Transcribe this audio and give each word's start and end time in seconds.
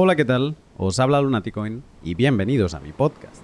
Hola, 0.00 0.14
¿qué 0.14 0.24
tal? 0.24 0.54
Os 0.76 1.00
habla 1.00 1.20
Lunaticoin 1.20 1.82
y 2.04 2.14
bienvenidos 2.14 2.72
a 2.72 2.78
mi 2.78 2.92
podcast. 2.92 3.42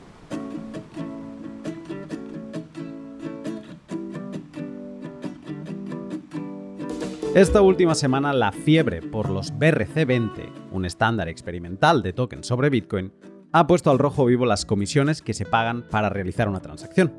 Esta 7.34 7.60
última 7.60 7.96
semana 7.96 8.32
la 8.32 8.52
fiebre 8.52 9.02
por 9.02 9.30
los 9.30 9.52
BRC20, 9.52 10.70
un 10.70 10.84
estándar 10.84 11.28
experimental 11.28 12.04
de 12.04 12.12
tokens 12.12 12.46
sobre 12.46 12.70
Bitcoin, 12.70 13.12
ha 13.50 13.66
puesto 13.66 13.90
al 13.90 13.98
rojo 13.98 14.24
vivo 14.24 14.46
las 14.46 14.64
comisiones 14.64 15.22
que 15.22 15.34
se 15.34 15.46
pagan 15.46 15.82
para 15.90 16.08
realizar 16.08 16.48
una 16.48 16.60
transacción. 16.60 17.14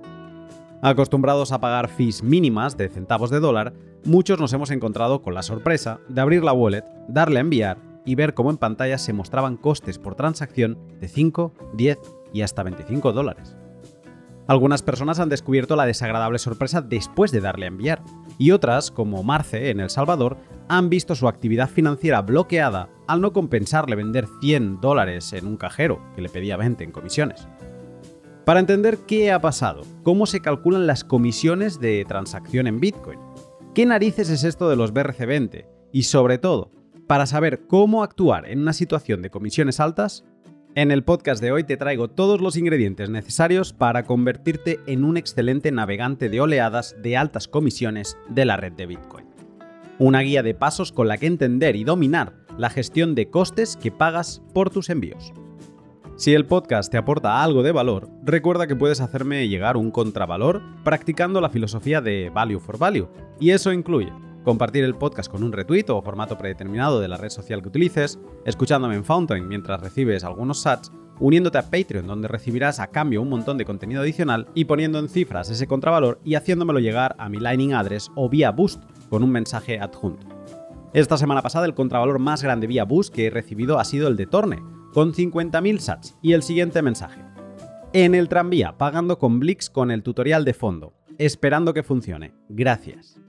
Acostumbrados 0.82 1.52
a 1.52 1.60
pagar 1.60 1.90
fees 1.90 2.24
mínimas 2.24 2.78
de 2.78 2.88
centavos 2.88 3.32
de 3.32 3.42
dólar, 3.42 3.74
muchos 4.06 4.40
nos 4.40 4.54
hemos 4.54 4.72
encontrado 4.72 5.22
con 5.22 5.34
la 5.34 5.44
sorpresa 5.44 6.00
de 6.08 6.22
abrir 6.22 6.42
la 6.42 6.54
wallet, 6.54 6.86
darle 7.10 7.40
a 7.40 7.42
enviar 7.42 7.95
y 8.06 8.16
ver 8.16 8.34
cómo 8.34 8.52
en 8.52 8.58
pantalla 8.58 8.98
se 8.98 9.14
mostraban 9.14 9.58
costes 9.58 10.00
por 10.00 10.16
transacción 10.16 10.78
de 11.00 11.08
5, 11.08 11.54
10 11.74 12.00
y 12.34 12.42
hasta 12.42 12.64
25 12.64 13.12
dólares. 13.14 13.58
Algunas 14.48 14.84
personas 14.84 15.20
han 15.20 15.30
descubierto 15.30 15.76
la 15.76 15.88
desagradable 15.88 16.38
sorpresa 16.38 16.82
después 16.82 17.32
de 17.32 17.42
darle 17.42 17.66
a 17.66 17.70
enviar, 17.70 18.04
y 18.38 18.52
otras, 18.52 18.92
como 18.92 19.24
Marce 19.24 19.72
en 19.72 19.80
El 19.80 19.90
Salvador, 19.90 20.38
han 20.68 20.90
visto 20.90 21.16
su 21.16 21.28
actividad 21.28 21.68
financiera 21.68 22.22
bloqueada 22.22 22.90
al 23.08 23.22
no 23.22 23.34
compensarle 23.34 23.96
vender 23.96 24.28
100 24.42 24.82
dólares 24.82 25.34
en 25.34 25.48
un 25.48 25.58
cajero 25.58 26.00
que 26.16 26.22
le 26.22 26.30
pedía 26.30 26.58
20 26.58 26.84
en 26.84 26.92
comisiones. 26.92 27.48
Para 28.46 28.60
entender 28.60 29.00
qué 29.08 29.32
ha 29.32 29.42
pasado, 29.42 29.82
cómo 30.04 30.28
se 30.28 30.42
calculan 30.42 30.86
las 30.86 31.04
comisiones 31.04 31.80
de 31.80 32.06
transacción 32.08 32.68
en 32.68 32.80
Bitcoin, 32.80 33.20
qué 33.74 33.88
narices 33.88 34.30
es 34.30 34.44
esto 34.44 34.70
de 34.70 34.76
los 34.76 34.94
BRC20 34.94 35.66
y 35.92 36.04
sobre 36.04 36.38
todo, 36.38 36.70
para 37.08 37.26
saber 37.26 37.68
cómo 37.68 38.04
actuar 38.04 38.50
en 38.50 38.60
una 38.60 38.74
situación 38.74 39.22
de 39.22 39.30
comisiones 39.30 39.80
altas, 39.80 40.26
en 40.76 40.92
el 40.92 41.04
podcast 41.04 41.42
de 41.42 41.52
hoy 41.52 41.64
te 41.64 41.78
traigo 41.78 42.10
todos 42.10 42.42
los 42.42 42.58
ingredientes 42.58 43.10
necesarios 43.10 43.72
para 43.72 44.04
convertirte 44.04 44.80
en 44.88 45.06
un 45.06 45.16
excelente 45.16 45.72
navegante 45.72 46.28
de 46.28 46.42
oleadas 46.42 46.96
de 47.02 47.16
altas 47.16 47.48
comisiones 47.48 48.18
de 48.28 48.44
la 48.44 48.58
red 48.58 48.74
de 48.74 48.86
Bitcoin. 48.86 49.26
Una 50.00 50.20
guía 50.20 50.44
de 50.44 50.54
pasos 50.54 50.92
con 50.92 51.08
la 51.08 51.18
que 51.18 51.28
entender 51.28 51.78
y 51.78 51.86
dominar 51.86 52.34
la 52.58 52.70
gestión 52.70 53.16
de 53.16 53.30
costes 53.30 53.78
que 53.78 53.92
pagas 53.92 54.42
por 54.54 54.70
tus 54.70 54.90
envíos. 54.90 55.32
Si 56.18 56.34
el 56.34 56.46
podcast 56.46 56.92
te 56.92 56.98
aporta 56.98 57.42
algo 57.42 57.64
de 57.64 57.72
valor, 57.72 58.10
recuerda 58.24 58.68
que 58.68 58.76
puedes 58.76 59.00
hacerme 59.00 59.48
llegar 59.48 59.78
un 59.78 59.92
contravalor 59.92 60.62
practicando 60.84 61.40
la 61.40 61.50
filosofía 61.50 62.02
de 62.02 62.30
Value 62.34 62.60
for 62.60 62.78
Value, 62.78 63.08
y 63.40 63.52
eso 63.52 63.72
incluye 63.72 64.12
compartir 64.46 64.84
el 64.84 64.96
podcast 64.96 65.30
con 65.30 65.44
un 65.44 65.52
retweet 65.52 65.90
o 65.90 66.02
formato 66.02 66.38
predeterminado 66.38 67.02
de 67.02 67.08
la 67.08 67.18
red 67.18 67.30
social 67.30 67.62
que 67.62 67.68
utilices, 67.68 68.20
escuchándome 68.46 68.96
en 68.96 69.04
Fountain 69.04 69.48
mientras 69.48 69.82
recibes 69.82 70.24
algunos 70.24 70.62
sats, 70.62 70.92
uniéndote 71.20 71.58
a 71.58 71.70
Patreon 71.70 72.08
donde 72.08 72.28
recibirás 72.28 72.80
a 72.80 72.88
cambio 72.88 73.22
un 73.22 73.30
montón 73.30 73.58
de 73.58 73.66
contenido 73.66 74.02
adicional 74.02 74.48
y 74.54 74.66
poniendo 74.66 75.00
en 75.00 75.10
cifras 75.10 75.50
ese 75.50 75.68
contravalor 75.68 76.22
y 76.24 76.36
haciéndomelo 76.36 76.80
llegar 76.80 77.16
a 77.18 77.28
mi 77.28 77.40
Lightning 77.40 77.74
Address 77.74 78.12
o 78.16 78.30
vía 78.30 78.52
Boost 78.52 78.84
con 79.10 79.24
un 79.24 79.32
mensaje 79.32 79.80
adjunto. 79.80 80.28
Esta 80.94 81.18
semana 81.18 81.42
pasada 81.42 81.66
el 81.66 81.74
contravalor 81.74 82.20
más 82.20 82.44
grande 82.44 82.68
vía 82.68 82.86
Boost 82.86 83.14
que 83.14 83.26
he 83.26 83.30
recibido 83.30 83.80
ha 83.80 83.84
sido 83.84 84.08
el 84.08 84.16
de 84.16 84.28
Torne, 84.28 84.64
con 84.94 85.14
50.000 85.14 85.80
sats 85.80 86.18
y 86.22 86.34
el 86.34 86.44
siguiente 86.44 86.82
mensaje. 86.82 87.22
En 87.94 88.14
el 88.14 88.30
tranvía, 88.30 88.78
pagando 88.78 89.18
con 89.18 89.40
Blix 89.40 89.70
con 89.70 89.90
el 89.90 90.04
tutorial 90.04 90.46
de 90.46 90.54
fondo, 90.54 90.94
esperando 91.18 91.74
que 91.74 91.84
funcione. 91.84 92.34
Gracias. 92.48 93.20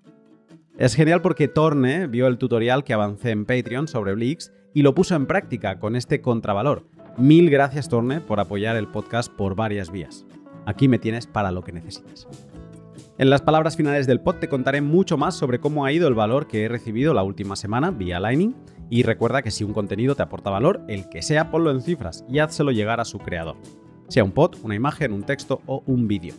Es 0.78 0.94
genial 0.94 1.22
porque 1.22 1.48
Torne 1.48 2.06
vio 2.06 2.26
el 2.26 2.36
tutorial 2.36 2.84
que 2.84 2.92
avancé 2.92 3.30
en 3.30 3.46
Patreon 3.46 3.88
sobre 3.88 4.12
Blix 4.12 4.52
y 4.74 4.82
lo 4.82 4.94
puso 4.94 5.14
en 5.14 5.24
práctica 5.24 5.78
con 5.78 5.96
este 5.96 6.20
contravalor. 6.20 6.86
Mil 7.16 7.48
gracias 7.48 7.88
Torne 7.88 8.20
por 8.20 8.40
apoyar 8.40 8.76
el 8.76 8.86
podcast 8.86 9.32
por 9.32 9.56
varias 9.56 9.90
vías. 9.90 10.26
Aquí 10.66 10.86
me 10.86 10.98
tienes 10.98 11.26
para 11.26 11.50
lo 11.50 11.64
que 11.64 11.72
necesites. 11.72 12.28
En 13.16 13.30
las 13.30 13.40
palabras 13.40 13.74
finales 13.74 14.06
del 14.06 14.20
pod 14.20 14.34
te 14.34 14.50
contaré 14.50 14.82
mucho 14.82 15.16
más 15.16 15.34
sobre 15.34 15.60
cómo 15.60 15.86
ha 15.86 15.92
ido 15.92 16.08
el 16.08 16.14
valor 16.14 16.46
que 16.46 16.64
he 16.64 16.68
recibido 16.68 17.14
la 17.14 17.22
última 17.22 17.56
semana 17.56 17.90
vía 17.90 18.20
Lightning 18.20 18.54
y 18.90 19.02
recuerda 19.02 19.40
que 19.40 19.50
si 19.50 19.64
un 19.64 19.72
contenido 19.72 20.14
te 20.14 20.24
aporta 20.24 20.50
valor, 20.50 20.82
el 20.88 21.08
que 21.08 21.22
sea 21.22 21.50
ponlo 21.50 21.70
en 21.70 21.80
cifras 21.80 22.22
y 22.28 22.40
házselo 22.40 22.70
llegar 22.70 23.00
a 23.00 23.06
su 23.06 23.18
creador. 23.18 23.56
Sea 24.08 24.24
un 24.24 24.32
pod, 24.32 24.56
una 24.62 24.74
imagen, 24.74 25.14
un 25.14 25.22
texto 25.22 25.62
o 25.64 25.82
un 25.86 26.06
vídeo. 26.06 26.34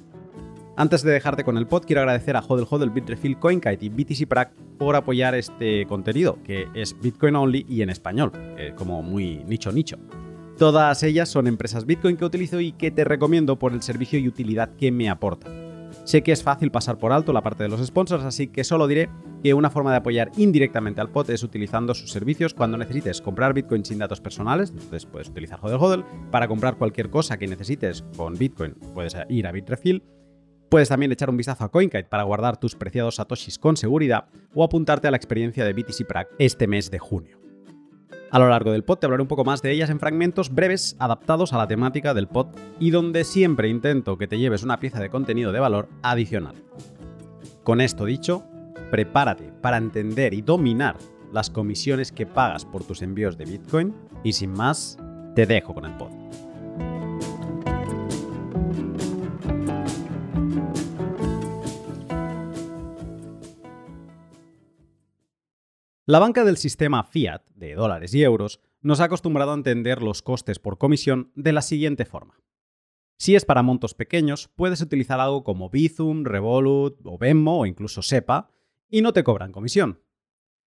Antes 0.79 1.01
de 1.01 1.11
dejarte 1.11 1.43
con 1.43 1.57
el 1.57 1.65
pod, 1.65 1.85
quiero 1.85 2.01
agradecer 2.01 2.35
a 2.35 2.39
Hodel 2.39 2.67
Hodel, 2.69 2.91
Bitrefill, 2.91 3.39
CoinKite 3.39 3.83
y 3.83 3.89
BTC 3.89 4.27
Prac 4.27 4.53
por 4.77 4.95
apoyar 4.95 5.33
este 5.33 5.87
contenido, 5.87 6.37
que 6.43 6.67
es 6.75 6.95
Bitcoin 7.01 7.35
only 7.35 7.65
y 7.67 7.81
en 7.81 7.89
español, 7.89 8.31
como 8.75 9.01
muy 9.01 9.43
nicho 9.45 9.71
nicho. 9.71 9.97
Todas 10.55 11.01
ellas 11.01 11.29
son 11.29 11.47
empresas 11.47 11.87
Bitcoin 11.87 12.15
que 12.15 12.25
utilizo 12.25 12.59
y 12.59 12.73
que 12.73 12.91
te 12.91 13.03
recomiendo 13.05 13.57
por 13.57 13.73
el 13.73 13.81
servicio 13.81 14.19
y 14.19 14.27
utilidad 14.27 14.75
que 14.75 14.91
me 14.91 15.09
aportan. 15.09 15.89
Sé 16.03 16.21
que 16.21 16.31
es 16.31 16.43
fácil 16.43 16.69
pasar 16.69 16.99
por 16.99 17.11
alto 17.11 17.33
la 17.33 17.41
parte 17.41 17.63
de 17.63 17.69
los 17.69 17.83
sponsors, 17.83 18.23
así 18.23 18.47
que 18.47 18.63
solo 18.63 18.85
diré 18.85 19.09
que 19.43 19.55
una 19.55 19.71
forma 19.71 19.89
de 19.89 19.97
apoyar 19.97 20.31
indirectamente 20.37 21.01
al 21.01 21.09
pod 21.09 21.31
es 21.31 21.41
utilizando 21.41 21.95
sus 21.95 22.11
servicios 22.11 22.53
cuando 22.53 22.77
necesites 22.77 23.19
comprar 23.19 23.55
Bitcoin 23.55 23.83
sin 23.83 23.97
datos 23.97 24.21
personales, 24.21 24.69
entonces 24.69 25.07
puedes 25.07 25.29
utilizar 25.29 25.59
Hodel 25.59 25.79
Hodel. 25.79 26.05
Para 26.29 26.47
comprar 26.47 26.77
cualquier 26.77 27.09
cosa 27.09 27.37
que 27.37 27.47
necesites 27.47 28.03
con 28.15 28.35
Bitcoin, 28.35 28.75
puedes 28.93 29.17
ir 29.27 29.47
a 29.47 29.51
Bitrefill 29.51 30.03
Puedes 30.69 30.89
también 30.89 31.11
echar 31.11 31.29
un 31.29 31.37
vistazo 31.37 31.63
a 31.63 31.69
CoinKite 31.69 32.05
para 32.05 32.23
guardar 32.23 32.57
tus 32.57 32.75
preciados 32.75 33.15
satoshis 33.15 33.57
con 33.57 33.77
seguridad 33.77 34.25
o 34.53 34.63
apuntarte 34.63 35.07
a 35.07 35.11
la 35.11 35.17
experiencia 35.17 35.63
de 35.63 35.73
BTC 35.73 36.05
Prague 36.05 36.29
este 36.39 36.67
mes 36.67 36.91
de 36.91 36.99
junio. 36.99 37.39
A 38.29 38.39
lo 38.39 38.49
largo 38.49 38.73
del 38.73 38.83
pod 38.83 38.97
te 38.97 39.05
hablaré 39.05 39.21
un 39.21 39.29
poco 39.29 39.45
más 39.45 39.61
de 39.61 39.71
ellas 39.71 39.89
en 39.89 40.01
fragmentos 40.01 40.53
breves 40.53 40.97
adaptados 40.99 41.53
a 41.53 41.57
la 41.57 41.67
temática 41.67 42.13
del 42.13 42.27
pod 42.27 42.47
y 42.77 42.91
donde 42.91 43.23
siempre 43.23 43.69
intento 43.69 44.17
que 44.17 44.27
te 44.27 44.37
lleves 44.37 44.63
una 44.63 44.79
pieza 44.79 44.99
de 44.99 45.09
contenido 45.09 45.53
de 45.53 45.61
valor 45.61 45.87
adicional. 46.03 46.55
Con 47.63 47.79
esto 47.79 48.03
dicho, 48.03 48.43
prepárate 48.91 49.53
para 49.61 49.77
entender 49.77 50.33
y 50.33 50.41
dominar 50.41 50.97
las 51.31 51.49
comisiones 51.49 52.11
que 52.11 52.25
pagas 52.25 52.65
por 52.65 52.83
tus 52.83 53.01
envíos 53.01 53.37
de 53.37 53.45
Bitcoin 53.45 53.93
y 54.23 54.33
sin 54.33 54.51
más, 54.51 54.97
te 55.35 55.45
dejo 55.45 55.73
con 55.73 55.85
el 55.85 55.95
pod. 55.95 56.11
La 66.09 66.19
banca 66.19 66.45
del 66.45 66.55
sistema 66.55 67.03
fiat, 67.03 67.41
de 67.53 67.75
dólares 67.75 68.13
y 68.13 68.23
euros, 68.23 68.61
nos 68.79 69.01
ha 69.01 69.03
acostumbrado 69.03 69.51
a 69.51 69.55
entender 69.55 70.01
los 70.01 70.21
costes 70.21 70.57
por 70.57 70.77
comisión 70.77 71.33
de 71.35 71.51
la 71.51 71.61
siguiente 71.61 72.05
forma. 72.05 72.39
Si 73.17 73.35
es 73.35 73.43
para 73.43 73.61
montos 73.61 73.93
pequeños, 73.93 74.49
puedes 74.55 74.79
utilizar 74.79 75.19
algo 75.19 75.43
como 75.43 75.69
Bizum, 75.69 76.23
Revolut 76.23 76.97
o 77.03 77.17
Venmo 77.17 77.59
o 77.59 77.65
incluso 77.65 78.01
SEPA 78.01 78.49
y 78.89 79.01
no 79.01 79.11
te 79.11 79.25
cobran 79.25 79.51
comisión. 79.51 80.01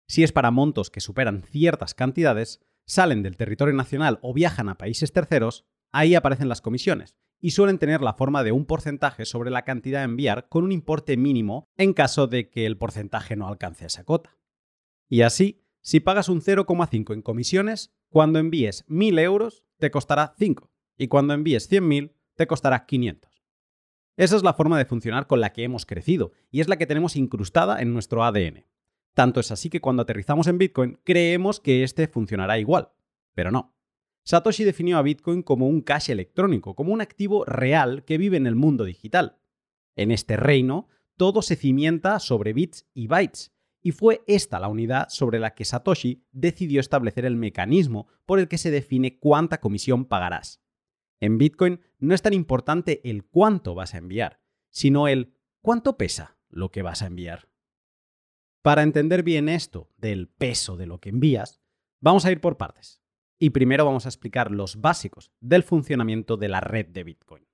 Si 0.07 0.25
es 0.25 0.31
para 0.31 0.51
montos 0.51 0.91
que 0.91 1.01
superan 1.01 1.43
ciertas 1.43 1.95
cantidades, 1.95 2.61
salen 2.85 3.23
del 3.23 3.39
territorio 3.39 3.73
nacional 3.73 4.19
o 4.21 4.35
viajan 4.35 4.69
a 4.69 4.77
países 4.77 5.11
terceros, 5.11 5.65
ahí 5.91 6.15
aparecen 6.15 6.51
las 6.51 6.61
comisiones 6.61 7.17
y 7.41 7.53
suelen 7.53 7.79
tener 7.79 8.03
la 8.03 8.13
forma 8.13 8.45
de 8.45 8.53
un 8.53 8.67
porcentaje 8.67 9.25
sobre 9.25 9.49
la 9.49 9.65
cantidad 9.65 10.03
a 10.03 10.05
enviar 10.05 10.51
con 10.51 10.65
un 10.65 10.73
importe 10.73 11.17
mínimo 11.17 11.67
en 11.79 11.95
caso 11.95 12.27
de 12.27 12.51
que 12.51 12.67
el 12.67 12.77
porcentaje 12.77 13.37
no 13.37 13.49
alcance 13.49 13.87
esa 13.87 14.05
cota. 14.05 14.37
Y 15.11 15.23
así, 15.23 15.61
si 15.83 15.99
pagas 15.99 16.29
un 16.29 16.41
0,5 16.41 17.13
en 17.13 17.21
comisiones, 17.21 17.93
cuando 18.09 18.39
envíes 18.39 18.87
1.000 18.87 19.21
euros 19.21 19.65
te 19.79 19.91
costará 19.91 20.35
5 20.39 20.71
y 20.97 21.09
cuando 21.09 21.35
envíes 21.35 21.71
100.000 21.71 22.13
te 22.37 22.47
costará 22.47 22.87
500. 22.87 23.43
Esa 24.17 24.37
es 24.37 24.43
la 24.45 24.55
forma 24.55 24.79
de 24.79 24.85
funcionar 24.85 25.27
con 25.27 25.41
la 25.41 25.53
que 25.53 25.65
hemos 25.65 25.85
crecido 25.85 26.33
y 26.51 26.61
es 26.61 26.69
la 26.69 26.77
que 26.77 26.87
tenemos 26.87 27.17
incrustada 27.17 27.83
en 27.83 27.93
nuestro 27.93 28.23
ADN. 28.23 28.67
Tanto 29.15 29.41
es 29.41 29.51
así 29.51 29.69
que 29.69 29.81
cuando 29.81 30.03
aterrizamos 30.03 30.47
en 30.47 30.59
Bitcoin 30.59 31.01
creemos 31.03 31.59
que 31.59 31.83
este 31.83 32.07
funcionará 32.07 32.59
igual, 32.61 32.93
pero 33.35 33.51
no. 33.51 33.75
Satoshi 34.23 34.63
definió 34.63 34.97
a 34.97 35.03
Bitcoin 35.03 35.43
como 35.43 35.67
un 35.67 35.81
cash 35.81 36.11
electrónico, 36.11 36.77
como 36.77 36.93
un 36.93 37.01
activo 37.01 37.45
real 37.45 38.05
que 38.05 38.17
vive 38.17 38.37
en 38.37 38.47
el 38.47 38.55
mundo 38.55 38.85
digital. 38.85 39.39
En 39.97 40.13
este 40.13 40.37
reino, 40.37 40.87
todo 41.17 41.43
se 41.43 41.57
cimienta 41.57 42.21
sobre 42.21 42.53
bits 42.53 42.87
y 42.95 43.09
bytes, 43.09 43.53
y 43.83 43.93
fue 43.93 44.23
esta 44.27 44.61
la 44.61 44.69
unidad 44.69 45.09
sobre 45.09 45.39
la 45.39 45.55
que 45.55 45.65
Satoshi 45.65 46.25
decidió 46.33 46.81
establecer 46.81 47.25
el 47.25 47.37
mecanismo 47.37 48.09
por 48.27 48.39
el 48.39 48.49
que 48.49 48.59
se 48.59 48.71
define 48.71 49.19
cuánta 49.19 49.61
comisión 49.61 50.05
pagarás. 50.05 50.63
En 51.21 51.39
Bitcoin 51.39 51.81
no 51.99 52.15
es 52.15 52.23
tan 52.23 52.33
importante 52.33 53.01
el 53.09 53.25
cuánto 53.25 53.75
vas 53.75 53.95
a 53.95 53.99
enviar, 53.99 54.41
sino 54.71 55.09
el 55.09 55.35
cuánto 55.63 55.97
pesa 55.97 56.39
lo 56.49 56.71
que 56.71 56.83
vas 56.83 57.03
a 57.03 57.07
enviar. 57.07 57.49
Para 58.63 58.83
entender 58.83 59.23
bien 59.23 59.49
esto 59.49 59.91
del 59.97 60.29
peso 60.29 60.77
de 60.77 60.87
lo 60.87 61.01
que 61.01 61.09
envías, 61.09 61.61
vamos 62.01 62.25
a 62.25 62.33
ir 62.33 62.41
por 62.41 62.57
partes. 62.57 63.03
Y 63.39 63.51
primero 63.51 63.87
vamos 63.87 64.05
a 64.05 64.11
explicar 64.11 64.51
los 64.51 64.83
básicos 64.83 65.33
del 65.41 65.63
funcionamiento 65.63 66.37
de 66.37 66.49
la 66.49 66.61
red 66.61 66.87
de 66.87 67.05
Bitcoin. 67.05 67.47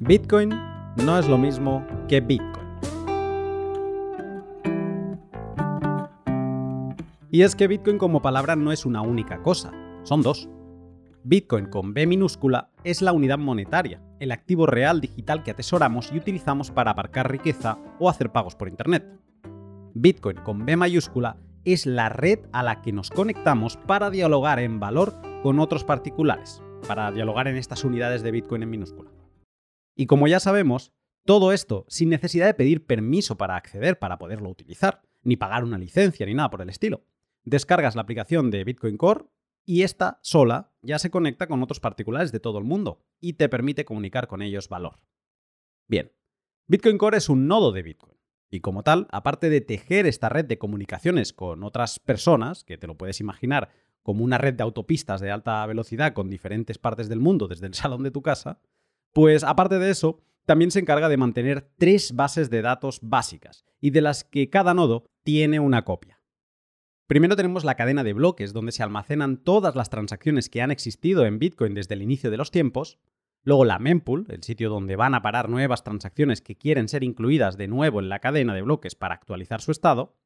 Bitcoin 0.00 0.73
no 0.96 1.18
es 1.18 1.28
lo 1.28 1.38
mismo 1.38 1.86
que 2.08 2.20
Bitcoin. 2.20 2.64
Y 7.30 7.42
es 7.42 7.56
que 7.56 7.66
Bitcoin 7.66 7.98
como 7.98 8.22
palabra 8.22 8.54
no 8.54 8.70
es 8.70 8.86
una 8.86 9.02
única 9.02 9.42
cosa, 9.42 9.72
son 10.04 10.22
dos. 10.22 10.48
Bitcoin 11.24 11.66
con 11.66 11.94
B 11.94 12.06
minúscula 12.06 12.70
es 12.84 13.02
la 13.02 13.12
unidad 13.12 13.38
monetaria, 13.38 14.00
el 14.20 14.30
activo 14.30 14.66
real 14.66 15.00
digital 15.00 15.42
que 15.42 15.50
atesoramos 15.50 16.12
y 16.12 16.18
utilizamos 16.18 16.70
para 16.70 16.92
aparcar 16.92 17.30
riqueza 17.30 17.78
o 17.98 18.08
hacer 18.08 18.30
pagos 18.30 18.54
por 18.54 18.68
Internet. 18.68 19.04
Bitcoin 19.94 20.36
con 20.38 20.64
B 20.64 20.76
mayúscula 20.76 21.38
es 21.64 21.86
la 21.86 22.08
red 22.08 22.40
a 22.52 22.62
la 22.62 22.82
que 22.82 22.92
nos 22.92 23.10
conectamos 23.10 23.78
para 23.78 24.10
dialogar 24.10 24.58
en 24.58 24.78
valor 24.78 25.14
con 25.42 25.58
otros 25.58 25.82
particulares, 25.82 26.62
para 26.86 27.10
dialogar 27.10 27.48
en 27.48 27.56
estas 27.56 27.84
unidades 27.84 28.22
de 28.22 28.30
Bitcoin 28.30 28.62
en 28.62 28.70
minúscula. 28.70 29.13
Y 29.94 30.06
como 30.06 30.28
ya 30.28 30.40
sabemos, 30.40 30.92
todo 31.24 31.52
esto 31.52 31.86
sin 31.88 32.10
necesidad 32.10 32.46
de 32.46 32.54
pedir 32.54 32.86
permiso 32.86 33.36
para 33.36 33.56
acceder 33.56 33.98
para 33.98 34.18
poderlo 34.18 34.48
utilizar, 34.48 35.02
ni 35.22 35.36
pagar 35.36 35.64
una 35.64 35.78
licencia 35.78 36.26
ni 36.26 36.34
nada 36.34 36.50
por 36.50 36.62
el 36.62 36.68
estilo. 36.68 37.04
Descargas 37.44 37.94
la 37.94 38.02
aplicación 38.02 38.50
de 38.50 38.64
Bitcoin 38.64 38.96
Core 38.96 39.26
y 39.64 39.82
esta 39.82 40.18
sola 40.22 40.72
ya 40.82 40.98
se 40.98 41.10
conecta 41.10 41.46
con 41.46 41.62
otros 41.62 41.80
particulares 41.80 42.32
de 42.32 42.40
todo 42.40 42.58
el 42.58 42.64
mundo 42.64 43.04
y 43.20 43.34
te 43.34 43.48
permite 43.48 43.84
comunicar 43.84 44.26
con 44.26 44.42
ellos 44.42 44.68
valor. 44.68 44.98
Bien, 45.88 46.12
Bitcoin 46.66 46.98
Core 46.98 47.18
es 47.18 47.28
un 47.28 47.46
nodo 47.46 47.72
de 47.72 47.82
Bitcoin 47.82 48.14
y 48.50 48.60
como 48.60 48.82
tal, 48.82 49.08
aparte 49.10 49.50
de 49.50 49.60
tejer 49.60 50.06
esta 50.06 50.28
red 50.28 50.44
de 50.44 50.58
comunicaciones 50.58 51.32
con 51.32 51.64
otras 51.64 51.98
personas, 51.98 52.62
que 52.62 52.78
te 52.78 52.86
lo 52.86 52.96
puedes 52.96 53.20
imaginar 53.20 53.70
como 54.02 54.22
una 54.22 54.38
red 54.38 54.54
de 54.54 54.62
autopistas 54.62 55.20
de 55.20 55.30
alta 55.30 55.66
velocidad 55.66 56.12
con 56.12 56.30
diferentes 56.30 56.78
partes 56.78 57.08
del 57.08 57.20
mundo 57.20 57.48
desde 57.48 57.66
el 57.66 57.74
salón 57.74 58.02
de 58.02 58.10
tu 58.10 58.22
casa, 58.22 58.60
pues 59.14 59.44
aparte 59.44 59.78
de 59.78 59.90
eso, 59.90 60.20
también 60.44 60.70
se 60.70 60.80
encarga 60.80 61.08
de 61.08 61.16
mantener 61.16 61.70
tres 61.78 62.14
bases 62.14 62.50
de 62.50 62.60
datos 62.60 62.98
básicas 63.00 63.64
y 63.80 63.90
de 63.90 64.02
las 64.02 64.24
que 64.24 64.50
cada 64.50 64.74
nodo 64.74 65.06
tiene 65.22 65.60
una 65.60 65.84
copia. 65.84 66.20
Primero 67.06 67.36
tenemos 67.36 67.64
la 67.64 67.76
cadena 67.76 68.02
de 68.02 68.12
bloques, 68.12 68.52
donde 68.52 68.72
se 68.72 68.82
almacenan 68.82 69.36
todas 69.36 69.76
las 69.76 69.88
transacciones 69.88 70.48
que 70.48 70.62
han 70.62 70.70
existido 70.70 71.26
en 71.26 71.38
Bitcoin 71.38 71.74
desde 71.74 71.94
el 71.94 72.02
inicio 72.02 72.30
de 72.30 72.38
los 72.38 72.50
tiempos. 72.50 72.98
Luego 73.42 73.64
la 73.64 73.78
mempool, 73.78 74.26
el 74.30 74.42
sitio 74.42 74.68
donde 74.68 74.96
van 74.96 75.14
a 75.14 75.22
parar 75.22 75.48
nuevas 75.48 75.84
transacciones 75.84 76.40
que 76.40 76.56
quieren 76.56 76.88
ser 76.88 77.04
incluidas 77.04 77.56
de 77.56 77.68
nuevo 77.68 78.00
en 78.00 78.08
la 78.08 78.18
cadena 78.18 78.54
de 78.54 78.62
bloques 78.62 78.94
para 78.94 79.14
actualizar 79.14 79.60
su 79.60 79.70
estado. 79.70 80.16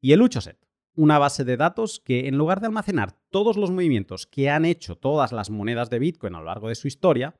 Y 0.00 0.12
el 0.12 0.20
Uchoset, 0.20 0.58
una 0.94 1.18
base 1.18 1.44
de 1.44 1.56
datos 1.56 2.00
que 2.00 2.28
en 2.28 2.36
lugar 2.36 2.60
de 2.60 2.66
almacenar 2.66 3.16
todos 3.30 3.56
los 3.56 3.70
movimientos 3.70 4.26
que 4.26 4.50
han 4.50 4.64
hecho 4.64 4.96
todas 4.96 5.32
las 5.32 5.48
monedas 5.48 5.90
de 5.90 6.00
Bitcoin 6.00 6.34
a 6.34 6.40
lo 6.40 6.46
largo 6.46 6.68
de 6.68 6.74
su 6.74 6.88
historia, 6.88 7.36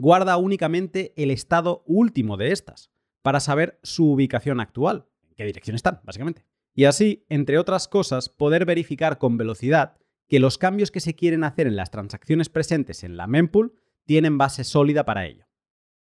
guarda 0.00 0.36
únicamente 0.36 1.12
el 1.16 1.30
estado 1.30 1.82
último 1.86 2.36
de 2.36 2.52
estas, 2.52 2.90
para 3.22 3.40
saber 3.40 3.78
su 3.82 4.12
ubicación 4.12 4.60
actual, 4.60 5.06
en 5.28 5.34
qué 5.34 5.44
dirección 5.44 5.76
están, 5.76 6.00
básicamente 6.04 6.44
y 6.74 6.84
así, 6.84 7.26
entre 7.28 7.58
otras 7.58 7.88
cosas, 7.88 8.28
poder 8.28 8.64
verificar 8.64 9.18
con 9.18 9.36
velocidad 9.36 9.96
que 10.28 10.40
los 10.40 10.58
cambios 10.58 10.90
que 10.90 11.00
se 11.00 11.14
quieren 11.14 11.44
hacer 11.44 11.66
en 11.66 11.76
las 11.76 11.90
transacciones 11.90 12.48
presentes 12.48 13.02
en 13.02 13.16
la 13.16 13.26
mempool 13.26 13.74
tienen 14.06 14.38
base 14.38 14.64
sólida 14.64 15.04
para 15.04 15.26
ello. 15.26 15.46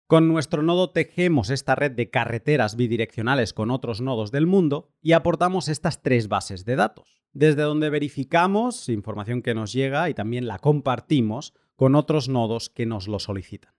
Con 0.07 0.29
nuestro 0.29 0.63
nodo 0.63 0.91
tejemos 0.91 1.51
esta 1.51 1.75
red 1.75 1.93
de 1.93 2.11
carreteras 2.11 2.77
bidireccionales 2.77 3.53
con 3.53 3.71
otros 3.71 4.01
nodos 4.01 4.31
del 4.31 4.47
mundo 4.47 4.91
y 5.03 5.13
aportamos 5.13 5.69
estas 5.69 6.03
tres 6.03 6.29
bases 6.29 6.65
de 6.65 6.77
datos, 6.77 7.23
desde 7.33 7.63
donde 7.63 7.91
verificamos 7.91 8.89
información 8.89 9.43
que 9.43 9.55
nos 9.55 9.73
llega 9.73 10.09
y 10.09 10.15
también 10.15 10.47
la 10.47 10.59
compartimos 10.59 11.55
con 11.77 11.95
otros 11.95 12.29
nodos 12.29 12.71
que 12.71 12.87
nos 12.87 13.07
lo 13.07 13.19
solicitan. 13.19 13.78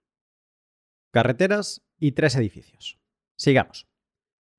Carreteras 1.11 1.81
y 1.97 2.11
tres 2.11 2.35
edificios. 2.35 2.99
Sigamos. 3.35 3.87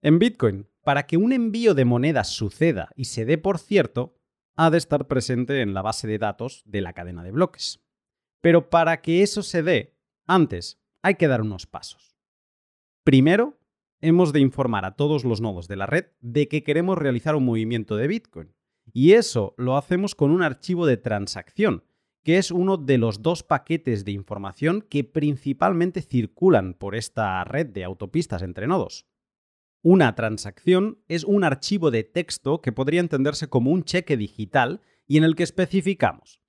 En 0.02 0.18
Bitcoin 0.18 0.66
para 0.82 1.06
que 1.06 1.16
un 1.16 1.32
envío 1.32 1.74
de 1.74 1.84
monedas 1.84 2.28
suceda 2.28 2.90
y 2.96 3.04
se 3.04 3.24
dé 3.24 3.38
por 3.38 3.58
cierto, 3.58 4.16
ha 4.56 4.70
de 4.70 4.78
estar 4.78 5.06
presente 5.06 5.60
en 5.60 5.74
la 5.74 5.82
base 5.82 6.08
de 6.08 6.18
datos 6.18 6.62
de 6.64 6.80
la 6.80 6.92
cadena 6.92 7.22
de 7.22 7.30
bloques. 7.30 7.80
Pero 8.40 8.68
para 8.68 9.00
que 9.00 9.22
eso 9.22 9.44
se 9.44 9.62
dé, 9.62 9.96
antes 10.26 10.80
hay 11.02 11.14
que 11.14 11.28
dar 11.28 11.42
unos 11.42 11.66
pasos. 11.66 12.16
Primero, 13.04 13.60
hemos 14.00 14.32
de 14.32 14.40
informar 14.40 14.84
a 14.84 14.96
todos 14.96 15.24
los 15.24 15.40
nodos 15.40 15.68
de 15.68 15.76
la 15.76 15.86
red 15.86 16.06
de 16.20 16.48
que 16.48 16.64
queremos 16.64 16.98
realizar 16.98 17.36
un 17.36 17.44
movimiento 17.44 17.96
de 17.96 18.08
Bitcoin. 18.08 18.56
Y 18.92 19.12
eso 19.12 19.54
lo 19.56 19.76
hacemos 19.76 20.16
con 20.16 20.32
un 20.32 20.42
archivo 20.42 20.86
de 20.86 20.96
transacción, 20.96 21.84
que 22.22 22.38
es 22.38 22.50
uno 22.50 22.76
de 22.76 22.98
los 22.98 23.22
dos 23.22 23.42
paquetes 23.42 24.04
de 24.04 24.12
información 24.12 24.82
que 24.82 25.04
principalmente 25.04 26.02
circulan 26.02 26.74
por 26.74 26.94
esta 26.94 27.42
red 27.44 27.66
de 27.66 27.84
autopistas 27.84 28.42
entre 28.42 28.66
nodos. 28.66 29.06
Una 29.82 30.14
transacción 30.14 31.02
es 31.08 31.24
un 31.24 31.44
archivo 31.44 31.90
de 31.90 32.04
texto 32.04 32.60
que 32.60 32.72
podría 32.72 33.00
entenderse 33.00 33.48
como 33.48 33.70
un 33.70 33.84
cheque 33.84 34.16
digital 34.18 34.82
y 35.06 35.16
en 35.16 35.24
el 35.24 35.34
que 35.34 35.42
especificamos 35.42 36.40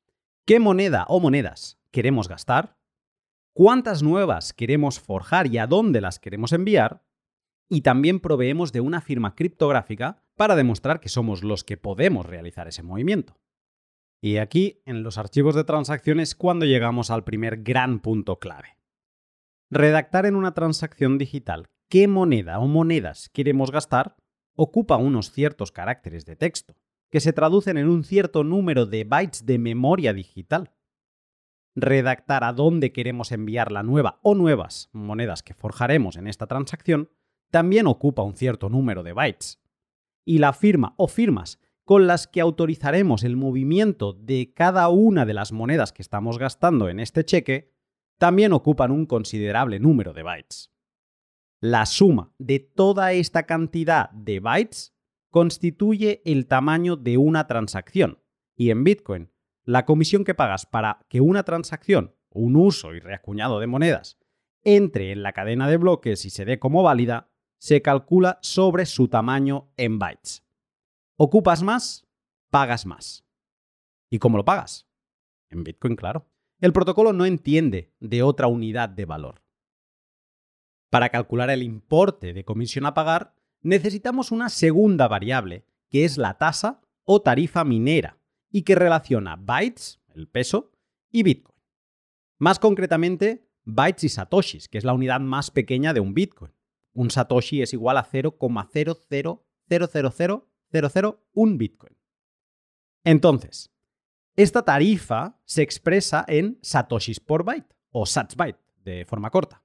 qué 0.45 0.59
moneda 0.59 1.06
o 1.07 1.19
monedas 1.19 1.79
queremos 1.91 2.27
gastar, 2.27 2.77
cuántas 3.53 4.03
nuevas 4.03 4.53
queremos 4.53 5.00
forjar 5.00 5.47
y 5.47 5.57
a 5.57 5.67
dónde 5.67 6.01
las 6.01 6.19
queremos 6.19 6.51
enviar, 6.51 7.06
y 7.69 7.81
también 7.81 8.19
proveemos 8.19 8.74
de 8.74 8.81
una 8.81 9.00
firma 9.00 9.33
criptográfica 9.33 10.24
para 10.35 10.57
demostrar 10.57 11.00
que 11.00 11.07
somos 11.07 11.41
los 11.41 11.63
que 11.63 11.77
podemos 11.77 12.25
realizar 12.25 12.67
ese 12.67 12.83
movimiento. 12.83 13.40
Y 14.21 14.38
aquí, 14.38 14.83
en 14.85 15.01
los 15.01 15.18
archivos 15.18 15.56
de 15.56 15.63
transacciones, 15.63 16.35
cuando 16.35 16.65
llegamos 16.65 17.09
al 17.09 17.23
primer 17.23 17.63
gran 17.63 18.00
punto 18.00 18.38
clave. 18.38 18.77
Redactar 19.71 20.27
en 20.27 20.35
una 20.35 20.53
transacción 20.53 21.18
digital 21.18 21.69
qué 21.89 22.07
moneda 22.07 22.59
o 22.59 22.68
monedas 22.68 23.29
queremos 23.29 23.71
gastar 23.71 24.15
ocupa 24.56 24.97
unos 24.97 25.31
ciertos 25.31 25.71
caracteres 25.71 26.25
de 26.25 26.35
texto, 26.35 26.75
que 27.09 27.19
se 27.19 27.33
traducen 27.33 27.77
en 27.77 27.89
un 27.89 28.03
cierto 28.03 28.44
número 28.44 28.85
de 28.85 29.06
bytes 29.06 29.45
de 29.45 29.57
memoria 29.57 30.13
digital. 30.13 30.71
Redactar 31.74 32.44
a 32.44 32.53
dónde 32.53 32.91
queremos 32.91 33.31
enviar 33.31 33.71
la 33.71 33.81
nueva 33.81 34.19
o 34.21 34.35
nuevas 34.35 34.89
monedas 34.91 35.41
que 35.41 35.53
forjaremos 35.53 36.15
en 36.17 36.27
esta 36.27 36.45
transacción 36.45 37.09
también 37.50 37.88
ocupa 37.88 38.21
un 38.21 38.35
cierto 38.35 38.69
número 38.69 39.03
de 39.03 39.13
bytes. 39.13 39.62
Y 40.25 40.38
la 40.38 40.53
firma 40.53 40.94
o 40.97 41.07
firmas 41.07 41.59
con 41.91 42.07
las 42.07 42.25
que 42.25 42.39
autorizaremos 42.39 43.25
el 43.25 43.35
movimiento 43.35 44.13
de 44.13 44.53
cada 44.55 44.88
una 44.88 45.25
de 45.25 45.33
las 45.33 45.51
monedas 45.51 45.91
que 45.91 46.01
estamos 46.01 46.38
gastando 46.39 46.88
en 46.88 47.01
este 47.01 47.25
cheque 47.25 47.73
también 48.17 48.53
ocupan 48.53 48.91
un 48.91 49.05
considerable 49.05 49.77
número 49.77 50.13
de 50.13 50.23
bytes. 50.23 50.71
La 51.59 51.85
suma 51.85 52.31
de 52.38 52.59
toda 52.59 53.11
esta 53.11 53.43
cantidad 53.43 54.09
de 54.11 54.39
bytes 54.39 54.95
constituye 55.31 56.21
el 56.24 56.48
tamaño 56.48 56.95
de 56.95 57.17
una 57.17 57.45
transacción. 57.45 58.19
Y 58.55 58.69
en 58.69 58.86
Bitcoin, 58.86 59.29
la 59.65 59.83
comisión 59.83 60.24
que 60.24 60.33
pagas 60.33 60.65
para 60.65 61.05
que 61.10 61.19
una 61.19 61.43
transacción, 61.43 62.15
un 62.29 62.55
uso 62.55 62.93
y 62.93 63.01
reacuñado 63.01 63.60
de 63.60 63.67
monedas, 63.67 64.17
entre 64.63 65.12
en 65.12 65.24
la 65.24 65.33
cadena 65.33 65.67
de 65.67 65.75
bloques 65.75 66.24
y 66.24 66.29
se 66.29 66.45
dé 66.45 66.57
como 66.57 66.83
válida, 66.83 67.33
se 67.57 67.81
calcula 67.81 68.39
sobre 68.41 68.86
su 68.86 69.10
tamaño 69.10 69.74
en 69.75 70.00
bytes. 70.00 70.45
Ocupas 71.24 71.62
más, 71.62 72.08
pagas 72.50 72.88
más. 72.88 73.28
¿Y 74.10 74.18
cómo 74.18 74.38
lo 74.38 74.44
pagas? 74.44 74.88
En 75.51 75.63
Bitcoin, 75.63 75.96
claro. 75.96 76.28
El 76.60 76.74
protocolo 76.74 77.13
no 77.13 77.28
entiende 77.28 77.94
de 78.00 78.24
otra 78.24 78.48
unidad 78.48 78.90
de 78.90 79.06
valor. 79.06 79.44
Para 80.90 81.10
calcular 81.10 81.51
el 81.51 81.62
importe 81.62 82.34
de 82.34 82.44
comisión 82.44 82.88
a 82.88 82.96
pagar, 82.96 83.36
necesitamos 83.62 84.32
una 84.32 84.50
segunda 84.50 85.08
variable, 85.08 85.68
que 85.92 86.06
es 86.06 86.18
la 86.18 86.40
tasa 86.40 86.82
o 87.04 87.22
tarifa 87.22 87.63
minera, 87.66 88.18
y 88.50 88.63
que 88.63 88.74
relaciona 88.74 89.36
bytes, 89.36 90.01
el 90.16 90.28
peso, 90.28 90.72
y 91.12 91.22
Bitcoin. 91.22 91.62
Más 92.40 92.58
concretamente, 92.58 93.48
bytes 93.63 94.06
y 94.06 94.10
satoshis, 94.10 94.68
que 94.68 94.80
es 94.80 94.86
la 94.86 94.94
unidad 94.94 95.20
más 95.20 95.51
pequeña 95.51 95.94
de 95.94 96.00
un 96.00 96.16
Bitcoin. 96.16 96.51
Un 96.94 97.12
satoshi 97.12 97.62
es 97.62 97.74
igual 97.74 97.98
a 97.98 98.04
0,0000001 100.72 101.58
Bitcoin. 101.58 101.98
Entonces, 103.04 103.72
esta 104.36 104.63
tarifa 104.63 105.40
se 105.46 105.62
expresa 105.62 106.24
en 106.28 106.58
satoshis 106.62 107.20
por 107.20 107.44
byte 107.44 107.75
o 107.92 108.06
satsbyte 108.06 108.60
de 108.84 109.06
forma 109.06 109.30
corta. 109.30 109.63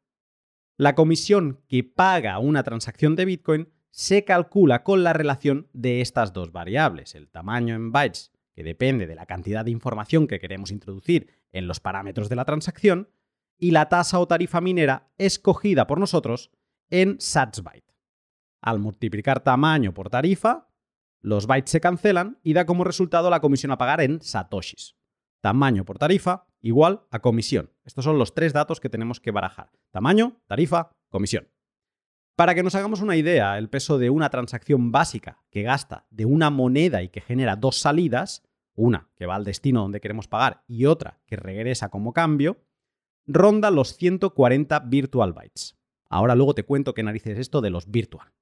La 0.77 0.95
comisión 0.95 1.63
que 1.69 1.85
paga 1.85 2.39
una 2.39 2.63
transacción 2.63 3.17
de 3.17 3.25
Bitcoin 3.25 3.69
se 3.91 4.25
calcula 4.25 4.83
con 4.83 5.05
la 5.05 5.15
relación 5.15 5.69
de 5.73 6.03
estas 6.03 6.35
dos 6.35 6.53
variables, 6.53 7.15
el 7.15 7.31
tamaño 7.31 7.75
en 7.75 7.93
bytes, 7.93 8.33
que 8.53 8.63
depende 8.63 9.07
de 9.07 9.15
la 9.15 9.25
cantidad 9.25 9.65
de 9.65 9.71
información 9.71 10.27
que 10.27 10.39
queremos 10.39 10.71
introducir 10.71 11.29
en 11.53 11.67
los 11.67 11.81
parámetros 11.81 12.29
de 12.29 12.37
la 12.37 12.45
transacción, 12.45 13.09
y 13.59 13.71
la 13.71 13.89
tasa 13.89 14.19
o 14.19 14.29
tarifa 14.29 14.61
minera 14.61 15.09
escogida 15.17 15.87
por 15.87 15.99
nosotros 15.99 16.51
en 16.91 17.19
satsbyte. 17.19 17.95
Al 18.61 18.79
multiplicar 18.79 19.41
tamaño 19.41 19.95
por 19.95 20.11
tarifa, 20.11 20.66
los 21.27 21.49
bytes 21.49 21.73
se 21.73 21.81
cancelan 21.81 22.39
y 22.45 22.53
da 22.53 22.67
como 22.67 22.85
resultado 22.85 23.31
la 23.31 23.41
comisión 23.41 23.73
a 23.73 23.79
pagar 23.79 24.01
en 24.01 24.21
satoshis. 24.23 24.95
Tamaño 25.41 25.85
por 25.85 25.99
tarifa 25.99 26.47
igual 26.61 27.03
a 27.11 27.19
comisión. 27.19 27.73
Estos 27.85 28.05
son 28.05 28.17
los 28.17 28.33
tres 28.33 28.53
datos 28.53 28.79
que 28.79 28.89
tenemos 28.89 29.19
que 29.19 29.33
barajar. 29.33 29.73
Tamaño, 29.91 30.41
tarifa, 30.47 30.93
comisión. 31.09 31.49
Para 32.37 32.55
que 32.55 32.63
nos 32.63 32.77
hagamos 32.77 33.01
una 33.01 33.17
idea, 33.17 33.59
el 33.59 33.69
peso 33.69 33.99
de 33.99 34.09
una 34.09 34.31
transacción 34.31 34.93
básica 34.93 35.43
que 35.51 35.63
gasta 35.63 36.07
de 36.11 36.27
una 36.27 36.51
moneda 36.51 37.03
y 37.03 37.09
que 37.09 37.21
genera 37.21 37.57
dos 37.57 37.81
salidas, 37.81 38.45
una 38.77 39.11
que 39.17 39.27
va 39.27 39.35
al 39.35 39.45
destino 39.45 39.83
donde 39.83 40.01
queremos 40.01 40.29
pagar 40.29 40.63
y 40.69 40.85
otra 40.85 41.19
que 41.27 41.35
regresa 41.35 41.89
como 41.89 42.13
cambio, 42.13 42.63
ronda 43.27 43.73
los 43.73 43.97
140 43.97 44.79
virtual 44.79 45.33
bytes. 45.33 45.77
Ahora 46.09 46.37
luego 46.37 46.55
te 46.55 46.63
cuento 46.63 46.95
qué 46.95 47.03
narices 47.03 47.33
es 47.33 47.39
esto 47.41 47.63
de 47.63 47.71
los 47.71 47.91
virtual. 47.91 48.33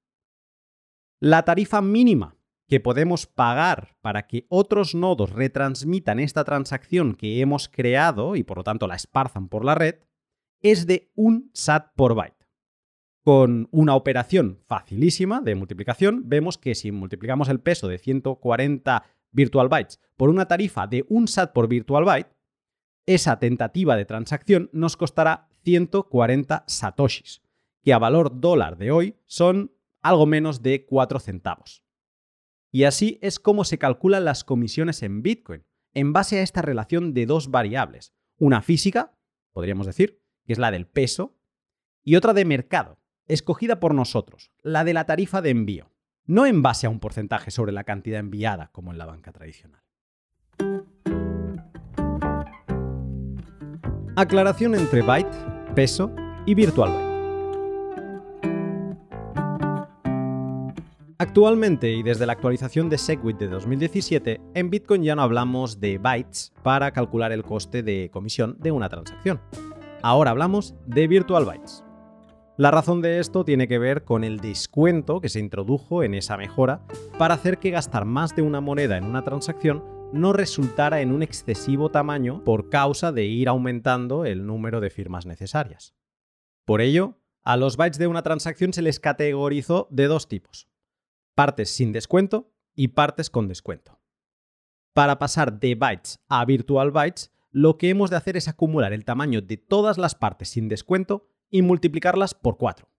La 1.19 1.45
tarifa 1.45 1.81
mínima 1.81 2.34
que 2.67 2.79
podemos 2.79 3.27
pagar 3.27 3.95
para 4.01 4.27
que 4.27 4.45
otros 4.49 4.95
nodos 4.95 5.31
retransmitan 5.31 6.19
esta 6.19 6.43
transacción 6.43 7.15
que 7.15 7.41
hemos 7.41 7.69
creado 7.69 8.35
y 8.35 8.43
por 8.43 8.57
lo 8.57 8.63
tanto 8.63 8.87
la 8.87 8.95
esparzan 8.95 9.49
por 9.49 9.65
la 9.65 9.75
red 9.75 9.95
es 10.61 10.87
de 10.87 11.11
un 11.15 11.51
SAT 11.53 11.93
por 11.95 12.15
byte 12.15 12.45
con 13.25 13.67
una 13.71 13.95
operación 13.95 14.59
facilísima 14.67 15.41
de 15.41 15.55
multiplicación, 15.55 16.29
vemos 16.29 16.59
que 16.59 16.75
si 16.75 16.91
multiplicamos 16.91 17.49
el 17.49 17.59
peso 17.59 17.87
de 17.87 17.97
140 17.97 19.03
virtual 19.31 19.67
bytes 19.67 19.99
por 20.15 20.29
una 20.29 20.47
tarifa 20.47 20.85
de 20.85 21.05
un 21.09 21.27
SAT 21.27 21.51
por 21.51 21.67
virtual 21.67 22.05
byte, 22.05 22.29
esa 23.07 23.39
tentativa 23.39 23.95
de 23.95 24.05
transacción 24.05 24.69
nos 24.73 24.95
costará 24.95 25.47
140 25.63 26.65
satoshis, 26.67 27.41
que 27.81 27.93
a 27.93 27.97
valor 27.97 28.39
dólar 28.39 28.77
de 28.77 28.91
hoy 28.91 29.15
son 29.25 29.71
algo 30.03 30.27
menos 30.27 30.61
de 30.61 30.85
4 30.85 31.19
centavos. 31.19 31.84
Y 32.75 32.83
así 32.83 33.19
es 33.21 33.39
como 33.39 33.63
se 33.63 33.77
calculan 33.77 34.25
las 34.25 34.43
comisiones 34.43 35.01
en 35.01 35.21
Bitcoin, 35.21 35.63
en 35.93 36.11
base 36.11 36.39
a 36.39 36.41
esta 36.41 36.61
relación 36.61 37.13
de 37.13 37.25
dos 37.25 37.49
variables, 37.49 38.13
una 38.37 38.61
física, 38.61 39.13
podríamos 39.53 39.87
decir, 39.87 40.21
que 40.45 40.51
es 40.51 40.59
la 40.59 40.71
del 40.71 40.85
peso, 40.85 41.37
y 42.03 42.17
otra 42.17 42.33
de 42.33 42.43
mercado, 42.43 42.99
escogida 43.29 43.79
por 43.79 43.93
nosotros, 43.93 44.51
la 44.61 44.83
de 44.83 44.93
la 44.93 45.05
tarifa 45.05 45.41
de 45.41 45.51
envío, 45.51 45.89
no 46.25 46.45
en 46.45 46.61
base 46.61 46.85
a 46.85 46.89
un 46.89 46.99
porcentaje 46.99 47.49
sobre 47.49 47.71
la 47.71 47.85
cantidad 47.85 48.19
enviada 48.19 48.71
como 48.73 48.91
en 48.91 48.97
la 48.97 49.05
banca 49.05 49.31
tradicional. 49.31 49.81
Aclaración 54.17 54.75
entre 54.75 55.01
byte, 55.01 55.73
peso 55.75 56.13
y 56.45 56.55
virtual 56.55 56.91
byte. 56.91 57.04
Actualmente 61.17 61.93
y 61.93 62.03
desde 62.03 62.25
la 62.25 62.33
actualización 62.33 62.89
de 62.89 62.97
Segwit 62.97 63.37
de 63.37 63.47
2017, 63.47 64.41
en 64.53 64.69
Bitcoin 64.69 65.01
ya 65.01 65.15
no 65.15 65.21
hablamos 65.21 65.79
de 65.79 65.97
bytes 65.97 66.51
para 66.61 66.91
calcular 66.91 67.31
el 67.31 67.43
coste 67.43 67.83
de 67.83 68.09
comisión 68.11 68.57
de 68.59 68.71
una 68.71 68.89
transacción. 68.89 69.39
Ahora 70.01 70.31
hablamos 70.31 70.75
de 70.85 71.07
virtual 71.07 71.45
bytes. 71.45 71.85
La 72.57 72.69
razón 72.69 73.01
de 73.01 73.19
esto 73.19 73.45
tiene 73.45 73.69
que 73.69 73.79
ver 73.79 74.03
con 74.03 74.25
el 74.25 74.41
descuento 74.41 75.21
que 75.21 75.29
se 75.29 75.39
introdujo 75.39 76.03
en 76.03 76.15
esa 76.15 76.35
mejora 76.35 76.85
para 77.17 77.35
hacer 77.35 77.59
que 77.59 77.71
gastar 77.71 78.03
más 78.03 78.35
de 78.35 78.41
una 78.41 78.59
moneda 78.59 78.97
en 78.97 79.05
una 79.05 79.23
transacción 79.23 79.85
no 80.11 80.33
resultara 80.33 80.99
en 80.99 81.13
un 81.13 81.23
excesivo 81.23 81.91
tamaño 81.91 82.43
por 82.43 82.69
causa 82.69 83.13
de 83.13 83.23
ir 83.23 83.47
aumentando 83.47 84.25
el 84.25 84.45
número 84.45 84.81
de 84.81 84.89
firmas 84.89 85.25
necesarias. 85.25 85.95
Por 86.65 86.81
ello, 86.81 87.19
a 87.43 87.55
los 87.55 87.77
bytes 87.77 87.99
de 87.99 88.07
una 88.07 88.21
transacción 88.21 88.73
se 88.73 88.81
les 88.81 88.99
categorizó 88.99 89.87
de 89.91 90.07
dos 90.07 90.27
tipos, 90.27 90.67
partes 91.35 91.69
sin 91.69 91.91
descuento 91.91 92.51
y 92.73 92.89
partes 92.89 93.29
con 93.29 93.47
descuento. 93.47 93.99
Para 94.93 95.19
pasar 95.19 95.59
de 95.59 95.75
bytes 95.75 96.19
a 96.29 96.45
virtual 96.45 96.91
bytes, 96.91 97.31
lo 97.51 97.77
que 97.77 97.89
hemos 97.89 98.09
de 98.09 98.15
hacer 98.15 98.37
es 98.37 98.47
acumular 98.47 98.93
el 98.93 99.05
tamaño 99.05 99.41
de 99.41 99.57
todas 99.57 99.97
las 99.97 100.15
partes 100.15 100.49
sin 100.49 100.69
descuento 100.69 101.27
y 101.49 101.61
multiplicarlas 101.61 102.33
por 102.33 102.57
4. 102.57 102.89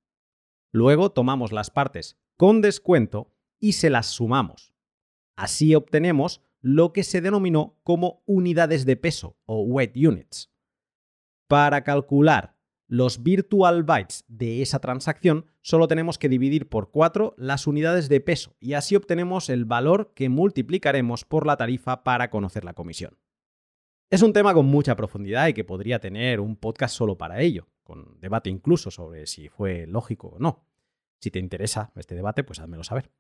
Luego 0.73 1.11
tomamos 1.11 1.53
las 1.53 1.71
partes 1.71 2.19
con 2.37 2.61
descuento 2.61 3.35
y 3.59 3.73
se 3.73 3.91
las 3.91 4.07
sumamos. 4.07 4.75
Así 5.37 5.75
obtenemos 5.75 6.43
lo 6.61 6.93
que 6.93 7.05
se 7.05 7.21
denominó 7.21 7.79
como 7.83 8.23
unidades 8.27 8.85
de 8.85 8.97
peso 8.97 9.39
o 9.47 9.63
weight 9.63 9.97
units. 9.97 10.53
Para 11.49 11.85
calcular 11.85 12.56
los 12.89 13.23
virtual 13.23 13.83
bytes 13.83 14.25
de 14.29 14.63
esa 14.63 14.79
transacción, 14.79 15.47
solo 15.61 15.89
tenemos 15.89 16.19
que 16.19 16.29
dividir 16.29 16.69
por 16.69 16.91
4 16.91 17.35
las 17.37 17.67
unidades 17.67 18.09
de 18.09 18.21
peso 18.21 18.55
y 18.61 18.75
así 18.75 18.95
obtenemos 18.97 19.49
el 19.51 19.65
valor 19.65 20.13
que 20.15 20.29
multiplicaremos 20.29 21.25
por 21.25 21.47
la 21.47 21.57
tarifa 21.57 22.05
para 22.05 22.31
conocer 22.31 22.65
la 22.65 22.75
comisión. 22.75 23.19
Es 24.09 24.23
un 24.23 24.33
tema 24.33 24.55
con 24.55 24.67
mucha 24.67 24.95
profundidad 24.95 25.49
y 25.49 25.55
que 25.55 25.65
podría 25.65 25.99
tener 25.99 26.39
un 26.39 26.57
podcast 26.57 26.95
solo 26.95 27.19
para 27.19 27.41
ello, 27.41 27.69
con 27.83 28.21
debate 28.21 28.51
incluso 28.51 28.93
sobre 28.93 29.27
si 29.27 29.49
fue 29.49 29.87
lógico 29.87 30.29
o 30.29 30.39
no. 30.39 30.65
Si 31.21 31.31
te 31.31 31.41
interesa 31.41 31.93
este 31.97 32.15
debate, 32.15 32.45
pues 32.45 32.61
házmelo 32.61 32.85
saber. 32.85 33.11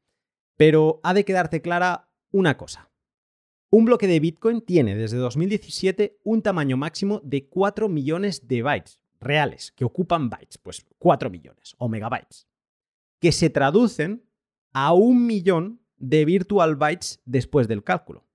Pero 0.57 1.01
ha 1.03 1.13
de 1.13 1.25
quedarte 1.25 1.61
clara 1.61 2.09
una 2.31 2.57
cosa. 2.57 2.91
Un 3.69 3.85
bloque 3.85 4.07
de 4.07 4.21
Bitcoin 4.21 4.61
tiene 4.61 4.95
desde 4.95 5.17
2017 5.17 6.21
un 6.23 6.43
tamaño 6.43 6.77
máximo 6.77 7.21
de 7.25 7.49
4 7.49 7.89
millones 7.89 8.47
de 8.47 8.63
bytes 8.63 9.01
reales, 9.27 9.73
que 9.73 9.85
ocupan 9.85 10.31
bytes, 10.31 10.59
pues 10.59 10.87
4 10.99 11.31
millones 11.31 11.75
o 11.79 11.89
megabytes, 11.89 12.49
que 13.21 13.33
se 13.33 13.51
traducen 13.51 14.25
a 14.73 14.93
un 14.93 15.27
millón 15.27 15.81
de 15.97 16.25
virtual 16.25 16.77
bytes 16.77 17.21
después 17.25 17.69
del 17.69 17.85
cálculo. 17.85 18.27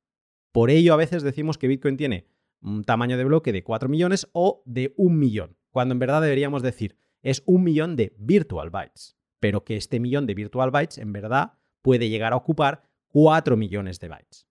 Por 0.52 0.70
ello 0.70 0.94
a 0.94 0.98
veces 0.98 1.24
decimos 1.24 1.58
que 1.58 1.68
Bitcoin 1.68 1.98
tiene 1.98 2.28
un 2.62 2.84
tamaño 2.84 3.18
de 3.18 3.24
bloque 3.24 3.52
de 3.52 3.64
4 3.64 3.90
millones 3.90 4.28
o 4.34 4.62
de 4.66 4.94
un 4.98 5.18
millón 5.18 5.58
cuando 5.72 5.94
en 5.94 6.00
verdad 6.00 6.22
deberíamos 6.22 6.62
decir 6.62 6.98
es 7.24 7.44
un 7.46 7.64
millón 7.64 7.96
de 7.96 8.14
virtual 8.18 8.70
bytes, 8.70 9.18
pero 9.40 9.64
que 9.64 9.78
este 9.78 10.00
millón 10.00 10.28
de 10.28 10.34
virtual 10.34 10.72
bytes 10.72 10.98
en 10.98 11.14
verdad 11.14 11.54
puede 11.82 12.10
llegar 12.10 12.34
a 12.34 12.38
ocupar 12.38 12.84
4 13.08 13.58
millones 13.58 14.00
de 14.00 14.10
bytes. 14.10 14.48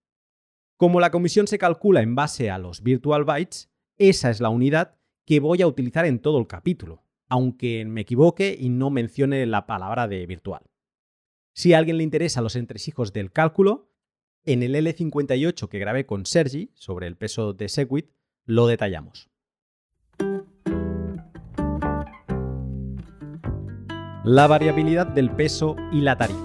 Como 0.77 1.01
la 1.01 1.11
comisión 1.11 1.47
se 1.47 1.59
calcula 1.59 2.01
en 2.01 2.15
base 2.15 2.51
a 2.51 2.59
los 2.59 2.83
virtual 2.83 3.25
bytes, 3.25 3.71
esa 3.99 4.31
es 4.31 4.41
la 4.41 4.49
unidad 4.49 4.97
que 5.31 5.39
voy 5.39 5.63
a 5.63 5.69
utilizar 5.69 6.07
en 6.07 6.19
todo 6.19 6.41
el 6.41 6.49
capítulo, 6.49 7.05
aunque 7.29 7.85
me 7.85 8.01
equivoque 8.01 8.57
y 8.59 8.69
no 8.69 8.91
mencione 8.91 9.47
la 9.47 9.65
palabra 9.65 10.09
de 10.09 10.27
virtual. 10.27 10.63
Si 11.55 11.73
a 11.73 11.79
alguien 11.79 11.99
le 11.99 12.03
interesa 12.03 12.41
los 12.41 12.57
entresijos 12.57 13.13
del 13.13 13.31
cálculo, 13.31 13.93
en 14.43 14.65
el 14.65 14.75
L58 14.75 15.69
que 15.69 15.79
grabé 15.79 16.05
con 16.05 16.27
Sergi 16.27 16.73
sobre 16.75 17.07
el 17.07 17.17
peso 17.17 17.53
de 17.53 17.69
Segwit, 17.69 18.11
lo 18.45 18.67
detallamos. 18.67 19.31
la 24.25 24.49
variabilidad 24.49 25.07
del 25.07 25.31
peso 25.31 25.77
y 25.93 26.01
la 26.01 26.17
tarifa. 26.17 26.45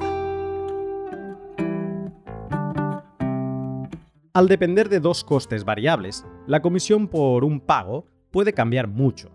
Al 4.34 4.48
depender 4.48 4.90
de 4.90 5.00
dos 5.00 5.24
costes 5.24 5.66
variables, 5.66 6.26
la 6.46 6.62
comisión 6.62 7.08
por 7.08 7.44
un 7.44 7.60
pago 7.60 8.06
puede 8.36 8.52
cambiar 8.52 8.90
mucho. 8.90 9.32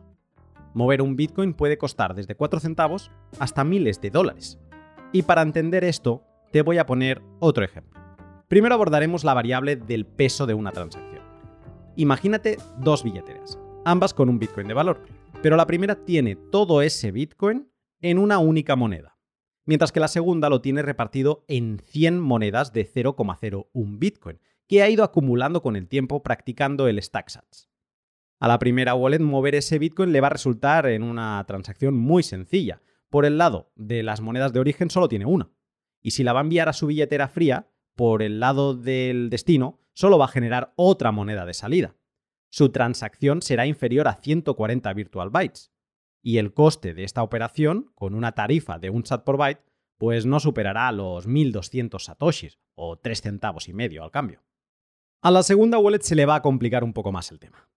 Mover 0.74 1.00
un 1.00 1.16
Bitcoin 1.16 1.54
puede 1.54 1.78
costar 1.78 2.14
desde 2.14 2.34
4 2.34 2.60
centavos 2.60 3.10
hasta 3.38 3.64
miles 3.64 3.98
de 4.02 4.10
dólares. 4.10 4.58
Y 5.10 5.22
para 5.22 5.40
entender 5.40 5.84
esto, 5.84 6.22
te 6.52 6.60
voy 6.60 6.76
a 6.76 6.84
poner 6.84 7.22
otro 7.38 7.64
ejemplo. 7.64 7.98
Primero 8.46 8.74
abordaremos 8.74 9.24
la 9.24 9.32
variable 9.32 9.76
del 9.76 10.04
peso 10.04 10.44
de 10.44 10.52
una 10.52 10.72
transacción. 10.72 11.22
Imagínate 11.96 12.58
dos 12.76 13.02
billeteras, 13.02 13.58
ambas 13.86 14.12
con 14.12 14.28
un 14.28 14.38
Bitcoin 14.38 14.68
de 14.68 14.74
valor, 14.74 15.02
pero 15.42 15.56
la 15.56 15.66
primera 15.66 16.04
tiene 16.04 16.36
todo 16.36 16.82
ese 16.82 17.10
Bitcoin 17.10 17.70
en 18.02 18.18
una 18.18 18.38
única 18.38 18.76
moneda, 18.76 19.16
mientras 19.64 19.92
que 19.92 20.00
la 20.00 20.08
segunda 20.08 20.50
lo 20.50 20.60
tiene 20.60 20.82
repartido 20.82 21.46
en 21.48 21.80
100 21.86 22.20
monedas 22.20 22.74
de 22.74 22.86
0,01 22.86 23.98
Bitcoin, 23.98 24.40
que 24.68 24.82
ha 24.82 24.90
ido 24.90 25.04
acumulando 25.04 25.62
con 25.62 25.74
el 25.76 25.88
tiempo 25.88 26.22
practicando 26.22 26.86
el 26.86 27.02
StackSats. 27.02 27.70
A 28.40 28.48
la 28.48 28.58
primera 28.58 28.94
wallet 28.94 29.20
mover 29.20 29.54
ese 29.54 29.78
Bitcoin 29.78 30.12
le 30.12 30.22
va 30.22 30.28
a 30.28 30.30
resultar 30.30 30.86
en 30.86 31.02
una 31.02 31.44
transacción 31.46 31.94
muy 31.94 32.22
sencilla. 32.22 32.80
Por 33.10 33.26
el 33.26 33.36
lado 33.36 33.70
de 33.76 34.02
las 34.02 34.22
monedas 34.22 34.54
de 34.54 34.60
origen 34.60 34.88
solo 34.88 35.08
tiene 35.08 35.26
una. 35.26 35.50
Y 36.00 36.12
si 36.12 36.24
la 36.24 36.32
va 36.32 36.40
a 36.40 36.42
enviar 36.42 36.66
a 36.70 36.72
su 36.72 36.86
billetera 36.86 37.28
fría, 37.28 37.68
por 37.94 38.22
el 38.22 38.40
lado 38.40 38.74
del 38.74 39.28
destino, 39.28 39.78
solo 39.92 40.16
va 40.16 40.24
a 40.24 40.28
generar 40.28 40.72
otra 40.76 41.12
moneda 41.12 41.44
de 41.44 41.52
salida. 41.52 41.96
Su 42.48 42.70
transacción 42.70 43.42
será 43.42 43.66
inferior 43.66 44.08
a 44.08 44.14
140 44.14 44.90
virtual 44.94 45.28
bytes 45.28 45.70
y 46.22 46.38
el 46.38 46.54
coste 46.54 46.94
de 46.94 47.04
esta 47.04 47.22
operación, 47.22 47.92
con 47.94 48.14
una 48.14 48.32
tarifa 48.32 48.78
de 48.78 48.88
un 48.88 49.04
sat 49.04 49.22
por 49.22 49.36
byte, 49.36 49.62
pues 49.98 50.24
no 50.24 50.40
superará 50.40 50.90
los 50.92 51.26
1200 51.26 52.02
satoshis 52.02 52.58
o 52.74 52.98
3 52.98 53.20
centavos 53.20 53.68
y 53.68 53.74
medio 53.74 54.02
al 54.02 54.10
cambio. 54.10 54.42
A 55.20 55.30
la 55.30 55.42
segunda 55.42 55.78
wallet 55.78 56.00
se 56.00 56.14
le 56.14 56.24
va 56.24 56.36
a 56.36 56.42
complicar 56.42 56.84
un 56.84 56.94
poco 56.94 57.12
más 57.12 57.30
el 57.30 57.38
tema. 57.38 57.69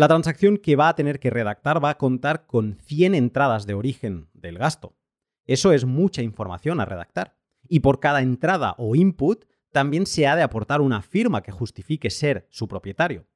La 0.00 0.08
transacción 0.08 0.56
que 0.56 0.76
va 0.76 0.88
a 0.88 0.94
tener 0.94 1.20
que 1.20 1.28
redactar 1.28 1.84
va 1.84 1.90
a 1.90 1.98
contar 1.98 2.46
con 2.46 2.78
100 2.86 3.14
entradas 3.14 3.66
de 3.66 3.74
origen 3.74 4.30
del 4.32 4.56
gasto. 4.56 4.96
Eso 5.44 5.74
es 5.74 5.84
mucha 5.84 6.22
información 6.22 6.80
a 6.80 6.86
redactar. 6.86 7.36
Y 7.68 7.80
por 7.80 8.00
cada 8.00 8.22
entrada 8.22 8.74
o 8.78 8.94
input 8.94 9.44
también 9.72 10.06
se 10.06 10.26
ha 10.26 10.36
de 10.36 10.42
aportar 10.42 10.80
una 10.80 11.02
firma 11.02 11.42
que 11.42 11.52
justifique 11.52 12.08
ser 12.08 12.46
su 12.48 12.66
propietario. 12.66 13.26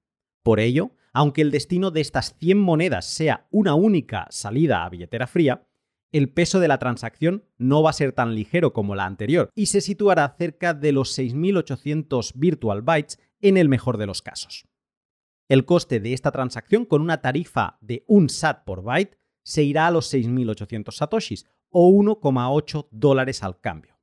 Por 0.42 0.59
ello, 0.59 0.92
aunque 1.12 1.42
el 1.42 1.50
destino 1.50 1.90
de 1.90 2.00
estas 2.00 2.35
100 2.38 2.59
monedas 2.61 3.04
sea 3.04 3.47
una 3.50 3.75
única 3.75 4.26
salida 4.30 4.87
a 4.87 4.88
billetera 4.88 5.26
fría, 5.26 5.66
el 6.12 6.30
peso 6.30 6.61
de 6.61 6.68
la 6.68 6.78
transacción 6.78 7.44
no 7.59 7.83
va 7.83 7.90
a 7.90 7.92
ser 7.92 8.12
tan 8.12 8.35
ligero 8.35 8.73
como 8.73 8.94
la 8.94 9.04
anterior 9.04 9.50
y 9.54 9.66
se 9.66 9.83
situará 9.83 10.35
cerca 10.38 10.73
de 10.73 10.92
los 10.92 11.18
6.800 11.18 12.33
virtual 12.37 12.80
bytes 12.80 13.18
en 13.42 13.59
el 13.59 13.68
mejor 13.68 13.99
de 13.99 14.06
los 14.06 14.23
casos. 14.23 14.64
El 15.48 15.66
coste 15.66 16.00
de 16.00 16.12
esta 16.12 16.30
transacción 16.30 16.86
con 16.86 17.02
una 17.02 17.20
tarifa 17.20 17.78
de 17.80 18.04
un 18.06 18.28
SAT 18.28 18.64
por 18.64 18.82
byte 18.82 19.18
se 19.42 19.62
irá 19.62 19.86
a 19.86 19.90
los 19.90 20.12
6.800 20.12 20.92
satoshis 20.92 21.46
o 21.68 21.90
1,8 21.90 22.88
dólares 22.90 23.42
al 23.42 23.60
cambio. 23.60 23.94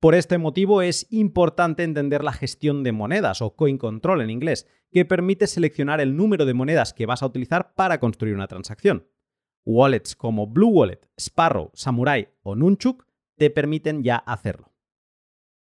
Por 0.00 0.14
este 0.14 0.38
motivo 0.38 0.80
es 0.82 1.06
importante 1.10 1.84
entender 1.84 2.24
la 2.24 2.32
gestión 2.32 2.82
de 2.82 2.92
monedas 2.92 3.42
o 3.42 3.54
coin 3.54 3.76
control 3.76 4.22
en 4.22 4.30
inglés, 4.30 4.66
que 4.90 5.04
permite 5.04 5.46
seleccionar 5.46 6.00
el 6.00 6.16
número 6.16 6.46
de 6.46 6.54
monedas 6.54 6.94
que 6.94 7.06
vas 7.06 7.22
a 7.22 7.26
utilizar 7.26 7.74
para 7.74 8.00
construir 8.00 8.34
una 8.34 8.48
transacción. 8.48 9.06
Wallets 9.64 10.16
como 10.16 10.46
Blue 10.46 10.70
Wallet, 10.70 11.06
Sparrow, 11.18 11.70
Samurai 11.74 12.28
o 12.42 12.56
Nunchuk 12.56 13.06
te 13.36 13.50
permiten 13.50 14.02
ya 14.02 14.16
hacerlo. 14.16 14.72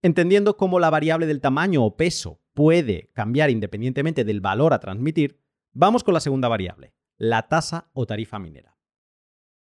Entendiendo 0.02 0.56
cómo 0.56 0.80
la 0.80 0.88
variable 0.88 1.26
del 1.26 1.40
tamaño 1.40 1.84
o 1.84 1.96
peso 1.96 2.41
puede 2.54 3.10
cambiar 3.12 3.50
independientemente 3.50 4.24
del 4.24 4.40
valor 4.40 4.72
a 4.72 4.80
transmitir, 4.80 5.40
vamos 5.72 6.04
con 6.04 6.14
la 6.14 6.20
segunda 6.20 6.48
variable, 6.48 6.94
la 7.16 7.48
tasa 7.48 7.90
o 7.92 8.06
tarifa 8.06 8.38
minera. 8.38 8.76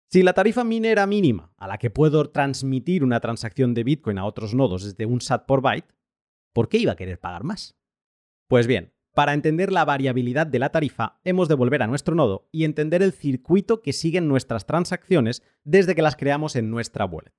Si 0.09 0.21
la 0.21 0.33
tarifa 0.33 0.63
minera 0.63 1.07
mínima 1.07 1.53
a 1.57 1.67
la 1.67 1.79
que 1.79 1.89
puedo 1.89 2.29
transmitir 2.29 3.03
una 3.03 3.19
transacción 3.19 3.73
de 3.73 3.83
Bitcoin 3.83 4.19
a 4.19 4.25
otros 4.25 4.53
nodos 4.53 4.85
es 4.85 4.95
de 4.95 5.07
un 5.07 5.21
SAT 5.21 5.45
por 5.47 5.61
byte, 5.61 5.91
¿por 6.53 6.69
qué 6.69 6.77
iba 6.77 6.91
a 6.91 6.95
querer 6.95 7.19
pagar 7.19 7.43
más? 7.43 7.75
Pues 8.47 8.67
bien, 8.67 8.93
para 9.15 9.33
entender 9.33 9.71
la 9.71 9.85
variabilidad 9.85 10.47
de 10.47 10.59
la 10.59 10.69
tarifa, 10.69 11.19
hemos 11.23 11.47
de 11.47 11.55
volver 11.55 11.81
a 11.83 11.87
nuestro 11.87 12.15
nodo 12.15 12.47
y 12.51 12.63
entender 12.63 13.01
el 13.01 13.11
circuito 13.11 13.81
que 13.81 13.93
siguen 13.93 14.27
nuestras 14.27 14.65
transacciones 14.65 15.41
desde 15.63 15.95
que 15.95 16.01
las 16.01 16.15
creamos 16.15 16.55
en 16.55 16.69
nuestra 16.69 17.05
wallet. 17.05 17.33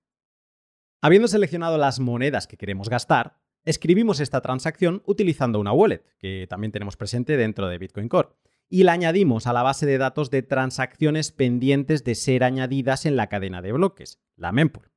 Habiendo 1.01 1.29
seleccionado 1.29 1.77
las 1.77 2.01
monedas 2.01 2.47
que 2.47 2.57
queremos 2.57 2.89
gastar, 2.89 3.44
escribimos 3.65 4.21
esta 4.21 4.41
transacción 4.41 5.03
utilizando 5.07 5.61
una 5.61 5.73
wallet, 5.73 6.05
que 6.19 6.47
también 6.49 6.73
tenemos 6.73 6.97
presente 6.97 7.37
dentro 7.37 7.69
de 7.69 7.79
Bitcoin 7.79 8.09
Core, 8.09 8.31
y 8.69 8.83
la 8.85 8.93
añadimos 8.93 9.47
a 9.47 9.53
la 9.53 9.63
base 9.63 9.87
de 9.87 9.99
datos 9.99 10.31
de 10.31 10.43
transacciones 10.43 11.33
pendientes 11.33 12.05
de 12.05 12.15
ser 12.15 12.45
añadidas 12.45 13.07
en 13.07 13.17
la 13.17 13.29
cadena 13.29 13.63
de 13.63 13.73
bloques, 13.73 14.21
la 14.37 14.53
mempool. 14.53 14.91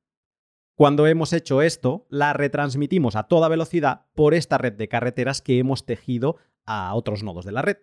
Cuando 0.74 1.06
hemos 1.06 1.32
hecho 1.32 1.60
esto, 1.60 2.06
la 2.08 2.32
retransmitimos 2.32 3.16
a 3.16 3.24
toda 3.24 3.48
velocidad 3.48 4.06
por 4.14 4.32
esta 4.34 4.58
red 4.58 4.74
de 4.74 4.88
carreteras 4.88 5.42
que 5.42 5.58
hemos 5.58 5.84
tejido 5.84 6.36
a 6.64 6.94
otros 6.94 7.22
nodos 7.22 7.44
de 7.44 7.52
la 7.52 7.62
red, 7.62 7.78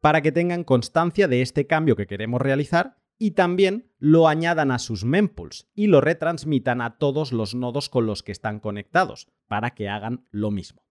para 0.00 0.22
que 0.22 0.32
tengan 0.32 0.64
constancia 0.64 1.28
de 1.28 1.42
este 1.42 1.66
cambio 1.66 1.94
que 1.94 2.08
queremos 2.08 2.42
realizar 2.42 3.01
y 3.22 3.30
también 3.30 3.88
lo 4.00 4.26
añadan 4.26 4.72
a 4.72 4.80
sus 4.80 5.04
mempools 5.04 5.68
y 5.76 5.86
lo 5.86 6.00
retransmitan 6.00 6.80
a 6.80 6.98
todos 6.98 7.30
los 7.30 7.54
nodos 7.54 7.88
con 7.88 8.04
los 8.04 8.24
que 8.24 8.32
están 8.32 8.58
conectados, 8.58 9.28
para 9.46 9.76
que 9.76 9.88
hagan 9.88 10.26
lo 10.32 10.50
mismo. 10.50 10.82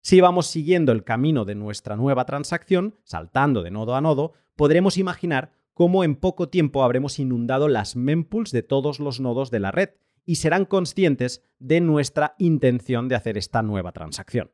Si 0.00 0.20
vamos 0.20 0.48
siguiendo 0.48 0.90
el 0.90 1.04
camino 1.04 1.44
de 1.44 1.54
nuestra 1.54 1.94
nueva 1.94 2.24
transacción, 2.24 2.96
saltando 3.04 3.62
de 3.62 3.70
nodo 3.70 3.94
a 3.94 4.00
nodo, 4.00 4.32
podremos 4.56 4.98
imaginar 4.98 5.52
cómo 5.72 6.02
en 6.02 6.16
poco 6.16 6.48
tiempo 6.48 6.82
habremos 6.82 7.20
inundado 7.20 7.68
las 7.68 7.94
mempools 7.94 8.50
de 8.50 8.64
todos 8.64 8.98
los 8.98 9.20
nodos 9.20 9.52
de 9.52 9.60
la 9.60 9.70
red 9.70 9.90
y 10.24 10.34
serán 10.34 10.64
conscientes 10.64 11.44
de 11.60 11.80
nuestra 11.80 12.34
intención 12.38 13.06
de 13.06 13.14
hacer 13.14 13.38
esta 13.38 13.62
nueva 13.62 13.92
transacción. 13.92 14.50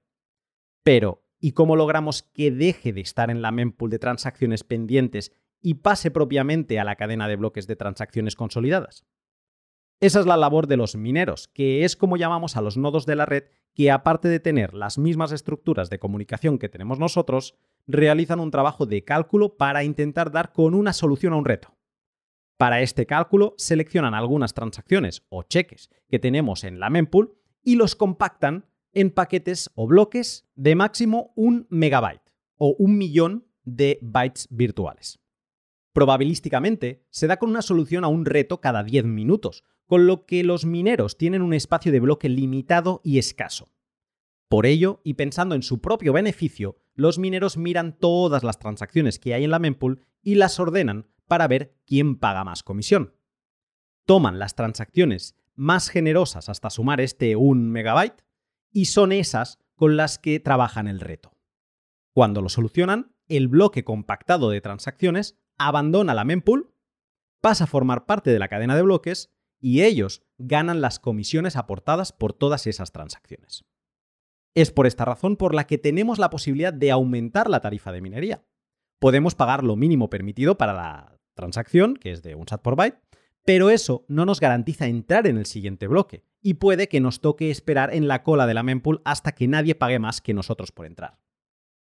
Pero, 0.83 1.25
y 1.41 1.53
cómo 1.53 1.75
logramos 1.75 2.25
que 2.35 2.51
deje 2.51 2.93
de 2.93 3.01
estar 3.01 3.31
en 3.31 3.41
la 3.41 3.51
mempool 3.51 3.89
de 3.89 3.99
transacciones 3.99 4.63
pendientes 4.63 5.33
y 5.61 5.75
pase 5.75 6.11
propiamente 6.11 6.79
a 6.79 6.85
la 6.85 6.97
cadena 6.97 7.29
de 7.29 7.37
bloques 7.37 7.67
de 7.67 7.77
transacciones 7.77 8.37
consolidadas. 8.37 9.05
Esa 10.01 10.21
es 10.21 10.27
la 10.27 10.37
labor 10.37 10.69
de 10.69 10.77
los 10.77 10.95
mineros, 10.95 11.49
que 11.49 11.85
es 11.85 11.97
como 11.97 12.17
llamamos 12.17 12.57
a 12.57 12.61
los 12.61 12.77
nodos 12.77 13.05
de 13.05 13.17
la 13.17 13.27
red 13.27 13.45
que 13.75 13.91
aparte 13.91 14.29
de 14.29 14.41
tener 14.41 14.75
las 14.75 14.99
mismas 14.99 15.33
estructuras 15.33 15.91
de 15.91 15.99
comunicación 15.99 16.59
que 16.59 16.69
tenemos 16.69 16.99
nosotros, 16.99 17.57
realizan 17.87 18.41
un 18.41 18.51
trabajo 18.51 18.87
de 18.87 19.05
cálculo 19.05 19.57
para 19.57 19.85
intentar 19.85 20.31
dar 20.31 20.53
con 20.53 20.75
una 20.75 20.93
solución 20.93 21.33
a 21.33 21.37
un 21.37 21.45
reto. 21.45 21.77
Para 22.57 22.81
este 22.81 23.07
cálculo 23.07 23.55
seleccionan 23.57 24.15
algunas 24.15 24.53
transacciones 24.53 25.25
o 25.29 25.45
cheques 25.45 25.91
que 26.09 26.19
tenemos 26.19 26.65
en 26.65 26.81
la 26.81 26.91
mempool 26.91 27.37
y 27.63 27.77
los 27.77 27.95
compactan 27.95 28.67
en 28.93 29.11
paquetes 29.11 29.71
o 29.75 29.87
bloques 29.87 30.49
de 30.57 30.75
máximo 30.75 31.33
un 31.37 31.67
megabyte 31.71 32.33
o 32.57 32.75
un 32.79 32.99
millón 32.99 33.47
de 33.63 33.99
bytes 34.03 34.49
virtuales. 34.51 35.21
Probabilísticamente, 35.99 37.03
se 37.11 37.27
da 37.27 37.39
con 37.39 37.51
una 37.51 37.61
solución 37.61 38.05
a 38.05 38.07
un 38.07 38.25
reto 38.25 38.61
cada 38.61 38.85
10 38.85 39.07
minutos, 39.07 39.65
con 39.85 40.07
lo 40.07 40.27
que 40.27 40.45
los 40.45 40.65
mineros 40.65 41.19
tienen 41.19 41.43
un 41.43 41.53
espacio 41.53 41.91
de 41.91 41.99
bloque 41.99 42.29
limitado 42.29 43.01
y 43.03 43.19
escaso. 43.19 43.73
Por 44.49 44.65
ello, 44.65 45.01
y 45.03 45.15
pensando 45.15 45.57
en 45.57 45.65
su 45.65 45.81
propio 45.81 46.13
beneficio, 46.13 46.79
los 46.95 47.19
mineros 47.19 47.57
miran 47.57 47.99
todas 47.99 48.45
las 48.45 48.61
transacciones 48.61 49.19
que 49.19 49.35
hay 49.35 49.43
en 49.43 49.51
la 49.51 49.59
mempool 49.59 50.05
y 50.23 50.37
las 50.37 50.61
ordenan 50.61 51.09
para 51.27 51.49
ver 51.49 51.75
quién 51.85 52.15
paga 52.15 52.45
más 52.45 52.63
comisión. 52.63 53.17
Toman 54.07 54.39
las 54.39 54.55
transacciones 54.55 55.35
más 55.57 55.89
generosas 55.89 56.49
hasta 56.49 56.71
sumar 56.71 57.01
este 57.01 57.35
1 57.35 57.73
megabyte 57.73 58.23
y 58.71 58.85
son 58.85 59.11
esas 59.11 59.59
con 59.75 59.97
las 59.97 60.21
que 60.21 60.39
trabajan 60.39 60.87
el 60.87 61.01
reto. 61.01 61.33
Cuando 62.13 62.41
lo 62.41 62.51
solucionan, 62.51 63.17
el 63.27 63.49
bloque 63.49 63.83
compactado 63.83 64.51
de 64.51 64.61
transacciones 64.61 65.37
abandona 65.59 66.15
la 66.15 66.25
mempool, 66.25 66.73
pasa 67.41 67.65
a 67.65 67.67
formar 67.69 68.07
parte 68.07 68.31
de 68.31 68.39
la 68.39 68.49
cadena 68.49 68.77
de 68.77 68.83
bloques 68.83 69.33
y 69.61 69.83
ellos 69.83 70.23
ganan 70.39 70.81
las 70.81 70.99
comisiones 70.99 71.57
aportadas 71.57 72.13
por 72.13 72.33
todas 72.33 72.67
esas 72.67 72.93
transacciones. 72.93 73.65
Es 74.55 74.71
por 74.71 74.87
esta 74.87 75.05
razón 75.05 75.37
por 75.37 75.55
la 75.55 75.67
que 75.67 75.79
tenemos 75.79 76.19
la 76.19 76.31
posibilidad 76.31 76.73
de 76.73 76.91
aumentar 76.91 77.51
la 77.51 77.61
tarifa 77.61 77.93
de 77.93 78.01
minería. 78.01 78.45
Podemos 78.99 79.35
pagar 79.35 79.63
lo 79.63 79.77
mínimo 79.77 80.11
permitido 80.11 80.59
para 80.59 80.73
la 80.73 81.19
transacción, 81.35 81.95
que 81.95 82.11
es 82.11 82.23
de 82.23 82.35
un 82.35 82.49
SAT 82.49 82.63
por 82.63 82.77
byte, 82.77 82.99
pero 83.45 83.71
eso 83.71 84.05
no 84.09 84.27
nos 84.27 84.41
garantiza 84.41 84.87
entrar 84.87 85.27
en 85.27 85.39
el 85.39 85.47
siguiente 85.47 85.87
bloque 85.87 86.25
y 86.43 86.55
puede 86.55 86.89
que 86.89 87.01
nos 87.01 87.21
toque 87.21 87.51
esperar 87.51 87.95
en 87.95 88.09
la 88.09 88.23
cola 88.23 88.47
de 88.47 88.55
la 88.55 88.63
mempool 88.63 89.01
hasta 89.05 89.33
que 89.33 89.49
nadie 89.49 89.75
pague 89.75 89.99
más 89.99 90.21
que 90.21 90.35
nosotros 90.35 90.73
por 90.73 90.87
entrar. 90.87 91.19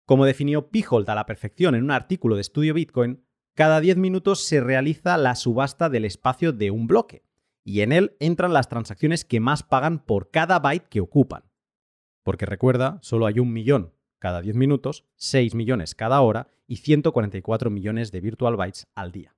Como 0.07 0.25
definió 0.25 0.71
Pijolt 0.71 1.09
a 1.09 1.14
la 1.14 1.27
perfección 1.27 1.75
en 1.75 1.85
un 1.85 1.91
artículo 1.91 2.37
de 2.37 2.41
estudio 2.41 2.73
Bitcoin, 2.75 3.25
cada 3.59 3.81
10 3.81 3.97
minutos 3.97 4.44
se 4.44 4.61
realiza 4.61 5.16
la 5.16 5.35
subasta 5.35 5.88
del 5.88 6.05
espacio 6.05 6.53
de 6.53 6.71
un 6.71 6.87
bloque, 6.87 7.25
y 7.64 7.81
en 7.81 7.90
él 7.90 8.14
entran 8.21 8.53
las 8.53 8.68
transacciones 8.68 9.25
que 9.25 9.40
más 9.40 9.64
pagan 9.64 9.99
por 9.99 10.31
cada 10.31 10.61
byte 10.61 10.87
que 10.88 11.01
ocupan. 11.01 11.42
Porque 12.23 12.47
recuerda, 12.47 13.01
solo 13.03 13.27
hay 13.27 13.40
un 13.40 13.53
millón 13.53 13.94
cada 14.21 14.42
10 14.42 14.55
minutos, 14.55 15.07
6 15.16 15.57
millones 15.57 15.97
cada 15.97 16.21
hora 16.21 16.47
y 16.68 16.77
144 16.77 17.68
millones 17.68 18.12
de 18.12 18.21
virtual 18.21 18.55
bytes 18.55 18.87
al 18.94 19.11
día. 19.11 19.35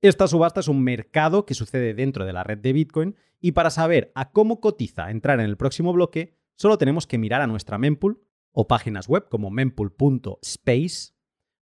Esta 0.00 0.26
subasta 0.26 0.60
es 0.60 0.68
un 0.68 0.82
mercado 0.82 1.44
que 1.44 1.52
sucede 1.52 1.92
dentro 1.92 2.24
de 2.24 2.32
la 2.32 2.44
red 2.44 2.56
de 2.56 2.72
Bitcoin 2.72 3.14
y 3.42 3.52
para 3.52 3.68
saber 3.68 4.10
a 4.14 4.30
cómo 4.30 4.62
cotiza 4.62 5.10
entrar 5.10 5.38
en 5.38 5.44
el 5.44 5.58
próximo 5.58 5.92
bloque, 5.92 6.38
solo 6.56 6.78
tenemos 6.78 7.06
que 7.06 7.18
mirar 7.18 7.42
a 7.42 7.46
nuestra 7.46 7.76
mempool 7.76 8.22
o 8.52 8.66
páginas 8.68 9.06
web 9.06 9.28
como 9.28 9.50
mempool.space 9.50 11.17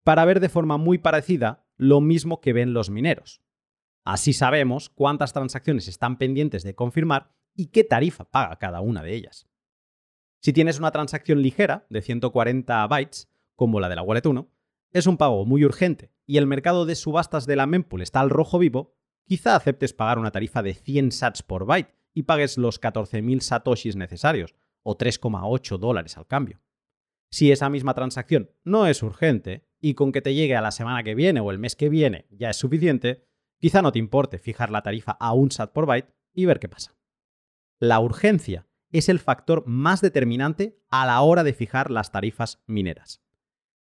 para 0.04 0.24
ver 0.24 0.38
de 0.38 0.48
forma 0.48 0.76
muy 0.76 0.98
parecida 0.98 1.66
lo 1.76 2.00
mismo 2.00 2.40
que 2.40 2.52
ven 2.52 2.72
los 2.72 2.90
mineros. 2.90 3.42
Así 4.04 4.34
sabemos 4.34 4.90
cuántas 4.90 5.32
transacciones 5.32 5.88
están 5.88 6.18
pendientes 6.18 6.62
de 6.62 6.74
confirmar 6.74 7.34
y 7.54 7.66
qué 7.66 7.84
tarifa 7.84 8.30
paga 8.30 8.56
cada 8.58 8.80
una 8.80 9.02
de 9.02 9.14
ellas. 9.14 9.48
Si 10.40 10.52
tienes 10.52 10.78
una 10.78 10.90
transacción 10.90 11.40
ligera 11.40 11.86
de 11.88 12.02
140 12.02 12.86
bytes, 12.86 13.30
como 13.56 13.80
la 13.80 13.88
de 13.88 13.96
la 13.96 14.02
Wallet 14.02 14.26
1, 14.26 14.50
es 14.92 15.06
un 15.06 15.16
pago 15.16 15.46
muy 15.46 15.64
urgente 15.64 16.12
y 16.26 16.36
el 16.36 16.46
mercado 16.46 16.84
de 16.84 16.96
subastas 16.96 17.46
de 17.46 17.56
la 17.56 17.66
mempool 17.66 18.02
está 18.02 18.20
al 18.20 18.30
rojo 18.30 18.58
vivo, 18.58 18.94
quizá 19.24 19.56
aceptes 19.56 19.94
pagar 19.94 20.18
una 20.18 20.32
tarifa 20.32 20.62
de 20.62 20.74
100 20.74 21.12
sats 21.12 21.42
por 21.42 21.64
byte 21.64 21.94
y 22.12 22.24
pagues 22.24 22.58
los 22.58 22.80
14.000 22.80 23.40
satoshis 23.40 23.96
necesarios, 23.96 24.54
o 24.82 24.96
3,8 24.96 25.78
dólares 25.78 26.16
al 26.18 26.26
cambio. 26.26 26.60
Si 27.30 27.50
esa 27.50 27.70
misma 27.70 27.94
transacción 27.94 28.50
no 28.62 28.86
es 28.86 29.02
urgente 29.02 29.66
y 29.84 29.92
con 29.92 30.12
que 30.12 30.22
te 30.22 30.32
llegue 30.32 30.56
a 30.56 30.62
la 30.62 30.70
semana 30.70 31.02
que 31.02 31.14
viene 31.14 31.40
o 31.40 31.50
el 31.50 31.58
mes 31.58 31.76
que 31.76 31.90
viene 31.90 32.24
ya 32.30 32.48
es 32.48 32.56
suficiente, 32.56 33.26
quizá 33.58 33.82
no 33.82 33.92
te 33.92 33.98
importe 33.98 34.38
fijar 34.38 34.70
la 34.70 34.80
tarifa 34.80 35.12
a 35.12 35.34
un 35.34 35.50
sat 35.50 35.74
por 35.74 35.84
byte 35.84 36.10
y 36.32 36.46
ver 36.46 36.58
qué 36.58 36.70
pasa. 36.70 36.96
La 37.78 38.00
urgencia 38.00 38.66
es 38.92 39.10
el 39.10 39.18
factor 39.18 39.62
más 39.66 40.00
determinante 40.00 40.80
a 40.88 41.04
la 41.04 41.20
hora 41.20 41.44
de 41.44 41.52
fijar 41.52 41.90
las 41.90 42.12
tarifas 42.12 42.62
mineras. 42.66 43.20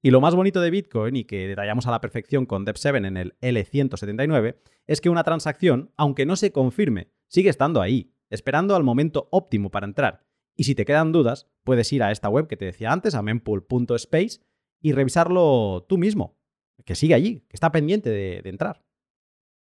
Y 0.02 0.12
lo 0.12 0.20
más 0.20 0.36
bonito 0.36 0.60
de 0.60 0.72
Bitcoin, 0.72 1.16
y 1.16 1.24
que 1.24 1.48
detallamos 1.48 1.88
a 1.88 1.92
la 1.92 2.02
perfección 2.02 2.46
con 2.46 2.66
Dev7 2.66 3.08
en 3.08 3.16
el 3.16 3.40
L179, 3.40 4.58
es 4.88 5.00
que 5.00 5.10
una 5.10 5.24
transacción, 5.24 5.94
aunque 5.96 6.26
no 6.26 6.36
se 6.36 6.52
confirme, 6.52 7.14
sigue 7.30 7.50
estando 7.50 7.82
ahí, 7.82 8.14
esperando 8.30 8.76
al 8.76 8.84
momento 8.84 9.30
óptimo 9.32 9.72
para 9.72 9.88
entrar. 9.88 10.26
Y 10.58 10.66
si 10.66 10.76
te 10.76 10.84
quedan 10.84 11.14
dudas, 11.14 11.48
puedes 11.64 11.94
ir 11.94 12.04
a 12.04 12.12
esta 12.12 12.28
web 12.28 12.48
que 12.48 12.58
te 12.58 12.66
decía 12.66 12.92
antes, 12.92 13.16
a 13.16 13.22
mempool.space, 13.22 14.42
y 14.84 14.92
revisarlo 14.92 15.86
tú 15.88 15.98
mismo, 15.98 16.38
que 16.86 16.94
sigue 16.94 17.16
allí, 17.16 17.40
que 17.48 17.56
está 17.56 17.72
pendiente 17.72 18.10
de, 18.10 18.42
entrar. 18.44 18.86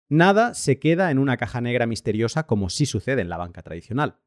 Nada 0.08 0.54
se 0.56 0.80
queda 0.80 1.12
en 1.12 1.20
una 1.20 1.38
caja 1.38 1.62
negra 1.62 1.86
misteriosa 1.86 2.48
como 2.48 2.70
sí 2.70 2.88
sucede 2.88 3.22
en 3.22 3.30
la 3.30 3.38
banca 3.38 3.62
tradicional. 3.62 4.18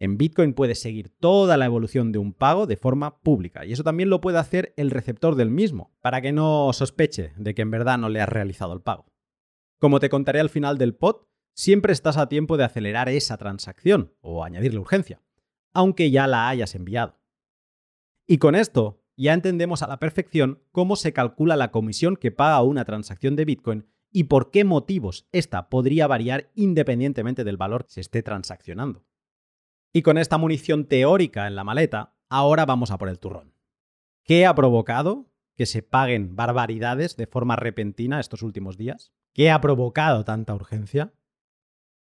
En 0.00 0.18
Bitcoin 0.18 0.52
puedes 0.52 0.80
seguir 0.80 1.10
toda 1.10 1.56
la 1.56 1.64
evolución 1.64 2.10
de 2.10 2.18
un 2.18 2.34
pago 2.34 2.66
de 2.66 2.76
forma 2.76 3.20
pública 3.20 3.64
y 3.64 3.72
eso 3.72 3.84
también 3.84 4.10
lo 4.10 4.20
puede 4.20 4.38
hacer 4.38 4.74
el 4.76 4.90
receptor 4.90 5.36
del 5.36 5.48
mismo, 5.48 5.96
para 6.02 6.20
que 6.20 6.32
no 6.32 6.72
sospeche 6.72 7.32
de 7.36 7.54
que 7.54 7.62
en 7.62 7.70
verdad 7.70 7.98
no 7.98 8.08
le 8.08 8.20
has 8.20 8.28
realizado 8.28 8.74
el 8.74 8.82
pago. 8.82 9.06
Como 9.78 10.00
te 10.00 10.10
contaré 10.10 10.40
al 10.40 10.50
final 10.50 10.76
del 10.76 10.96
pod, 10.96 11.28
siempre 11.54 11.92
estás 11.92 12.16
a 12.16 12.28
tiempo 12.28 12.56
de 12.56 12.64
acelerar 12.64 13.08
esa 13.08 13.36
transacción 13.36 14.12
o 14.20 14.42
añadirle 14.42 14.80
urgencia, 14.80 15.22
aunque 15.72 16.10
ya 16.10 16.26
la 16.26 16.48
hayas 16.48 16.74
enviado. 16.74 17.20
Y 18.26 18.38
con 18.38 18.56
esto 18.56 19.01
ya 19.16 19.34
entendemos 19.34 19.82
a 19.82 19.86
la 19.86 19.98
perfección 19.98 20.62
cómo 20.72 20.96
se 20.96 21.12
calcula 21.12 21.56
la 21.56 21.70
comisión 21.70 22.16
que 22.16 22.30
paga 22.30 22.62
una 22.62 22.84
transacción 22.84 23.36
de 23.36 23.44
Bitcoin 23.44 23.86
y 24.10 24.24
por 24.24 24.50
qué 24.50 24.64
motivos 24.64 25.26
esta 25.32 25.68
podría 25.68 26.06
variar 26.06 26.50
independientemente 26.54 27.44
del 27.44 27.56
valor 27.56 27.84
que 27.86 27.92
se 27.92 28.00
esté 28.00 28.22
transaccionando. 28.22 29.04
Y 29.92 30.02
con 30.02 30.18
esta 30.18 30.38
munición 30.38 30.86
teórica 30.86 31.46
en 31.46 31.56
la 31.56 31.64
maleta, 31.64 32.14
ahora 32.28 32.64
vamos 32.64 32.90
a 32.90 32.98
por 32.98 33.08
el 33.08 33.18
turrón. 33.18 33.54
¿Qué 34.24 34.46
ha 34.46 34.54
provocado 34.54 35.30
que 35.56 35.66
se 35.66 35.82
paguen 35.82 36.36
barbaridades 36.36 37.16
de 37.16 37.26
forma 37.26 37.56
repentina 37.56 38.20
estos 38.20 38.42
últimos 38.42 38.76
días? 38.76 39.12
¿Qué 39.34 39.50
ha 39.50 39.60
provocado 39.60 40.24
tanta 40.24 40.54
urgencia? 40.54 41.12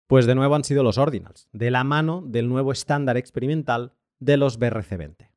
Pues 0.07 0.27
de 0.27 0.35
nuevo 0.35 0.55
han 0.55 0.65
sido 0.65 0.83
los 0.83 0.99
ordinals, 0.99 1.49
de 1.53 1.71
la 1.71 1.85
mano 1.85 2.23
del 2.27 2.49
nuevo 2.49 2.73
estándar 2.73 3.17
experimental 3.17 3.95
de 4.19 4.37
los 4.39 4.59
BRC20. 4.59 5.29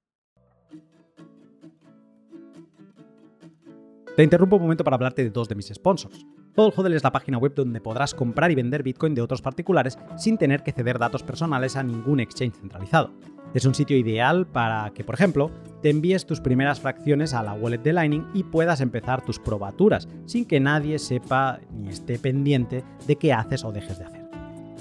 Te 4.21 4.25
interrumpo 4.25 4.57
un 4.57 4.61
momento 4.61 4.83
para 4.83 4.93
hablarte 4.93 5.23
de 5.23 5.31
dos 5.31 5.49
de 5.49 5.55
mis 5.55 5.73
sponsors. 5.73 6.27
Todo 6.53 6.71
Hodl 6.75 6.93
es 6.93 7.03
la 7.03 7.11
página 7.11 7.39
web 7.39 7.55
donde 7.55 7.81
podrás 7.81 8.13
comprar 8.13 8.51
y 8.51 8.55
vender 8.55 8.83
Bitcoin 8.83 9.15
de 9.15 9.21
otros 9.23 9.41
particulares 9.41 9.97
sin 10.15 10.37
tener 10.37 10.61
que 10.61 10.71
ceder 10.71 10.99
datos 10.99 11.23
personales 11.23 11.75
a 11.75 11.81
ningún 11.81 12.19
exchange 12.19 12.53
centralizado. 12.53 13.09
Es 13.55 13.65
un 13.65 13.73
sitio 13.73 13.97
ideal 13.97 14.45
para 14.45 14.91
que, 14.93 15.03
por 15.03 15.15
ejemplo, 15.15 15.49
te 15.81 15.89
envíes 15.89 16.27
tus 16.27 16.39
primeras 16.39 16.79
fracciones 16.79 17.33
a 17.33 17.41
la 17.41 17.53
wallet 17.53 17.79
de 17.79 17.93
Lightning 17.93 18.27
y 18.35 18.43
puedas 18.43 18.79
empezar 18.79 19.25
tus 19.25 19.39
probaturas 19.39 20.07
sin 20.27 20.45
que 20.45 20.59
nadie 20.59 20.99
sepa 20.99 21.59
ni 21.73 21.89
esté 21.89 22.19
pendiente 22.19 22.83
de 23.07 23.15
qué 23.15 23.33
haces 23.33 23.63
o 23.63 23.71
dejes 23.71 23.97
de 23.97 24.05
hacer. 24.05 24.20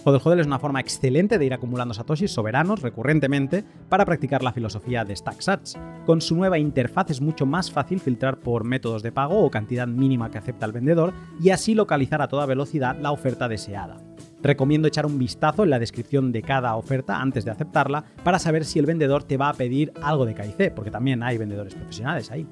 Hodel 0.03 0.21
Hodel 0.25 0.41
es 0.41 0.47
una 0.47 0.59
forma 0.59 0.81
excelente 0.81 1.39
de 1.39 1.45
ir 1.45 1.53
acumulando 1.53 1.93
satoshis 1.93 2.31
soberanos 2.31 2.81
recurrentemente 2.81 3.65
para 3.91 4.07
practicar 4.07 4.43
la 4.43 4.53
filosofía 4.53 5.05
de 5.05 5.15
StackSats. 5.15 5.79
Con 6.07 6.23
su 6.23 6.35
nueva 6.37 6.59
interfaz 6.59 7.11
es 7.11 7.21
mucho 7.21 7.45
más 7.45 7.71
fácil 7.71 8.01
filtrar 8.01 8.39
por 8.39 8.65
métodos 8.65 9.03
de 9.03 9.13
pago 9.13 9.45
o 9.45 9.51
cantidad 9.51 9.87
mínima 9.87 10.31
que 10.31 10.39
acepta 10.39 10.65
el 10.65 10.73
vendedor 10.73 11.13
y 11.39 11.51
así 11.51 11.75
localizar 11.75 12.23
a 12.23 12.29
toda 12.29 12.47
velocidad 12.47 12.97
la 12.99 13.13
oferta 13.13 13.47
deseada. 13.47 13.99
Recomiendo 14.43 14.89
echar 14.89 15.05
un 15.05 15.19
vistazo 15.19 15.65
en 15.65 15.71
la 15.71 15.79
descripción 15.79 16.33
de 16.33 16.41
cada 16.41 16.77
oferta 16.77 17.21
antes 17.21 17.45
de 17.45 17.51
aceptarla 17.51 18.05
para 18.25 18.39
saber 18.39 18.65
si 18.65 18.79
el 18.79 18.87
vendedor 18.87 19.25
te 19.25 19.37
va 19.37 19.51
a 19.51 19.55
pedir 19.55 19.93
algo 20.01 20.25
de 20.25 20.35
KIC, 20.35 20.73
porque 20.75 20.91
también 20.91 21.23
hay 21.23 21.37
vendedores 21.37 21.75
profesionales 21.75 22.31
ahí. 22.31 22.47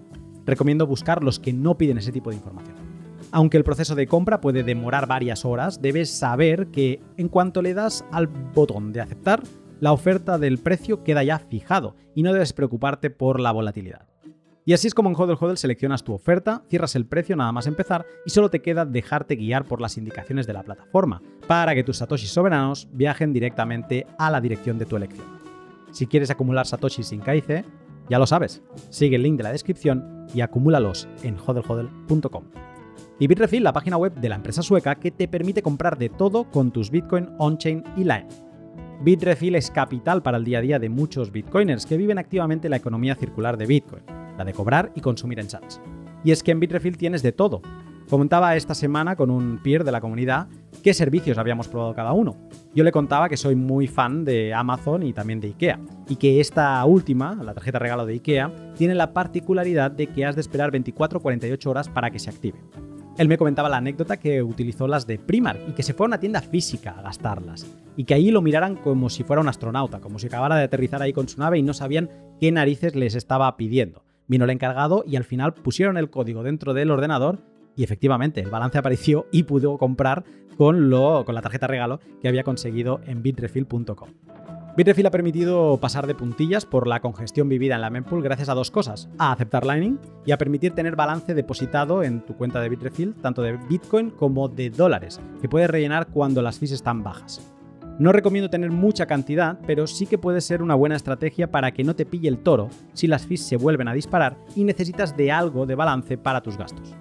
Recomiendo 0.44 0.86
buscar 0.86 1.24
los 1.24 1.38
que 1.38 1.54
no 1.54 1.78
piden 1.78 1.96
ese 1.96 2.12
tipo 2.12 2.28
de 2.28 2.36
información. 2.36 2.87
Aunque 3.30 3.58
el 3.58 3.64
proceso 3.64 3.94
de 3.94 4.06
compra 4.06 4.40
puede 4.40 4.62
demorar 4.62 5.06
varias 5.06 5.44
horas, 5.44 5.82
debes 5.82 6.10
saber 6.10 6.68
que 6.68 7.02
en 7.16 7.28
cuanto 7.28 7.60
le 7.60 7.74
das 7.74 8.04
al 8.10 8.26
botón 8.26 8.92
de 8.92 9.00
aceptar, 9.00 9.42
la 9.80 9.92
oferta 9.92 10.38
del 10.38 10.58
precio 10.58 11.04
queda 11.04 11.22
ya 11.22 11.38
fijado 11.38 11.94
y 12.14 12.22
no 12.22 12.32
debes 12.32 12.52
preocuparte 12.52 13.10
por 13.10 13.38
la 13.38 13.52
volatilidad. 13.52 14.06
Y 14.64 14.72
así 14.72 14.86
es 14.86 14.94
como 14.94 15.08
en 15.08 15.16
Hodel 15.16 15.36
Hodel 15.40 15.56
seleccionas 15.56 16.04
tu 16.04 16.12
oferta, 16.12 16.62
cierras 16.68 16.94
el 16.94 17.06
precio 17.06 17.36
nada 17.36 17.52
más 17.52 17.66
empezar 17.66 18.04
y 18.26 18.30
solo 18.30 18.50
te 18.50 18.60
queda 18.60 18.84
dejarte 18.84 19.36
guiar 19.36 19.64
por 19.64 19.80
las 19.80 19.96
indicaciones 19.96 20.46
de 20.46 20.52
la 20.52 20.62
plataforma 20.62 21.22
para 21.46 21.74
que 21.74 21.84
tus 21.84 21.98
satoshis 21.98 22.30
soberanos 22.30 22.88
viajen 22.92 23.32
directamente 23.32 24.06
a 24.18 24.30
la 24.30 24.40
dirección 24.40 24.78
de 24.78 24.86
tu 24.86 24.96
elección. 24.96 25.26
Si 25.90 26.06
quieres 26.06 26.30
acumular 26.30 26.66
satoshis 26.66 27.08
sin 27.08 27.20
KIC, 27.20 27.64
ya 28.10 28.18
lo 28.18 28.26
sabes, 28.26 28.62
sigue 28.90 29.16
el 29.16 29.22
link 29.22 29.36
de 29.36 29.44
la 29.44 29.52
descripción 29.52 30.26
y 30.34 30.40
acumúlalos 30.42 31.08
en 31.22 31.38
hodelhodel.com 31.38 32.44
y 33.20 33.26
Bitrefill, 33.26 33.64
la 33.64 33.72
página 33.72 33.96
web 33.96 34.14
de 34.14 34.28
la 34.28 34.36
empresa 34.36 34.62
sueca 34.62 34.94
que 34.94 35.10
te 35.10 35.26
permite 35.26 35.62
comprar 35.62 35.98
de 35.98 36.08
todo 36.08 36.44
con 36.44 36.70
tus 36.70 36.90
Bitcoin 36.90 37.28
on-chain 37.38 37.82
y 37.96 38.04
Line. 38.04 38.28
Bitrefill 39.02 39.56
es 39.56 39.70
capital 39.70 40.22
para 40.22 40.38
el 40.38 40.44
día 40.44 40.58
a 40.58 40.62
día 40.62 40.78
de 40.78 40.88
muchos 40.88 41.32
Bitcoiners 41.32 41.86
que 41.86 41.96
viven 41.96 42.18
activamente 42.18 42.68
la 42.68 42.76
economía 42.76 43.14
circular 43.14 43.56
de 43.56 43.66
Bitcoin, 43.66 44.02
la 44.36 44.44
de 44.44 44.52
cobrar 44.52 44.92
y 44.94 45.00
consumir 45.00 45.40
en 45.40 45.48
chats. 45.48 45.80
Y 46.24 46.30
es 46.30 46.42
que 46.42 46.52
en 46.52 46.60
Bitrefill 46.60 46.96
tienes 46.96 47.22
de 47.22 47.32
todo. 47.32 47.60
Comentaba 48.08 48.56
esta 48.56 48.74
semana 48.74 49.16
con 49.16 49.30
un 49.30 49.60
peer 49.62 49.84
de 49.84 49.92
la 49.92 50.00
comunidad 50.00 50.48
qué 50.82 50.94
servicios 50.94 51.38
habíamos 51.38 51.68
probado 51.68 51.94
cada 51.94 52.12
uno. 52.12 52.36
Yo 52.74 52.82
le 52.82 52.92
contaba 52.92 53.28
que 53.28 53.36
soy 53.36 53.54
muy 53.54 53.86
fan 53.86 54.24
de 54.24 54.54
Amazon 54.54 55.02
y 55.02 55.12
también 55.12 55.40
de 55.40 55.48
IKEA, 55.48 55.78
y 56.08 56.16
que 56.16 56.40
esta 56.40 56.84
última, 56.84 57.34
la 57.34 57.52
tarjeta 57.52 57.78
regalo 57.78 58.06
de 58.06 58.14
IKEA, 58.14 58.50
tiene 58.76 58.94
la 58.94 59.12
particularidad 59.12 59.90
de 59.90 60.06
que 60.06 60.24
has 60.24 60.36
de 60.36 60.40
esperar 60.40 60.72
24-48 60.72 61.66
horas 61.66 61.88
para 61.88 62.10
que 62.10 62.18
se 62.18 62.30
active. 62.30 62.58
Él 63.18 63.26
me 63.26 63.36
comentaba 63.36 63.68
la 63.68 63.78
anécdota 63.78 64.16
que 64.16 64.44
utilizó 64.44 64.86
las 64.86 65.04
de 65.04 65.18
Primark 65.18 65.58
y 65.68 65.72
que 65.72 65.82
se 65.82 65.92
fue 65.92 66.06
a 66.06 66.08
una 66.08 66.20
tienda 66.20 66.40
física 66.40 66.94
a 66.96 67.02
gastarlas. 67.02 67.66
Y 67.96 68.04
que 68.04 68.14
ahí 68.14 68.30
lo 68.30 68.42
miraran 68.42 68.76
como 68.76 69.10
si 69.10 69.24
fuera 69.24 69.42
un 69.42 69.48
astronauta, 69.48 69.98
como 69.98 70.20
si 70.20 70.28
acabara 70.28 70.54
de 70.54 70.62
aterrizar 70.62 71.02
ahí 71.02 71.12
con 71.12 71.28
su 71.28 71.40
nave 71.40 71.58
y 71.58 71.62
no 71.62 71.74
sabían 71.74 72.10
qué 72.40 72.52
narices 72.52 72.94
les 72.94 73.16
estaba 73.16 73.56
pidiendo. 73.56 74.04
Vino 74.28 74.44
el 74.44 74.50
encargado 74.50 75.02
y 75.04 75.16
al 75.16 75.24
final 75.24 75.52
pusieron 75.52 75.96
el 75.96 76.10
código 76.10 76.44
dentro 76.44 76.74
del 76.74 76.92
ordenador 76.92 77.40
y 77.74 77.82
efectivamente 77.82 78.40
el 78.40 78.50
balance 78.50 78.78
apareció 78.78 79.26
y 79.32 79.42
pudo 79.42 79.78
comprar 79.78 80.22
con, 80.56 80.88
lo, 80.88 81.24
con 81.24 81.34
la 81.34 81.42
tarjeta 81.42 81.66
regalo 81.66 81.98
que 82.22 82.28
había 82.28 82.44
conseguido 82.44 83.00
en 83.04 83.24
bitrefill.com. 83.24 84.10
Bitrefill 84.78 85.08
ha 85.08 85.10
permitido 85.10 85.76
pasar 85.78 86.06
de 86.06 86.14
puntillas 86.14 86.64
por 86.64 86.86
la 86.86 87.00
congestión 87.00 87.48
vivida 87.48 87.74
en 87.74 87.80
la 87.80 87.90
mempool 87.90 88.22
gracias 88.22 88.48
a 88.48 88.54
dos 88.54 88.70
cosas, 88.70 89.08
a 89.18 89.32
aceptar 89.32 89.66
Lightning 89.66 89.98
y 90.24 90.30
a 90.30 90.38
permitir 90.38 90.72
tener 90.72 90.94
balance 90.94 91.34
depositado 91.34 92.04
en 92.04 92.24
tu 92.24 92.36
cuenta 92.36 92.60
de 92.60 92.68
Bitrefill, 92.68 93.16
tanto 93.16 93.42
de 93.42 93.56
Bitcoin 93.56 94.10
como 94.10 94.46
de 94.46 94.70
dólares, 94.70 95.20
que 95.40 95.48
puedes 95.48 95.68
rellenar 95.68 96.06
cuando 96.06 96.42
las 96.42 96.60
fees 96.60 96.70
están 96.70 97.02
bajas. 97.02 97.44
No 97.98 98.12
recomiendo 98.12 98.50
tener 98.50 98.70
mucha 98.70 99.06
cantidad, 99.06 99.58
pero 99.66 99.88
sí 99.88 100.06
que 100.06 100.16
puede 100.16 100.40
ser 100.40 100.62
una 100.62 100.76
buena 100.76 100.94
estrategia 100.94 101.50
para 101.50 101.72
que 101.72 101.82
no 101.82 101.96
te 101.96 102.06
pille 102.06 102.28
el 102.28 102.38
toro 102.38 102.68
si 102.92 103.08
las 103.08 103.26
fees 103.26 103.42
se 103.42 103.56
vuelven 103.56 103.88
a 103.88 103.94
disparar 103.94 104.38
y 104.54 104.62
necesitas 104.62 105.16
de 105.16 105.32
algo 105.32 105.66
de 105.66 105.74
balance 105.74 106.16
para 106.16 106.40
tus 106.40 106.56
gastos. 106.56 106.94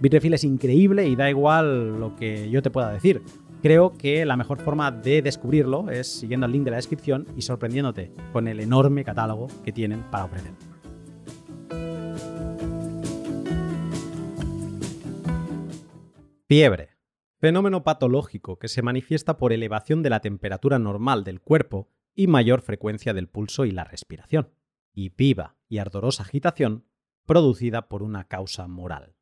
Bitrefill 0.00 0.34
es 0.34 0.44
increíble 0.44 1.08
y 1.08 1.16
da 1.16 1.30
igual 1.30 1.98
lo 1.98 2.14
que 2.14 2.48
yo 2.48 2.62
te 2.62 2.70
pueda 2.70 2.92
decir. 2.92 3.22
Creo 3.64 3.94
que 3.96 4.26
la 4.26 4.36
mejor 4.36 4.60
forma 4.60 4.90
de 4.90 5.22
descubrirlo 5.22 5.88
es 5.88 6.06
siguiendo 6.06 6.44
el 6.44 6.52
link 6.52 6.64
de 6.64 6.72
la 6.72 6.76
descripción 6.76 7.26
y 7.34 7.40
sorprendiéndote 7.40 8.12
con 8.30 8.46
el 8.46 8.60
enorme 8.60 9.04
catálogo 9.04 9.46
que 9.64 9.72
tienen 9.72 10.02
para 10.10 10.26
ofrecer. 10.26 10.52
Fiebre. 16.46 16.90
Fenómeno 17.38 17.84
patológico 17.84 18.58
que 18.58 18.68
se 18.68 18.82
manifiesta 18.82 19.38
por 19.38 19.50
elevación 19.54 20.02
de 20.02 20.10
la 20.10 20.20
temperatura 20.20 20.78
normal 20.78 21.24
del 21.24 21.40
cuerpo 21.40 21.88
y 22.14 22.26
mayor 22.26 22.60
frecuencia 22.60 23.14
del 23.14 23.28
pulso 23.30 23.64
y 23.64 23.70
la 23.70 23.84
respiración. 23.84 24.50
Y 24.92 25.08
viva 25.08 25.56
y 25.70 25.78
ardorosa 25.78 26.24
agitación 26.24 26.84
producida 27.24 27.88
por 27.88 28.02
una 28.02 28.24
causa 28.24 28.68
moral. 28.68 29.14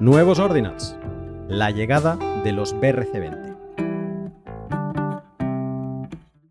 Nuevos 0.00 0.38
ordinals. 0.38 0.96
La 1.46 1.70
llegada 1.70 2.16
de 2.42 2.52
los 2.52 2.74
BRC20. 2.74 3.54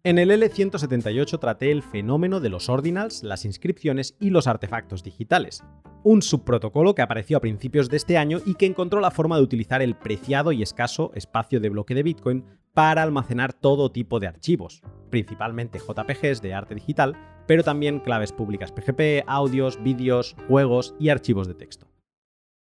En 0.03 0.19
el 0.19 0.29
L178 0.29 1.39
traté 1.39 1.71
el 1.71 1.81
fenómeno 1.81 2.41
de 2.41 2.49
los 2.49 2.69
ordinals, 2.69 3.23
las 3.23 3.45
inscripciones 3.45 4.15
y 4.19 4.29
los 4.29 4.45
artefactos 4.45 5.01
digitales, 5.01 5.63
un 6.03 6.21
subprotocolo 6.21 6.93
que 6.93 7.01
apareció 7.01 7.37
a 7.37 7.41
principios 7.41 7.89
de 7.89 7.97
este 7.97 8.19
año 8.19 8.37
y 8.45 8.53
que 8.53 8.67
encontró 8.67 8.99
la 9.01 9.09
forma 9.09 9.37
de 9.37 9.41
utilizar 9.41 9.81
el 9.81 9.95
preciado 9.95 10.51
y 10.51 10.61
escaso 10.61 11.11
espacio 11.15 11.59
de 11.59 11.69
bloque 11.69 11.95
de 11.95 12.03
Bitcoin 12.03 12.45
para 12.75 13.01
almacenar 13.01 13.53
todo 13.53 13.91
tipo 13.91 14.19
de 14.19 14.27
archivos, 14.27 14.83
principalmente 15.09 15.79
JPGs 15.79 16.43
de 16.43 16.53
arte 16.53 16.75
digital, 16.75 17.17
pero 17.47 17.63
también 17.63 17.99
claves 17.99 18.31
públicas 18.31 18.71
PGP, 18.71 19.23
audios, 19.25 19.81
vídeos, 19.81 20.35
juegos 20.47 20.93
y 20.99 21.09
archivos 21.09 21.47
de 21.47 21.55
texto. 21.55 21.87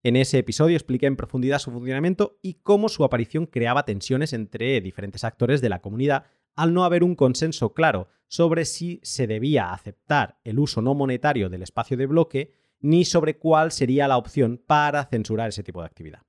En 0.06 0.14
ese 0.14 0.38
episodio 0.38 0.76
expliqué 0.76 1.06
en 1.06 1.16
profundidad 1.16 1.58
su 1.58 1.72
funcionamiento 1.72 2.38
y 2.40 2.60
cómo 2.62 2.88
su 2.88 3.02
aparición 3.02 3.46
creaba 3.46 3.84
tensiones 3.84 4.32
entre 4.32 4.80
diferentes 4.80 5.24
actores 5.24 5.60
de 5.60 5.68
la 5.68 5.80
comunidad 5.80 6.26
al 6.54 6.72
no 6.72 6.84
haber 6.84 7.02
un 7.02 7.16
consenso 7.16 7.74
claro 7.74 8.06
sobre 8.28 8.66
si 8.66 9.00
se 9.02 9.26
debía 9.26 9.72
aceptar 9.72 10.38
el 10.44 10.60
uso 10.60 10.80
no 10.80 10.94
monetario 10.94 11.48
del 11.48 11.64
espacio 11.64 11.96
de 11.96 12.06
bloque 12.06 12.52
ni 12.78 13.04
sobre 13.04 13.36
cuál 13.36 13.72
sería 13.72 14.06
la 14.06 14.16
opción 14.16 14.62
para 14.64 15.06
censurar 15.06 15.48
ese 15.48 15.64
tipo 15.64 15.80
de 15.80 15.86
actividad. 15.86 16.22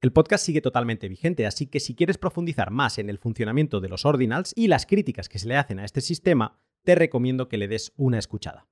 El 0.00 0.12
podcast 0.12 0.46
sigue 0.46 0.60
totalmente 0.60 1.08
vigente, 1.08 1.46
así 1.46 1.66
que 1.66 1.80
si 1.80 1.96
quieres 1.96 2.16
profundizar 2.16 2.70
más 2.70 2.98
en 2.98 3.10
el 3.10 3.18
funcionamiento 3.18 3.80
de 3.80 3.88
los 3.88 4.06
ordinals 4.06 4.52
y 4.54 4.68
las 4.68 4.86
críticas 4.86 5.28
que 5.28 5.40
se 5.40 5.48
le 5.48 5.56
hacen 5.56 5.80
a 5.80 5.84
este 5.84 6.00
sistema, 6.00 6.60
te 6.84 6.94
recomiendo 6.94 7.48
que 7.48 7.58
le 7.58 7.66
des 7.66 7.92
una 7.96 8.20
escuchada. 8.20 8.68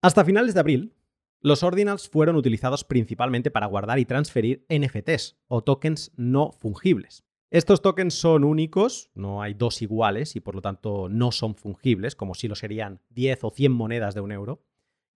Hasta 0.00 0.24
finales 0.24 0.54
de 0.54 0.60
abril, 0.60 0.94
Los 1.40 1.62
ordinals 1.62 2.08
fueron 2.08 2.36
utilizados 2.36 2.84
principalmente 2.84 3.50
para 3.50 3.66
guardar 3.66 3.98
y 3.98 4.04
transferir 4.04 4.66
NFTs 4.68 5.36
o 5.48 5.62
tokens 5.62 6.12
no 6.16 6.52
fungibles. 6.52 7.24
Estos 7.50 7.80
tokens 7.80 8.14
son 8.14 8.42
únicos, 8.42 9.10
no 9.14 9.40
hay 9.40 9.54
dos 9.54 9.80
iguales 9.80 10.34
y 10.34 10.40
por 10.40 10.56
lo 10.56 10.62
tanto 10.62 11.08
no 11.08 11.30
son 11.30 11.54
fungibles, 11.54 12.16
como 12.16 12.34
si 12.34 12.48
lo 12.48 12.56
serían 12.56 13.00
10 13.10 13.44
o 13.44 13.50
100 13.50 13.72
monedas 13.72 14.14
de 14.14 14.20
un 14.20 14.32
euro. 14.32 14.64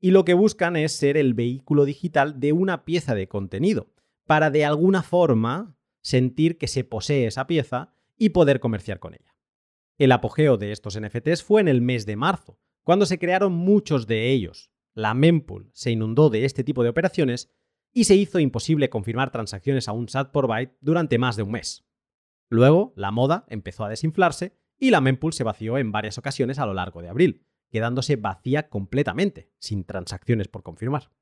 Y 0.00 0.12
lo 0.12 0.24
que 0.24 0.34
buscan 0.34 0.76
es 0.76 0.92
ser 0.92 1.16
el 1.16 1.34
vehículo 1.34 1.84
digital 1.84 2.38
de 2.38 2.52
una 2.52 2.84
pieza 2.84 3.14
de 3.14 3.28
contenido, 3.28 3.90
para 4.26 4.50
de 4.50 4.64
alguna 4.64 5.02
forma 5.02 5.76
sentir 6.02 6.56
que 6.56 6.68
se 6.68 6.84
posee 6.84 7.26
esa 7.26 7.46
pieza 7.46 7.92
y 8.16 8.30
poder 8.30 8.60
comerciar 8.60 9.00
con 9.00 9.14
ella. 9.14 9.34
El 9.98 10.12
apogeo 10.12 10.56
de 10.56 10.72
estos 10.72 10.98
NFTs 10.98 11.42
fue 11.42 11.60
en 11.60 11.68
el 11.68 11.82
mes 11.82 12.06
de 12.06 12.16
marzo, 12.16 12.58
cuando 12.84 13.06
se 13.06 13.18
crearon 13.18 13.52
muchos 13.52 14.06
de 14.06 14.30
ellos. 14.30 14.69
La 14.94 15.14
mempool 15.14 15.70
se 15.72 15.90
inundó 15.90 16.30
de 16.30 16.44
este 16.44 16.64
tipo 16.64 16.82
de 16.82 16.88
operaciones 16.88 17.52
y 17.92 18.04
se 18.04 18.16
hizo 18.16 18.38
imposible 18.38 18.90
confirmar 18.90 19.30
transacciones 19.30 19.88
a 19.88 19.92
un 19.92 20.08
SAT 20.08 20.32
por 20.32 20.46
byte 20.46 20.76
durante 20.80 21.18
más 21.18 21.36
de 21.36 21.42
un 21.42 21.52
mes. 21.52 21.86
Luego, 22.48 22.92
la 22.96 23.10
moda 23.10 23.44
empezó 23.48 23.84
a 23.84 23.88
desinflarse 23.88 24.58
y 24.78 24.90
la 24.90 25.00
mempool 25.00 25.32
se 25.32 25.44
vació 25.44 25.78
en 25.78 25.92
varias 25.92 26.18
ocasiones 26.18 26.58
a 26.58 26.66
lo 26.66 26.74
largo 26.74 27.02
de 27.02 27.08
abril, 27.08 27.46
quedándose 27.70 28.16
vacía 28.16 28.68
completamente, 28.68 29.52
sin 29.58 29.84
transacciones 29.84 30.48
por 30.48 30.62
confirmar. 30.62 31.12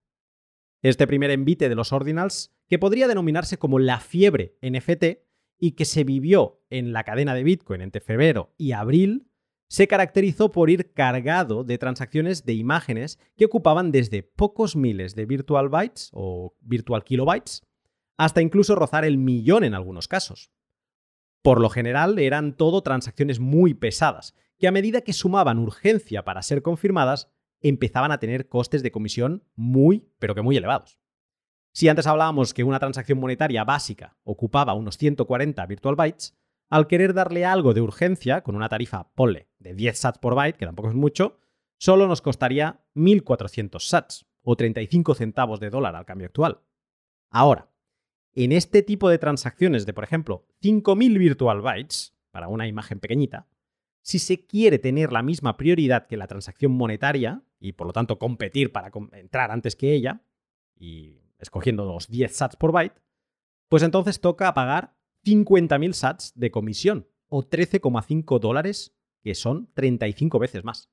Este 0.81 1.07
primer 1.07 1.31
envite 1.31 1.69
de 1.69 1.75
los 1.75 1.93
ordinals, 1.93 2.57
que 2.69 2.79
podría 2.79 3.09
denominarse 3.09 3.59
como 3.59 3.79
la 3.79 4.01
fiebre 4.01 4.59
NFT 4.63 5.27
y 5.59 5.73
que 5.73 5.85
se 5.85 6.05
vivió 6.05 6.63
en 6.71 6.93
la 6.93 7.03
cadena 7.05 7.35
de 7.35 7.43
Bitcoin 7.43 7.81
entre 7.81 8.01
febrero 8.01 8.55
y 8.57 8.73
abril, 8.73 9.28
se 9.69 9.87
caracterizó 9.87 10.51
por 10.51 10.71
ir 10.71 10.93
cargado 10.93 11.63
de 11.63 11.79
transacciones 11.79 12.45
de 12.45 12.55
imágenes 12.55 13.19
que 13.37 13.45
ocupaban 13.45 13.93
desde 13.93 14.23
pocos 14.23 14.77
miles 14.77 15.15
de 15.15 15.27
virtual 15.27 15.69
bytes 15.69 16.11
o 16.13 16.55
virtual 16.61 17.05
kilobytes 17.05 17.63
hasta 18.17 18.43
incluso 18.43 18.75
rozar 18.75 19.05
el 19.05 19.19
millón 19.19 19.65
en 19.65 19.75
algunos 19.75 20.09
casos. 20.09 20.51
Por 21.43 21.61
lo 21.61 21.71
general 21.71 22.19
eran 22.19 22.57
todo 22.57 22.83
transacciones 22.83 23.39
muy 23.39 23.75
pesadas, 23.75 24.35
que 24.59 24.67
a 24.67 24.73
medida 24.73 25.03
que 25.03 25.13
sumaban 25.13 25.59
urgencia 25.59 26.25
para 26.25 26.43
ser 26.43 26.63
confirmadas, 26.63 27.31
empezaban 27.61 28.11
a 28.11 28.19
tener 28.19 28.49
costes 28.49 28.83
de 28.83 28.91
comisión 28.91 29.45
muy, 29.55 30.11
pero 30.19 30.35
que 30.35 30.43
muy 30.43 30.57
elevados. 30.57 30.99
Si 31.73 31.89
antes 31.89 32.07
hablábamos 32.07 32.55
que 32.55 32.65
una 32.65 32.81
transacción 32.81 33.21
monetaria 33.21 33.65
básica 33.65 34.17
ocupaba 34.25 34.75
unos 34.75 34.97
140 34.99 35.65
virtual 35.67 35.95
bytes, 35.95 36.37
al 36.71 36.87
querer 36.87 37.15
darle 37.15 37.45
algo 37.45 37.75
de 37.75 37.81
urgencia 37.81 38.43
con 38.43 38.55
una 38.55 38.69
tarifa, 38.69 39.11
ponle, 39.15 39.49
de 39.59 39.75
10 39.75 39.99
sats 39.99 40.19
por 40.19 40.35
byte, 40.35 40.59
que 40.59 40.67
tampoco 40.67 40.89
es 40.89 40.95
mucho, 40.95 41.39
solo 41.79 42.07
nos 42.07 42.21
costaría 42.21 42.85
1.400 42.95 43.81
sats 43.81 44.27
o 44.43 44.57
35 44.57 45.15
centavos 45.15 45.61
de 45.61 45.71
dólar 45.71 45.97
al 45.97 46.07
cambio 46.07 46.27
actual. 46.27 46.61
Ahora, 47.31 47.71
en 48.35 48.53
este 48.53 48.83
tipo 48.83 49.09
de 49.09 49.19
transacciones 49.19 49.87
de, 49.87 49.95
por 49.95 50.05
ejemplo, 50.05 50.47
5.000 50.63 51.19
virtual 51.19 51.61
bytes, 51.61 52.15
para 52.31 52.49
una 52.49 52.69
imagen 52.69 53.01
pequeñita, 53.01 53.49
si 54.03 54.19
se 54.19 54.47
quiere 54.47 54.79
tener 54.79 55.13
la 55.13 55.23
misma 55.23 55.57
prioridad 55.57 56.07
que 56.07 56.17
la 56.17 56.27
transacción 56.27 56.73
monetaria, 56.73 57.43
y 57.59 57.73
por 57.73 57.87
lo 57.87 57.93
tanto 57.93 58.19
competir 58.19 58.73
para 58.73 58.91
entrar 59.13 59.51
antes 59.51 59.75
que 59.75 59.93
ella, 59.93 60.23
y 60.77 61.21
escogiendo 61.39 61.85
los 61.85 62.09
10 62.09 62.35
sats 62.35 62.57
por 62.57 62.73
byte, 62.73 63.01
pues 63.69 63.83
entonces 63.83 64.21
toca 64.21 64.55
pagar 64.55 64.98
50.000 65.25 65.93
sats 65.93 66.33
de 66.35 66.51
comisión, 66.51 67.09
o 67.29 67.43
13,5 67.43 68.39
dólares, 68.39 68.95
que 69.23 69.35
son 69.35 69.71
35 69.75 70.39
veces 70.39 70.65
más. 70.65 70.91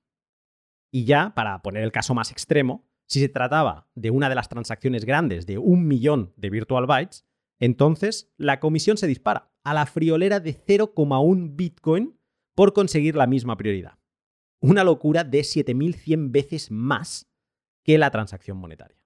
Y 0.91 1.05
ya, 1.05 1.33
para 1.35 1.61
poner 1.61 1.83
el 1.83 1.91
caso 1.91 2.13
más 2.13 2.31
extremo, 2.31 2.85
si 3.07 3.19
se 3.19 3.29
trataba 3.29 3.89
de 3.95 4.11
una 4.11 4.29
de 4.29 4.35
las 4.35 4.49
transacciones 4.49 5.05
grandes 5.05 5.45
de 5.45 5.57
un 5.57 5.87
millón 5.87 6.33
de 6.35 6.49
virtual 6.49 6.85
bytes, 6.87 7.25
entonces, 7.59 8.33
la 8.37 8.59
comisión 8.59 8.97
se 8.97 9.07
dispara 9.07 9.51
a 9.63 9.73
la 9.73 9.85
friolera 9.85 10.39
de 10.39 10.55
0,1 10.55 11.55
Bitcoin 11.55 12.19
por 12.53 12.73
conseguir 12.73 13.15
la 13.15 13.27
misma 13.27 13.57
prioridad. 13.57 13.97
Una 14.59 14.83
locura 14.83 15.23
de 15.23 15.41
7.100 15.41 16.31
veces 16.31 16.71
más 16.71 17.29
que 17.83 17.97
la 17.97 18.11
transacción 18.11 18.57
monetaria. 18.57 18.97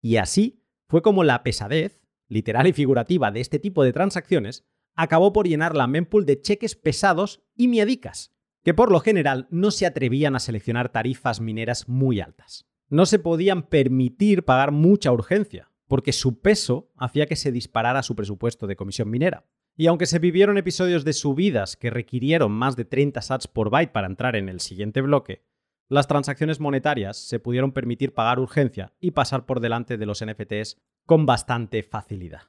Y 0.00 0.16
así 0.16 0.62
fue 0.88 1.02
como 1.02 1.24
la 1.24 1.42
pesadez, 1.42 2.01
literal 2.32 2.66
y 2.66 2.72
figurativa, 2.72 3.30
de 3.30 3.40
este 3.40 3.58
tipo 3.58 3.84
de 3.84 3.92
transacciones 3.92 4.64
acabó 4.94 5.32
por 5.32 5.46
llenar 5.46 5.76
la 5.76 5.86
mempool 5.86 6.26
de 6.26 6.40
cheques 6.40 6.74
pesados 6.74 7.42
y 7.56 7.68
miadicas, 7.68 8.34
que 8.62 8.74
por 8.74 8.90
lo 8.90 9.00
general 9.00 9.46
no 9.50 9.70
se 9.70 9.86
atrevían 9.86 10.36
a 10.36 10.40
seleccionar 10.40 10.90
tarifas 10.90 11.40
mineras 11.40 11.88
muy 11.88 12.20
altas. 12.20 12.66
No 12.88 13.06
se 13.06 13.18
podían 13.18 13.62
permitir 13.62 14.44
pagar 14.44 14.70
mucha 14.70 15.12
urgencia, 15.12 15.70
porque 15.88 16.12
su 16.12 16.40
peso 16.40 16.90
hacía 16.96 17.26
que 17.26 17.36
se 17.36 17.52
disparara 17.52 18.02
su 18.02 18.14
presupuesto 18.16 18.66
de 18.66 18.76
comisión 18.76 19.10
minera. 19.10 19.46
Y 19.76 19.86
aunque 19.86 20.06
se 20.06 20.18
vivieron 20.18 20.58
episodios 20.58 21.04
de 21.04 21.14
subidas 21.14 21.76
que 21.76 21.90
requirieron 21.90 22.52
más 22.52 22.76
de 22.76 22.84
30 22.84 23.22
sats 23.22 23.48
por 23.48 23.70
byte 23.70 23.92
para 23.92 24.06
entrar 24.06 24.36
en 24.36 24.48
el 24.48 24.60
siguiente 24.60 25.00
bloque, 25.00 25.42
las 25.88 26.06
transacciones 26.06 26.60
monetarias 26.60 27.16
se 27.16 27.38
pudieron 27.38 27.72
permitir 27.72 28.14
pagar 28.14 28.38
urgencia 28.38 28.92
y 29.00 29.10
pasar 29.10 29.44
por 29.44 29.60
delante 29.60 29.98
de 29.98 30.06
los 30.06 30.24
NFTs 30.24 30.78
con 31.06 31.26
bastante 31.26 31.82
facilidad. 31.82 32.42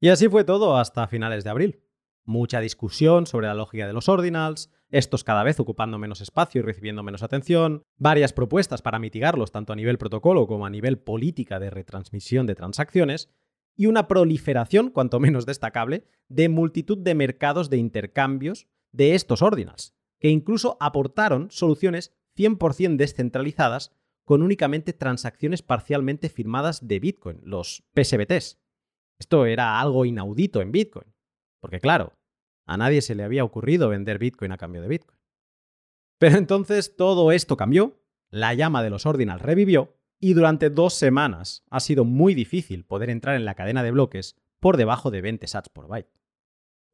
Y 0.00 0.08
así 0.08 0.28
fue 0.28 0.44
todo 0.44 0.76
hasta 0.76 1.06
finales 1.06 1.44
de 1.44 1.50
abril. 1.50 1.80
Mucha 2.24 2.60
discusión 2.60 3.26
sobre 3.26 3.46
la 3.46 3.54
lógica 3.54 3.86
de 3.86 3.92
los 3.92 4.08
ordinals, 4.08 4.70
estos 4.90 5.24
cada 5.24 5.42
vez 5.42 5.60
ocupando 5.60 5.98
menos 5.98 6.20
espacio 6.20 6.60
y 6.60 6.62
recibiendo 6.62 7.02
menos 7.02 7.22
atención, 7.22 7.82
varias 7.98 8.32
propuestas 8.32 8.80
para 8.80 8.98
mitigarlos 8.98 9.52
tanto 9.52 9.72
a 9.72 9.76
nivel 9.76 9.98
protocolo 9.98 10.46
como 10.46 10.66
a 10.66 10.70
nivel 10.70 10.98
política 10.98 11.58
de 11.58 11.70
retransmisión 11.70 12.46
de 12.46 12.54
transacciones, 12.54 13.28
y 13.76 13.86
una 13.86 14.06
proliferación, 14.06 14.90
cuanto 14.90 15.20
menos 15.20 15.46
destacable, 15.46 16.06
de 16.28 16.48
multitud 16.48 16.98
de 16.98 17.14
mercados 17.14 17.70
de 17.70 17.78
intercambios 17.78 18.68
de 18.92 19.14
estos 19.14 19.42
ordinals, 19.42 19.94
que 20.20 20.28
incluso 20.28 20.76
aportaron 20.80 21.50
soluciones 21.50 22.14
100% 22.36 22.96
descentralizadas 22.96 23.92
con 24.24 24.42
únicamente 24.42 24.92
transacciones 24.92 25.62
parcialmente 25.62 26.28
firmadas 26.28 26.86
de 26.86 26.98
Bitcoin, 26.98 27.40
los 27.42 27.84
PSBTs. 27.94 28.58
Esto 29.18 29.46
era 29.46 29.80
algo 29.80 30.04
inaudito 30.04 30.60
en 30.60 30.72
Bitcoin, 30.72 31.14
porque 31.60 31.80
claro, 31.80 32.14
a 32.66 32.76
nadie 32.76 33.02
se 33.02 33.14
le 33.14 33.22
había 33.22 33.44
ocurrido 33.44 33.88
vender 33.88 34.18
Bitcoin 34.18 34.52
a 34.52 34.56
cambio 34.56 34.82
de 34.82 34.88
Bitcoin. 34.88 35.18
Pero 36.18 36.38
entonces 36.38 36.96
todo 36.96 37.32
esto 37.32 37.56
cambió, 37.56 38.00
la 38.30 38.54
llama 38.54 38.82
de 38.82 38.90
los 38.90 39.06
ordinals 39.06 39.42
revivió 39.42 39.96
y 40.18 40.32
durante 40.32 40.70
dos 40.70 40.94
semanas 40.94 41.64
ha 41.70 41.80
sido 41.80 42.04
muy 42.04 42.34
difícil 42.34 42.84
poder 42.84 43.10
entrar 43.10 43.36
en 43.36 43.44
la 43.44 43.54
cadena 43.54 43.82
de 43.82 43.90
bloques 43.90 44.36
por 44.58 44.76
debajo 44.76 45.10
de 45.10 45.20
20 45.20 45.46
sats 45.46 45.68
por 45.68 45.86
byte. 45.86 46.10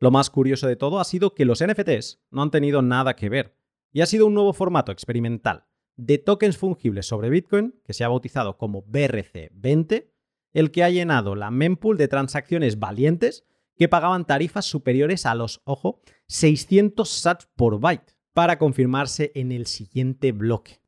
Lo 0.00 0.10
más 0.10 0.30
curioso 0.30 0.66
de 0.66 0.76
todo 0.76 0.98
ha 0.98 1.04
sido 1.04 1.34
que 1.34 1.44
los 1.44 1.64
NFTs 1.64 2.22
no 2.30 2.42
han 2.42 2.50
tenido 2.50 2.82
nada 2.82 3.14
que 3.14 3.28
ver 3.28 3.56
y 3.92 4.00
ha 4.00 4.06
sido 4.06 4.26
un 4.26 4.34
nuevo 4.34 4.52
formato 4.52 4.90
experimental 4.90 5.66
de 6.00 6.18
tokens 6.18 6.56
fungibles 6.56 7.06
sobre 7.06 7.30
Bitcoin 7.30 7.74
que 7.84 7.92
se 7.92 8.04
ha 8.04 8.08
bautizado 8.08 8.56
como 8.56 8.84
BRC20 8.84 10.10
el 10.52 10.70
que 10.70 10.82
ha 10.82 10.90
llenado 10.90 11.34
la 11.34 11.50
mempool 11.50 11.96
de 11.96 12.08
transacciones 12.08 12.78
valientes 12.78 13.46
que 13.76 13.88
pagaban 13.88 14.26
tarifas 14.26 14.64
superiores 14.64 15.26
a 15.26 15.34
los, 15.34 15.62
ojo, 15.64 16.00
600 16.26 17.08
sats 17.08 17.48
por 17.54 17.80
byte 17.80 18.16
para 18.32 18.58
confirmarse 18.58 19.32
en 19.34 19.52
el 19.52 19.66
siguiente 19.66 20.32
bloque. 20.32 20.82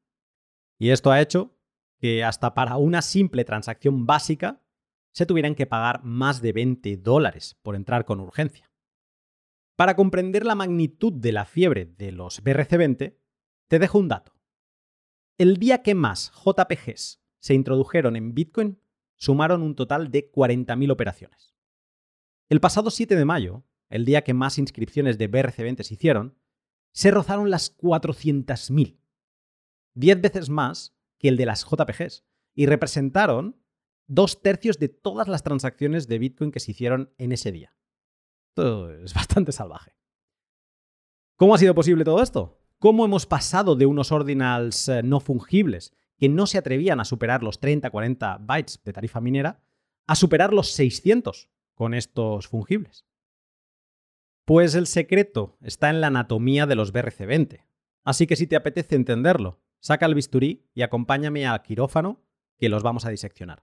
Y 0.78 0.90
esto 0.90 1.10
ha 1.10 1.20
hecho 1.20 1.56
que 1.98 2.24
hasta 2.24 2.54
para 2.54 2.76
una 2.76 3.02
simple 3.02 3.44
transacción 3.44 4.06
básica 4.06 4.62
se 5.12 5.26
tuvieran 5.26 5.54
que 5.54 5.66
pagar 5.66 6.02
más 6.02 6.42
de 6.42 6.52
20 6.52 6.96
dólares 6.96 7.56
por 7.62 7.76
entrar 7.76 8.04
con 8.04 8.18
urgencia. 8.20 8.70
Para 9.76 9.94
comprender 9.94 10.44
la 10.44 10.54
magnitud 10.54 11.12
de 11.12 11.32
la 11.32 11.44
fiebre 11.44 11.86
de 11.86 12.12
los 12.12 12.42
BRC20, 12.42 13.16
te 13.68 13.78
dejo 13.78 13.98
un 13.98 14.08
dato. 14.08 14.32
El 15.38 15.56
día 15.56 15.82
que 15.82 15.94
más 15.94 16.32
JPGs 16.44 17.22
se 17.38 17.54
introdujeron 17.54 18.16
en 18.16 18.34
Bitcoin, 18.34 18.80
sumaron 19.16 19.62
un 19.62 19.74
total 19.74 20.10
de 20.10 20.30
40.000 20.30 20.92
operaciones. 20.92 21.54
El 22.48 22.60
pasado 22.60 22.90
7 22.90 23.16
de 23.16 23.24
mayo, 23.24 23.64
el 23.88 24.04
día 24.04 24.24
que 24.24 24.34
más 24.34 24.58
inscripciones 24.58 25.18
de 25.18 25.30
BRC20 25.30 25.82
se 25.82 25.94
hicieron, 25.94 26.38
se 26.92 27.10
rozaron 27.10 27.50
las 27.50 27.76
400.000, 27.78 28.98
10 29.94 30.20
veces 30.20 30.50
más 30.50 30.94
que 31.18 31.28
el 31.28 31.36
de 31.36 31.46
las 31.46 31.64
JPGs, 31.64 32.24
y 32.54 32.66
representaron 32.66 33.62
dos 34.06 34.42
tercios 34.42 34.78
de 34.78 34.88
todas 34.88 35.28
las 35.28 35.42
transacciones 35.42 36.06
de 36.08 36.18
Bitcoin 36.18 36.52
que 36.52 36.60
se 36.60 36.72
hicieron 36.72 37.14
en 37.18 37.32
ese 37.32 37.52
día. 37.52 37.74
Esto 38.50 38.90
es 38.90 39.14
bastante 39.14 39.52
salvaje. 39.52 39.96
¿Cómo 41.36 41.54
ha 41.54 41.58
sido 41.58 41.74
posible 41.74 42.04
todo 42.04 42.22
esto? 42.22 42.61
¿Cómo 42.82 43.04
hemos 43.04 43.26
pasado 43.26 43.76
de 43.76 43.86
unos 43.86 44.10
ordinals 44.10 44.88
eh, 44.88 45.04
no 45.04 45.20
fungibles 45.20 45.92
que 46.18 46.28
no 46.28 46.48
se 46.48 46.58
atrevían 46.58 46.98
a 46.98 47.04
superar 47.04 47.44
los 47.44 47.60
30-40 47.60 48.44
bytes 48.44 48.82
de 48.82 48.92
tarifa 48.92 49.20
minera 49.20 49.62
a 50.08 50.16
superar 50.16 50.52
los 50.52 50.72
600 50.72 51.48
con 51.76 51.94
estos 51.94 52.48
fungibles? 52.48 53.06
Pues 54.44 54.74
el 54.74 54.88
secreto 54.88 55.56
está 55.60 55.90
en 55.90 56.00
la 56.00 56.08
anatomía 56.08 56.66
de 56.66 56.74
los 56.74 56.92
BRC20. 56.92 57.60
Así 58.02 58.26
que 58.26 58.34
si 58.34 58.48
te 58.48 58.56
apetece 58.56 58.96
entenderlo, 58.96 59.60
saca 59.78 60.06
el 60.06 60.16
bisturí 60.16 60.68
y 60.74 60.82
acompáñame 60.82 61.46
al 61.46 61.62
quirófano 61.62 62.20
que 62.58 62.68
los 62.68 62.82
vamos 62.82 63.06
a 63.06 63.10
diseccionar. 63.10 63.62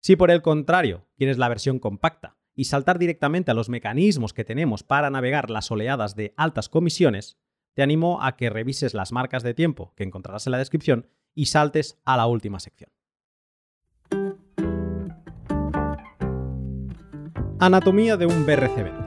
Si 0.00 0.14
por 0.14 0.30
el 0.30 0.40
contrario 0.40 1.08
quieres 1.16 1.36
la 1.36 1.48
versión 1.48 1.80
compacta 1.80 2.36
y 2.54 2.66
saltar 2.66 3.00
directamente 3.00 3.50
a 3.50 3.54
los 3.54 3.68
mecanismos 3.68 4.32
que 4.32 4.44
tenemos 4.44 4.84
para 4.84 5.10
navegar 5.10 5.50
las 5.50 5.68
oleadas 5.72 6.14
de 6.14 6.32
altas 6.36 6.68
comisiones, 6.68 7.38
te 7.74 7.82
animo 7.82 8.22
a 8.22 8.36
que 8.36 8.50
revises 8.50 8.94
las 8.94 9.12
marcas 9.12 9.42
de 9.42 9.52
tiempo 9.52 9.92
que 9.96 10.04
encontrarás 10.04 10.46
en 10.46 10.52
la 10.52 10.58
descripción 10.58 11.08
y 11.34 11.46
saltes 11.46 12.00
a 12.04 12.16
la 12.16 12.26
última 12.26 12.60
sección. 12.60 12.90
Anatomía 17.58 18.16
de 18.16 18.26
un 18.26 18.46
BRC20. 18.46 19.04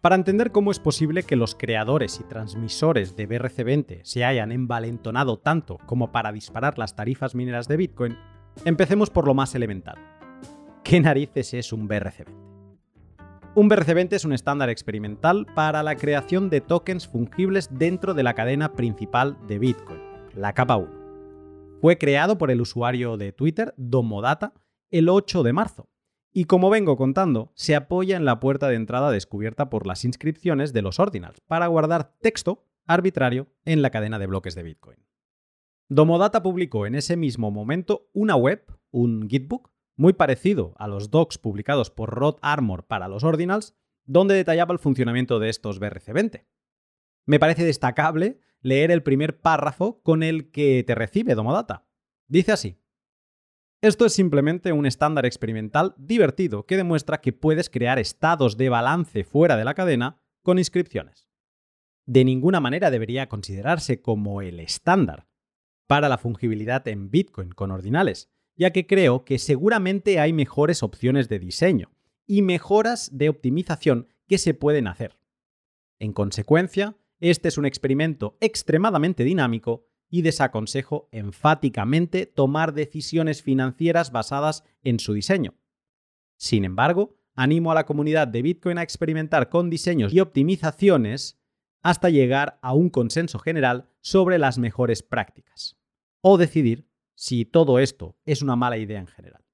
Para 0.00 0.14
entender 0.14 0.52
cómo 0.52 0.70
es 0.70 0.78
posible 0.78 1.24
que 1.24 1.34
los 1.34 1.56
creadores 1.56 2.20
y 2.20 2.24
transmisores 2.24 3.16
de 3.16 3.28
BRC20 3.28 4.04
se 4.04 4.24
hayan 4.24 4.52
envalentonado 4.52 5.38
tanto 5.38 5.78
como 5.86 6.12
para 6.12 6.30
disparar 6.30 6.78
las 6.78 6.94
tarifas 6.94 7.34
mineras 7.34 7.66
de 7.66 7.76
Bitcoin, 7.76 8.16
empecemos 8.64 9.10
por 9.10 9.26
lo 9.26 9.34
más 9.34 9.56
elemental. 9.56 9.96
¿Qué 10.84 11.00
narices 11.00 11.54
es 11.54 11.72
un 11.72 11.88
BRC20? 11.88 12.45
Un 13.56 13.70
BRC20 13.70 14.12
es 14.12 14.26
un 14.26 14.34
estándar 14.34 14.68
experimental 14.68 15.46
para 15.54 15.82
la 15.82 15.96
creación 15.96 16.50
de 16.50 16.60
tokens 16.60 17.08
fungibles 17.08 17.70
dentro 17.72 18.12
de 18.12 18.22
la 18.22 18.34
cadena 18.34 18.74
principal 18.74 19.38
de 19.48 19.58
Bitcoin, 19.58 19.98
la 20.34 20.52
capa 20.52 20.76
1. 20.76 21.78
Fue 21.80 21.96
creado 21.96 22.36
por 22.36 22.50
el 22.50 22.60
usuario 22.60 23.16
de 23.16 23.32
Twitter 23.32 23.72
Domodata 23.78 24.52
el 24.90 25.08
8 25.08 25.42
de 25.42 25.54
marzo 25.54 25.88
y 26.34 26.44
como 26.44 26.68
vengo 26.68 26.98
contando, 26.98 27.50
se 27.54 27.74
apoya 27.74 28.18
en 28.18 28.26
la 28.26 28.40
puerta 28.40 28.68
de 28.68 28.76
entrada 28.76 29.10
descubierta 29.10 29.70
por 29.70 29.86
las 29.86 30.04
inscripciones 30.04 30.74
de 30.74 30.82
los 30.82 31.00
ordinals 31.00 31.40
para 31.40 31.66
guardar 31.66 32.12
texto 32.20 32.66
arbitrario 32.86 33.46
en 33.64 33.80
la 33.80 33.88
cadena 33.88 34.18
de 34.18 34.26
bloques 34.26 34.54
de 34.54 34.64
Bitcoin. 34.64 34.98
Domodata 35.88 36.42
publicó 36.42 36.84
en 36.84 36.94
ese 36.94 37.16
mismo 37.16 37.50
momento 37.50 38.10
una 38.12 38.36
web, 38.36 38.66
un 38.90 39.30
Gitbook, 39.30 39.70
muy 39.96 40.12
parecido 40.12 40.74
a 40.78 40.88
los 40.88 41.10
docs 41.10 41.38
publicados 41.38 41.90
por 41.90 42.10
Rod 42.10 42.36
Armor 42.42 42.86
para 42.86 43.08
los 43.08 43.24
ordinals, 43.24 43.74
donde 44.04 44.34
detallaba 44.34 44.72
el 44.72 44.78
funcionamiento 44.78 45.38
de 45.38 45.48
estos 45.48 45.80
BRC20. 45.80 46.46
Me 47.24 47.40
parece 47.40 47.64
destacable 47.64 48.40
leer 48.60 48.90
el 48.90 49.02
primer 49.02 49.40
párrafo 49.40 50.00
con 50.02 50.22
el 50.22 50.50
que 50.50 50.84
te 50.84 50.94
recibe 50.94 51.34
Domodata. 51.34 51.86
Dice 52.28 52.52
así. 52.52 52.80
Esto 53.82 54.06
es 54.06 54.12
simplemente 54.14 54.72
un 54.72 54.86
estándar 54.86 55.26
experimental 55.26 55.94
divertido 55.98 56.66
que 56.66 56.76
demuestra 56.76 57.20
que 57.20 57.32
puedes 57.32 57.68
crear 57.68 57.98
estados 57.98 58.56
de 58.56 58.68
balance 58.68 59.24
fuera 59.24 59.56
de 59.56 59.64
la 59.64 59.74
cadena 59.74 60.20
con 60.42 60.58
inscripciones. 60.58 61.28
De 62.06 62.24
ninguna 62.24 62.60
manera 62.60 62.90
debería 62.90 63.28
considerarse 63.28 64.00
como 64.00 64.40
el 64.40 64.60
estándar 64.60 65.28
para 65.86 66.08
la 66.08 66.18
fungibilidad 66.18 66.86
en 66.88 67.10
Bitcoin 67.10 67.50
con 67.50 67.70
ordinales, 67.70 68.30
ya 68.56 68.70
que 68.70 68.86
creo 68.86 69.24
que 69.24 69.38
seguramente 69.38 70.18
hay 70.18 70.32
mejores 70.32 70.82
opciones 70.82 71.28
de 71.28 71.38
diseño 71.38 71.92
y 72.26 72.42
mejoras 72.42 73.10
de 73.16 73.28
optimización 73.28 74.08
que 74.26 74.38
se 74.38 74.54
pueden 74.54 74.86
hacer. 74.86 75.18
En 75.98 76.12
consecuencia, 76.12 76.96
este 77.20 77.48
es 77.48 77.58
un 77.58 77.66
experimento 77.66 78.36
extremadamente 78.40 79.24
dinámico 79.24 79.86
y 80.08 80.22
desaconsejo 80.22 81.08
enfáticamente 81.12 82.26
tomar 82.26 82.74
decisiones 82.74 83.42
financieras 83.42 84.12
basadas 84.12 84.64
en 84.82 85.00
su 85.00 85.12
diseño. 85.12 85.54
Sin 86.36 86.64
embargo, 86.64 87.16
animo 87.34 87.72
a 87.72 87.74
la 87.74 87.86
comunidad 87.86 88.28
de 88.28 88.42
Bitcoin 88.42 88.78
a 88.78 88.82
experimentar 88.82 89.48
con 89.48 89.70
diseños 89.70 90.12
y 90.12 90.20
optimizaciones 90.20 91.38
hasta 91.82 92.10
llegar 92.10 92.58
a 92.62 92.72
un 92.72 92.90
consenso 92.90 93.38
general 93.38 93.88
sobre 94.00 94.38
las 94.38 94.58
mejores 94.58 95.02
prácticas. 95.02 95.76
O 96.20 96.38
decidir 96.38 96.88
si 97.16 97.44
todo 97.44 97.80
esto 97.80 98.16
es 98.24 98.42
una 98.42 98.54
mala 98.54 98.76
idea 98.76 99.00
en 99.00 99.08
general. 99.08 99.44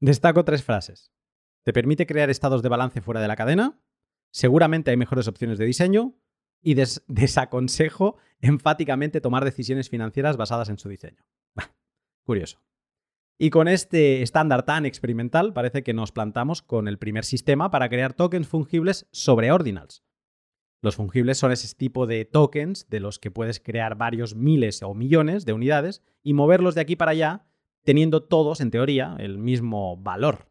Destaco 0.00 0.44
tres 0.44 0.64
frases. 0.64 1.12
¿Te 1.62 1.72
permite 1.72 2.06
crear 2.06 2.28
estados 2.28 2.62
de 2.62 2.68
balance 2.68 3.00
fuera 3.00 3.20
de 3.20 3.28
la 3.28 3.36
cadena? 3.36 3.80
Seguramente 4.32 4.90
hay 4.90 4.96
mejores 4.96 5.28
opciones 5.28 5.58
de 5.58 5.66
diseño 5.66 6.16
y 6.60 6.74
desaconsejo 7.06 8.16
enfáticamente 8.40 9.20
tomar 9.20 9.44
decisiones 9.44 9.88
financieras 9.88 10.36
basadas 10.36 10.70
en 10.70 10.78
su 10.78 10.88
diseño. 10.88 11.24
curioso. 12.24 12.60
Y 13.38 13.50
con 13.50 13.68
este 13.68 14.22
estándar 14.22 14.64
tan 14.64 14.86
experimental 14.86 15.52
parece 15.52 15.82
que 15.82 15.94
nos 15.94 16.12
plantamos 16.12 16.62
con 16.62 16.88
el 16.88 16.98
primer 16.98 17.24
sistema 17.24 17.70
para 17.70 17.88
crear 17.88 18.14
tokens 18.14 18.48
fungibles 18.48 19.08
sobre 19.12 19.52
ordinals. 19.52 20.02
Los 20.82 20.96
fungibles 20.96 21.38
son 21.38 21.52
ese 21.52 21.72
tipo 21.76 22.06
de 22.06 22.24
tokens 22.24 22.88
de 22.90 22.98
los 22.98 23.20
que 23.20 23.30
puedes 23.30 23.60
crear 23.60 23.96
varios 23.96 24.34
miles 24.34 24.82
o 24.82 24.94
millones 24.94 25.46
de 25.46 25.52
unidades 25.52 26.02
y 26.24 26.34
moverlos 26.34 26.74
de 26.74 26.80
aquí 26.80 26.96
para 26.96 27.12
allá 27.12 27.46
teniendo 27.84 28.22
todos, 28.24 28.60
en 28.60 28.70
teoría, 28.70 29.16
el 29.18 29.38
mismo 29.38 29.96
valor. 29.96 30.48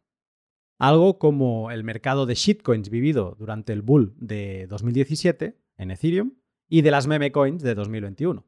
Algo 0.79 1.19
como 1.19 1.69
el 1.69 1.83
mercado 1.83 2.25
de 2.25 2.35
shitcoins 2.35 2.89
vivido 2.89 3.35
durante 3.37 3.73
el 3.73 3.81
bull 3.81 4.15
de 4.17 4.67
2017 4.67 5.57
en 5.77 5.91
Ethereum 5.91 6.33
y 6.69 6.81
de 6.81 6.91
las 6.91 7.07
meme 7.07 7.31
coins 7.31 7.61
de 7.61 7.75
2021. 7.75 8.45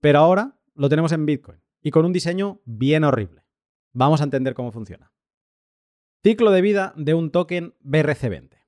Pero 0.00 0.18
ahora 0.18 0.58
lo 0.74 0.88
tenemos 0.88 1.12
en 1.12 1.26
Bitcoin 1.26 1.60
y 1.80 1.90
con 1.90 2.04
un 2.04 2.12
diseño 2.12 2.60
bien 2.64 3.04
horrible. 3.04 3.44
Vamos 3.92 4.20
a 4.20 4.24
entender 4.24 4.54
cómo 4.54 4.72
funciona. 4.72 5.12
Ciclo 6.22 6.50
de 6.50 6.60
vida 6.60 6.92
de 6.96 7.14
un 7.14 7.30
token 7.30 7.74
BRC20. 7.84 8.63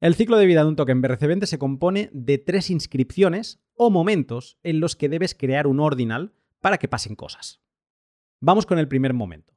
El 0.00 0.14
ciclo 0.14 0.36
de 0.36 0.46
vida 0.46 0.62
de 0.62 0.68
un 0.68 0.76
token 0.76 1.02
BRC20 1.02 1.46
se 1.46 1.58
compone 1.58 2.08
de 2.12 2.38
tres 2.38 2.70
inscripciones 2.70 3.60
o 3.74 3.90
momentos 3.90 4.56
en 4.62 4.78
los 4.78 4.94
que 4.94 5.08
debes 5.08 5.34
crear 5.34 5.66
un 5.66 5.80
ordinal 5.80 6.32
para 6.60 6.78
que 6.78 6.86
pasen 6.86 7.16
cosas. 7.16 7.60
Vamos 8.40 8.64
con 8.64 8.78
el 8.78 8.86
primer 8.86 9.12
momento. 9.12 9.54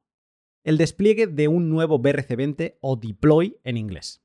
El 0.64 0.80
despliegue 0.80 1.28
de 1.28 1.48
un 1.48 1.70
nuevo 1.70 2.02
BRC20 2.02 2.78
o 2.82 2.96
deploy 2.96 3.60
en 3.64 3.78
inglés. 3.78 4.24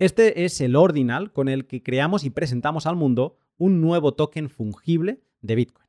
Este 0.00 0.44
es 0.44 0.60
el 0.60 0.74
ordinal 0.74 1.32
con 1.32 1.48
el 1.48 1.68
que 1.68 1.84
creamos 1.84 2.24
y 2.24 2.30
presentamos 2.30 2.86
al 2.86 2.96
mundo 2.96 3.38
un 3.58 3.80
nuevo 3.80 4.14
token 4.14 4.50
fungible 4.50 5.22
de 5.40 5.54
Bitcoin. 5.54 5.86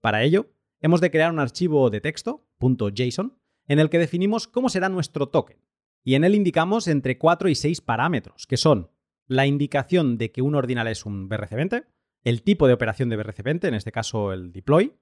Para 0.00 0.22
ello, 0.22 0.50
hemos 0.80 1.02
de 1.02 1.10
crear 1.10 1.30
un 1.30 1.40
archivo 1.40 1.90
de 1.90 2.00
texto, 2.00 2.46
.json, 2.58 3.36
en 3.66 3.80
el 3.80 3.90
que 3.90 3.98
definimos 3.98 4.48
cómo 4.48 4.70
será 4.70 4.88
nuestro 4.88 5.28
token. 5.28 5.58
Y 6.04 6.14
en 6.14 6.24
él 6.24 6.34
indicamos 6.34 6.88
entre 6.88 7.18
4 7.18 7.48
y 7.48 7.54
6 7.54 7.80
parámetros, 7.80 8.46
que 8.46 8.56
son 8.56 8.90
la 9.26 9.46
indicación 9.46 10.16
de 10.18 10.32
que 10.32 10.42
un 10.42 10.54
ordinal 10.54 10.88
es 10.88 11.04
un 11.04 11.28
BRC20, 11.28 11.86
el 12.24 12.42
tipo 12.42 12.66
de 12.66 12.72
operación 12.72 13.08
de 13.08 13.18
BRC20, 13.18 13.68
en 13.68 13.74
este 13.74 13.92
caso 13.92 14.32
el 14.32 14.52
deploy, 14.52 14.94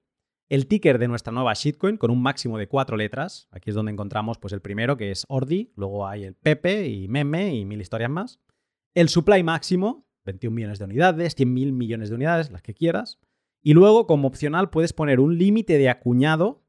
el 0.49 0.67
ticker 0.67 0.97
de 0.97 1.07
nuestra 1.07 1.33
nueva 1.33 1.53
shitcoin 1.53 1.97
con 1.97 2.11
un 2.11 2.21
máximo 2.21 2.57
de 2.57 2.67
cuatro 2.67 2.95
letras. 2.95 3.47
Aquí 3.51 3.69
es 3.69 3.75
donde 3.75 3.91
encontramos 3.91 4.37
pues, 4.37 4.53
el 4.53 4.61
primero, 4.61 4.97
que 4.97 5.11
es 5.11 5.25
Ordi, 5.27 5.71
luego 5.75 6.07
hay 6.07 6.23
el 6.23 6.35
Pepe 6.35 6.87
y 6.87 7.07
Meme 7.07 7.55
y 7.55 7.65
mil 7.65 7.81
historias 7.81 8.09
más. 8.09 8.39
El 8.93 9.09
supply 9.09 9.43
máximo, 9.43 10.07
21 10.25 10.55
millones 10.55 10.79
de 10.79 10.85
unidades, 10.85 11.35
100 11.35 11.53
mil 11.53 11.73
millones 11.73 12.09
de 12.09 12.15
unidades, 12.15 12.51
las 12.51 12.61
que 12.61 12.73
quieras. 12.73 13.19
Y 13.61 13.73
luego, 13.73 14.07
como 14.07 14.27
opcional, 14.27 14.69
puedes 14.69 14.93
poner 14.93 15.19
un 15.19 15.37
límite 15.37 15.77
de 15.77 15.89
acuñado 15.89 16.63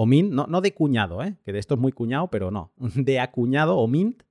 o 0.00 0.06
mint, 0.06 0.32
no, 0.32 0.46
no 0.46 0.60
de 0.60 0.74
cuñado, 0.74 1.24
¿eh? 1.24 1.34
que 1.44 1.52
de 1.52 1.58
esto 1.58 1.74
es 1.74 1.80
muy 1.80 1.90
cuñado, 1.90 2.28
pero 2.30 2.52
no, 2.52 2.72
de 2.78 3.18
acuñado 3.18 3.76
o 3.76 3.88
mint. 3.88 4.22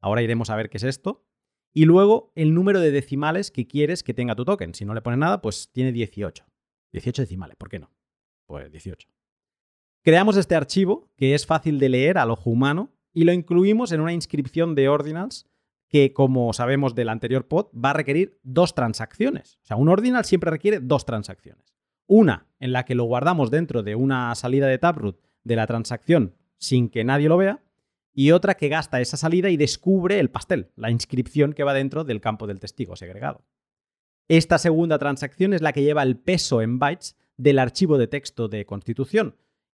Ahora 0.00 0.22
iremos 0.22 0.50
a 0.50 0.56
ver 0.56 0.70
qué 0.70 0.76
es 0.76 0.84
esto. 0.84 1.24
Y 1.74 1.84
luego 1.84 2.30
el 2.36 2.54
número 2.54 2.78
de 2.78 2.92
decimales 2.92 3.50
que 3.50 3.66
quieres 3.66 4.04
que 4.04 4.14
tenga 4.14 4.36
tu 4.36 4.44
token. 4.44 4.72
Si 4.72 4.84
no 4.84 4.94
le 4.94 5.02
pones 5.02 5.18
nada, 5.18 5.42
pues 5.42 5.72
tiene 5.72 5.90
18. 5.90 6.44
18 6.92 7.22
decimales, 7.22 7.56
¿por 7.56 7.68
qué 7.68 7.80
no? 7.80 7.90
Pues 8.46 8.70
18. 8.70 9.08
Creamos 10.04 10.36
este 10.36 10.54
archivo, 10.54 11.10
que 11.16 11.34
es 11.34 11.44
fácil 11.44 11.80
de 11.80 11.88
leer 11.88 12.18
al 12.18 12.30
ojo 12.30 12.48
humano, 12.48 12.92
y 13.12 13.24
lo 13.24 13.32
incluimos 13.32 13.90
en 13.90 14.02
una 14.02 14.12
inscripción 14.12 14.76
de 14.76 14.88
ordinals 14.88 15.46
que, 15.88 16.12
como 16.12 16.52
sabemos 16.52 16.94
del 16.94 17.08
anterior 17.08 17.48
pod, 17.48 17.66
va 17.72 17.90
a 17.90 17.94
requerir 17.94 18.38
dos 18.44 18.76
transacciones. 18.76 19.58
O 19.64 19.66
sea, 19.66 19.76
un 19.76 19.88
ordinal 19.88 20.24
siempre 20.24 20.52
requiere 20.52 20.78
dos 20.78 21.04
transacciones. 21.04 21.75
Una 22.06 22.46
en 22.60 22.72
la 22.72 22.84
que 22.84 22.94
lo 22.94 23.04
guardamos 23.04 23.50
dentro 23.50 23.82
de 23.82 23.94
una 23.94 24.34
salida 24.34 24.66
de 24.66 24.78
Taproot 24.78 25.20
de 25.44 25.56
la 25.56 25.66
transacción 25.66 26.34
sin 26.58 26.88
que 26.88 27.04
nadie 27.04 27.28
lo 27.28 27.36
vea, 27.36 27.62
y 28.12 28.30
otra 28.30 28.54
que 28.54 28.68
gasta 28.68 29.00
esa 29.00 29.18
salida 29.18 29.50
y 29.50 29.58
descubre 29.58 30.18
el 30.18 30.30
pastel, 30.30 30.70
la 30.74 30.90
inscripción 30.90 31.52
que 31.52 31.64
va 31.64 31.74
dentro 31.74 32.02
del 32.02 32.22
campo 32.22 32.46
del 32.46 32.60
testigo 32.60 32.96
segregado. 32.96 33.44
Esta 34.28 34.56
segunda 34.58 34.98
transacción 34.98 35.52
es 35.52 35.60
la 35.60 35.72
que 35.72 35.82
lleva 35.82 36.02
el 36.02 36.16
peso 36.16 36.62
en 36.62 36.78
bytes 36.78 37.16
del 37.36 37.58
archivo 37.58 37.98
de 37.98 38.06
texto 38.06 38.48
de 38.48 38.64
constitución 38.64 39.36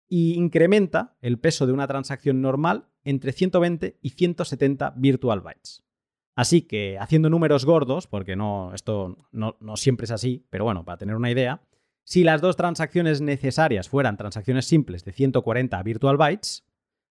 y 0.08 0.34
incrementa 0.34 1.16
el 1.20 1.38
peso 1.38 1.66
de 1.66 1.72
una 1.72 1.88
transacción 1.88 2.40
normal 2.40 2.86
entre 3.02 3.32
120 3.32 3.98
y 4.00 4.10
170 4.10 4.94
virtual 4.96 5.40
bytes. 5.40 5.82
Así 6.36 6.62
que 6.62 6.96
haciendo 6.98 7.28
números 7.28 7.64
gordos, 7.64 8.06
porque 8.06 8.36
no, 8.36 8.72
esto 8.72 9.18
no, 9.32 9.56
no 9.60 9.76
siempre 9.76 10.04
es 10.04 10.12
así, 10.12 10.46
pero 10.48 10.64
bueno, 10.64 10.84
para 10.84 10.96
tener 10.96 11.16
una 11.16 11.32
idea, 11.32 11.62
si 12.08 12.24
las 12.24 12.40
dos 12.40 12.56
transacciones 12.56 13.20
necesarias 13.20 13.90
fueran 13.90 14.16
transacciones 14.16 14.64
simples 14.64 15.04
de 15.04 15.12
140 15.12 15.82
virtual 15.82 16.16
bytes, 16.16 16.64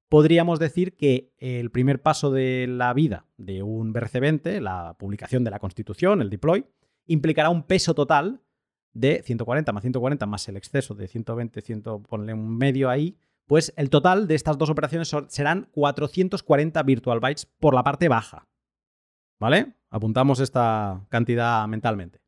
podríamos 0.09 0.57
decir 0.57 0.95
que 0.95 1.35
el 1.37 1.69
primer 1.69 2.01
paso 2.01 2.31
de 2.31 2.65
la 2.67 2.95
vida 2.95 3.27
de 3.37 3.61
un 3.61 3.93
BRC20, 3.93 4.59
la 4.59 4.95
publicación 4.97 5.43
de 5.43 5.51
la 5.51 5.59
constitución, 5.59 6.23
el 6.23 6.31
deploy, 6.31 6.65
implicará 7.05 7.51
un 7.51 7.61
peso 7.61 7.93
total 7.93 8.41
de 8.91 9.21
140 9.23 9.71
más 9.71 9.83
140 9.83 10.25
más 10.25 10.49
el 10.49 10.57
exceso 10.57 10.95
de 10.95 11.07
120, 11.07 11.61
100, 11.61 11.83
ponle 12.09 12.33
un 12.33 12.57
medio 12.57 12.89
ahí, 12.89 13.19
pues 13.45 13.75
el 13.77 13.91
total 13.91 14.27
de 14.27 14.33
estas 14.33 14.57
dos 14.57 14.71
operaciones 14.71 15.15
serán 15.27 15.69
440 15.73 16.81
virtual 16.81 17.19
bytes 17.19 17.45
por 17.45 17.75
la 17.75 17.83
parte 17.83 18.09
baja. 18.09 18.47
¿Vale? 19.39 19.75
Apuntamos 19.91 20.39
esta 20.39 21.05
cantidad 21.09 21.67
mentalmente. 21.67 22.26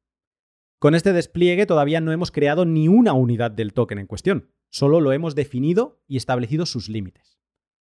Con 0.80 0.96
este 0.96 1.12
despliegue 1.12 1.66
todavía 1.66 2.00
no 2.00 2.14
hemos 2.14 2.32
creado 2.32 2.64
ni 2.64 2.88
una 2.88 3.12
unidad 3.12 3.52
del 3.52 3.74
token 3.74 4.00
en 4.00 4.08
cuestión, 4.08 4.50
solo 4.70 5.02
lo 5.02 5.12
hemos 5.12 5.36
definido 5.36 6.02
y 6.08 6.16
establecido 6.16 6.66
sus 6.66 6.88
límites. 6.88 7.38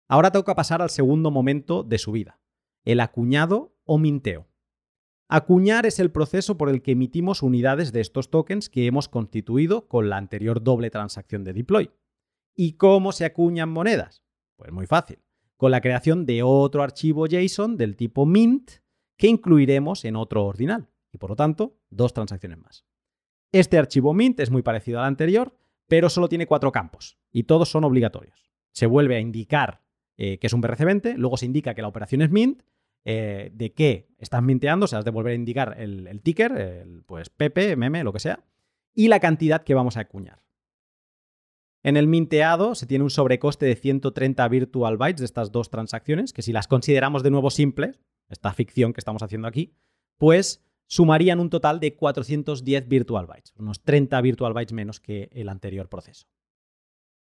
Ahora 0.06 0.32
toca 0.32 0.54
pasar 0.54 0.82
al 0.82 0.90
segundo 0.90 1.30
momento 1.30 1.82
de 1.82 1.96
su 1.96 2.12
vida, 2.12 2.40
el 2.84 3.00
acuñado 3.00 3.74
o 3.84 3.96
minteo. 3.96 4.48
Acuñar 5.28 5.86
es 5.86 5.98
el 5.98 6.10
proceso 6.10 6.58
por 6.58 6.68
el 6.68 6.82
que 6.82 6.92
emitimos 6.92 7.42
unidades 7.42 7.90
de 7.90 8.02
estos 8.02 8.28
tokens 8.28 8.68
que 8.68 8.84
hemos 8.86 9.08
constituido 9.08 9.88
con 9.88 10.10
la 10.10 10.18
anterior 10.18 10.62
doble 10.62 10.90
transacción 10.90 11.42
de 11.42 11.54
deploy. 11.54 11.90
¿Y 12.54 12.74
cómo 12.74 13.12
se 13.12 13.24
acuñan 13.24 13.70
monedas? 13.70 14.22
Pues 14.56 14.70
muy 14.72 14.86
fácil, 14.86 15.20
con 15.56 15.70
la 15.70 15.80
creación 15.80 16.26
de 16.26 16.42
otro 16.42 16.82
archivo 16.82 17.26
JSON 17.26 17.78
del 17.78 17.96
tipo 17.96 18.26
mint 18.26 18.70
que 19.16 19.28
incluiremos 19.28 20.04
en 20.04 20.16
otro 20.16 20.44
ordinal 20.44 20.90
y 21.14 21.18
por 21.18 21.30
lo 21.30 21.36
tanto 21.36 21.78
dos 21.96 22.12
transacciones 22.12 22.58
más. 22.58 22.84
Este 23.52 23.78
archivo 23.78 24.14
mint 24.14 24.40
es 24.40 24.50
muy 24.50 24.62
parecido 24.62 25.00
al 25.00 25.06
anterior, 25.06 25.56
pero 25.86 26.08
solo 26.08 26.28
tiene 26.28 26.46
cuatro 26.46 26.72
campos 26.72 27.18
y 27.30 27.44
todos 27.44 27.68
son 27.68 27.84
obligatorios. 27.84 28.50
Se 28.72 28.86
vuelve 28.86 29.16
a 29.16 29.20
indicar 29.20 29.84
eh, 30.16 30.38
que 30.38 30.46
es 30.46 30.52
un 30.52 30.62
BRC20, 30.62 31.16
luego 31.16 31.36
se 31.36 31.46
indica 31.46 31.74
que 31.74 31.82
la 31.82 31.88
operación 31.88 32.22
es 32.22 32.30
mint, 32.30 32.62
eh, 33.04 33.50
de 33.52 33.72
qué 33.72 34.08
estás 34.18 34.42
minteando, 34.42 34.84
o 34.84 34.86
sea, 34.86 35.00
has 35.00 35.04
de 35.04 35.10
volver 35.10 35.32
a 35.32 35.36
indicar 35.36 35.74
el, 35.78 36.20
ticker, 36.22 36.52
el, 36.52 37.02
pues 37.04 37.30
PP, 37.30 37.76
meme, 37.76 38.04
lo 38.04 38.12
que 38.12 38.20
sea, 38.20 38.44
y 38.94 39.08
la 39.08 39.20
cantidad 39.20 39.64
que 39.64 39.74
vamos 39.74 39.96
a 39.96 40.00
acuñar. 40.00 40.42
En 41.82 41.96
el 41.96 42.06
minteado 42.06 42.74
se 42.74 42.86
tiene 42.86 43.04
un 43.04 43.10
sobrecoste 43.10 43.66
de 43.66 43.74
130 43.74 44.48
virtual 44.48 44.96
bytes 44.96 45.20
de 45.20 45.26
estas 45.26 45.52
dos 45.52 45.68
transacciones, 45.68 46.32
que 46.32 46.42
si 46.42 46.52
las 46.52 46.66
consideramos 46.66 47.22
de 47.22 47.30
nuevo 47.30 47.50
simples, 47.50 48.00
esta 48.30 48.52
ficción 48.54 48.94
que 48.94 49.00
estamos 49.00 49.22
haciendo 49.22 49.48
aquí, 49.48 49.74
pues 50.16 50.64
sumarían 50.86 51.40
un 51.40 51.50
total 51.50 51.80
de 51.80 51.94
410 51.94 52.88
virtual 52.88 53.26
bytes, 53.26 53.54
unos 53.56 53.82
30 53.82 54.20
virtual 54.20 54.52
bytes 54.52 54.72
menos 54.72 55.00
que 55.00 55.28
el 55.32 55.48
anterior 55.48 55.88
proceso. 55.88 56.26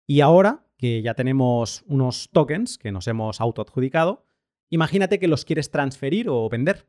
Y 0.05 0.21
ahora 0.21 0.65
que 0.77 1.01
ya 1.01 1.13
tenemos 1.13 1.83
unos 1.87 2.29
tokens 2.31 2.77
que 2.77 2.91
nos 2.91 3.07
hemos 3.07 3.39
autoadjudicado, 3.39 4.25
imagínate 4.69 5.19
que 5.19 5.27
los 5.27 5.45
quieres 5.45 5.71
transferir 5.71 6.27
o 6.29 6.49
vender. 6.49 6.87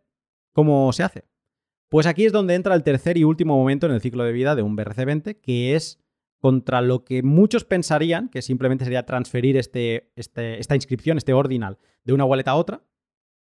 ¿Cómo 0.53 0.93
se 0.93 1.05
hace? 1.05 1.25
Pues 1.89 2.07
aquí 2.07 2.25
es 2.25 2.33
donde 2.33 2.55
entra 2.55 2.75
el 2.75 2.83
tercer 2.83 3.16
y 3.16 3.25
último 3.25 3.57
momento 3.57 3.87
en 3.87 3.93
el 3.93 4.01
ciclo 4.01 4.25
de 4.25 4.33
vida 4.33 4.57
de 4.57 4.62
un 4.62 4.77
BRC20, 4.77 5.41
que 5.41 5.77
es 5.77 6.01
contra 6.41 6.83
lo 6.83 7.05
que 7.05 7.22
muchos 7.22 7.64
pensarían 7.64 8.29
que 8.29 8.43
simplemente 8.43 8.85
sería 8.85 9.07
transferir 9.07 9.57
este, 9.57 10.12
este, 10.16 10.59
esta 10.61 10.75
inscripción, 10.75 11.16
este 11.16 11.33
ordinal, 11.33 11.79
de 12.05 12.12
una 12.12 12.25
wallet 12.25 12.49
a 12.49 12.57
otra, 12.57 12.83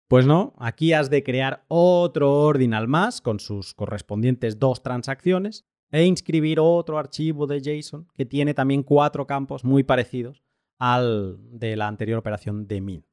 pues 0.08 0.26
no, 0.26 0.54
aquí 0.60 0.94
has 0.94 1.10
de 1.10 1.24
crear 1.24 1.66
otro 1.68 2.42
ordinal 2.44 2.88
más 2.88 3.22
con 3.22 3.40
sus 3.40 3.74
correspondientes 3.74 4.60
dos 4.60 4.84
transacciones 4.84 5.66
e 5.92 6.06
inscribir 6.06 6.60
otro 6.60 7.00
archivo 7.00 7.48
de 7.48 7.62
JSON 7.62 8.08
que 8.14 8.26
tiene 8.26 8.54
también 8.54 8.84
cuatro 8.84 9.26
campos 9.26 9.64
muy 9.64 9.84
parecidos 9.84 10.44
al 10.78 11.38
de 11.58 11.76
la 11.76 11.88
anterior 11.88 12.20
operación 12.20 12.68
de 12.68 12.82
Mint. 12.82 13.06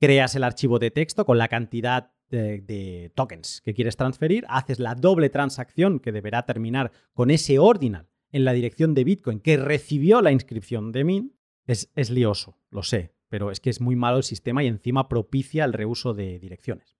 Creas 0.00 0.34
el 0.34 0.44
archivo 0.44 0.78
de 0.78 0.90
texto 0.90 1.24
con 1.24 1.38
la 1.38 1.48
cantidad 1.48 2.12
de, 2.30 3.12
tokens 3.14 3.62
que 3.64 3.74
quieres 3.74 3.96
transferir, 3.96 4.44
haces 4.48 4.78
la 4.78 4.94
doble 4.94 5.30
transacción 5.30 5.98
que 5.98 6.12
deberá 6.12 6.44
terminar 6.44 6.92
con 7.14 7.30
ese 7.30 7.58
ordinal 7.58 8.08
en 8.30 8.44
la 8.44 8.52
dirección 8.52 8.94
de 8.94 9.04
Bitcoin 9.04 9.40
que 9.40 9.56
recibió 9.56 10.20
la 10.20 10.32
inscripción 10.32 10.92
de 10.92 11.04
Mint. 11.04 11.32
Es, 11.66 11.90
es 11.94 12.10
lioso, 12.10 12.58
lo 12.70 12.82
sé, 12.82 13.12
pero 13.28 13.50
es 13.50 13.60
que 13.60 13.70
es 13.70 13.80
muy 13.80 13.96
malo 13.96 14.18
el 14.18 14.22
sistema 14.22 14.62
y 14.62 14.66
encima 14.66 15.08
propicia 15.08 15.64
el 15.64 15.72
reuso 15.72 16.14
de 16.14 16.38
direcciones. 16.38 16.96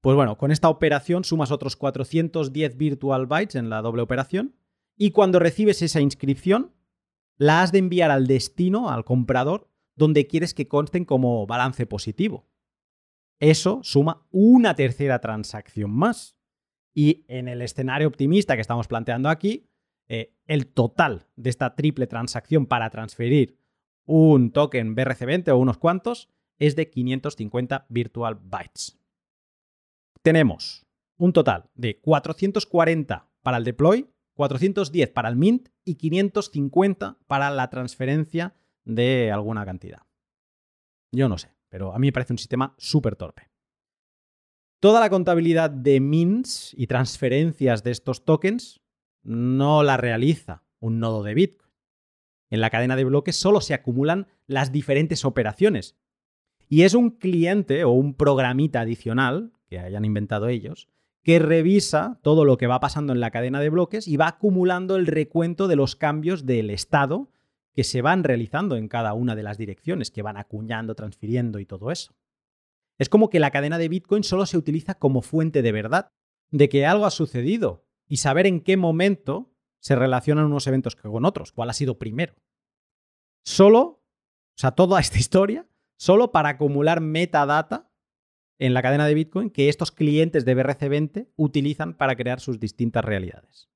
Pues 0.00 0.16
bueno, 0.16 0.38
con 0.38 0.50
esta 0.50 0.68
operación 0.68 1.24
sumas 1.24 1.50
otros 1.50 1.76
410 1.76 2.76
virtual 2.76 3.26
bytes 3.26 3.54
en 3.54 3.68
la 3.68 3.82
doble 3.82 4.02
operación 4.02 4.56
y 4.96 5.10
cuando 5.10 5.38
recibes 5.38 5.82
esa 5.82 6.00
inscripción, 6.00 6.74
la 7.36 7.62
has 7.62 7.72
de 7.72 7.78
enviar 7.78 8.10
al 8.10 8.26
destino, 8.26 8.90
al 8.90 9.04
comprador, 9.04 9.70
donde 9.96 10.26
quieres 10.26 10.54
que 10.54 10.68
consten 10.68 11.04
como 11.04 11.46
balance 11.46 11.86
positivo. 11.86 12.48
Eso 13.38 13.80
suma 13.82 14.26
una 14.30 14.74
tercera 14.74 15.20
transacción 15.20 15.90
más. 15.90 16.36
Y 16.92 17.24
en 17.28 17.48
el 17.48 17.62
escenario 17.62 18.08
optimista 18.08 18.56
que 18.56 18.60
estamos 18.60 18.88
planteando 18.88 19.28
aquí, 19.28 19.70
eh, 20.08 20.34
el 20.46 20.66
total 20.66 21.28
de 21.36 21.50
esta 21.50 21.74
triple 21.76 22.06
transacción 22.06 22.66
para 22.66 22.90
transferir 22.90 23.59
un 24.10 24.50
token 24.50 24.96
BRC20 24.96 25.52
o 25.52 25.56
unos 25.56 25.78
cuantos 25.78 26.28
es 26.58 26.74
de 26.74 26.90
550 26.90 27.86
virtual 27.88 28.34
bytes. 28.42 28.98
Tenemos 30.20 30.84
un 31.16 31.32
total 31.32 31.70
de 31.74 32.00
440 32.00 33.30
para 33.42 33.56
el 33.56 33.64
deploy, 33.64 34.10
410 34.34 35.10
para 35.10 35.28
el 35.28 35.36
mint 35.36 35.68
y 35.84 35.94
550 35.94 37.18
para 37.28 37.50
la 37.50 37.70
transferencia 37.70 38.56
de 38.84 39.30
alguna 39.30 39.64
cantidad. 39.64 40.02
Yo 41.12 41.28
no 41.28 41.38
sé, 41.38 41.54
pero 41.68 41.94
a 41.94 41.98
mí 42.00 42.08
me 42.08 42.12
parece 42.12 42.32
un 42.32 42.38
sistema 42.38 42.74
súper 42.78 43.14
torpe. 43.14 43.48
Toda 44.80 44.98
la 44.98 45.10
contabilidad 45.10 45.70
de 45.70 46.00
mints 46.00 46.74
y 46.76 46.88
transferencias 46.88 47.84
de 47.84 47.92
estos 47.92 48.24
tokens 48.24 48.80
no 49.22 49.84
la 49.84 49.96
realiza 49.96 50.64
un 50.80 50.98
nodo 50.98 51.22
de 51.22 51.34
Bitcoin. 51.34 51.59
En 52.50 52.60
la 52.60 52.70
cadena 52.70 52.96
de 52.96 53.04
bloques 53.04 53.36
solo 53.36 53.60
se 53.60 53.74
acumulan 53.74 54.26
las 54.46 54.72
diferentes 54.72 55.24
operaciones. 55.24 55.96
Y 56.68 56.82
es 56.82 56.94
un 56.94 57.10
cliente 57.10 57.84
o 57.84 57.90
un 57.90 58.14
programita 58.14 58.80
adicional, 58.80 59.52
que 59.68 59.78
hayan 59.78 60.04
inventado 60.04 60.48
ellos, 60.48 60.88
que 61.22 61.38
revisa 61.38 62.18
todo 62.22 62.44
lo 62.44 62.56
que 62.56 62.66
va 62.66 62.80
pasando 62.80 63.12
en 63.12 63.20
la 63.20 63.30
cadena 63.30 63.60
de 63.60 63.70
bloques 63.70 64.08
y 64.08 64.16
va 64.16 64.28
acumulando 64.28 64.96
el 64.96 65.06
recuento 65.06 65.68
de 65.68 65.76
los 65.76 65.96
cambios 65.96 66.46
del 66.46 66.70
estado 66.70 67.30
que 67.72 67.84
se 67.84 68.02
van 68.02 68.24
realizando 68.24 68.76
en 68.76 68.88
cada 68.88 69.14
una 69.14 69.36
de 69.36 69.42
las 69.42 69.58
direcciones, 69.58 70.10
que 70.10 70.22
van 70.22 70.36
acuñando, 70.36 70.94
transfiriendo 70.94 71.60
y 71.60 71.66
todo 71.66 71.90
eso. 71.90 72.14
Es 72.98 73.08
como 73.08 73.30
que 73.30 73.40
la 73.40 73.50
cadena 73.50 73.78
de 73.78 73.88
Bitcoin 73.88 74.24
solo 74.24 74.44
se 74.44 74.58
utiliza 74.58 74.94
como 74.94 75.22
fuente 75.22 75.62
de 75.62 75.72
verdad, 75.72 76.12
de 76.50 76.68
que 76.68 76.84
algo 76.84 77.06
ha 77.06 77.10
sucedido 77.10 77.86
y 78.08 78.16
saber 78.16 78.46
en 78.46 78.60
qué 78.60 78.76
momento 78.76 79.49
se 79.80 79.96
relacionan 79.96 80.46
unos 80.46 80.66
eventos 80.66 80.96
con 80.96 81.24
otros, 81.24 81.52
cuál 81.52 81.70
ha 81.70 81.74
sido 81.74 81.98
primero. 81.98 82.34
Solo, 83.44 83.80
o 83.82 84.56
sea, 84.56 84.72
toda 84.72 85.00
esta 85.00 85.18
historia, 85.18 85.66
solo 85.98 86.32
para 86.32 86.50
acumular 86.50 87.00
metadata 87.00 87.90
en 88.58 88.74
la 88.74 88.82
cadena 88.82 89.06
de 89.06 89.14
Bitcoin 89.14 89.50
que 89.50 89.68
estos 89.68 89.90
clientes 89.90 90.44
de 90.44 90.56
BRC20 90.56 91.28
utilizan 91.36 91.94
para 91.94 92.14
crear 92.14 92.40
sus 92.40 92.60
distintas 92.60 93.04
realidades. 93.04 93.70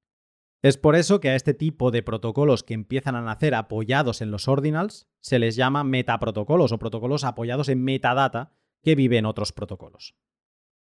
Es 0.62 0.78
por 0.78 0.96
eso 0.96 1.20
que 1.20 1.28
a 1.28 1.36
este 1.36 1.52
tipo 1.52 1.90
de 1.90 2.02
protocolos 2.02 2.62
que 2.62 2.72
empiezan 2.72 3.16
a 3.16 3.22
nacer 3.22 3.54
apoyados 3.54 4.22
en 4.22 4.30
los 4.30 4.48
ordinals 4.48 5.08
se 5.20 5.38
les 5.38 5.56
llama 5.56 5.84
metaprotocolos 5.84 6.72
o 6.72 6.78
protocolos 6.78 7.24
apoyados 7.24 7.68
en 7.68 7.82
metadata 7.82 8.52
que 8.82 8.94
viven 8.94 9.20
en 9.20 9.26
otros 9.26 9.52
protocolos. 9.52 10.14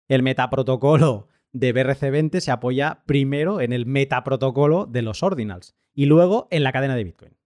El 0.07 0.23
metaprotocolo 0.23 1.29
de 1.55 1.73
BRC20 1.73 2.41
se 2.41 2.51
apoya 2.51 3.05
primero 3.07 3.61
en 3.61 3.73
el 3.73 3.87
metaprotocolo 3.87 4.87
de 4.87 5.03
los 5.03 5.23
ordinals 5.23 5.77
y 5.95 6.07
luego 6.07 6.49
en 6.51 6.65
la 6.65 6.73
cadena 6.73 6.97
de 6.97 7.05
Bitcoin. 7.05 7.37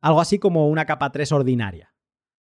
Algo 0.00 0.20
así 0.20 0.38
como 0.38 0.68
una 0.68 0.86
capa 0.86 1.10
3 1.10 1.32
ordinaria. 1.32 1.92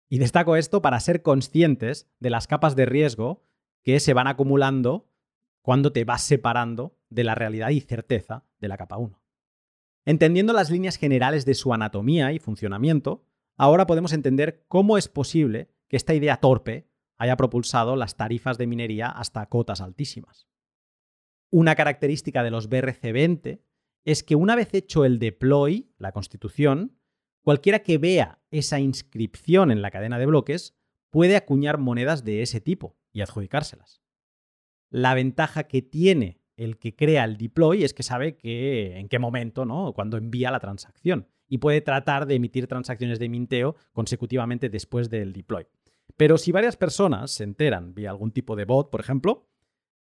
Y 0.09 0.20
destaco 0.20 0.55
esto 0.55 0.82
para 0.82 0.99
ser 0.99 1.24
conscientes 1.24 2.07
de 2.20 2.30
las 2.30 2.45
capas 2.45 2.76
de 2.76 2.86
riesgo 2.86 3.43
que 3.82 3.99
se 3.99 4.13
van 4.13 4.28
acumulando 4.28 5.09
cuando 5.63 5.91
te 5.91 6.05
vas 6.05 6.22
separando 6.22 6.95
de 7.09 7.24
la 7.24 7.34
realidad 7.34 7.72
y 7.72 7.82
certeza 7.82 8.45
de 8.59 8.68
la 8.68 8.78
capa 8.78 8.97
1. 8.97 9.20
Entendiendo 10.05 10.53
las 10.53 10.70
líneas 10.70 10.97
generales 10.97 11.45
de 11.45 11.55
su 11.55 11.74
anatomía 11.74 12.32
y 12.32 12.39
funcionamiento, 12.39 13.26
ahora 13.57 13.88
podemos 13.88 14.13
entender 14.13 14.65
cómo 14.68 14.99
es 14.99 15.07
posible 15.07 15.72
que 15.88 15.97
esta 15.97 16.13
idea 16.13 16.38
torpe 16.38 16.88
haya 17.18 17.36
propulsado 17.38 17.95
las 17.95 18.18
tarifas 18.18 18.59
de 18.59 18.68
minería 18.68 19.09
hasta 19.09 19.47
cotas 19.47 19.82
altísimas. 19.82 20.47
Una 21.50 21.76
característica 21.76 22.43
de 22.43 22.52
los 22.52 22.70
BRC20 22.70 23.62
es 24.06 24.24
que 24.24 24.36
una 24.36 24.56
vez 24.56 24.74
hecho 24.74 25.06
el 25.06 25.20
deploy, 25.20 25.91
la 25.98 26.12
constitución, 26.12 26.98
cualquiera 27.41 27.80
que 27.80 27.98
vea 27.98 28.41
esa 28.52 28.80
inscripción 28.80 29.72
en 29.72 29.82
la 29.82 29.91
cadena 29.91 30.20
de 30.20 30.26
bloques 30.26 30.78
puede 31.10 31.36
acuñar 31.36 31.78
monedas 31.78 32.24
de 32.24 32.41
ese 32.41 32.62
tipo 32.62 32.98
y 33.14 33.22
adjudicárselas. 33.22 34.02
La 34.89 35.14
ventaja 35.14 35.64
que 35.64 35.82
tiene 35.82 36.41
el 36.58 36.78
que 36.78 36.95
crea 36.95 37.24
el 37.24 37.38
deploy 37.38 37.84
es 37.84 37.93
que 37.93 38.04
sabe 38.04 38.36
que 38.36 38.98
en 38.98 39.08
qué 39.08 39.20
momento, 39.20 39.66
¿no? 39.66 39.93
Cuando 39.93 40.18
envía 40.18 40.52
la 40.52 40.60
transacción 40.60 41.28
y 41.48 41.60
puede 41.60 41.82
tratar 41.82 42.26
de 42.26 42.36
emitir 42.36 42.68
transacciones 42.68 43.20
de 43.20 43.30
minteo 43.30 43.76
consecutivamente 43.93 44.70
después 44.70 45.10
del 45.10 45.34
deploy. 45.34 45.68
Pero 46.18 46.38
si 46.38 46.52
varias 46.52 46.78
personas 46.78 47.32
se 47.32 47.43
enteran 47.43 47.93
vía 47.93 48.10
algún 48.10 48.32
tipo 48.32 48.56
de 48.56 48.66
bot, 48.66 48.89
por 48.89 49.00
ejemplo, 49.00 49.48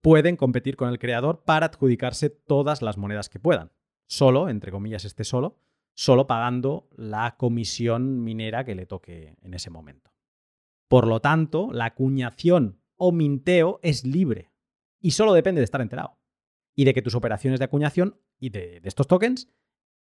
pueden 0.01 0.37
competir 0.37 0.77
con 0.77 0.89
el 0.89 0.99
creador 0.99 1.45
para 1.45 1.67
adjudicarse 1.67 2.31
todas 2.31 2.83
las 2.83 2.97
monedas 2.97 3.29
que 3.29 3.39
puedan. 3.39 3.73
solo, 4.07 4.49
entre 4.49 4.73
comillas, 4.73 5.05
este 5.05 5.23
solo, 5.23 5.61
solo 5.95 6.27
pagando 6.27 6.89
la 6.97 7.37
comisión 7.37 8.25
minera 8.25 8.65
que 8.65 8.75
le 8.75 8.85
toque 8.85 9.37
en 9.41 9.55
ese 9.55 9.71
momento. 9.71 10.11
Por 10.89 11.07
lo 11.07 11.21
tanto, 11.21 11.71
la 11.73 11.85
acuñación 11.85 12.81
o 12.97 13.13
minteo 13.13 13.79
es 13.83 14.05
libre 14.05 14.51
y 15.01 15.13
solo 15.13 15.33
depende 15.33 15.61
de 15.61 15.65
estar 15.65 15.81
enterado 15.81 16.19
y 16.75 16.85
de 16.85 16.93
que 16.93 17.03
tus 17.03 17.15
operaciones 17.15 17.61
de 17.61 17.67
acuñación 17.67 18.21
y 18.41 18.51
de, 18.51 18.81
de 18.81 18.89
estos 18.89 19.07
tokens 19.07 19.49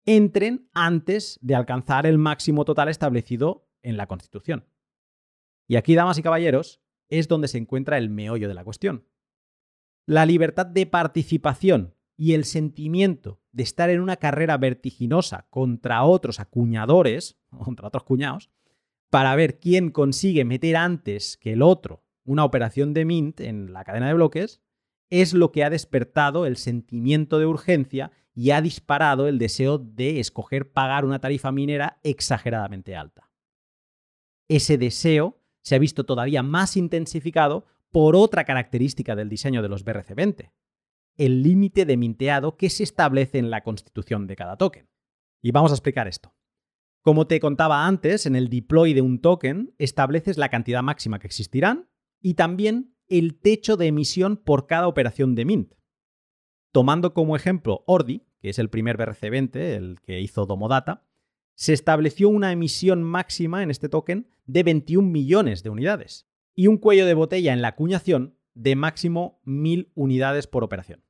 entren 0.05 0.67
antes 0.73 1.37
de 1.43 1.53
alcanzar 1.53 2.07
el 2.07 2.17
máximo 2.17 2.65
total 2.65 2.89
establecido 2.89 3.69
en 3.83 3.97
la 3.97 4.07
Constitución. 4.07 4.65
Y 5.67 5.75
aquí, 5.75 5.93
damas 5.95 6.17
y 6.17 6.23
caballeros, 6.23 6.81
es 7.07 7.27
donde 7.27 7.47
se 7.47 7.57
encuentra 7.57 7.97
el 7.97 8.09
meollo 8.09 8.47
de 8.47 8.53
la 8.53 8.63
cuestión. 8.63 9.05
La 10.05 10.25
libertad 10.25 10.65
de 10.65 10.85
participación 10.85 11.95
y 12.17 12.33
el 12.33 12.45
sentimiento 12.45 13.41
de 13.51 13.63
estar 13.63 13.89
en 13.89 14.01
una 14.01 14.17
carrera 14.17 14.57
vertiginosa 14.57 15.47
contra 15.49 16.03
otros 16.03 16.39
acuñadores, 16.39 17.39
contra 17.63 17.87
otros 17.87 18.03
cuñados, 18.03 18.49
para 19.09 19.35
ver 19.35 19.59
quién 19.59 19.91
consigue 19.91 20.45
meter 20.45 20.77
antes 20.77 21.37
que 21.37 21.53
el 21.53 21.61
otro 21.61 22.03
una 22.23 22.45
operación 22.45 22.93
de 22.93 23.05
mint 23.05 23.41
en 23.41 23.73
la 23.73 23.83
cadena 23.83 24.07
de 24.07 24.13
bloques, 24.13 24.61
es 25.09 25.33
lo 25.33 25.51
que 25.51 25.63
ha 25.63 25.69
despertado 25.69 26.45
el 26.45 26.55
sentimiento 26.55 27.39
de 27.39 27.45
urgencia 27.45 28.11
y 28.33 28.51
ha 28.51 28.61
disparado 28.61 29.27
el 29.27 29.37
deseo 29.37 29.77
de 29.77 30.19
escoger 30.19 30.71
pagar 30.71 31.03
una 31.03 31.19
tarifa 31.19 31.51
minera 31.51 31.99
exageradamente 32.03 32.95
alta. 32.95 33.29
Ese 34.47 34.77
deseo 34.77 35.41
se 35.61 35.75
ha 35.75 35.79
visto 35.79 36.05
todavía 36.05 36.43
más 36.43 36.77
intensificado 36.77 37.65
por 37.91 38.15
otra 38.15 38.45
característica 38.45 39.15
del 39.15 39.29
diseño 39.29 39.61
de 39.61 39.69
los 39.69 39.85
BRC20, 39.85 40.51
el 41.17 41.43
límite 41.43 41.85
de 41.85 41.97
minteado 41.97 42.57
que 42.57 42.69
se 42.69 42.83
establece 42.83 43.37
en 43.37 43.49
la 43.49 43.63
constitución 43.63 44.27
de 44.27 44.35
cada 44.35 44.57
token. 44.57 44.89
Y 45.41 45.51
vamos 45.51 45.71
a 45.71 45.75
explicar 45.75 46.07
esto. 46.07 46.33
Como 47.01 47.27
te 47.27 47.39
contaba 47.39 47.87
antes, 47.87 48.25
en 48.25 48.35
el 48.35 48.47
deploy 48.49 48.93
de 48.93 49.01
un 49.01 49.19
token 49.19 49.73
estableces 49.77 50.37
la 50.37 50.49
cantidad 50.49 50.83
máxima 50.83 51.19
que 51.19 51.27
existirán 51.27 51.89
y 52.21 52.35
también 52.35 52.95
el 53.07 53.39
techo 53.39 53.75
de 53.75 53.87
emisión 53.87 54.37
por 54.37 54.67
cada 54.67 54.87
operación 54.87 55.35
de 55.35 55.45
mint. 55.45 55.73
Tomando 56.71 57.13
como 57.13 57.35
ejemplo 57.35 57.83
Ordi, 57.87 58.25
que 58.39 58.49
es 58.49 58.59
el 58.59 58.69
primer 58.69 58.97
BRC20, 58.97 59.55
el 59.55 59.99
que 60.01 60.21
hizo 60.21 60.45
Domodata, 60.45 61.07
se 61.55 61.73
estableció 61.73 62.29
una 62.29 62.51
emisión 62.51 63.03
máxima 63.03 63.63
en 63.63 63.71
este 63.71 63.89
token 63.89 64.29
de 64.45 64.63
21 64.63 65.07
millones 65.09 65.63
de 65.63 65.69
unidades 65.69 66.30
y 66.55 66.67
un 66.67 66.77
cuello 66.77 67.05
de 67.05 67.13
botella 67.13 67.53
en 67.53 67.61
la 67.61 67.69
acuñación 67.69 68.37
de 68.53 68.75
máximo 68.75 69.39
1000 69.45 69.91
unidades 69.95 70.47
por 70.47 70.63
operación. 70.63 71.03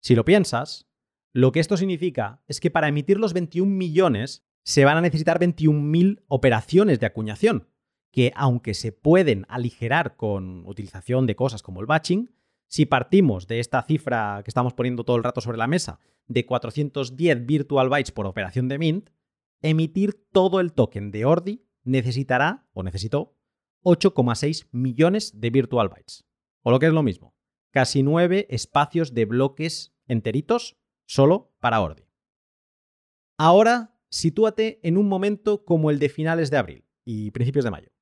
Si 0.00 0.14
lo 0.14 0.24
piensas, 0.24 0.88
lo 1.32 1.52
que 1.52 1.60
esto 1.60 1.76
significa 1.76 2.42
es 2.46 2.60
que 2.60 2.70
para 2.70 2.88
emitir 2.88 3.18
los 3.18 3.32
21 3.32 3.70
millones 3.70 4.46
se 4.62 4.84
van 4.84 4.96
a 4.96 5.00
necesitar 5.00 5.38
21.000 5.38 6.24
operaciones 6.28 6.98
de 6.98 7.06
acuñación, 7.06 7.68
que 8.10 8.32
aunque 8.34 8.74
se 8.74 8.92
pueden 8.92 9.46
aligerar 9.48 10.16
con 10.16 10.66
utilización 10.66 11.26
de 11.26 11.36
cosas 11.36 11.62
como 11.62 11.80
el 11.80 11.86
batching, 11.86 12.32
si 12.68 12.86
partimos 12.86 13.46
de 13.46 13.60
esta 13.60 13.82
cifra 13.82 14.40
que 14.44 14.50
estamos 14.50 14.74
poniendo 14.74 15.04
todo 15.04 15.16
el 15.16 15.24
rato 15.24 15.40
sobre 15.40 15.58
la 15.58 15.66
mesa, 15.66 16.00
de 16.26 16.46
410 16.46 17.46
virtual 17.46 17.88
bytes 17.88 18.10
por 18.10 18.26
operación 18.26 18.68
de 18.68 18.78
mint, 18.78 19.10
emitir 19.62 20.26
todo 20.32 20.58
el 20.60 20.72
token 20.72 21.10
de 21.10 21.24
Ordi 21.24 21.66
necesitará, 21.84 22.66
o 22.72 22.82
necesitó, 22.82 23.35
8,6 23.86 24.66
millones 24.72 25.40
de 25.40 25.50
virtual 25.50 25.88
bytes. 25.88 26.24
O 26.62 26.72
lo 26.72 26.80
que 26.80 26.86
es 26.86 26.92
lo 26.92 27.04
mismo, 27.04 27.36
casi 27.70 28.02
9 28.02 28.48
espacios 28.50 29.14
de 29.14 29.26
bloques 29.26 29.94
enteritos 30.08 30.76
solo 31.06 31.54
para 31.60 31.80
Ordi. 31.80 32.02
Ahora 33.38 33.96
sitúate 34.10 34.80
en 34.82 34.96
un 34.96 35.08
momento 35.08 35.64
como 35.64 35.92
el 35.92 36.00
de 36.00 36.08
finales 36.08 36.50
de 36.50 36.56
abril 36.56 36.84
y 37.04 37.30
principios 37.30 37.64
de 37.64 37.70
mayo, 37.70 37.92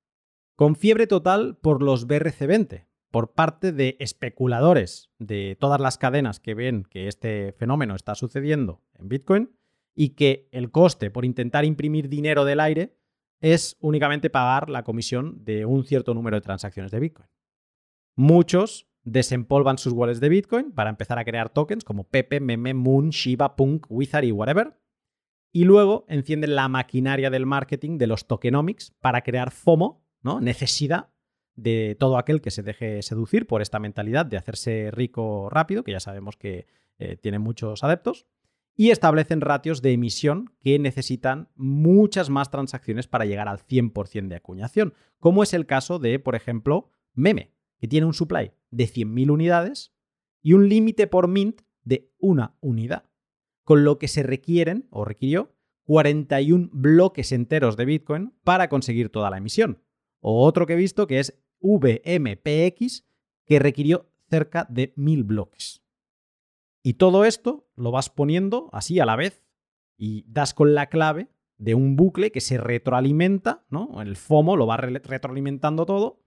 con 0.57 0.75
fiebre 0.75 1.07
total 1.07 1.59
por 1.59 1.83
los 1.83 2.09
BRC20, 2.09 2.87
por 3.11 3.35
parte 3.35 3.71
de 3.71 3.99
especuladores 4.01 5.11
de 5.19 5.57
todas 5.61 5.83
las 5.83 5.99
cadenas 5.99 6.41
que 6.41 6.55
ven 6.55 6.85
que 6.85 7.09
este 7.09 7.53
fenómeno 7.53 7.95
está 7.95 8.15
sucediendo 8.15 8.83
en 8.95 9.11
Bitcoin 9.11 9.51
y 9.95 10.11
que 10.11 10.49
el 10.51 10.71
coste 10.71 11.11
por 11.11 11.27
intentar 11.27 11.67
imprimir 11.67 12.09
dinero 12.09 12.47
del 12.47 12.61
aire 12.61 12.97
es 13.41 13.77
únicamente 13.81 14.31
pagar 14.31 14.71
la 14.71 14.85
comisión 14.85 15.45
de 15.45 15.67
un 15.67 15.85
cierto 15.85 16.15
número 16.15 16.37
de 16.37 16.41
transacciones 16.43 16.91
de 16.91 17.01
Bitcoin. 17.01 17.29
Muchos 18.17 18.89
desempolvan 19.03 19.79
sus 19.79 19.93
wallets 19.93 20.21
de 20.21 20.29
Bitcoin 20.29 20.73
para 20.73 20.91
empezar 20.91 21.19
a 21.19 21.25
crear 21.25 21.51
tokens 21.51 21.85
como 21.85 22.05
Pepe, 22.05 22.41
Meme, 22.41 22.75
Moon, 22.75 23.11
Shiba, 23.11 23.57
Punk, 23.57 23.87
Wizard 23.91 24.25
y 24.25 24.33
whatever, 24.33 24.79
y 25.53 25.65
luego 25.65 26.05
encienden 26.09 26.57
la 26.57 26.69
maquinaria 26.69 27.31
del 27.31 27.47
marketing 27.47 27.99
de 27.99 28.07
los 28.07 28.27
tokenomics 28.27 28.93
para 29.01 29.23
crear 29.23 29.51
FOMO, 29.51 30.05
¿no? 30.23 30.41
Necesidad 30.41 31.11
de 31.55 31.97
todo 32.01 32.19
aquel 32.19 32.41
que 32.41 32.51
se 32.51 32.63
deje 32.63 33.03
seducir 33.03 33.47
por 33.47 33.63
esta 33.63 33.79
mentalidad 33.79 34.27
de 34.27 34.37
hacerse 34.37 34.91
rico 34.91 35.49
rápido, 35.51 35.85
que 35.85 35.93
ya 35.93 36.01
sabemos 36.01 36.37
que 36.37 36.67
eh, 36.99 37.17
tiene 37.17 37.39
muchos 37.39 37.85
adeptos, 37.85 38.27
y 38.77 38.91
establecen 38.91 39.41
ratios 39.41 39.83
de 39.83 39.93
emisión 39.93 40.55
que 40.61 40.79
necesitan 40.79 41.49
muchas 41.55 42.31
más 42.31 42.51
transacciones 42.51 43.07
para 43.07 43.25
llegar 43.25 43.49
al 43.49 43.59
100% 43.59 44.29
de 44.29 44.37
acuñación, 44.37 44.95
como 45.19 45.43
es 45.43 45.55
el 45.55 45.67
caso 45.67 45.99
de, 45.99 46.19
por 46.19 46.35
ejemplo, 46.35 46.91
Meme, 47.13 47.53
que 47.79 47.89
tiene 47.89 48.07
un 48.07 48.15
supply 48.15 48.53
de 48.71 48.85
100.000 48.85 49.31
unidades 49.31 49.95
y 50.43 50.53
un 50.55 50.69
límite 50.69 51.07
por 51.07 51.29
mint 51.29 51.63
de 51.85 52.13
una 52.19 52.57
unidad 52.61 53.05
con 53.65 53.83
lo 53.83 53.99
que 53.99 54.09
se 54.09 54.23
requieren, 54.23 54.87
o 54.91 55.05
requirió, 55.05 55.57
41 55.85 56.69
bloques 56.73 57.33
enteros 57.33 57.77
de 57.77 57.85
Bitcoin 57.87 58.33
para 58.45 58.69
conseguir 58.69 59.09
toda 59.09 59.31
la 59.31 59.39
emisión. 59.39 59.83
O 60.21 60.45
otro 60.45 60.67
que 60.67 60.75
he 60.75 60.77
visto 60.77 61.07
que 61.07 61.19
es 61.19 61.43
VMPX, 61.61 63.05
que 63.47 63.59
requirió 63.59 64.11
cerca 64.29 64.67
de 64.71 64.93
1000 64.97 65.25
bloques. 65.25 65.84
Y 66.87 66.95
todo 66.95 67.25
esto 67.25 67.67
lo 67.77 67.91
vas 67.91 68.11
poniendo 68.11 68.69
así 68.73 69.01
a 69.01 69.07
la 69.07 69.17
vez 69.17 69.43
y 69.97 70.27
das 70.29 70.53
con 70.53 70.75
la 70.75 70.91
clave 70.91 71.31
de 71.57 71.75
un 71.75 71.97
bucle 71.97 72.31
que 72.31 72.43
se 72.43 72.59
retroalimenta, 72.59 73.65
¿no? 73.71 74.03
El 74.03 74.17
FOMO 74.17 74.55
lo 74.55 74.67
va 74.67 74.77
retroalimentando 74.77 75.87
todo, 75.87 76.21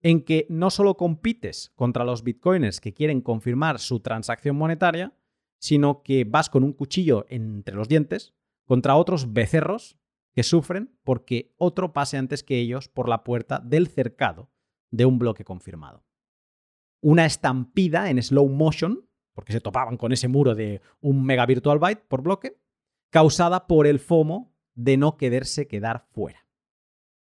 en 0.00 0.24
que 0.24 0.46
no 0.50 0.70
solo 0.70 0.96
compites 0.96 1.72
contra 1.74 2.04
los 2.04 2.22
bitcoiners 2.22 2.80
que 2.80 2.94
quieren 2.94 3.20
confirmar 3.20 3.80
su 3.80 3.98
transacción 3.98 4.54
monetaria, 4.54 5.16
sino 5.58 6.04
que 6.04 6.22
vas 6.24 6.48
con 6.48 6.62
un 6.62 6.74
cuchillo 6.74 7.26
entre 7.28 7.74
los 7.74 7.88
dientes 7.88 8.34
contra 8.66 8.94
otros 8.94 9.32
becerros 9.32 9.98
que 10.32 10.44
sufren 10.44 10.96
porque 11.02 11.56
otro 11.58 11.92
pase 11.92 12.18
antes 12.18 12.44
que 12.44 12.60
ellos 12.60 12.86
por 12.86 13.08
la 13.08 13.24
puerta 13.24 13.58
del 13.58 13.88
cercado 13.88 14.52
de 14.92 15.06
un 15.06 15.18
bloque 15.18 15.42
confirmado. 15.42 16.04
Una 17.00 17.26
estampida 17.26 18.10
en 18.10 18.22
slow 18.22 18.48
motion, 18.48 19.07
porque 19.38 19.52
se 19.52 19.60
topaban 19.60 19.96
con 19.96 20.10
ese 20.10 20.26
muro 20.26 20.56
de 20.56 20.82
un 21.00 21.24
mega 21.24 21.46
virtual 21.46 21.78
byte 21.78 22.02
por 22.08 22.22
bloque, 22.22 22.58
causada 23.08 23.68
por 23.68 23.86
el 23.86 24.00
FOMO 24.00 24.52
de 24.74 24.96
no 24.96 25.16
quererse 25.16 25.68
quedar 25.68 26.08
fuera. 26.10 26.48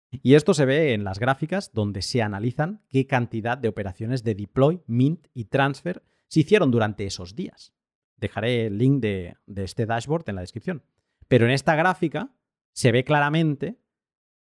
Y 0.10 0.34
esto 0.34 0.56
se 0.56 0.66
ve 0.66 0.96
en 0.96 1.04
las 1.04 1.20
gráficas 1.20 1.74
donde 1.74 2.02
se 2.02 2.24
analizan 2.24 2.82
qué 2.90 3.06
cantidad 3.06 3.56
de 3.56 3.68
operaciones 3.68 4.24
de 4.24 4.34
deploy, 4.34 4.82
mint 4.88 5.28
y 5.36 5.46
transfer 5.46 6.02
se 6.28 6.40
hicieron 6.40 6.72
durante 6.72 7.06
esos 7.06 7.36
días. 7.36 7.72
Dejaré 8.18 8.66
el 8.66 8.80
link 8.80 9.00
de, 9.00 9.38
este 9.58 9.86
dashboard 9.86 10.28
en 10.28 10.38
la 10.38 10.42
descripción. 10.42 10.84
Pero 11.28 11.46
en 11.46 11.52
esta 11.52 11.76
gráfica 11.76 12.34
se 12.74 12.92
ve 12.92 13.04
claramente 13.04 13.78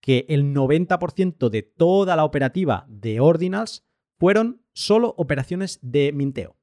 que 0.00 0.26
el 0.28 0.52
90% 0.52 1.50
de 1.50 1.62
toda 1.62 2.16
la 2.16 2.24
operativa 2.24 2.84
de 2.88 3.20
Ordinals 3.20 3.86
fueron 4.18 4.60
solo 4.72 5.14
operaciones 5.16 5.78
de 5.82 6.10
minteo. 6.12 6.56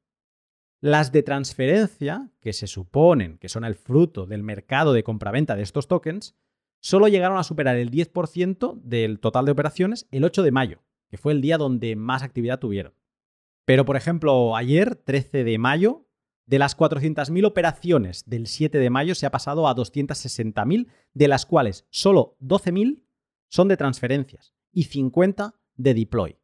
Las 0.82 1.11
de 1.11 1.21
transferencia, 1.21 2.32
que 2.39 2.53
se 2.53 2.65
suponen 2.65 3.38
que 3.38 3.49
son 3.49 3.65
el 3.65 3.75
fruto 3.75 4.25
del 4.25 4.41
mercado 4.41 4.93
de 4.93 5.03
compraventa 5.03 5.55
de 5.55 5.61
estos 5.61 5.88
tokens, 5.88 6.36
solo 6.79 7.07
llegaron 7.07 7.38
a 7.38 7.43
superar 7.43 7.75
el 7.75 7.91
10% 7.91 8.82
del 8.82 9.19
total 9.19 9.45
de 9.45 9.51
operaciones 9.51 10.07
el 10.09 10.23
8 10.23 10.41
de 10.41 10.51
mayo, 10.51 10.84
que 11.07 11.17
fue 11.17 11.34
el 11.34 11.41
día 11.41 11.59
donde 11.59 11.95
más 11.95 12.23
actividad 12.23 12.57
tuvieron. 12.57 12.95
Pero, 13.63 13.86
por 13.86 13.95
ejemplo, 13.95 14.55
ayer, 14.55 14.95
13 14.95 15.43
de 15.43 15.59
mayo, 15.59 16.07
de 16.47 16.57
las 16.57 16.75
400.000 16.75 17.45
operaciones 17.45 18.27
del 18.27 18.47
7 18.47 18.79
de 18.79 18.89
mayo 18.89 19.13
se 19.13 19.27
ha 19.27 19.32
pasado 19.32 19.67
a 19.67 19.75
260.000, 19.75 20.88
de 21.13 21.27
las 21.27 21.45
cuales 21.45 21.86
solo 21.91 22.38
12.000 22.41 23.03
son 23.49 23.67
de 23.67 23.77
transferencias 23.77 24.55
y 24.71 24.86
50 24.86 25.53
de 25.75 25.93
deploy. 25.93 26.41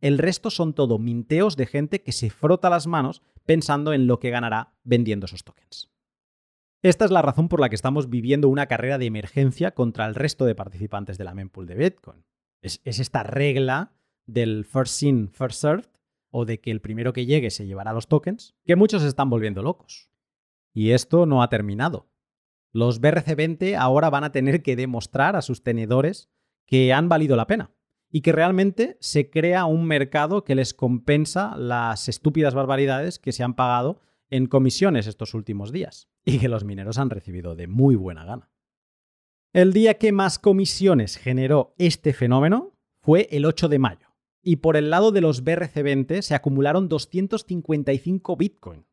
El 0.00 0.16
resto 0.16 0.50
son 0.50 0.72
todo 0.72 0.98
minteos 0.98 1.56
de 1.56 1.66
gente 1.66 2.02
que 2.02 2.12
se 2.12 2.30
frota 2.30 2.70
las 2.70 2.86
manos 2.86 3.22
pensando 3.44 3.92
en 3.92 4.06
lo 4.06 4.18
que 4.18 4.30
ganará 4.30 4.72
vendiendo 4.82 5.26
esos 5.26 5.44
tokens. 5.44 5.90
Esta 6.82 7.04
es 7.04 7.10
la 7.10 7.20
razón 7.20 7.48
por 7.48 7.60
la 7.60 7.68
que 7.68 7.74
estamos 7.74 8.08
viviendo 8.08 8.48
una 8.48 8.66
carrera 8.66 8.96
de 8.96 9.04
emergencia 9.04 9.72
contra 9.72 10.06
el 10.06 10.14
resto 10.14 10.46
de 10.46 10.54
participantes 10.54 11.18
de 11.18 11.24
la 11.24 11.34
mempool 11.34 11.66
de 11.66 11.74
Bitcoin. 11.74 12.24
Es, 12.62 12.80
es 12.84 12.98
esta 12.98 13.22
regla 13.22 13.92
del 14.26 14.64
first 14.64 15.02
in, 15.02 15.28
first 15.28 15.60
served, 15.60 15.90
o 16.30 16.46
de 16.46 16.60
que 16.60 16.70
el 16.70 16.80
primero 16.80 17.12
que 17.12 17.26
llegue 17.26 17.50
se 17.50 17.66
llevará 17.66 17.92
los 17.92 18.08
tokens, 18.08 18.54
que 18.64 18.76
muchos 18.76 19.02
están 19.02 19.28
volviendo 19.28 19.62
locos. 19.62 20.10
Y 20.72 20.92
esto 20.92 21.26
no 21.26 21.42
ha 21.42 21.50
terminado. 21.50 22.08
Los 22.72 23.02
BRC20 23.02 23.76
ahora 23.76 24.08
van 24.08 24.24
a 24.24 24.32
tener 24.32 24.62
que 24.62 24.76
demostrar 24.76 25.36
a 25.36 25.42
sus 25.42 25.62
tenedores 25.62 26.30
que 26.66 26.92
han 26.94 27.08
valido 27.08 27.36
la 27.36 27.48
pena 27.48 27.72
y 28.10 28.22
que 28.22 28.32
realmente 28.32 28.96
se 29.00 29.30
crea 29.30 29.64
un 29.64 29.86
mercado 29.86 30.44
que 30.44 30.54
les 30.54 30.74
compensa 30.74 31.56
las 31.56 32.08
estúpidas 32.08 32.54
barbaridades 32.54 33.18
que 33.18 33.32
se 33.32 33.42
han 33.42 33.54
pagado 33.54 34.00
en 34.30 34.46
comisiones 34.46 35.06
estos 35.06 35.34
últimos 35.34 35.72
días 35.72 36.08
y 36.24 36.38
que 36.38 36.48
los 36.48 36.64
mineros 36.64 36.98
han 36.98 37.10
recibido 37.10 37.54
de 37.54 37.66
muy 37.66 37.96
buena 37.96 38.24
gana. 38.24 38.50
El 39.52 39.72
día 39.72 39.98
que 39.98 40.12
más 40.12 40.38
comisiones 40.38 41.16
generó 41.16 41.74
este 41.78 42.12
fenómeno 42.12 42.76
fue 43.00 43.28
el 43.32 43.46
8 43.46 43.68
de 43.68 43.78
mayo, 43.78 44.14
y 44.42 44.56
por 44.56 44.76
el 44.76 44.90
lado 44.90 45.10
de 45.10 45.20
los 45.20 45.44
BRC20 45.44 46.22
se 46.22 46.34
acumularon 46.34 46.88
255 46.88 48.36
Bitcoin, 48.36 48.86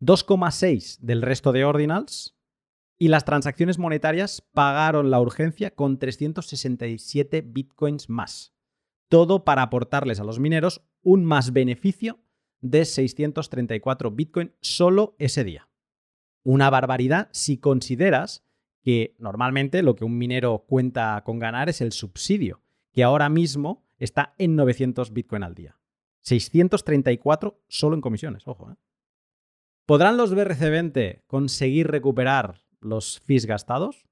2,6 0.00 0.98
del 0.98 1.22
resto 1.22 1.52
de 1.52 1.64
ordinals, 1.64 2.33
y 3.04 3.08
las 3.08 3.26
transacciones 3.26 3.78
monetarias 3.78 4.40
pagaron 4.54 5.10
la 5.10 5.20
urgencia 5.20 5.74
con 5.74 5.98
367 5.98 7.42
Bitcoins 7.42 8.08
más. 8.08 8.54
Todo 9.10 9.44
para 9.44 9.60
aportarles 9.60 10.20
a 10.20 10.24
los 10.24 10.40
mineros 10.40 10.80
un 11.02 11.22
más 11.22 11.52
beneficio 11.52 12.20
de 12.62 12.86
634 12.86 14.10
Bitcoin 14.10 14.54
solo 14.62 15.16
ese 15.18 15.44
día. 15.44 15.68
Una 16.44 16.70
barbaridad 16.70 17.28
si 17.30 17.58
consideras 17.58 18.42
que 18.82 19.14
normalmente 19.18 19.82
lo 19.82 19.96
que 19.96 20.06
un 20.06 20.16
minero 20.16 20.64
cuenta 20.66 21.22
con 21.26 21.38
ganar 21.38 21.68
es 21.68 21.82
el 21.82 21.92
subsidio, 21.92 22.62
que 22.90 23.04
ahora 23.04 23.28
mismo 23.28 23.84
está 23.98 24.34
en 24.38 24.56
900 24.56 25.12
Bitcoin 25.12 25.42
al 25.42 25.54
día. 25.54 25.78
634 26.22 27.60
solo 27.68 27.96
en 27.96 28.00
comisiones, 28.00 28.48
ojo. 28.48 28.70
¿eh? 28.70 28.76
¿Podrán 29.84 30.16
los 30.16 30.34
BRC20 30.34 31.24
conseguir 31.26 31.88
recuperar 31.88 32.63
los 32.84 33.20
fees 33.20 33.46
gastados? 33.46 34.06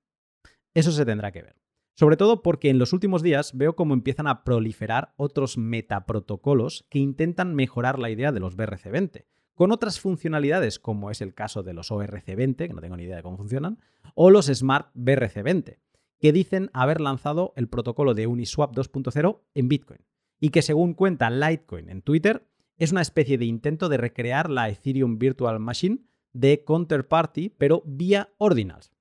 Eso 0.74 0.92
se 0.92 1.04
tendrá 1.04 1.32
que 1.32 1.42
ver. 1.42 1.56
Sobre 1.94 2.16
todo 2.16 2.42
porque 2.42 2.70
en 2.70 2.78
los 2.78 2.92
últimos 2.92 3.22
días 3.22 3.56
veo 3.56 3.76
cómo 3.76 3.92
empiezan 3.92 4.26
a 4.26 4.44
proliferar 4.44 5.12
otros 5.16 5.58
metaprotocolos 5.58 6.86
que 6.88 6.98
intentan 6.98 7.54
mejorar 7.54 7.98
la 7.98 8.10
idea 8.10 8.32
de 8.32 8.40
los 8.40 8.56
BRC20, 8.56 9.26
con 9.54 9.72
otras 9.72 10.00
funcionalidades 10.00 10.78
como 10.78 11.10
es 11.10 11.20
el 11.20 11.34
caso 11.34 11.62
de 11.62 11.74
los 11.74 11.90
ORC20, 11.90 12.56
que 12.56 12.72
no 12.72 12.80
tengo 12.80 12.96
ni 12.96 13.04
idea 13.04 13.16
de 13.16 13.22
cómo 13.22 13.36
funcionan, 13.36 13.78
o 14.14 14.30
los 14.30 14.46
Smart 14.46 14.90
BRC20, 14.94 15.78
que 16.18 16.32
dicen 16.32 16.70
haber 16.72 17.00
lanzado 17.00 17.52
el 17.56 17.68
protocolo 17.68 18.14
de 18.14 18.26
Uniswap 18.26 18.74
2.0 18.74 19.40
en 19.54 19.68
Bitcoin 19.68 20.00
y 20.40 20.50
que 20.50 20.62
según 20.62 20.94
cuenta 20.94 21.30
Litecoin 21.30 21.88
en 21.90 22.02
Twitter 22.02 22.48
es 22.78 22.90
una 22.90 23.02
especie 23.02 23.38
de 23.38 23.44
intento 23.44 23.88
de 23.88 23.96
recrear 23.96 24.50
la 24.50 24.68
Ethereum 24.68 25.18
Virtual 25.18 25.60
Machine 25.60 26.00
de 26.32 26.64
Counterparty, 26.64 27.50
pero 27.50 27.82
vía 27.84 28.32
Ordinals. 28.38 28.92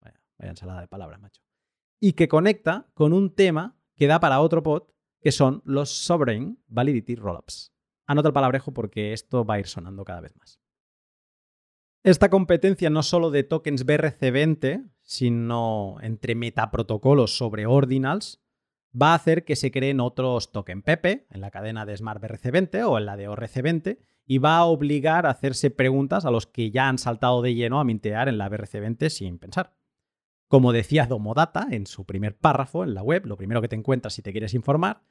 Vaya, 0.00 0.20
ensalada 0.38 0.80
de 0.80 0.88
palabras, 0.88 1.20
macho. 1.20 1.42
Y 2.00 2.12
que 2.12 2.28
conecta 2.28 2.88
con 2.94 3.12
un 3.12 3.34
tema 3.34 3.76
que 3.96 4.06
da 4.06 4.20
para 4.20 4.40
otro 4.40 4.62
pod, 4.62 4.84
que 5.20 5.32
son 5.32 5.62
los 5.64 5.90
Sovereign 5.90 6.62
Validity 6.68 7.16
Rollups. 7.16 7.72
Anota 8.06 8.28
el 8.28 8.34
palabrejo 8.34 8.72
porque 8.72 9.12
esto 9.12 9.44
va 9.44 9.54
a 9.54 9.58
ir 9.58 9.66
sonando 9.66 10.04
cada 10.04 10.20
vez 10.20 10.36
más. 10.36 10.60
Esta 12.04 12.30
competencia 12.30 12.88
no 12.88 13.02
solo 13.02 13.32
de 13.32 13.42
tokens 13.42 13.84
BRC20, 13.84 14.92
sino 15.02 15.96
entre 16.02 16.36
metaprotocolos 16.36 17.36
sobre 17.36 17.66
ordinals, 17.66 18.40
va 19.00 19.12
a 19.12 19.16
hacer 19.16 19.44
que 19.44 19.56
se 19.56 19.70
creen 19.70 20.00
otros 20.00 20.52
token 20.52 20.82
Pepe 20.82 21.26
en 21.30 21.40
la 21.40 21.50
cadena 21.50 21.84
de 21.84 21.96
Smart 21.96 22.22
BRC20 22.22 22.88
o 22.88 22.98
en 22.98 23.06
la 23.06 23.16
de 23.16 23.28
ORC20 23.28 23.98
y 24.24 24.38
va 24.38 24.56
a 24.56 24.64
obligar 24.64 25.26
a 25.26 25.30
hacerse 25.30 25.70
preguntas 25.70 26.24
a 26.24 26.30
los 26.30 26.46
que 26.46 26.70
ya 26.70 26.88
han 26.88 26.98
saltado 26.98 27.42
de 27.42 27.54
lleno 27.54 27.78
a 27.78 27.84
mintear 27.84 28.28
en 28.28 28.38
la 28.38 28.50
BRC20 28.50 29.08
sin 29.08 29.38
pensar. 29.38 29.74
Como 30.48 30.72
decía 30.72 31.06
Domodata 31.06 31.68
en 31.70 31.86
su 31.86 32.06
primer 32.06 32.36
párrafo 32.36 32.84
en 32.84 32.94
la 32.94 33.02
web, 33.02 33.26
lo 33.26 33.36
primero 33.36 33.60
que 33.60 33.68
te 33.68 33.76
encuentras 33.76 34.14
si 34.14 34.22
te 34.22 34.32
quieres 34.32 34.54
informar, 34.54 35.02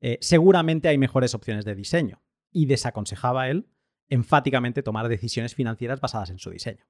eh, 0.00 0.18
seguramente 0.20 0.88
hay 0.88 0.98
mejores 0.98 1.34
opciones 1.34 1.64
de 1.64 1.74
diseño 1.74 2.22
y 2.50 2.66
desaconsejaba 2.66 3.48
él 3.48 3.68
enfáticamente 4.08 4.82
tomar 4.82 5.08
decisiones 5.08 5.54
financieras 5.54 6.00
basadas 6.00 6.30
en 6.30 6.38
su 6.38 6.50
diseño, 6.50 6.84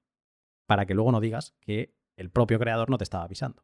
para 0.65 0.85
que 0.85 0.93
luego 0.93 1.11
no 1.11 1.21
digas 1.21 1.55
que 1.61 1.95
el 2.17 2.29
propio 2.29 2.59
creador 2.59 2.89
no 2.89 2.97
te 2.97 3.05
estaba 3.05 3.23
avisando. 3.23 3.63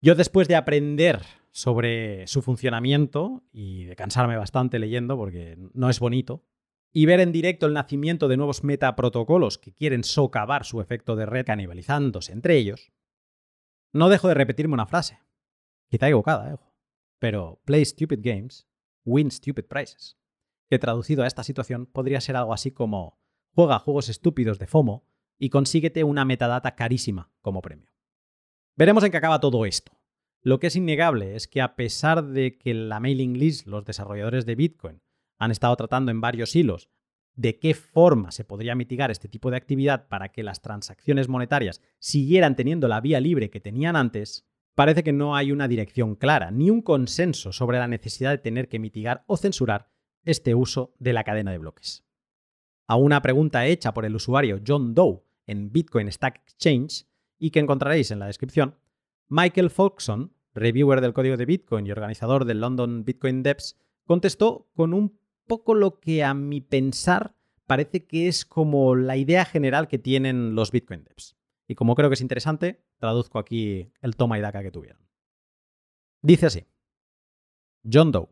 Yo 0.00 0.14
después 0.14 0.48
de 0.48 0.56
aprender 0.56 1.22
sobre 1.54 2.26
su 2.26 2.42
funcionamiento 2.42 3.44
y 3.52 3.84
de 3.84 3.94
cansarme 3.94 4.36
bastante 4.36 4.80
leyendo 4.80 5.16
porque 5.16 5.56
no 5.72 5.88
es 5.88 6.00
bonito, 6.00 6.44
y 6.92 7.06
ver 7.06 7.20
en 7.20 7.30
directo 7.30 7.66
el 7.66 7.74
nacimiento 7.74 8.26
de 8.26 8.36
nuevos 8.36 8.64
metaprotocolos 8.64 9.58
que 9.58 9.72
quieren 9.72 10.02
socavar 10.02 10.64
su 10.64 10.80
efecto 10.80 11.14
de 11.14 11.26
red 11.26 11.46
canibalizándose 11.46 12.32
entre 12.32 12.56
ellos, 12.56 12.92
no 13.92 14.08
dejo 14.08 14.26
de 14.26 14.34
repetirme 14.34 14.74
una 14.74 14.86
frase, 14.86 15.20
quizá 15.88 16.08
equivocada, 16.08 16.54
¿eh? 16.54 16.58
pero 17.20 17.60
play 17.64 17.84
stupid 17.84 18.18
games, 18.20 18.66
win 19.04 19.30
stupid 19.30 19.66
prizes 19.66 20.18
que 20.68 20.80
traducido 20.80 21.22
a 21.22 21.28
esta 21.28 21.44
situación 21.44 21.86
podría 21.86 22.20
ser 22.20 22.34
algo 22.34 22.52
así 22.52 22.72
como 22.72 23.20
juega 23.52 23.78
juegos 23.78 24.08
estúpidos 24.08 24.58
de 24.58 24.66
FOMO 24.66 25.06
y 25.38 25.50
consíguete 25.50 26.02
una 26.02 26.24
metadata 26.24 26.74
carísima 26.74 27.30
como 27.42 27.62
premio. 27.62 27.92
Veremos 28.74 29.04
en 29.04 29.12
qué 29.12 29.18
acaba 29.18 29.38
todo 29.38 29.66
esto. 29.66 29.92
Lo 30.44 30.60
que 30.60 30.66
es 30.66 30.76
innegable 30.76 31.36
es 31.36 31.48
que 31.48 31.62
a 31.62 31.74
pesar 31.74 32.22
de 32.22 32.58
que 32.58 32.74
la 32.74 33.00
mailing 33.00 33.38
list, 33.38 33.66
los 33.66 33.86
desarrolladores 33.86 34.44
de 34.44 34.54
Bitcoin, 34.54 35.00
han 35.38 35.50
estado 35.50 35.74
tratando 35.74 36.10
en 36.10 36.20
varios 36.20 36.54
hilos 36.54 36.90
de 37.34 37.58
qué 37.58 37.72
forma 37.72 38.30
se 38.30 38.44
podría 38.44 38.74
mitigar 38.74 39.10
este 39.10 39.26
tipo 39.26 39.50
de 39.50 39.56
actividad 39.56 40.06
para 40.06 40.28
que 40.28 40.42
las 40.42 40.60
transacciones 40.60 41.28
monetarias 41.30 41.80
siguieran 41.98 42.56
teniendo 42.56 42.88
la 42.88 43.00
vía 43.00 43.20
libre 43.20 43.48
que 43.48 43.58
tenían 43.58 43.96
antes, 43.96 44.46
parece 44.74 45.02
que 45.02 45.14
no 45.14 45.34
hay 45.34 45.50
una 45.50 45.66
dirección 45.66 46.14
clara 46.14 46.50
ni 46.50 46.68
un 46.68 46.82
consenso 46.82 47.50
sobre 47.50 47.78
la 47.78 47.88
necesidad 47.88 48.30
de 48.30 48.38
tener 48.38 48.68
que 48.68 48.78
mitigar 48.78 49.24
o 49.26 49.38
censurar 49.38 49.88
este 50.24 50.54
uso 50.54 50.94
de 50.98 51.14
la 51.14 51.24
cadena 51.24 51.52
de 51.52 51.58
bloques. 51.58 52.04
A 52.86 52.96
una 52.96 53.22
pregunta 53.22 53.66
hecha 53.66 53.94
por 53.94 54.04
el 54.04 54.14
usuario 54.14 54.60
John 54.64 54.94
Doe 54.94 55.24
en 55.46 55.72
Bitcoin 55.72 56.12
Stack 56.12 56.42
Exchange 56.44 57.06
y 57.38 57.50
que 57.50 57.60
encontraréis 57.60 58.10
en 58.10 58.18
la 58.18 58.26
descripción, 58.26 58.76
Michael 59.28 59.70
Folkson, 59.70 60.34
reviewer 60.54 61.00
del 61.00 61.12
código 61.12 61.36
de 61.36 61.46
Bitcoin 61.46 61.86
y 61.86 61.90
organizador 61.90 62.44
del 62.44 62.60
London 62.60 63.04
Bitcoin 63.04 63.42
Devs, 63.42 63.76
contestó 64.04 64.68
con 64.74 64.94
un 64.94 65.18
poco 65.46 65.74
lo 65.74 66.00
que 66.00 66.24
a 66.24 66.34
mi 66.34 66.60
pensar 66.60 67.34
parece 67.66 68.06
que 68.06 68.28
es 68.28 68.44
como 68.44 68.94
la 68.94 69.16
idea 69.16 69.44
general 69.44 69.88
que 69.88 69.98
tienen 69.98 70.54
los 70.54 70.70
Bitcoin 70.70 71.04
Devs. 71.04 71.36
Y 71.66 71.74
como 71.74 71.94
creo 71.94 72.10
que 72.10 72.14
es 72.14 72.20
interesante, 72.20 72.84
traduzco 72.98 73.38
aquí 73.38 73.90
el 74.02 74.16
toma 74.16 74.38
y 74.38 74.42
daca 74.42 74.62
que 74.62 74.70
tuvieron. 74.70 75.02
Dice 76.22 76.46
así: 76.46 76.66
John 77.90 78.12
Doe, 78.12 78.28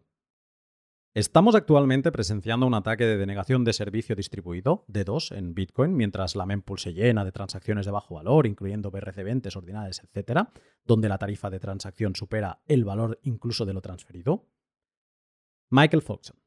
Estamos 1.14 1.54
actualmente 1.54 2.10
presenciando 2.10 2.66
un 2.66 2.72
ataque 2.72 3.04
de 3.04 3.18
denegación 3.18 3.64
de 3.64 3.74
servicio 3.74 4.16
distribuido, 4.16 4.86
D2, 4.88 5.36
en 5.36 5.54
Bitcoin, 5.54 5.94
mientras 5.94 6.34
la 6.36 6.46
mempool 6.46 6.78
se 6.78 6.94
llena 6.94 7.22
de 7.22 7.32
transacciones 7.32 7.84
de 7.84 7.92
bajo 7.92 8.14
valor, 8.14 8.46
incluyendo 8.46 8.90
BRC20, 8.90 9.54
ordinales, 9.54 10.00
etc., 10.00 10.48
donde 10.86 11.10
la 11.10 11.18
tarifa 11.18 11.50
de 11.50 11.60
transacción 11.60 12.16
supera 12.16 12.62
el 12.66 12.86
valor 12.86 13.20
incluso 13.24 13.66
de 13.66 13.74
lo 13.74 13.82
transferido. 13.82 14.46
Michael 15.68 16.00
Foxon. 16.00 16.38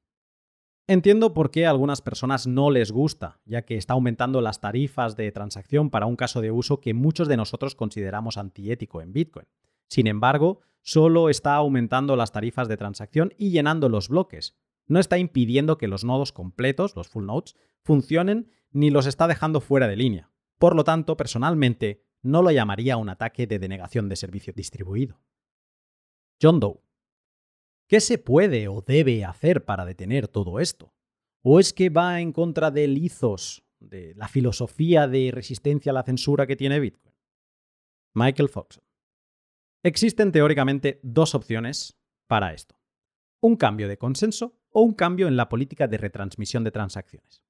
Entiendo 0.88 1.36
por 1.36 1.52
qué 1.52 1.68
a 1.68 1.70
algunas 1.70 2.02
personas 2.02 2.48
no 2.48 2.72
les 2.72 2.92
gusta, 2.92 3.42
ya 3.46 3.66
que 3.66 3.78
está 3.78 3.94
aumentando 3.94 4.42
las 4.42 4.62
tarifas 4.62 5.16
de 5.16 5.32
transacción 5.32 5.92
para 5.92 6.08
un 6.08 6.16
caso 6.16 6.42
de 6.42 6.50
uso 6.50 6.82
que 6.82 6.96
muchos 6.96 7.28
de 7.28 7.38
nosotros 7.38 7.76
consideramos 7.76 8.38
antiético 8.38 9.04
en 9.04 9.14
Bitcoin. 9.14 9.48
Sin 9.90 10.08
embargo, 10.08 10.62
solo 10.86 11.30
está 11.30 11.56
aumentando 11.56 12.16
las 12.16 12.32
tarifas 12.32 12.68
de 12.68 12.78
transacción 12.78 13.34
y 13.40 13.50
llenando 13.50 13.90
los 13.90 14.08
bloques. 14.08 14.56
No 14.86 15.00
está 15.00 15.18
impidiendo 15.18 15.80
que 15.80 15.88
los 15.88 16.04
nodos 16.04 16.32
completos, 16.32 16.96
los 16.96 17.08
full 17.08 17.26
nodes, 17.26 17.56
funcionen 17.82 18.52
ni 18.72 18.92
los 18.92 19.08
está 19.08 19.28
dejando 19.28 19.62
fuera 19.62 19.88
de 19.88 19.96
línea. 19.96 20.32
Por 20.60 20.76
lo 20.76 20.84
tanto, 20.84 21.18
personalmente, 21.18 22.06
no 22.22 22.44
lo 22.44 22.52
llamaría 22.52 22.98
un 22.98 23.10
ataque 23.10 23.48
de 23.48 23.58
denegación 23.58 24.10
de 24.10 24.16
servicio 24.16 24.54
distribuido. 24.56 25.20
John 26.40 26.60
Doe. 26.60 26.82
¿Qué 27.88 28.00
se 28.00 28.20
puede 28.20 28.68
o 28.68 28.82
debe 28.82 29.26
hacer 29.26 29.66
para 29.66 29.86
detener 29.86 30.28
todo 30.28 30.60
esto? 30.60 30.94
¿O 31.42 31.60
es 31.60 31.74
que 31.74 31.90
va 31.90 32.22
en 32.22 32.32
contra 32.32 32.70
del 32.70 33.04
ethos, 33.04 33.64
de 33.80 34.14
la 34.16 34.28
filosofía 34.28 35.08
de 35.08 35.32
resistencia 35.32 35.92
a 35.92 35.94
la 35.94 36.04
censura 36.04 36.46
que 36.46 36.56
tiene 36.56 36.80
Bitcoin? 36.80 37.16
Michael 38.14 38.50
Fox. 38.50 38.85
Existen 39.86 40.32
teóricamente 40.32 41.00
dos 41.04 41.36
opciones 41.36 41.96
para 42.26 42.56
esto. 42.56 42.76
Un 43.40 43.56
cambio 43.56 43.88
de 43.88 44.00
consenso 44.00 44.58
o 44.72 44.82
un 44.82 44.94
cambio 44.96 45.28
en 45.28 45.38
la 45.38 45.48
política 45.48 45.88
de 45.88 46.00
retransmisión 46.00 46.64
de 46.64 46.72
transacciones. 46.72 47.44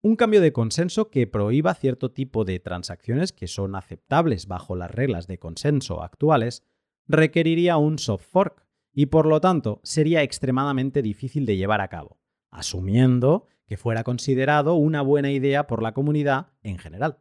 Un 0.00 0.16
cambio 0.16 0.40
de 0.40 0.54
consenso 0.54 1.10
que 1.10 1.26
prohíba 1.26 1.74
cierto 1.74 2.12
tipo 2.12 2.46
de 2.46 2.60
transacciones 2.60 3.34
que 3.34 3.46
son 3.46 3.76
aceptables 3.76 4.46
bajo 4.46 4.74
las 4.74 4.90
reglas 4.90 5.26
de 5.26 5.38
consenso 5.38 6.02
actuales 6.02 6.62
requeriría 7.06 7.76
un 7.76 7.98
soft 7.98 8.24
fork 8.24 8.66
y 8.94 9.06
por 9.06 9.26
lo 9.26 9.42
tanto 9.42 9.82
sería 9.84 10.22
extremadamente 10.22 11.02
difícil 11.02 11.44
de 11.44 11.58
llevar 11.58 11.82
a 11.82 11.88
cabo, 11.88 12.22
asumiendo 12.50 13.48
que 13.66 13.76
fuera 13.76 14.02
considerado 14.02 14.76
una 14.76 15.02
buena 15.02 15.30
idea 15.30 15.66
por 15.66 15.82
la 15.82 15.92
comunidad 15.92 16.54
en 16.62 16.78
general. 16.78 17.18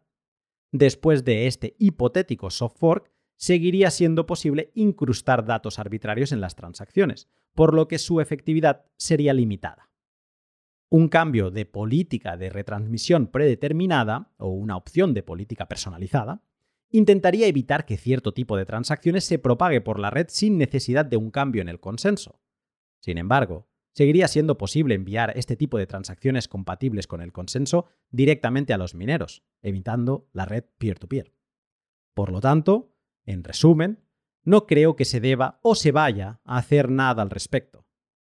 Después 0.72 1.26
de 1.26 1.48
este 1.48 1.76
hipotético 1.78 2.50
soft 2.52 2.78
fork, 2.78 3.12
seguiría 3.40 3.90
siendo 3.90 4.26
posible 4.26 4.70
incrustar 4.76 5.46
datos 5.46 5.80
arbitrarios 5.80 6.34
en 6.34 6.42
las 6.42 6.56
transacciones, 6.56 7.30
por 7.56 7.74
lo 7.74 7.88
que 7.88 7.98
su 7.98 8.20
efectividad 8.20 8.86
sería 8.98 9.34
limitada. 9.34 9.90
Un 10.90 11.08
cambio 11.08 11.50
de 11.50 11.66
política 11.66 12.36
de 12.36 12.50
retransmisión 12.50 13.28
predeterminada, 13.28 14.34
o 14.38 14.50
una 14.50 14.76
opción 14.76 15.14
de 15.14 15.24
política 15.24 15.70
personalizada, 15.70 16.44
intentaría 16.92 17.48
evitar 17.48 17.86
que 17.86 17.96
cierto 17.96 18.34
tipo 18.34 18.58
de 18.58 18.66
transacciones 18.66 19.24
se 19.24 19.40
propague 19.40 19.80
por 19.80 20.00
la 20.00 20.10
red 20.10 20.26
sin 20.30 20.58
necesidad 20.58 21.06
de 21.06 21.16
un 21.16 21.32
cambio 21.32 21.62
en 21.62 21.70
el 21.70 21.80
consenso. 21.80 22.42
Sin 23.00 23.18
embargo, 23.18 23.70
seguiría 23.94 24.28
siendo 24.28 24.58
posible 24.58 24.96
enviar 24.96 25.32
este 25.38 25.56
tipo 25.56 25.78
de 25.78 25.88
transacciones 25.88 26.50
compatibles 26.50 27.08
con 27.08 27.22
el 27.22 27.32
consenso 27.32 27.86
directamente 28.10 28.74
a 28.74 28.78
los 28.78 28.96
mineros, 28.96 29.44
evitando 29.62 30.28
la 30.34 30.46
red 30.46 30.66
peer-to-peer. 30.78 31.34
Por 32.14 32.34
lo 32.34 32.42
tanto, 32.42 32.92
en 33.30 33.44
resumen, 33.44 34.00
no 34.44 34.66
creo 34.66 34.96
que 34.96 35.06
se 35.06 35.20
deba 35.20 35.60
o 35.62 35.76
se 35.76 35.92
vaya 35.92 36.42
a 36.44 36.58
hacer 36.58 36.90
nada 36.90 37.22
al 37.22 37.30
respecto. 37.30 37.86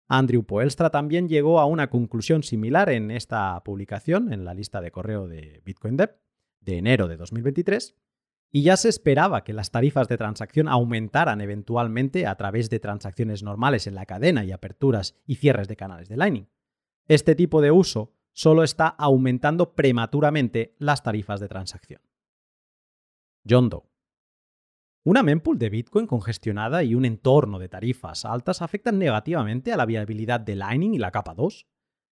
Andrew 0.08 0.44
Poelstra 0.44 0.90
también 0.90 1.28
llegó 1.28 1.60
a 1.60 1.66
una 1.66 1.90
conclusión 1.90 2.42
similar 2.42 2.88
en 2.90 3.10
esta 3.10 3.62
publicación, 3.64 4.32
en 4.32 4.44
la 4.44 4.54
lista 4.54 4.80
de 4.80 4.90
correo 4.90 5.28
de 5.28 5.60
Bitcoin 5.64 5.96
Dev, 5.96 6.16
de 6.60 6.78
enero 6.78 7.08
de 7.08 7.16
2023, 7.16 7.96
y 8.52 8.62
ya 8.62 8.76
se 8.76 8.88
esperaba 8.88 9.44
que 9.44 9.52
las 9.52 9.70
tarifas 9.70 10.08
de 10.08 10.16
transacción 10.16 10.68
aumentaran 10.68 11.40
eventualmente 11.40 12.26
a 12.26 12.36
través 12.36 12.70
de 12.70 12.78
transacciones 12.78 13.42
normales 13.42 13.86
en 13.86 13.96
la 13.96 14.06
cadena 14.06 14.44
y 14.44 14.52
aperturas 14.52 15.16
y 15.26 15.34
cierres 15.34 15.68
de 15.68 15.76
canales 15.76 16.08
de 16.08 16.16
Lightning. 16.16 16.48
Este 17.08 17.34
tipo 17.34 17.60
de 17.60 17.72
uso 17.72 18.14
solo 18.32 18.62
está 18.62 18.86
aumentando 18.86 19.74
prematuramente 19.74 20.74
las 20.78 21.02
tarifas 21.02 21.40
de 21.40 21.48
transacción. 21.48 22.00
John 23.48 23.68
Doe. 23.68 23.95
Una 25.06 25.22
mempool 25.22 25.56
de 25.56 25.70
Bitcoin 25.70 26.08
congestionada 26.08 26.82
y 26.82 26.96
un 26.96 27.04
entorno 27.04 27.60
de 27.60 27.68
tarifas 27.68 28.24
altas 28.24 28.60
afectan 28.60 28.98
negativamente 28.98 29.72
a 29.72 29.76
la 29.76 29.86
viabilidad 29.86 30.40
de 30.40 30.56
Lightning 30.56 30.94
y 30.94 30.98
la 30.98 31.12
capa 31.12 31.32
2. 31.32 31.68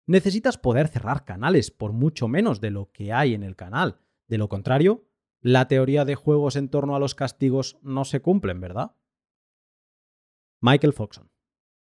Necesitas 0.05 0.57
poder 0.57 0.87
cerrar 0.87 1.25
canales 1.25 1.69
por 1.69 1.91
mucho 1.91 2.29
menos 2.29 2.61
de 2.61 2.71
lo 2.71 2.93
que 2.93 3.11
hay 3.11 3.33
en 3.33 3.43
el 3.43 3.57
canal. 3.57 3.99
De 4.29 4.37
lo 4.37 4.47
contrario, 4.47 5.05
la 5.41 5.67
teoría 5.67 6.05
de 6.05 6.15
juegos 6.15 6.55
en 6.55 6.69
torno 6.69 6.95
a 6.95 6.99
los 6.99 7.13
castigos 7.13 7.77
no 7.81 8.05
se 8.05 8.21
cumplen, 8.21 8.61
¿verdad? 8.61 8.95
Michael 10.61 10.93
Foxon. 10.93 11.29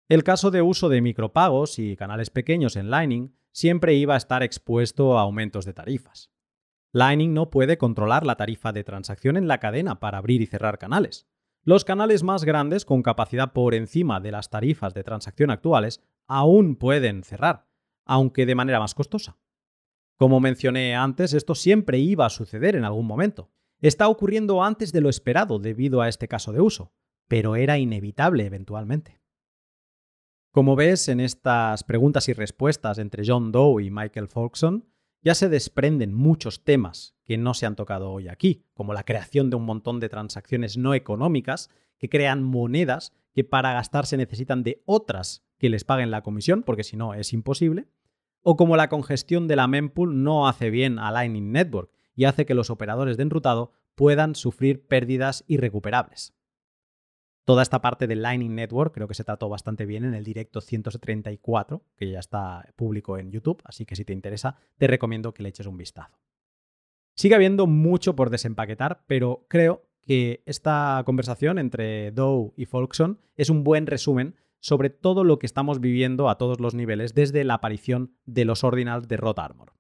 El 0.08 0.24
caso 0.24 0.52
de 0.52 0.62
uso 0.62 0.88
de 0.88 1.02
micropagos 1.02 1.80
y 1.80 1.98
canales 1.98 2.30
pequeños 2.30 2.78
en 2.78 2.90
Lightning 2.90 3.36
siempre 3.52 3.96
iba 3.96 4.14
a 4.14 4.18
estar 4.18 4.42
expuesto 4.42 5.18
a 5.18 5.24
aumentos 5.24 5.66
de 5.66 5.74
tarifas. 5.74 6.32
Lightning 6.94 7.34
no 7.34 7.50
puede 7.50 7.78
controlar 7.78 8.26
la 8.26 8.36
tarifa 8.36 8.72
de 8.72 8.84
transacción 8.84 9.38
en 9.38 9.48
la 9.48 9.60
cadena 9.60 10.00
para 10.00 10.18
abrir 10.18 10.42
y 10.42 10.46
cerrar 10.46 10.78
canales. 10.78 11.28
Los 11.64 11.84
canales 11.84 12.24
más 12.24 12.46
grandes 12.46 12.86
con 12.86 13.04
capacidad 13.04 13.52
por 13.52 13.74
encima 13.74 14.22
de 14.22 14.32
las 14.32 14.50
tarifas 14.50 14.94
de 14.94 15.04
transacción 15.04 15.52
actuales 15.52 16.02
aún 16.28 16.76
pueden 16.78 17.24
cerrar, 17.24 17.68
aunque 18.06 18.46
de 18.46 18.56
manera 18.56 18.80
más 18.80 18.96
costosa. 18.96 19.38
Como 20.18 20.40
mencioné 20.40 20.96
antes, 20.96 21.34
esto 21.34 21.56
siempre 21.56 22.00
iba 22.00 22.26
a 22.26 22.30
suceder 22.30 22.76
en 22.76 22.86
algún 22.86 23.06
momento. 23.06 23.52
Está 23.82 24.08
ocurriendo 24.08 24.64
antes 24.64 24.92
de 24.92 25.02
lo 25.02 25.10
esperado 25.10 25.60
debido 25.60 26.02
a 26.02 26.08
este 26.08 26.28
caso 26.28 26.54
de 26.54 26.62
uso, 26.62 26.94
pero 27.28 27.56
era 27.56 27.78
inevitable 27.78 28.46
eventualmente. 28.46 29.22
Como 30.52 30.76
ves 30.76 31.08
en 31.10 31.20
estas 31.20 31.84
preguntas 31.84 32.30
y 32.30 32.34
respuestas 32.34 32.98
entre 32.98 33.24
John 33.28 33.52
Doe 33.52 33.84
y 33.84 33.92
Michael 33.92 34.28
Folkson, 34.28 34.90
ya 35.22 35.36
se 35.36 35.50
desprenden 35.50 36.14
muchos 36.14 36.64
temas 36.64 37.16
que 37.24 37.38
no 37.38 37.54
se 37.54 37.66
han 37.66 37.76
tocado 37.76 38.12
hoy 38.12 38.28
aquí, 38.28 38.64
como 38.74 38.94
la 38.94 39.04
creación 39.04 39.50
de 39.50 39.56
un 39.56 39.66
montón 39.66 40.00
de 40.00 40.10
transacciones 40.10 40.78
no 40.78 40.94
económicas 40.94 41.70
que 41.98 42.10
crean 42.10 42.44
monedas 42.44 43.14
que 43.34 43.44
para 43.44 43.74
gastar 43.74 44.06
se 44.06 44.18
necesitan 44.18 44.64
de 44.64 44.82
otras 44.86 45.44
que 45.58 45.70
les 45.70 45.84
paguen 45.84 46.12
la 46.12 46.22
comisión, 46.22 46.64
porque 46.64 46.84
si 46.84 46.96
no 46.96 47.14
es 47.14 47.34
imposible, 47.34 47.88
o 48.42 48.56
como 48.56 48.78
la 48.78 48.90
congestión 48.90 49.48
de 49.48 49.56
la 49.56 49.68
mempool 49.68 50.24
no 50.24 50.48
hace 50.48 50.70
bien 50.70 51.00
a 51.00 51.12
Lightning 51.12 51.52
Network 51.52 51.92
y 52.16 52.26
hace 52.26 52.46
que 52.46 52.54
los 52.54 52.70
operadores 52.70 53.18
de 53.18 53.24
enrutado 53.24 53.72
puedan 53.96 54.36
sufrir 54.36 54.88
pérdidas 54.88 55.44
irrecuperables. 55.48 56.37
Toda 57.48 57.64
esta 57.64 57.80
parte 57.80 58.08
del 58.08 58.24
Lightning 58.24 58.56
Network 58.56 58.94
creo 58.94 59.08
que 59.08 59.14
se 59.14 59.24
trató 59.24 59.48
bastante 59.48 59.86
bien 59.86 60.04
en 60.04 60.14
el 60.14 60.26
directo 60.26 60.60
134, 60.60 61.82
que 61.96 62.12
ya 62.12 62.20
está 62.20 62.68
público 62.76 63.18
en 63.18 63.32
YouTube, 63.32 63.62
así 63.64 63.86
que 63.86 63.96
si 63.96 64.04
te 64.04 64.12
interesa, 64.12 64.58
te 64.78 64.86
recomiendo 64.86 65.34
que 65.34 65.44
le 65.44 65.48
eches 65.48 65.66
un 65.66 65.78
vistazo. 65.78 66.20
Sigue 67.16 67.36
habiendo 67.36 67.66
mucho 67.66 68.18
por 68.18 68.32
desempaquetar, 68.32 69.06
pero 69.08 69.46
creo 69.48 69.84
que 70.02 70.44
esta 70.46 71.02
conversación 71.06 71.58
entre 71.58 72.12
Dow 72.12 72.54
y 72.58 72.66
Folkson 72.66 73.22
es 73.38 73.50
un 73.50 73.64
buen 73.64 73.88
resumen 73.88 74.36
sobre 74.60 74.90
todo 74.90 75.24
lo 75.24 75.40
que 75.40 75.46
estamos 75.46 75.80
viviendo 75.80 76.28
a 76.28 76.38
todos 76.38 76.60
los 76.60 76.74
niveles 76.74 77.14
desde 77.14 77.46
la 77.46 77.54
aparición 77.54 78.12
de 78.26 78.44
los 78.44 78.66
ordinals 78.66 79.08
de 79.08 79.16
Rot 79.16 79.40
Armor. 79.40 79.77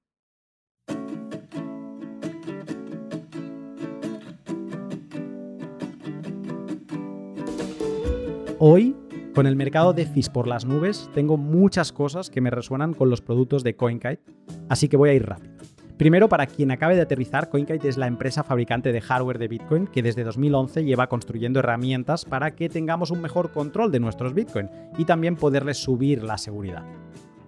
Hoy, 8.60 8.95
con 9.36 9.45
el 9.45 9.55
mercado 9.55 9.93
de 9.93 10.08
FIS 10.08 10.30
por 10.30 10.47
las 10.47 10.66
nubes, 10.66 11.12
tengo 11.14 11.38
muchas 11.38 11.91
cosas 11.91 12.32
que 12.32 12.41
me 12.41 12.49
resuenan 12.49 12.95
con 12.95 13.08
los 13.08 13.22
productos 13.22 13.64
de 13.64 13.76
CoinKite, 13.76 14.24
así 14.68 14.89
que 14.89 14.97
voy 14.97 15.10
a 15.10 15.14
ir 15.14 15.28
rápido. 15.28 15.53
Primero, 15.95 16.28
para 16.28 16.47
quien 16.47 16.72
acabe 16.72 16.95
de 16.95 17.03
aterrizar, 17.03 17.51
CoinKite 17.51 17.88
es 17.88 17.97
la 17.97 18.08
empresa 18.08 18.43
fabricante 18.43 18.91
de 18.91 18.99
hardware 18.99 19.38
de 19.38 19.47
Bitcoin 19.47 19.86
que 19.86 20.01
desde 20.01 20.24
2011 20.24 20.84
lleva 20.86 21.05
construyendo 21.05 21.60
herramientas 21.60 22.26
para 22.26 22.55
que 22.55 22.68
tengamos 22.68 23.12
un 23.12 23.22
mejor 23.22 23.51
control 23.51 23.91
de 23.91 23.99
nuestros 23.99 24.34
Bitcoin 24.34 24.72
y 24.97 25.05
también 25.05 25.36
poderles 25.36 25.78
subir 25.78 26.24
la 26.24 26.39
seguridad. 26.39 26.84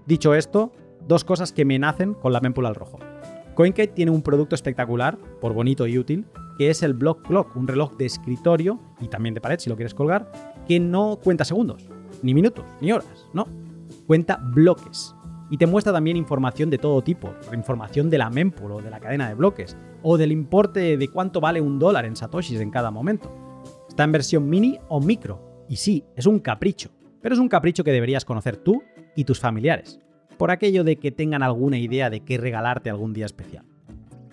Dicho 0.06 0.36
esto, 0.36 0.72
dos 1.08 1.24
cosas 1.24 1.54
que 1.54 1.66
me 1.66 1.80
nacen 1.80 2.14
con 2.14 2.34
la 2.34 2.40
mempool 2.40 2.68
al 2.68 2.76
rojo. 2.76 3.00
CoinKite 3.60 3.92
tiene 3.94 4.12
un 4.12 4.22
producto 4.22 4.56
espectacular, 4.56 5.18
por 5.42 5.52
bonito 5.52 5.86
y 5.86 5.98
útil, 5.98 6.26
que 6.58 6.70
es 6.70 6.82
el 6.82 6.94
Block 6.94 7.28
Clock, 7.28 7.58
un 7.58 7.68
reloj 7.68 7.98
de 7.98 8.06
escritorio 8.06 8.80
y 9.02 9.10
también 9.10 9.36
de 9.36 9.42
pared 9.42 9.60
si 9.60 9.70
lo 9.70 9.76
quieres 9.76 9.94
colgar, 9.94 10.32
que 10.66 10.80
no 10.80 11.20
cuenta 11.22 11.44
segundos, 11.44 11.90
ni 12.24 12.34
minutos, 12.34 12.64
ni 12.80 12.94
horas, 12.94 13.28
no. 13.34 13.50
Cuenta 14.08 14.38
bloques. 14.42 15.14
Y 15.50 15.58
te 15.58 15.68
muestra 15.68 15.92
también 15.92 16.16
información 16.16 16.70
de 16.70 16.78
todo 16.78 17.02
tipo, 17.02 17.34
información 17.54 18.10
de 18.10 18.20
la 18.20 18.30
mempool 18.30 18.72
o 18.72 18.82
de 18.82 18.92
la 18.92 19.02
cadena 19.02 19.28
de 19.28 19.36
bloques, 19.36 19.76
o 20.04 20.18
del 20.18 20.32
importe 20.32 20.96
de 20.96 21.08
cuánto 21.10 21.42
vale 21.42 21.60
un 21.60 21.80
dólar 21.80 22.06
en 22.06 22.16
satoshis 22.16 22.62
en 22.62 22.72
cada 22.72 22.92
momento. 22.92 23.30
Está 23.90 24.06
en 24.06 24.14
versión 24.14 24.48
mini 24.48 24.80
o 24.88 25.02
micro, 25.02 25.66
y 25.68 25.76
sí, 25.76 26.06
es 26.16 26.28
un 26.28 26.40
capricho, 26.40 26.92
pero 27.22 27.36
es 27.36 27.42
un 27.42 27.50
capricho 27.50 27.84
que 27.84 27.92
deberías 27.92 28.24
conocer 28.24 28.56
tú 28.56 28.82
y 29.18 29.26
tus 29.26 29.42
familiares, 29.42 30.00
por 30.40 30.52
aquello 30.52 30.86
de 30.86 30.96
que 30.96 31.12
tengan 31.12 31.44
alguna 31.44 31.78
idea 31.78 32.10
de 32.10 32.22
qué 32.22 32.38
regalarte 32.38 32.90
algún 32.90 33.12
día 33.12 33.26
especial. 33.26 33.66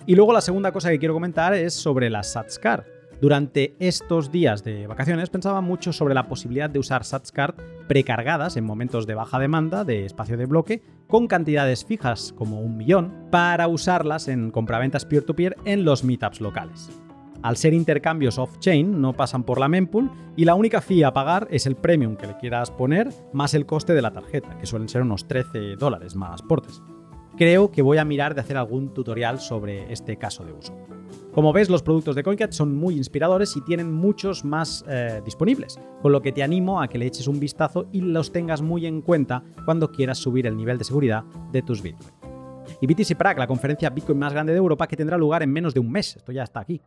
Y 0.07 0.15
luego 0.15 0.33
la 0.33 0.41
segunda 0.41 0.71
cosa 0.71 0.89
que 0.89 1.01
quiero 1.01 1.15
comentar 1.15 1.53
es 1.53 1.75
sobre 1.75 2.09
las 2.11 2.33
SatsCard. 2.33 2.85
Durante 3.21 3.75
estos 3.81 4.31
días 4.31 4.63
de 4.63 4.87
vacaciones 4.87 5.31
pensaba 5.31 5.61
mucho 5.61 5.93
sobre 5.93 6.15
la 6.15 6.29
posibilidad 6.29 6.71
de 6.71 6.79
usar 6.79 7.05
SatsCard 7.05 7.57
precargadas 7.89 8.57
en 8.57 8.65
momentos 8.65 9.07
de 9.07 9.15
baja 9.15 9.41
demanda 9.41 9.85
de 9.85 10.05
espacio 10.05 10.37
de 10.37 10.47
bloque 10.47 10.83
con 11.09 11.27
cantidades 11.27 11.85
fijas 11.85 12.33
como 12.37 12.61
un 12.61 12.77
millón 12.77 13.13
para 13.33 13.67
usarlas 13.67 14.29
en 14.29 14.53
compraventas 14.53 15.07
peer-to-peer 15.07 15.57
en 15.65 15.85
los 15.85 16.05
meetups 16.05 16.41
locales. 16.41 16.89
Al 17.43 17.57
ser 17.57 17.75
intercambios 17.75 18.39
off-chain 18.39 19.01
no 19.01 19.13
pasan 19.13 19.45
por 19.45 19.61
la 19.61 19.69
mempool 19.69 20.11
y 20.37 20.45
la 20.45 20.55
única 20.55 20.81
fee 20.81 21.03
a 21.03 21.13
pagar 21.13 21.49
es 21.51 21.67
el 21.67 21.77
premium 21.77 22.17
que 22.17 22.27
le 22.27 22.37
quieras 22.37 22.71
poner 22.71 23.09
más 23.33 23.55
el 23.55 23.67
coste 23.67 23.95
de 23.95 24.03
la 24.03 24.13
tarjeta, 24.13 24.59
que 24.59 24.67
suelen 24.67 24.89
ser 24.89 25.03
unos 25.03 25.29
13 25.29 25.77
dólares 25.77 26.17
más 26.17 26.43
portes 26.43 26.83
creo 27.37 27.71
que 27.71 27.83
voy 27.83 27.99
a 27.99 28.05
mirar 28.05 28.35
de 28.35 28.41
hacer 28.41 28.57
algún 28.57 28.93
tutorial 28.93 29.39
sobre 29.41 29.93
este 29.93 30.17
caso 30.17 30.45
de 30.45 30.53
uso. 30.53 30.77
Como 31.33 31.53
ves, 31.53 31.69
los 31.69 31.83
productos 31.83 32.17
de 32.17 32.23
CoinCat 32.23 32.53
son 32.53 32.75
muy 32.75 32.97
inspiradores 32.97 33.57
y 33.57 33.61
tienen 33.61 33.93
muchos 33.93 34.45
más 34.45 34.85
eh, 34.89 35.21
disponibles, 35.25 35.79
con 36.01 36.13
lo 36.13 36.23
que 36.23 36.33
te 36.33 36.43
animo 36.43 36.81
a 36.81 36.89
que 36.89 36.99
le 36.99 37.07
eches 37.07 37.29
un 37.29 37.39
vistazo 37.39 37.89
y 37.93 38.01
los 38.01 38.33
tengas 38.33 38.63
muy 38.63 38.87
en 38.87 39.03
cuenta 39.03 39.45
cuando 39.67 39.93
quieras 39.93 40.19
subir 40.19 40.47
el 40.47 40.57
nivel 40.57 40.79
de 40.79 40.85
seguridad 40.85 41.25
de 41.53 41.63
tus 41.63 41.83
Bitcoin. 41.83 42.15
Y 42.81 42.87
BTC 42.87 43.17
Prague, 43.17 43.39
la 43.39 43.47
conferencia 43.47 43.91
Bitcoin 43.91 44.19
más 44.19 44.33
grande 44.33 44.53
de 44.53 44.59
Europa, 44.59 44.87
que 44.87 44.97
tendrá 44.97 45.17
lugar 45.19 45.43
en 45.43 45.53
menos 45.53 45.75
de 45.75 45.81
un 45.81 45.91
mes. 45.91 46.17
Esto 46.17 46.33
ya 46.33 46.43
está 46.43 46.61
aquí. 46.61 46.81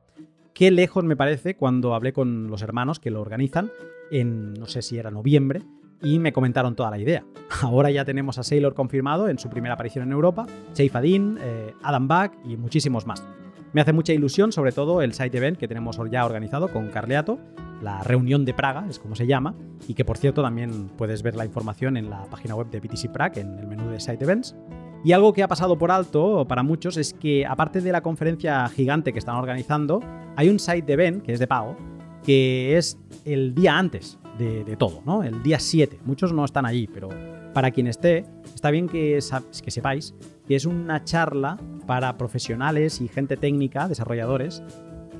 Qué 0.60 0.72
lejos 0.72 1.06
me 1.06 1.16
parece 1.16 1.56
cuando 1.56 1.96
hablé 1.96 2.12
con 2.12 2.50
los 2.50 2.62
hermanos 2.64 3.00
que 3.00 3.12
lo 3.12 3.22
organizan 3.22 3.72
en, 4.12 4.54
no 4.56 4.66
sé 4.66 4.82
si 4.82 4.98
era 4.98 5.10
noviembre, 5.10 5.62
y 6.02 6.20
me 6.20 6.34
comentaron 6.34 6.76
toda 6.76 6.90
la 6.90 6.98
idea. 6.98 7.24
Ahora 7.62 7.92
ya 7.92 8.04
tenemos 8.04 8.38
a 8.40 8.44
Sailor 8.44 8.74
confirmado 8.74 9.30
en 9.30 9.40
su 9.40 9.50
primera 9.50 9.76
aparición 9.76 10.04
en 10.04 10.12
Europa, 10.12 10.48
Chey 10.74 10.90
Fadin, 10.90 11.38
eh, 11.40 11.74
Adam 11.82 12.10
Back 12.10 12.38
y 12.44 12.58
muchísimos 12.58 13.08
más. 13.08 13.26
Me 13.72 13.80
hace 13.80 13.94
mucha 13.94 14.12
ilusión, 14.12 14.52
sobre 14.52 14.74
todo, 14.74 15.02
el 15.02 15.14
side 15.14 15.38
event 15.38 15.58
que 15.58 15.70
tenemos 15.70 15.98
ya 16.12 16.26
organizado 16.26 16.68
con 16.68 16.90
Carleato, 16.90 17.40
la 17.82 18.04
reunión 18.04 18.44
de 18.44 18.54
Praga, 18.54 18.86
es 18.90 19.00
como 19.00 19.16
se 19.16 19.28
llama, 19.28 19.56
y 19.88 19.94
que 19.94 20.04
por 20.04 20.18
cierto 20.18 20.42
también 20.42 20.90
puedes 20.98 21.24
ver 21.24 21.38
la 21.38 21.46
información 21.46 21.96
en 21.96 22.10
la 22.10 22.26
página 22.26 22.56
web 22.56 22.70
de 22.70 22.82
BTC 22.82 23.14
Prague, 23.14 23.40
en 23.40 23.60
el 23.60 23.66
menú 23.66 23.90
de 23.92 24.02
site 24.02 24.26
events. 24.26 24.58
Y 25.04 25.14
algo 25.14 25.32
que 25.32 25.44
ha 25.44 25.48
pasado 25.48 25.78
por 25.78 25.92
alto 25.92 26.46
para 26.48 26.62
muchos 26.62 26.98
es 26.98 27.14
que, 27.14 27.46
aparte 27.46 27.80
de 27.80 27.92
la 27.92 28.02
conferencia 28.02 28.68
gigante 28.68 29.14
que 29.14 29.20
están 29.20 29.36
organizando, 29.36 30.02
hay 30.36 30.50
un 30.50 30.60
site 30.60 30.82
de 30.82 30.94
event, 30.94 31.24
que 31.24 31.34
es 31.34 31.40
de 31.40 31.48
pago, 31.48 31.78
que 32.24 32.78
es 32.78 33.00
el 33.24 33.56
día 33.56 33.78
antes 33.78 34.20
de, 34.38 34.76
todo, 34.78 35.02
¿no? 35.06 35.24
El 35.24 35.44
día 35.44 35.60
7. 35.60 36.00
Muchos 36.06 36.32
no 36.32 36.46
están 36.46 36.66
allí, 36.66 36.88
pero 36.88 37.10
para 37.54 37.72
quien 37.72 37.88
esté, 37.88 38.26
está 38.54 38.72
bien 38.72 38.88
que, 38.88 39.20
sepáis 39.22 40.16
que 40.48 40.56
es 40.56 40.66
una 40.66 41.04
charla 41.04 41.58
para 41.86 42.18
profesionales 42.18 43.02
y 43.02 43.08
gente 43.08 43.38
técnica, 43.38 43.88
desarrolladores, 43.88 44.64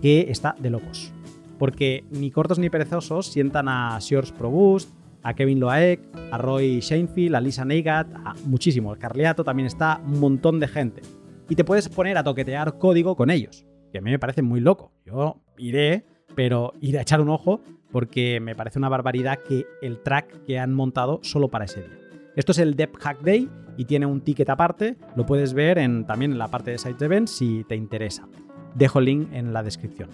que 0.02 0.28
está 0.30 0.56
de 0.60 0.70
locos. 0.70 1.14
Porque 1.58 2.06
ni 2.12 2.32
cortos 2.32 2.60
ni 2.60 2.70
perezosos 2.70 3.28
sientan 3.28 3.68
a 3.68 4.00
Siors 4.00 4.32
Probust, 4.32 4.90
a 5.24 5.34
Kevin 5.34 5.60
Loaek, 5.60 6.00
a 6.32 6.38
Roy 6.38 6.80
Sheinfield, 6.80 7.36
a 7.36 7.42
Lisa 7.42 7.66
Neigat, 7.66 8.08
a 8.14 8.36
muchísimo. 8.46 8.94
El 8.94 9.00
Carliato 9.00 9.44
también 9.44 9.68
está, 9.68 10.02
un 10.06 10.20
montón 10.20 10.60
de 10.60 10.68
gente. 10.68 11.02
Y 11.50 11.56
te 11.56 11.64
puedes 11.64 11.90
poner 11.90 12.18
a 12.18 12.24
toquetear 12.24 12.78
código 12.78 13.16
con 13.16 13.30
ellos, 13.30 13.66
que 13.92 13.98
a 13.98 14.02
mí 14.02 14.12
me 14.12 14.20
parece 14.20 14.42
muy 14.42 14.60
loco. 14.60 14.92
Yo 15.06 15.42
iré, 15.58 16.06
pero 16.36 16.74
iré 16.80 17.00
a 17.00 17.02
echar 17.02 17.22
un 17.22 17.30
ojo 17.30 17.62
porque 17.92 18.40
me 18.40 18.56
parece 18.56 18.80
una 18.80 18.90
barbaridad 18.90 19.40
que 19.40 19.66
el 19.82 20.02
track 20.02 20.46
que 20.46 20.60
han 20.60 20.74
montado 20.74 21.20
solo 21.24 21.50
para 21.50 21.66
ese 21.66 21.82
día. 21.82 21.98
Esto 22.36 22.52
es 22.52 22.60
el 22.60 22.76
Dev 22.76 22.92
Hack 23.00 23.22
Day 23.22 23.50
y 23.78 23.86
tiene 23.86 24.06
un 24.06 24.22
ticket 24.22 24.50
aparte, 24.50 24.96
lo 25.16 25.26
puedes 25.26 25.54
ver 25.54 25.78
en, 25.78 26.06
también 26.06 26.34
en 26.34 26.38
la 26.38 26.50
parte 26.50 26.72
de 26.72 26.78
Site 26.78 27.06
Events 27.06 27.32
si 27.32 27.64
te 27.64 27.76
interesa. 27.76 28.28
Dejo 28.76 29.00
el 29.00 29.06
link 29.06 29.34
en 29.34 29.54
la 29.54 29.64
descripción. 29.64 30.10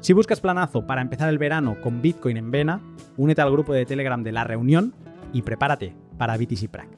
Si 0.00 0.14
buscas 0.14 0.40
planazo 0.40 0.86
para 0.86 1.02
empezar 1.02 1.28
el 1.28 1.36
verano 1.36 1.76
con 1.82 2.00
Bitcoin 2.00 2.38
en 2.38 2.50
vena, 2.50 2.80
únete 3.18 3.42
al 3.42 3.52
grupo 3.52 3.74
de 3.74 3.84
Telegram 3.84 4.22
de 4.22 4.32
la 4.32 4.44
reunión 4.44 4.94
y 5.32 5.42
prepárate 5.42 5.94
para 6.16 6.38
BTC 6.38 6.70
Prague. 6.70 6.96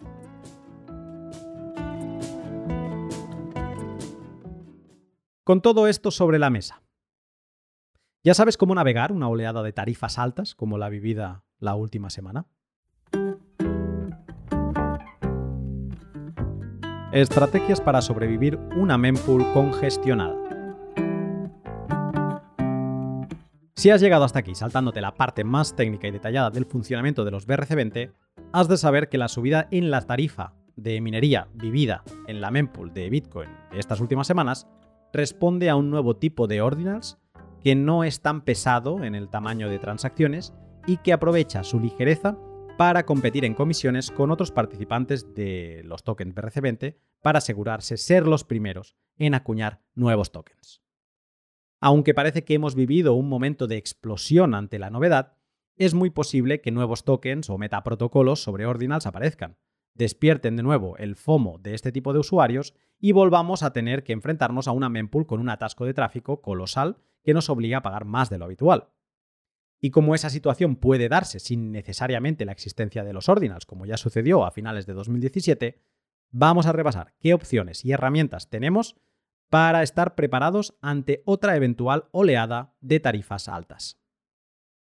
Con 5.42 5.60
todo 5.60 5.88
esto 5.88 6.12
sobre 6.12 6.38
la 6.38 6.50
mesa, 6.50 6.82
¿ya 8.22 8.34
sabes 8.34 8.56
cómo 8.56 8.76
navegar 8.76 9.10
una 9.10 9.28
oleada 9.28 9.64
de 9.64 9.72
tarifas 9.72 10.18
altas 10.18 10.54
como 10.54 10.78
la 10.78 10.88
vivida 10.88 11.42
la 11.58 11.74
última 11.74 12.08
semana? 12.08 12.46
Estrategias 17.12 17.80
para 17.80 18.00
sobrevivir 18.00 18.58
una 18.76 18.96
mempool 18.96 19.44
congestionada. 19.52 20.41
Si 23.74 23.90
has 23.90 24.02
llegado 24.02 24.24
hasta 24.24 24.38
aquí 24.38 24.54
saltándote 24.54 25.00
la 25.00 25.14
parte 25.14 25.44
más 25.44 25.74
técnica 25.74 26.06
y 26.06 26.10
detallada 26.10 26.50
del 26.50 26.66
funcionamiento 26.66 27.24
de 27.24 27.30
los 27.30 27.48
BRC20, 27.48 28.12
has 28.52 28.68
de 28.68 28.76
saber 28.76 29.08
que 29.08 29.18
la 29.18 29.28
subida 29.28 29.66
en 29.70 29.90
la 29.90 30.02
tarifa 30.02 30.54
de 30.76 31.00
minería 31.00 31.48
vivida 31.54 32.04
en 32.26 32.40
la 32.40 32.50
mempool 32.50 32.92
de 32.92 33.08
Bitcoin 33.08 33.50
de 33.70 33.78
estas 33.78 34.00
últimas 34.00 34.26
semanas 34.26 34.66
responde 35.12 35.70
a 35.70 35.76
un 35.76 35.90
nuevo 35.90 36.16
tipo 36.16 36.46
de 36.46 36.60
ordinals 36.60 37.18
que 37.62 37.74
no 37.74 38.04
es 38.04 38.20
tan 38.20 38.42
pesado 38.42 39.04
en 39.04 39.14
el 39.14 39.28
tamaño 39.28 39.68
de 39.68 39.78
transacciones 39.78 40.52
y 40.86 40.98
que 40.98 41.12
aprovecha 41.12 41.64
su 41.64 41.80
ligereza 41.80 42.36
para 42.76 43.06
competir 43.06 43.44
en 43.44 43.54
comisiones 43.54 44.10
con 44.10 44.30
otros 44.30 44.50
participantes 44.50 45.34
de 45.34 45.82
los 45.84 46.04
tokens 46.04 46.34
BRC20 46.34 46.96
para 47.22 47.38
asegurarse 47.38 47.96
ser 47.96 48.26
los 48.26 48.44
primeros 48.44 48.96
en 49.18 49.34
acuñar 49.34 49.80
nuevos 49.94 50.32
tokens. 50.32 50.81
Aunque 51.84 52.14
parece 52.14 52.44
que 52.44 52.54
hemos 52.54 52.76
vivido 52.76 53.14
un 53.14 53.28
momento 53.28 53.66
de 53.66 53.76
explosión 53.76 54.54
ante 54.54 54.78
la 54.78 54.88
novedad, 54.88 55.36
es 55.76 55.94
muy 55.94 56.10
posible 56.10 56.60
que 56.60 56.70
nuevos 56.70 57.02
tokens 57.02 57.50
o 57.50 57.58
metaprotocolos 57.58 58.40
sobre 58.40 58.66
Ordinals 58.66 59.04
aparezcan, 59.04 59.58
despierten 59.94 60.54
de 60.54 60.62
nuevo 60.62 60.96
el 60.98 61.16
FOMO 61.16 61.58
de 61.58 61.74
este 61.74 61.90
tipo 61.90 62.12
de 62.12 62.20
usuarios 62.20 62.72
y 63.00 63.10
volvamos 63.10 63.64
a 63.64 63.72
tener 63.72 64.04
que 64.04 64.12
enfrentarnos 64.12 64.68
a 64.68 64.72
una 64.72 64.88
mempool 64.88 65.26
con 65.26 65.40
un 65.40 65.48
atasco 65.48 65.84
de 65.84 65.92
tráfico 65.92 66.40
colosal 66.40 66.98
que 67.24 67.34
nos 67.34 67.50
obliga 67.50 67.78
a 67.78 67.82
pagar 67.82 68.04
más 68.04 68.30
de 68.30 68.38
lo 68.38 68.44
habitual. 68.44 68.90
Y 69.80 69.90
como 69.90 70.14
esa 70.14 70.30
situación 70.30 70.76
puede 70.76 71.08
darse 71.08 71.40
sin 71.40 71.72
necesariamente 71.72 72.44
la 72.44 72.52
existencia 72.52 73.02
de 73.02 73.12
los 73.12 73.28
ordinals, 73.28 73.66
como 73.66 73.86
ya 73.86 73.96
sucedió 73.96 74.44
a 74.44 74.52
finales 74.52 74.86
de 74.86 74.92
2017, 74.92 75.82
vamos 76.30 76.66
a 76.66 76.72
repasar 76.72 77.14
qué 77.18 77.34
opciones 77.34 77.84
y 77.84 77.90
herramientas 77.90 78.50
tenemos 78.50 78.94
para 79.52 79.82
estar 79.82 80.14
preparados 80.14 80.78
ante 80.80 81.22
otra 81.26 81.56
eventual 81.56 82.08
oleada 82.10 82.74
de 82.80 83.00
tarifas 83.00 83.48
altas. 83.48 84.00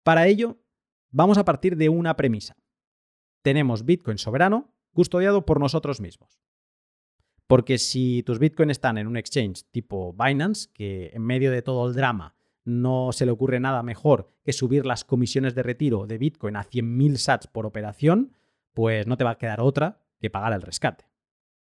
Para 0.02 0.28
ello, 0.28 0.62
vamos 1.10 1.38
a 1.38 1.44
partir 1.44 1.76
de 1.76 1.90
una 1.90 2.16
premisa. 2.16 2.56
Tenemos 3.42 3.84
Bitcoin 3.84 4.18
soberano 4.18 4.74
custodiado 4.94 5.46
por 5.46 5.60
nosotros 5.60 6.00
mismos. 6.00 6.40
Porque 7.48 7.78
si 7.78 8.24
tus 8.24 8.40
Bitcoin 8.40 8.70
están 8.70 8.98
en 8.98 9.08
un 9.08 9.18
exchange 9.18 9.66
tipo 9.72 10.14
Binance, 10.14 10.70
que 10.74 11.12
en 11.14 11.24
medio 11.24 11.52
de 11.52 11.62
todo 11.62 11.90
el 11.90 11.94
drama 11.94 12.38
no 12.64 13.12
se 13.12 13.26
le 13.26 13.34
ocurre 13.34 13.60
nada 13.60 13.84
mejor 13.84 14.32
que 14.46 14.54
subir 14.54 14.86
las 14.86 15.04
comisiones 15.04 15.54
de 15.54 15.64
retiro 15.64 16.08
de 16.08 16.18
Bitcoin 16.18 16.56
a 16.56 16.64
100.000 16.64 17.18
sats 17.18 17.48
por 17.48 17.66
operación, 17.66 18.38
pues 18.74 19.06
no 19.06 19.18
te 19.18 19.26
va 19.26 19.32
a 19.32 19.38
quedar 19.38 19.60
otra 19.60 20.00
que 20.18 20.30
pagar 20.30 20.54
el 20.54 20.62
rescate. 20.62 21.10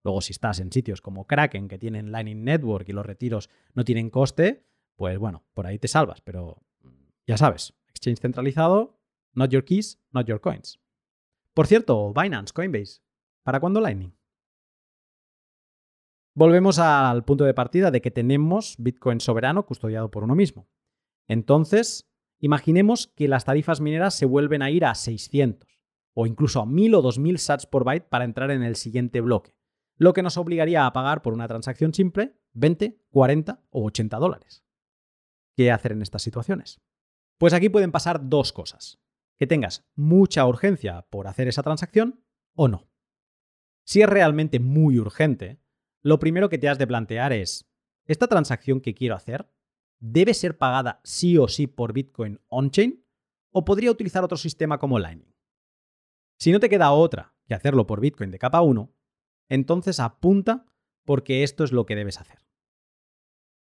Luego, 0.04 0.20
si 0.20 0.32
estás 0.32 0.60
en 0.60 0.70
sitios 0.70 1.00
como 1.00 1.26
Kraken, 1.26 1.66
que 1.66 1.78
tienen 1.78 2.12
Lightning 2.12 2.44
Network 2.44 2.86
y 2.88 2.92
los 2.92 3.06
retiros 3.06 3.48
no 3.72 3.84
tienen 3.84 4.10
coste, 4.10 4.66
pues 4.96 5.18
bueno, 5.18 5.44
por 5.54 5.66
ahí 5.66 5.78
te 5.78 5.88
salvas. 5.88 6.20
Pero 6.20 6.62
ya 7.26 7.38
sabes, 7.38 7.74
exchange 7.88 8.20
centralizado, 8.20 9.00
not 9.32 9.50
your 9.50 9.64
keys, 9.64 9.98
not 10.12 10.26
your 10.26 10.42
coins. 10.42 10.78
Por 11.54 11.66
cierto, 11.66 12.12
Binance, 12.12 12.52
Coinbase, 12.52 13.00
¿para 13.42 13.60
cuándo 13.60 13.80
Lightning? 13.80 14.14
Volvemos 16.34 16.78
al 16.78 17.24
punto 17.24 17.44
de 17.44 17.54
partida 17.54 17.90
de 17.90 18.02
que 18.02 18.10
tenemos 18.10 18.74
Bitcoin 18.78 19.20
soberano 19.20 19.64
custodiado 19.64 20.10
por 20.10 20.24
uno 20.24 20.34
mismo. 20.34 20.68
Entonces, 21.28 22.10
imaginemos 22.40 23.06
que 23.06 23.28
las 23.28 23.46
tarifas 23.46 23.80
mineras 23.80 24.14
se 24.14 24.26
vuelven 24.26 24.60
a 24.60 24.70
ir 24.70 24.84
a 24.84 24.94
600 24.94 25.80
o 26.12 26.26
incluso 26.26 26.60
a 26.60 26.66
1000 26.66 26.96
o 26.96 27.02
2000 27.02 27.38
sats 27.38 27.66
por 27.66 27.84
byte 27.84 28.08
para 28.08 28.24
entrar 28.24 28.50
en 28.50 28.64
el 28.64 28.76
siguiente 28.76 29.20
bloque 29.20 29.54
lo 29.96 30.12
que 30.12 30.22
nos 30.22 30.36
obligaría 30.36 30.86
a 30.86 30.92
pagar 30.92 31.22
por 31.22 31.32
una 31.32 31.48
transacción 31.48 31.94
simple 31.94 32.36
20, 32.52 33.00
40 33.10 33.62
o 33.70 33.84
80 33.84 34.16
dólares. 34.18 34.64
¿Qué 35.56 35.70
hacer 35.70 35.92
en 35.92 36.02
estas 36.02 36.22
situaciones? 36.22 36.80
Pues 37.38 37.52
aquí 37.52 37.68
pueden 37.68 37.92
pasar 37.92 38.28
dos 38.28 38.52
cosas. 38.52 39.00
Que 39.36 39.46
tengas 39.46 39.84
mucha 39.96 40.46
urgencia 40.46 41.02
por 41.10 41.26
hacer 41.26 41.48
esa 41.48 41.62
transacción 41.62 42.24
o 42.54 42.68
no. 42.68 42.88
Si 43.84 44.00
es 44.00 44.08
realmente 44.08 44.60
muy 44.60 44.98
urgente, 44.98 45.60
lo 46.02 46.18
primero 46.18 46.48
que 46.48 46.58
te 46.58 46.68
has 46.68 46.78
de 46.78 46.86
plantear 46.86 47.32
es, 47.32 47.68
¿esta 48.06 48.28
transacción 48.28 48.80
que 48.80 48.94
quiero 48.94 49.14
hacer 49.14 49.50
debe 49.98 50.34
ser 50.34 50.58
pagada 50.58 51.00
sí 51.02 51.36
o 51.38 51.48
sí 51.48 51.66
por 51.66 51.92
Bitcoin 51.92 52.40
on-chain 52.48 53.04
o 53.50 53.64
podría 53.64 53.90
utilizar 53.90 54.22
otro 54.24 54.36
sistema 54.36 54.78
como 54.78 54.98
Lightning? 54.98 55.34
Si 56.38 56.52
no 56.52 56.60
te 56.60 56.68
queda 56.68 56.92
otra 56.92 57.34
que 57.46 57.54
hacerlo 57.54 57.86
por 57.86 58.00
Bitcoin 58.00 58.30
de 58.30 58.38
capa 58.38 58.62
1, 58.62 58.92
entonces 59.48 60.00
apunta 60.00 60.66
porque 61.04 61.42
esto 61.42 61.64
es 61.64 61.72
lo 61.72 61.86
que 61.86 61.96
debes 61.96 62.20
hacer. 62.20 62.38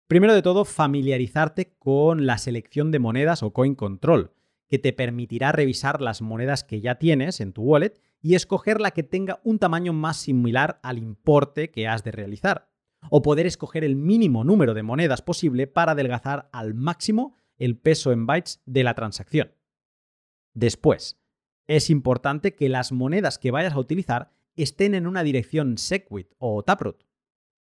Primero 0.07 0.33
de 0.33 0.41
todo, 0.41 0.65
familiarizarte 0.65 1.75
con 1.77 2.25
la 2.25 2.37
selección 2.37 2.91
de 2.91 2.99
monedas 2.99 3.43
o 3.43 3.53
coin 3.53 3.75
control, 3.75 4.33
que 4.67 4.79
te 4.79 4.93
permitirá 4.93 5.51
revisar 5.51 6.01
las 6.01 6.21
monedas 6.21 6.63
que 6.63 6.81
ya 6.81 6.95
tienes 6.95 7.39
en 7.41 7.53
tu 7.53 7.63
wallet 7.63 7.99
y 8.21 8.35
escoger 8.35 8.81
la 8.81 8.91
que 8.91 9.03
tenga 9.03 9.39
un 9.43 9.59
tamaño 9.59 9.93
más 9.93 10.17
similar 10.17 10.79
al 10.83 10.97
importe 10.97 11.71
que 11.71 11.87
has 11.87 12.03
de 12.03 12.11
realizar, 12.11 12.69
o 13.09 13.21
poder 13.21 13.45
escoger 13.45 13.83
el 13.83 13.95
mínimo 13.95 14.43
número 14.43 14.73
de 14.73 14.83
monedas 14.83 15.21
posible 15.21 15.67
para 15.67 15.93
adelgazar 15.93 16.49
al 16.51 16.73
máximo 16.73 17.35
el 17.57 17.77
peso 17.77 18.11
en 18.11 18.25
bytes 18.25 18.61
de 18.65 18.83
la 18.83 18.93
transacción. 18.93 19.53
Después, 20.53 21.19
es 21.67 21.89
importante 21.89 22.55
que 22.55 22.67
las 22.67 22.91
monedas 22.91 23.37
que 23.37 23.51
vayas 23.51 23.73
a 23.73 23.79
utilizar 23.79 24.31
estén 24.63 24.95
en 24.95 25.07
una 25.07 25.23
dirección 25.23 25.77
Segwit 25.77 26.33
o 26.37 26.63
Taproot. 26.63 27.05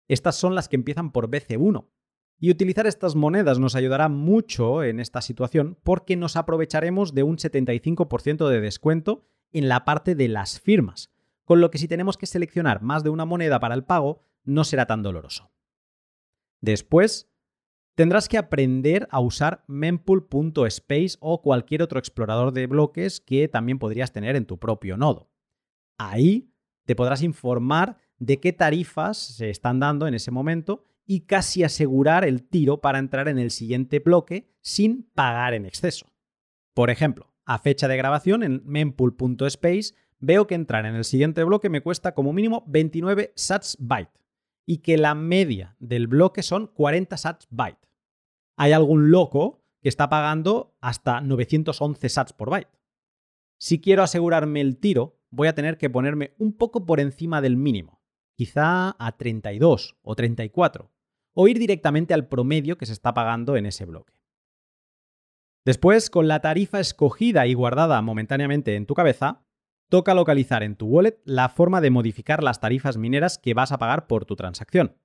Estas 0.08 0.36
son 0.36 0.56
las 0.56 0.68
que 0.68 0.76
empiezan 0.76 1.12
por 1.12 1.30
BC1. 1.30 1.88
Y 2.40 2.52
utilizar 2.52 2.88
estas 2.88 3.16
monedas 3.16 3.60
nos 3.60 3.76
ayudará 3.76 4.08
mucho 4.08 4.84
en 4.84 5.00
esta 5.00 5.22
situación 5.22 5.78
porque 5.84 6.16
nos 6.16 6.38
aprovecharemos 6.38 7.14
de 7.14 7.24
un 7.24 7.38
75% 7.38 8.48
de 8.48 8.62
descuento 8.62 9.28
en 9.52 9.68
la 9.68 9.84
parte 9.84 10.16
de 10.16 10.30
las 10.30 10.60
firmas, 10.60 11.12
con 11.44 11.60
lo 11.60 11.70
que 11.70 11.78
si 11.78 11.88
tenemos 11.88 12.18
que 12.18 12.28
seleccionar 12.28 12.82
más 12.82 13.04
de 13.04 13.10
una 13.10 13.26
moneda 13.26 13.60
para 13.60 13.76
el 13.76 13.84
pago, 13.84 14.22
no 14.44 14.64
será 14.64 14.86
tan 14.86 15.04
doloroso. 15.04 15.52
Después, 16.62 17.30
tendrás 17.96 18.30
que 18.30 18.38
aprender 18.38 19.08
a 19.12 19.20
usar 19.20 19.64
mempool.space 19.68 21.18
o 21.20 21.42
cualquier 21.42 21.84
otro 21.84 22.00
explorador 22.00 22.54
de 22.54 22.68
bloques 22.68 23.20
que 23.20 23.48
también 23.48 23.80
podrías 23.80 24.14
tener 24.14 24.36
en 24.38 24.46
tu 24.46 24.58
propio 24.60 24.96
nodo. 24.96 25.30
Ahí 25.98 26.49
te 26.90 26.96
podrás 26.96 27.22
informar 27.22 27.98
de 28.18 28.40
qué 28.40 28.52
tarifas 28.52 29.16
se 29.20 29.52
están 29.52 29.80
dando 29.80 30.08
en 30.08 30.16
ese 30.16 30.32
momento 30.32 30.86
y 31.06 31.20
casi 31.28 31.64
asegurar 31.64 32.26
el 32.26 32.42
tiro 32.42 32.82
para 32.82 32.98
entrar 32.98 33.28
en 33.28 33.38
el 33.38 33.52
siguiente 33.52 34.00
bloque 34.00 34.50
sin 34.60 35.04
pagar 35.14 35.54
en 35.54 35.68
exceso. 35.68 36.08
Por 36.74 36.90
ejemplo, 36.90 37.32
a 37.46 37.60
fecha 37.60 37.88
de 37.88 37.96
grabación 37.96 38.42
en 38.42 38.64
mempool.space 38.66 39.94
veo 40.18 40.48
que 40.48 40.56
entrar 40.56 40.88
en 40.88 40.96
el 40.96 41.04
siguiente 41.04 41.44
bloque 41.44 41.70
me 41.70 41.82
cuesta 41.82 42.16
como 42.16 42.34
mínimo 42.34 42.64
29 42.66 43.34
sats 43.36 43.78
byte 43.80 44.20
y 44.66 44.80
que 44.80 44.98
la 44.98 45.14
media 45.14 45.76
del 45.78 46.08
bloque 46.08 46.42
son 46.42 46.66
40 46.66 47.18
sats 47.18 47.46
byte. 47.52 47.88
Hay 48.58 48.72
algún 48.72 49.12
loco 49.12 49.64
que 49.80 49.90
está 49.90 50.10
pagando 50.10 50.76
hasta 50.82 51.22
911 51.22 52.10
sats 52.10 52.34
por 52.34 52.50
byte. 52.50 52.80
Si 53.60 53.80
quiero 53.80 54.02
asegurarme 54.02 54.62
el 54.62 54.78
tiro, 54.78 55.19
voy 55.32 55.48
a 55.48 55.56
tener 55.56 55.78
que 55.78 55.90
ponerme 55.90 56.34
un 56.38 56.54
poco 56.54 56.86
por 56.86 57.00
encima 57.00 57.42
del 57.42 57.58
mínimo, 57.58 58.02
quizá 58.36 58.96
a 58.98 59.18
32 59.18 59.98
o 60.02 60.16
34, 60.16 60.92
o 61.34 61.48
ir 61.48 61.60
directamente 61.60 62.14
al 62.14 62.28
promedio 62.28 62.78
que 62.78 62.86
se 62.86 62.94
está 62.94 63.14
pagando 63.14 63.56
en 63.56 63.66
ese 63.66 63.86
bloque. 63.86 64.14
Después, 65.66 66.10
con 66.10 66.28
la 66.28 66.40
tarifa 66.40 66.80
escogida 66.80 67.46
y 67.46 67.54
guardada 67.54 68.02
momentáneamente 68.02 68.76
en 68.76 68.86
tu 68.86 68.94
cabeza, 68.96 69.44
toca 69.90 70.14
localizar 70.14 70.64
en 70.64 70.76
tu 70.76 70.88
wallet 70.88 71.20
la 71.26 71.50
forma 71.50 71.82
de 71.82 71.90
modificar 71.90 72.44
las 72.44 72.60
tarifas 72.60 72.98
mineras 72.98 73.38
que 73.38 73.54
vas 73.54 73.72
a 73.72 73.78
pagar 73.78 74.08
por 74.08 74.26
tu 74.26 74.36
transacción. 74.36 74.96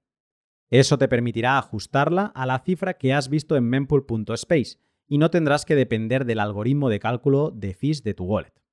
Eso 0.71 0.99
te 0.99 1.09
permitirá 1.09 1.59
ajustarla 1.59 2.27
a 2.27 2.47
la 2.47 2.61
cifra 2.61 2.95
que 2.95 3.13
has 3.13 3.29
visto 3.29 3.57
en 3.57 3.65
mempool.space 3.65 4.79
y 5.07 5.19
no 5.19 5.31
tendrás 5.31 5.65
que 5.65 5.75
depender 5.75 6.25
del 6.25 6.41
algoritmo 6.41 6.89
de 6.89 7.01
cálculo 7.01 7.51
de 7.51 7.75
fees 7.75 8.03
de 8.03 8.15
tu 8.15 8.25
wallet. 8.25 8.64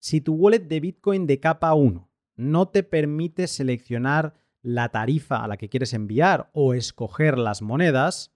Si 0.00 0.20
tu 0.20 0.34
wallet 0.34 0.60
de 0.60 0.80
Bitcoin 0.80 1.26
de 1.26 1.40
capa 1.40 1.74
1 1.74 2.08
no 2.36 2.68
te 2.68 2.82
permite 2.84 3.48
seleccionar 3.48 4.34
la 4.62 4.90
tarifa 4.90 5.42
a 5.42 5.48
la 5.48 5.56
que 5.56 5.68
quieres 5.68 5.92
enviar 5.92 6.50
o 6.52 6.74
escoger 6.74 7.36
las 7.36 7.62
monedas, 7.62 8.32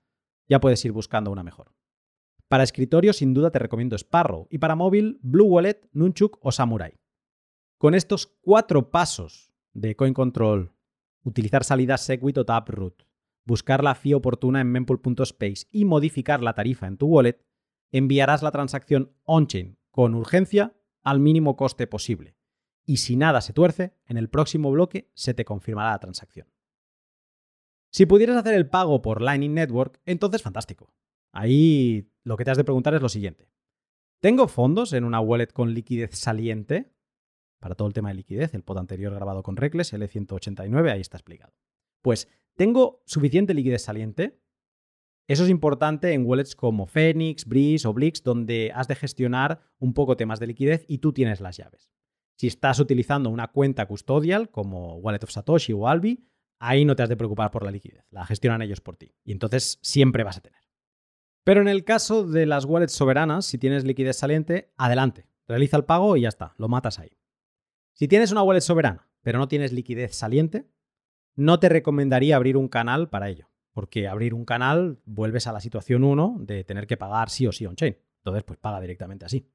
ya 0.48 0.60
puedes 0.60 0.84
ir 0.84 0.92
buscando 0.92 1.30
una 1.30 1.42
mejor. 1.42 1.72
Para 2.48 2.64
escritorio, 2.64 3.12
sin 3.12 3.32
duda 3.32 3.50
te 3.50 3.58
recomiendo 3.58 3.96
Sparrow 3.96 4.46
y 4.50 4.58
para 4.58 4.76
móvil, 4.76 5.18
Blue 5.22 5.46
Wallet, 5.46 5.88
Nunchuk 5.92 6.38
o 6.42 6.52
Samurai. 6.52 6.98
Con 7.78 7.94
estos 7.94 8.26
cuatro 8.26 8.90
pasos 8.90 9.52
de 9.72 9.96
Coin 9.96 10.14
Control, 10.14 10.72
utilizar 11.22 11.64
salidas 11.64 12.04
Segwit 12.04 12.38
o 12.38 12.44
Taproot, 12.44 13.06
buscar 13.44 13.82
la 13.82 13.94
fee 13.94 14.14
oportuna 14.14 14.60
en 14.60 14.70
mempool.space 14.70 15.66
y 15.70 15.84
modificar 15.84 16.42
la 16.42 16.54
tarifa 16.54 16.86
en 16.86 16.96
tu 16.96 17.06
wallet, 17.06 17.44
enviarás 17.92 18.42
la 18.42 18.50
transacción 18.50 19.12
on-chain 19.24 19.78
con 19.90 20.14
urgencia 20.14 20.74
al 21.02 21.20
mínimo 21.20 21.56
coste 21.56 21.86
posible. 21.86 22.36
Y 22.84 22.98
si 22.98 23.16
nada 23.16 23.40
se 23.40 23.52
tuerce, 23.52 23.94
en 24.06 24.16
el 24.16 24.28
próximo 24.28 24.70
bloque 24.70 25.10
se 25.14 25.34
te 25.34 25.44
confirmará 25.44 25.90
la 25.90 26.00
transacción. 26.00 26.48
Si 27.90 28.06
pudieras 28.06 28.36
hacer 28.36 28.54
el 28.54 28.68
pago 28.68 29.02
por 29.02 29.20
Lightning 29.20 29.54
Network, 29.54 30.00
entonces 30.06 30.42
fantástico. 30.42 30.92
Ahí 31.32 32.10
lo 32.24 32.36
que 32.36 32.44
te 32.44 32.50
has 32.50 32.56
de 32.56 32.64
preguntar 32.64 32.94
es 32.94 33.02
lo 33.02 33.08
siguiente. 33.08 33.48
¿Tengo 34.20 34.48
fondos 34.48 34.92
en 34.92 35.04
una 35.04 35.20
wallet 35.20 35.52
con 35.52 35.74
liquidez 35.74 36.18
saliente? 36.18 36.92
Para 37.60 37.74
todo 37.74 37.88
el 37.88 37.94
tema 37.94 38.08
de 38.08 38.14
liquidez, 38.14 38.54
el 38.54 38.64
pod 38.64 38.78
anterior 38.78 39.14
grabado 39.14 39.42
con 39.42 39.56
Reckless, 39.56 39.92
L189, 39.92 40.90
ahí 40.90 41.00
está 41.00 41.16
explicado. 41.16 41.54
Pues 42.00 42.28
¿Tengo 42.56 43.02
suficiente 43.06 43.54
liquidez 43.54 43.82
saliente? 43.82 44.41
Eso 45.28 45.44
es 45.44 45.50
importante 45.50 46.12
en 46.12 46.26
wallets 46.26 46.56
como 46.56 46.86
Phoenix, 46.86 47.44
Breeze 47.46 47.86
o 47.86 47.92
Blix, 47.92 48.22
donde 48.22 48.72
has 48.74 48.88
de 48.88 48.96
gestionar 48.96 49.60
un 49.78 49.94
poco 49.94 50.16
temas 50.16 50.40
de 50.40 50.48
liquidez 50.48 50.84
y 50.88 50.98
tú 50.98 51.12
tienes 51.12 51.40
las 51.40 51.56
llaves. 51.56 51.90
Si 52.36 52.48
estás 52.48 52.80
utilizando 52.80 53.30
una 53.30 53.48
cuenta 53.48 53.86
custodial 53.86 54.50
como 54.50 54.96
Wallet 54.96 55.22
of 55.22 55.30
Satoshi 55.30 55.72
o 55.72 55.86
Albi, 55.86 56.26
ahí 56.58 56.84
no 56.84 56.96
te 56.96 57.02
has 57.02 57.08
de 57.08 57.16
preocupar 57.16 57.50
por 57.50 57.64
la 57.64 57.70
liquidez, 57.70 58.04
la 58.10 58.26
gestionan 58.26 58.62
ellos 58.62 58.80
por 58.80 58.96
ti. 58.96 59.14
Y 59.24 59.32
entonces 59.32 59.78
siempre 59.82 60.24
vas 60.24 60.38
a 60.38 60.40
tener. 60.40 60.60
Pero 61.44 61.60
en 61.60 61.68
el 61.68 61.84
caso 61.84 62.24
de 62.24 62.46
las 62.46 62.64
wallets 62.64 62.92
soberanas, 62.92 63.46
si 63.46 63.58
tienes 63.58 63.84
liquidez 63.84 64.16
saliente, 64.16 64.72
adelante, 64.76 65.28
realiza 65.46 65.76
el 65.76 65.84
pago 65.84 66.16
y 66.16 66.22
ya 66.22 66.28
está, 66.28 66.54
lo 66.56 66.68
matas 66.68 66.98
ahí. 66.98 67.18
Si 67.94 68.08
tienes 68.08 68.32
una 68.32 68.42
wallet 68.42 68.60
soberana, 68.60 69.08
pero 69.22 69.38
no 69.38 69.48
tienes 69.48 69.72
liquidez 69.72 70.14
saliente, 70.14 70.66
no 71.34 71.60
te 71.60 71.68
recomendaría 71.68 72.36
abrir 72.36 72.56
un 72.56 72.68
canal 72.68 73.08
para 73.08 73.28
ello, 73.28 73.50
porque 73.72 74.08
abrir 74.08 74.34
un 74.34 74.44
canal 74.44 74.98
vuelves 75.04 75.46
a 75.46 75.52
la 75.52 75.60
situación 75.60 76.04
1 76.04 76.36
de 76.40 76.64
tener 76.64 76.86
que 76.86 76.96
pagar 76.96 77.30
sí 77.30 77.46
o 77.46 77.52
sí 77.52 77.66
on-chain. 77.66 77.96
Entonces, 78.18 78.44
pues 78.44 78.58
paga 78.58 78.80
directamente 78.80 79.24
así. 79.24 79.48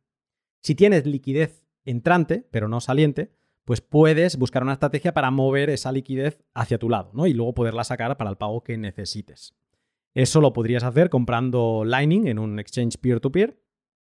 Si 0.61 0.75
tienes 0.75 1.05
liquidez 1.05 1.63
entrante, 1.85 2.47
pero 2.51 2.67
no 2.67 2.81
saliente, 2.81 3.31
pues 3.63 3.81
puedes 3.81 4.37
buscar 4.37 4.63
una 4.63 4.73
estrategia 4.73 5.13
para 5.13 5.29
mover 5.31 5.69
esa 5.69 5.91
liquidez 5.91 6.43
hacia 6.53 6.77
tu 6.77 6.89
lado, 6.89 7.11
¿no? 7.13 7.27
Y 7.27 7.33
luego 7.33 7.53
poderla 7.53 7.83
sacar 7.83 8.17
para 8.17 8.29
el 8.29 8.37
pago 8.37 8.63
que 8.63 8.77
necesites. 8.77 9.55
Eso 10.13 10.41
lo 10.41 10.53
podrías 10.53 10.83
hacer 10.83 11.09
comprando 11.09 11.83
Lightning 11.85 12.27
en 12.27 12.39
un 12.39 12.59
exchange 12.59 12.97
peer-to-peer. 12.97 13.61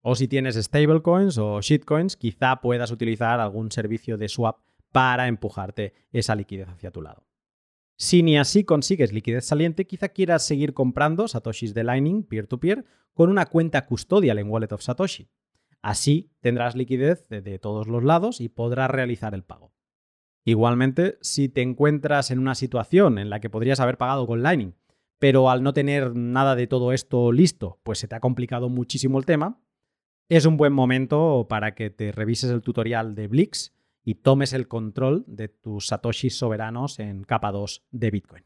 o 0.00 0.14
si 0.14 0.28
tienes 0.28 0.54
stablecoins 0.54 1.38
o 1.38 1.60
shitcoins, 1.60 2.16
quizá 2.16 2.60
puedas 2.60 2.90
utilizar 2.90 3.40
algún 3.40 3.72
servicio 3.72 4.16
de 4.16 4.28
swap 4.28 4.58
para 4.92 5.26
empujarte 5.26 5.92
esa 6.12 6.34
liquidez 6.34 6.68
hacia 6.68 6.90
tu 6.90 7.02
lado. 7.02 7.27
Si 8.00 8.22
ni 8.22 8.38
así 8.38 8.62
consigues 8.62 9.12
liquidez 9.12 9.44
saliente, 9.44 9.84
quizá 9.84 10.10
quieras 10.10 10.46
seguir 10.46 10.72
comprando 10.72 11.26
satoshis 11.26 11.74
de 11.74 11.82
Lightning 11.82 12.22
peer-to-peer 12.22 12.84
con 13.12 13.28
una 13.28 13.46
cuenta 13.46 13.86
custodial 13.86 14.38
en 14.38 14.48
Wallet 14.48 14.70
of 14.70 14.82
Satoshi. 14.82 15.28
Así 15.82 16.30
tendrás 16.38 16.76
liquidez 16.76 17.26
de, 17.28 17.58
todos 17.58 17.88
los 17.88 18.04
lados 18.04 18.40
y 18.40 18.48
podrás 18.48 18.88
realizar 18.88 19.34
el 19.34 19.42
pago. 19.42 19.72
Igualmente, 20.44 21.18
si 21.22 21.48
te 21.48 21.60
encuentras 21.62 22.30
en 22.30 22.38
una 22.38 22.54
situación 22.54 23.18
en 23.18 23.30
la 23.30 23.40
que 23.40 23.50
podrías 23.50 23.80
haber 23.80 23.98
pagado 23.98 24.28
con 24.28 24.44
Lightning, 24.44 24.74
pero 25.18 25.50
al 25.50 25.64
no 25.64 25.72
tener 25.72 26.14
nada 26.14 26.54
de 26.54 26.68
todo 26.68 26.92
esto 26.92 27.32
listo, 27.32 27.80
pues 27.82 27.98
se 27.98 28.06
te 28.06 28.14
ha 28.14 28.20
complicado 28.20 28.68
muchísimo 28.68 29.18
el 29.18 29.26
tema, 29.26 29.60
es 30.28 30.46
un 30.46 30.56
buen 30.56 30.72
momento 30.72 31.46
para 31.48 31.74
que 31.74 31.90
te 31.90 32.12
revises 32.12 32.50
el 32.50 32.62
tutorial 32.62 33.16
de 33.16 33.26
Blix 33.26 33.74
y 34.08 34.14
tomes 34.14 34.54
el 34.54 34.68
control 34.68 35.22
de 35.26 35.48
tus 35.48 35.88
satoshis 35.88 36.38
soberanos 36.38 36.98
en 36.98 37.24
capa 37.24 37.52
2 37.52 37.88
de 37.90 38.10
Bitcoin. 38.10 38.44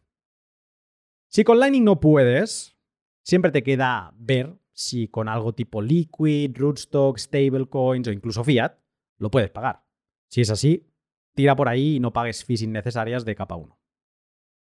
Si 1.28 1.44
con 1.44 1.60
Lightning 1.60 1.84
no 1.84 2.00
puedes, 2.00 2.76
siempre 3.22 3.52
te 3.52 3.62
queda 3.62 4.12
ver 4.16 4.58
si 4.72 5.06
con 5.06 5.28
algo 5.28 5.54
tipo 5.54 5.80
Liquid, 5.80 6.50
Rootstock, 6.56 7.16
Stablecoins 7.16 8.08
o 8.08 8.10
incluso 8.10 8.42
Fiat 8.42 8.76
lo 9.18 9.30
puedes 9.30 9.52
pagar. 9.52 9.84
Si 10.26 10.40
es 10.40 10.50
así, 10.50 10.90
tira 11.32 11.54
por 11.54 11.68
ahí 11.68 11.94
y 11.94 12.00
no 12.00 12.12
pagues 12.12 12.44
fees 12.44 12.62
innecesarias 12.62 13.24
de 13.24 13.36
capa 13.36 13.54
1. 13.54 13.78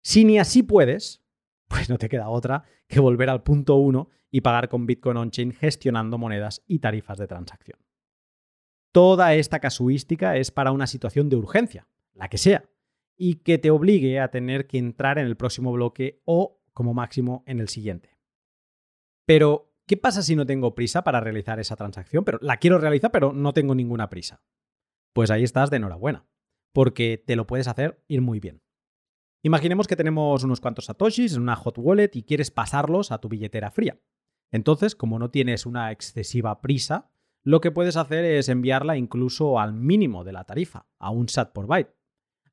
Si 0.02 0.24
ni 0.24 0.40
así 0.40 0.64
puedes, 0.64 1.26
pues 1.68 1.90
no 1.90 1.98
te 1.98 2.08
queda 2.08 2.30
otra 2.30 2.64
que 2.88 3.02
volver 3.02 3.30
al 3.30 3.44
punto 3.44 3.76
1 3.76 4.10
y 4.32 4.40
pagar 4.40 4.70
con 4.70 4.86
Bitcoin 4.86 5.18
on-chain 5.18 5.52
gestionando 5.52 6.18
monedas 6.18 6.64
y 6.68 6.80
tarifas 6.80 7.18
de 7.18 7.28
transacción. 7.28 7.85
Toda 8.96 9.34
esta 9.34 9.60
casuística 9.60 10.38
es 10.38 10.52
para 10.52 10.72
una 10.72 10.88
situación 10.88 11.28
de 11.28 11.36
urgencia, 11.36 11.86
la 12.14 12.30
que 12.30 12.38
sea, 12.38 12.70
y 13.18 13.40
que 13.40 13.58
te 13.58 13.70
obligue 13.70 14.22
a 14.22 14.32
tener 14.32 14.68
que 14.68 14.78
entrar 14.78 15.20
en 15.20 15.26
el 15.26 15.36
próximo 15.36 15.74
bloque 15.74 16.22
o, 16.24 16.62
como 16.72 16.94
máximo, 16.94 17.44
en 17.46 17.60
el 17.60 17.68
siguiente. 17.68 18.18
Pero, 19.26 19.76
¿qué 19.86 19.98
pasa 19.98 20.22
si 20.22 20.38
no 20.38 20.46
tengo 20.46 20.76
prisa 20.76 21.04
para 21.04 21.20
realizar 21.20 21.60
esa 21.60 21.76
transacción? 21.76 22.24
Pero 22.24 22.40
la 22.42 22.56
quiero 22.56 22.78
realizar, 22.78 23.12
pero 23.12 23.34
no 23.34 23.52
tengo 23.52 23.76
ninguna 23.76 24.10
prisa. 24.10 24.42
Pues 25.12 25.30
ahí 25.30 25.44
estás 25.44 25.70
de 25.70 25.76
enhorabuena, 25.76 26.26
porque 26.72 27.18
te 27.18 27.36
lo 27.36 27.46
puedes 27.48 27.68
hacer 27.68 28.02
ir 28.08 28.22
muy 28.22 28.40
bien. 28.40 28.64
Imaginemos 29.44 29.88
que 29.88 29.98
tenemos 29.98 30.46
unos 30.46 30.62
cuantos 30.62 30.86
satoshis 30.86 31.34
en 31.34 31.42
una 31.42 31.58
hot 31.58 31.78
wallet 31.80 32.12
y 32.14 32.24
quieres 32.24 32.50
pasarlos 32.50 33.12
a 33.12 33.20
tu 33.20 33.28
billetera 33.28 33.72
fría. 33.72 34.00
Entonces, 34.54 34.96
como 34.96 35.20
no 35.20 35.32
tienes 35.32 35.66
una 35.66 35.92
excesiva 35.92 36.62
prisa, 36.62 37.12
lo 37.46 37.62
que 37.62 37.72
puedes 37.72 37.96
hacer 37.96 38.26
es 38.26 38.50
enviarla 38.50 38.98
incluso 38.98 39.60
al 39.60 39.72
mínimo 39.72 40.24
de 40.24 40.34
la 40.34 40.46
tarifa, 40.46 40.88
a 40.98 41.12
un 41.12 41.30
SAT 41.30 41.54
por 41.54 41.68
byte. 41.68 41.96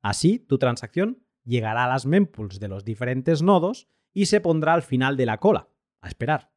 Así, 0.03 0.37
tu 0.37 0.59
transacción 0.59 1.25
llegará 1.43 1.85
a 1.85 1.87
las 1.87 2.05
mempools 2.05 2.59
de 2.59 2.67
los 2.67 2.85
diferentes 2.85 3.41
nodos 3.41 3.89
y 4.13 4.27
se 4.27 4.39
pondrá 4.39 4.75
al 4.75 4.83
final 4.83 5.17
de 5.17 5.25
la 5.25 5.39
cola, 5.39 5.67
a 5.99 6.07
esperar. 6.07 6.53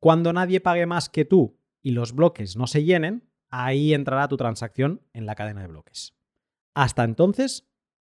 Cuando 0.00 0.32
nadie 0.32 0.60
pague 0.60 0.86
más 0.86 1.08
que 1.08 1.24
tú 1.24 1.60
y 1.82 1.92
los 1.92 2.14
bloques 2.14 2.56
no 2.56 2.66
se 2.66 2.82
llenen, 2.82 3.30
ahí 3.48 3.94
entrará 3.94 4.26
tu 4.26 4.36
transacción 4.36 5.06
en 5.12 5.24
la 5.24 5.36
cadena 5.36 5.62
de 5.62 5.68
bloques. 5.68 6.18
Hasta 6.74 7.04
entonces, 7.04 7.70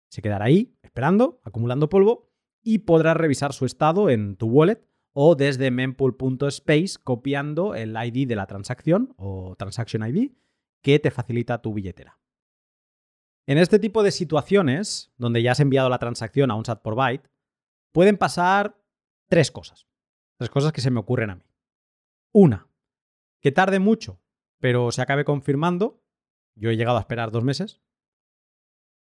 se 0.09 0.23
quedará 0.23 0.45
ahí, 0.45 0.79
esperando, 0.83 1.41
acumulando 1.43 1.89
polvo, 1.89 2.31
y 2.63 2.79
podrás 2.79 3.17
revisar 3.17 3.53
su 3.53 3.67
estado 3.67 4.09
en 4.09 4.37
tu 4.37 4.47
wallet 4.47 4.87
o 5.19 5.35
desde 5.35 5.71
mempool.space 5.71 6.99
copiando 7.03 7.75
el 7.75 7.97
ID 7.97 8.29
de 8.29 8.37
la 8.37 8.47
transacción 8.47 9.15
o 9.17 9.57
transaction 9.57 10.07
ID 10.07 10.33
que 10.83 10.99
te 10.99 11.11
facilita 11.11 11.63
tu 11.63 11.73
billetera. 11.73 12.21
En 13.47 13.57
este 13.57 13.79
tipo 13.79 14.03
de 14.03 14.11
situaciones, 14.11 15.15
donde 15.17 15.43
ya 15.43 15.53
has 15.53 15.61
enviado 15.61 15.89
la 15.89 15.99
transacción 15.99 16.51
a 16.51 16.55
un 16.55 16.67
SAT 16.67 16.83
por 16.83 16.97
byte, 16.97 17.31
pueden 17.93 18.19
pasar 18.19 18.79
tres 19.27 19.51
cosas. 19.51 19.87
Tres 20.37 20.51
cosas 20.51 20.71
que 20.73 20.83
se 20.83 20.91
me 20.91 21.01
ocurren 21.01 21.31
a 21.31 21.37
mí. 21.37 21.47
Una, 22.33 22.69
que 23.41 23.53
tarde 23.53 23.79
mucho, 23.79 24.21
pero 24.61 24.93
se 24.93 25.01
acabe 25.01 25.25
confirmando. 25.25 26.05
Yo 26.57 26.69
he 26.69 26.77
llegado 26.77 26.99
a 26.99 27.01
esperar 27.01 27.31
dos 27.31 27.43
meses. 27.43 27.81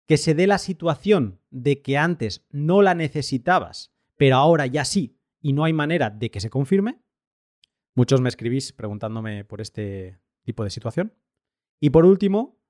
Que 0.08 0.16
se 0.16 0.34
dé 0.34 0.48
la 0.48 0.58
situación 0.58 1.40
de 1.50 1.82
que 1.82 1.98
antes 1.98 2.48
no 2.50 2.82
la 2.82 2.94
necesitabas, 2.94 3.94
pero 4.16 4.34
ahora 4.34 4.66
ya 4.66 4.84
sí, 4.84 5.19
y 5.40 5.52
no 5.52 5.64
hay 5.64 5.72
manera 5.72 6.10
de 6.10 6.30
que 6.30 6.40
se 6.40 6.50
confirme. 6.50 7.00
Muchos 7.94 8.20
me 8.20 8.28
escribís 8.28 8.72
preguntándome 8.72 9.44
por 9.44 9.60
este 9.60 10.20
tipo 10.42 10.64
de 10.64 10.70
situación. 10.70 11.14
Y 11.80 11.90
por 11.90 12.04
último, 12.04 12.60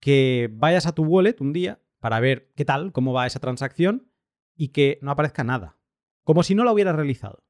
que 0.00 0.50
vayas 0.52 0.86
a 0.86 0.94
tu 0.94 1.04
wallet 1.04 1.36
un 1.40 1.52
día 1.52 1.80
para 2.00 2.20
ver 2.20 2.52
qué 2.56 2.64
tal, 2.64 2.92
cómo 2.92 3.12
va 3.12 3.26
esa 3.26 3.40
transacción 3.40 4.10
y 4.56 4.68
que 4.68 4.98
no 5.02 5.10
aparezca 5.10 5.44
nada. 5.44 5.78
Como 6.24 6.42
si 6.42 6.54
no 6.54 6.64
la 6.64 6.72
hubieras 6.72 6.96
realizado. 6.96 7.44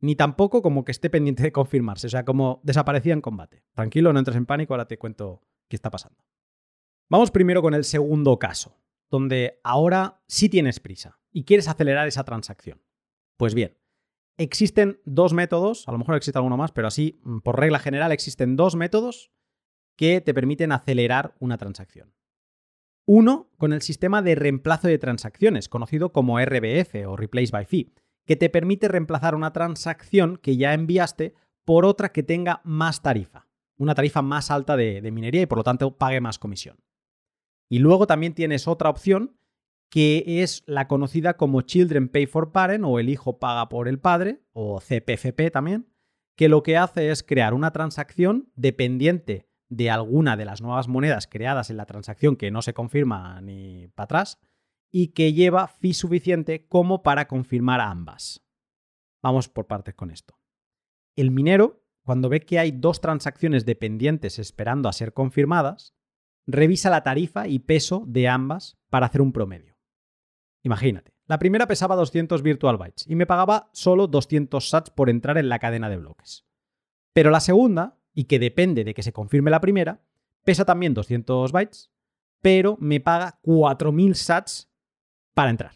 Ni 0.00 0.14
tampoco 0.14 0.62
como 0.62 0.84
que 0.84 0.92
esté 0.92 1.10
pendiente 1.10 1.42
de 1.42 1.52
confirmarse, 1.52 2.06
o 2.06 2.10
sea, 2.10 2.24
como 2.24 2.60
desaparecía 2.62 3.12
en 3.12 3.20
combate. 3.20 3.64
Tranquilo, 3.74 4.12
no 4.12 4.18
entres 4.20 4.36
en 4.36 4.46
pánico, 4.46 4.74
ahora 4.74 4.86
te 4.86 4.98
cuento 4.98 5.42
qué 5.68 5.76
está 5.76 5.90
pasando. 5.90 6.24
Vamos 7.10 7.30
primero 7.30 7.62
con 7.62 7.74
el 7.74 7.84
segundo 7.84 8.38
caso, 8.38 8.78
donde 9.10 9.60
ahora 9.64 10.22
sí 10.26 10.48
tienes 10.48 10.78
prisa 10.78 11.18
y 11.32 11.44
quieres 11.44 11.68
acelerar 11.68 12.06
esa 12.06 12.24
transacción. 12.24 12.80
Pues 13.36 13.54
bien, 13.54 13.76
existen 14.38 15.00
dos 15.04 15.34
métodos, 15.34 15.86
a 15.86 15.92
lo 15.92 15.98
mejor 15.98 16.16
existe 16.16 16.38
alguno 16.38 16.56
más, 16.56 16.72
pero 16.72 16.88
así, 16.88 17.20
mm, 17.24 17.40
por 17.40 17.60
regla 17.60 17.78
general, 17.78 18.12
existen 18.12 18.56
dos 18.56 18.76
métodos 18.76 19.30
que 19.96 20.20
te 20.20 20.32
permiten 20.32 20.72
acelerar 20.72 21.34
una 21.40 21.58
transacción. 21.58 22.14
Uno, 23.04 23.50
con 23.58 23.72
el 23.72 23.82
sistema 23.82 24.22
de 24.22 24.34
reemplazo 24.34 24.86
de 24.86 24.98
transacciones, 24.98 25.68
conocido 25.68 26.12
como 26.12 26.38
RBF 26.38 27.06
o 27.06 27.16
Replace 27.16 27.50
by 27.50 27.64
Fee, 27.64 27.92
que 28.26 28.36
te 28.36 28.50
permite 28.50 28.88
reemplazar 28.88 29.34
una 29.34 29.52
transacción 29.52 30.36
que 30.36 30.56
ya 30.56 30.74
enviaste 30.74 31.34
por 31.64 31.84
otra 31.84 32.12
que 32.12 32.22
tenga 32.22 32.60
más 32.64 33.02
tarifa, 33.02 33.48
una 33.78 33.94
tarifa 33.94 34.20
más 34.22 34.50
alta 34.50 34.76
de, 34.76 35.00
minería 35.10 35.42
y 35.42 35.46
por 35.46 35.58
lo 35.58 35.64
tanto 35.64 35.96
pague 35.96 36.20
más 36.20 36.38
comisión. 36.38 36.76
Y 37.70 37.78
luego 37.78 38.06
también 38.06 38.34
tienes 38.34 38.68
otra 38.68 38.90
opción 38.90 39.37
que 39.90 40.42
es 40.42 40.62
la 40.66 40.86
conocida 40.86 41.36
como 41.36 41.62
Children 41.62 42.08
Pay 42.08 42.26
for 42.26 42.52
Parent 42.52 42.84
o 42.84 42.98
el 42.98 43.08
hijo 43.08 43.38
paga 43.38 43.68
por 43.68 43.88
el 43.88 43.98
padre 43.98 44.42
o 44.52 44.80
CPFP 44.80 45.50
también, 45.50 45.88
que 46.36 46.48
lo 46.48 46.62
que 46.62 46.76
hace 46.76 47.10
es 47.10 47.22
crear 47.22 47.54
una 47.54 47.72
transacción 47.72 48.52
dependiente 48.54 49.48
de 49.68 49.90
alguna 49.90 50.36
de 50.36 50.44
las 50.44 50.62
nuevas 50.62 50.88
monedas 50.88 51.26
creadas 51.26 51.70
en 51.70 51.76
la 51.76 51.86
transacción 51.86 52.36
que 52.36 52.50
no 52.50 52.62
se 52.62 52.74
confirma 52.74 53.40
ni 53.40 53.88
para 53.88 54.04
atrás 54.04 54.38
y 54.90 55.08
que 55.08 55.32
lleva 55.32 55.68
fee 55.68 55.94
suficiente 55.94 56.66
como 56.66 57.02
para 57.02 57.28
confirmar 57.28 57.80
ambas. 57.80 58.42
Vamos 59.22 59.48
por 59.48 59.66
partes 59.66 59.94
con 59.94 60.10
esto. 60.10 60.38
El 61.16 61.30
minero, 61.30 61.82
cuando 62.02 62.28
ve 62.28 62.40
que 62.40 62.58
hay 62.58 62.70
dos 62.70 63.00
transacciones 63.00 63.66
dependientes 63.66 64.38
esperando 64.38 64.88
a 64.88 64.92
ser 64.92 65.12
confirmadas, 65.12 65.94
revisa 66.46 66.88
la 66.88 67.02
tarifa 67.02 67.48
y 67.48 67.58
peso 67.58 68.04
de 68.06 68.28
ambas 68.28 68.78
para 68.88 69.06
hacer 69.06 69.20
un 69.20 69.32
promedio. 69.32 69.77
Imagínate, 70.68 71.14
la 71.26 71.38
primera 71.38 71.66
pesaba 71.66 71.96
200 71.96 72.42
virtual 72.42 72.76
bytes 72.76 73.06
y 73.08 73.14
me 73.14 73.24
pagaba 73.24 73.70
solo 73.72 74.06
200 74.06 74.68
sats 74.68 74.90
por 74.90 75.08
entrar 75.08 75.38
en 75.38 75.48
la 75.48 75.58
cadena 75.58 75.88
de 75.88 75.96
bloques. 75.96 76.44
Pero 77.14 77.30
la 77.30 77.40
segunda 77.40 77.96
y 78.12 78.24
que 78.24 78.38
depende 78.38 78.84
de 78.84 78.92
que 78.92 79.02
se 79.02 79.14
confirme 79.14 79.50
la 79.50 79.62
primera, 79.62 80.02
pesa 80.44 80.66
también 80.66 80.92
200 80.92 81.52
bytes, 81.52 81.90
pero 82.42 82.76
me 82.80 83.00
paga 83.00 83.38
4000 83.40 84.14
sats 84.14 84.70
para 85.32 85.48
entrar. 85.48 85.72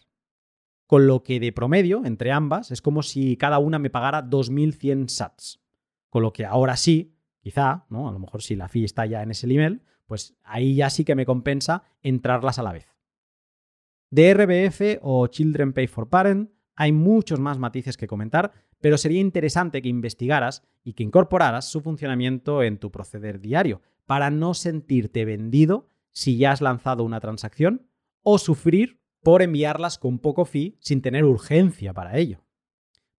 Con 0.85 1.07
lo 1.07 1.23
que 1.23 1.39
de 1.39 1.51
promedio, 1.51 2.05
entre 2.05 2.31
ambas, 2.31 2.69
es 2.69 2.83
como 2.83 3.01
si 3.01 3.35
cada 3.35 3.57
una 3.57 3.79
me 3.79 3.89
pagara 3.89 4.21
2100 4.21 5.09
sats. 5.09 5.59
Con 6.11 6.21
lo 6.21 6.33
que 6.33 6.45
ahora 6.45 6.77
sí, 6.77 7.17
quizá, 7.41 7.87
¿no? 7.89 8.07
A 8.07 8.11
lo 8.11 8.19
mejor 8.19 8.43
si 8.43 8.55
la 8.55 8.67
fee 8.67 8.83
está 8.85 9.07
ya 9.07 9.23
en 9.23 9.31
ese 9.31 9.47
nivel, 9.47 9.81
pues 10.05 10.37
ahí 10.43 10.75
ya 10.75 10.91
sí 10.91 11.03
que 11.03 11.15
me 11.15 11.25
compensa 11.25 11.81
entrarlas 12.03 12.59
a 12.59 12.63
la 12.63 12.73
vez. 12.73 12.92
De 14.13 14.31
RBF 14.31 14.99
o 15.01 15.25
Children 15.25 15.73
Pay 15.73 15.87
for 15.87 16.07
Parent 16.07 16.51
hay 16.75 16.91
muchos 16.91 17.39
más 17.39 17.57
matices 17.57 17.97
que 17.97 18.05
comentar, 18.05 18.51
pero 18.79 18.95
sería 18.99 19.19
interesante 19.19 19.81
que 19.81 19.89
investigaras 19.89 20.61
y 20.83 20.93
que 20.93 21.01
incorporaras 21.01 21.67
su 21.67 21.81
funcionamiento 21.81 22.61
en 22.61 22.77
tu 22.77 22.91
proceder 22.91 23.39
diario, 23.39 23.81
para 24.05 24.29
no 24.29 24.53
sentirte 24.53 25.25
vendido 25.25 25.87
si 26.11 26.37
ya 26.37 26.51
has 26.51 26.61
lanzado 26.61 27.03
una 27.03 27.19
transacción 27.19 27.89
o 28.21 28.37
sufrir 28.37 29.01
por 29.23 29.41
enviarlas 29.41 29.97
con 29.97 30.19
poco 30.19 30.45
fee 30.45 30.77
sin 30.79 31.01
tener 31.01 31.25
urgencia 31.25 31.91
para 31.91 32.15
ello. 32.15 32.45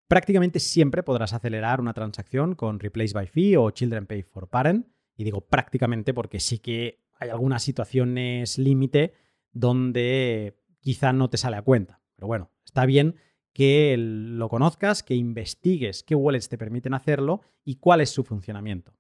Prácticamente 0.07 0.61
siempre 0.61 1.03
podrás 1.03 1.33
acelerar 1.33 1.81
una 1.81 1.93
transacción 1.93 2.55
con 2.55 2.79
Replace 2.79 3.15
by 3.15 3.27
Fee 3.27 3.57
o 3.57 3.69
Children 3.73 4.07
Pay 4.07 4.23
for 4.23 4.49
Parent, 4.49 4.87
y 5.17 5.25
digo 5.25 5.41
prácticamente 5.41 6.15
porque 6.15 6.39
sí 6.39 6.61
que 6.61 7.03
hay 7.19 7.31
algunas 7.31 7.65
situaciones 7.65 8.59
límite 8.59 9.15
donde 9.55 10.61
quizá 10.85 11.13
no 11.13 11.31
te 11.31 11.39
sale 11.39 11.57
a 11.57 11.63
cuenta. 11.63 12.01
Pero 12.15 12.29
bueno, 12.29 12.53
está 12.65 12.87
bien 12.87 13.17
que 13.53 13.97
lo 13.99 14.49
conozcas, 14.49 15.03
que 15.03 15.15
investigues 15.15 16.03
qué 16.03 16.15
wallets 16.15 16.49
te 16.49 16.59
permiten 16.59 16.93
hacerlo 16.95 17.41
y 17.65 17.77
cuál 17.77 18.01
es 18.01 18.11
su 18.11 18.23
funcionamiento. 18.23 18.93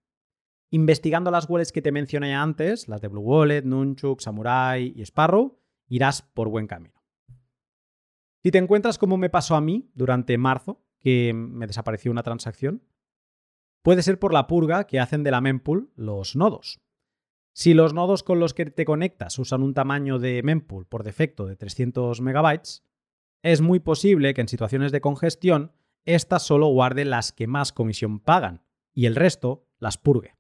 Investigando 0.71 1.31
las 1.31 1.49
wallets 1.49 1.73
que 1.73 1.83
te 1.83 1.93
mencioné 1.93 2.35
antes, 2.35 2.89
las 2.89 3.01
de 3.01 3.09
Blue 3.09 3.21
Wallet, 3.21 3.63
Nunchuk, 3.63 4.21
Samurai 4.21 4.93
y 4.97 5.03
Sparrow, 5.03 5.61
irás 5.89 6.23
por 6.23 6.49
buen 6.49 6.67
camino. 6.67 7.05
Si 8.43 8.51
te 8.51 8.59
encuentras 8.59 8.99
como 8.99 9.17
me 9.17 9.31
pasó 9.31 9.55
a 9.55 9.61
mí 9.61 9.91
durante 9.95 10.39
marzo, 10.39 10.83
que 10.99 11.33
me 11.35 11.67
desapareció 11.67 12.11
una 12.11 12.23
transacción, 12.23 12.83
puede 13.83 14.03
ser 14.03 14.19
por 14.19 14.33
la 14.33 14.47
purga 14.47 14.85
que 14.87 15.01
hacen 15.01 15.23
de 15.23 15.31
la 15.31 15.41
mempool 15.41 15.93
los 15.97 16.35
nodos. 16.35 16.81
Si 17.57 17.73
los 17.73 17.95
nodos 17.95 18.25
con 18.25 18.41
los 18.41 18.53
que 18.53 18.67
te 18.67 18.85
conectas 18.85 19.39
usan 19.39 19.63
un 19.63 19.75
tamaño 19.75 20.19
de 20.19 20.43
mempool 20.43 20.87
por 20.87 21.05
defecto 21.05 21.47
de 21.47 21.55
300 21.55 22.21
megabytes, 22.21 22.83
es 23.45 23.61
muy 23.61 23.79
posible 23.79 24.35
que 24.35 24.41
en 24.41 24.49
situaciones 24.49 24.91
de 24.91 25.01
congestión, 25.01 25.73
ésta 26.05 26.41
solo 26.41 26.67
guarde 26.67 27.05
las 27.05 27.31
que 27.31 27.47
más 27.47 27.73
comisión 27.73 28.19
pagan 28.19 28.65
y 28.93 29.07
el 29.07 29.15
resto 29.15 29.69
las 29.79 29.99
purgue. 29.99 30.35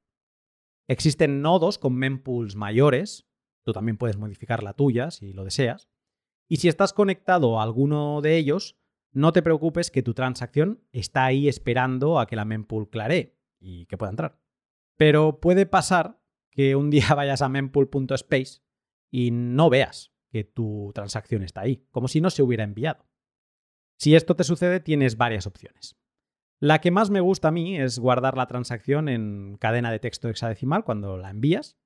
Existen 0.88 1.40
nodos 1.40 1.78
con 1.78 1.94
mempools 1.94 2.56
mayores, 2.56 3.28
tú 3.62 3.72
también 3.72 3.96
puedes 3.96 4.16
modificar 4.16 4.64
la 4.64 4.72
tuya 4.72 5.12
si 5.12 5.32
lo 5.32 5.44
deseas, 5.44 5.88
y 6.48 6.56
si 6.56 6.66
estás 6.66 6.92
conectado 6.92 7.60
a 7.60 7.62
alguno 7.62 8.22
de 8.22 8.36
ellos, 8.36 8.76
no 9.12 9.32
te 9.32 9.42
preocupes 9.42 9.92
que 9.92 10.02
tu 10.02 10.14
transacción 10.14 10.82
está 10.90 11.26
ahí 11.26 11.46
esperando 11.46 12.18
a 12.18 12.26
que 12.26 12.34
la 12.34 12.44
mempool 12.44 12.90
claree 12.90 13.38
y 13.60 13.86
que 13.86 13.96
pueda 13.96 14.10
entrar. 14.10 14.40
Pero 14.96 15.38
puede 15.38 15.64
pasar 15.66 16.23
que 16.54 16.76
un 16.76 16.90
día 16.90 17.08
vayas 17.16 17.42
a 17.42 17.48
mempool.space 17.48 18.62
y 19.10 19.30
no 19.30 19.70
veas 19.70 20.12
que 20.30 20.44
tu 20.44 20.90
transacción 20.94 21.42
está 21.42 21.60
ahí, 21.60 21.86
como 21.90 22.08
si 22.08 22.20
no 22.20 22.30
se 22.30 22.42
hubiera 22.42 22.64
enviado. 22.64 23.06
Si 23.98 24.16
esto 24.16 24.34
te 24.34 24.44
sucede, 24.44 24.80
tienes 24.80 25.16
varias 25.16 25.46
opciones. 25.46 25.96
La 26.60 26.80
que 26.80 26.90
más 26.90 27.10
me 27.10 27.20
gusta 27.20 27.48
a 27.48 27.52
mí 27.52 27.78
es 27.78 27.98
guardar 27.98 28.36
la 28.36 28.46
transacción 28.46 29.08
en 29.08 29.56
cadena 29.58 29.92
de 29.92 30.00
texto 30.00 30.28
hexadecimal 30.28 30.84
cuando 30.84 31.16
la 31.16 31.30
envías. 31.30 31.76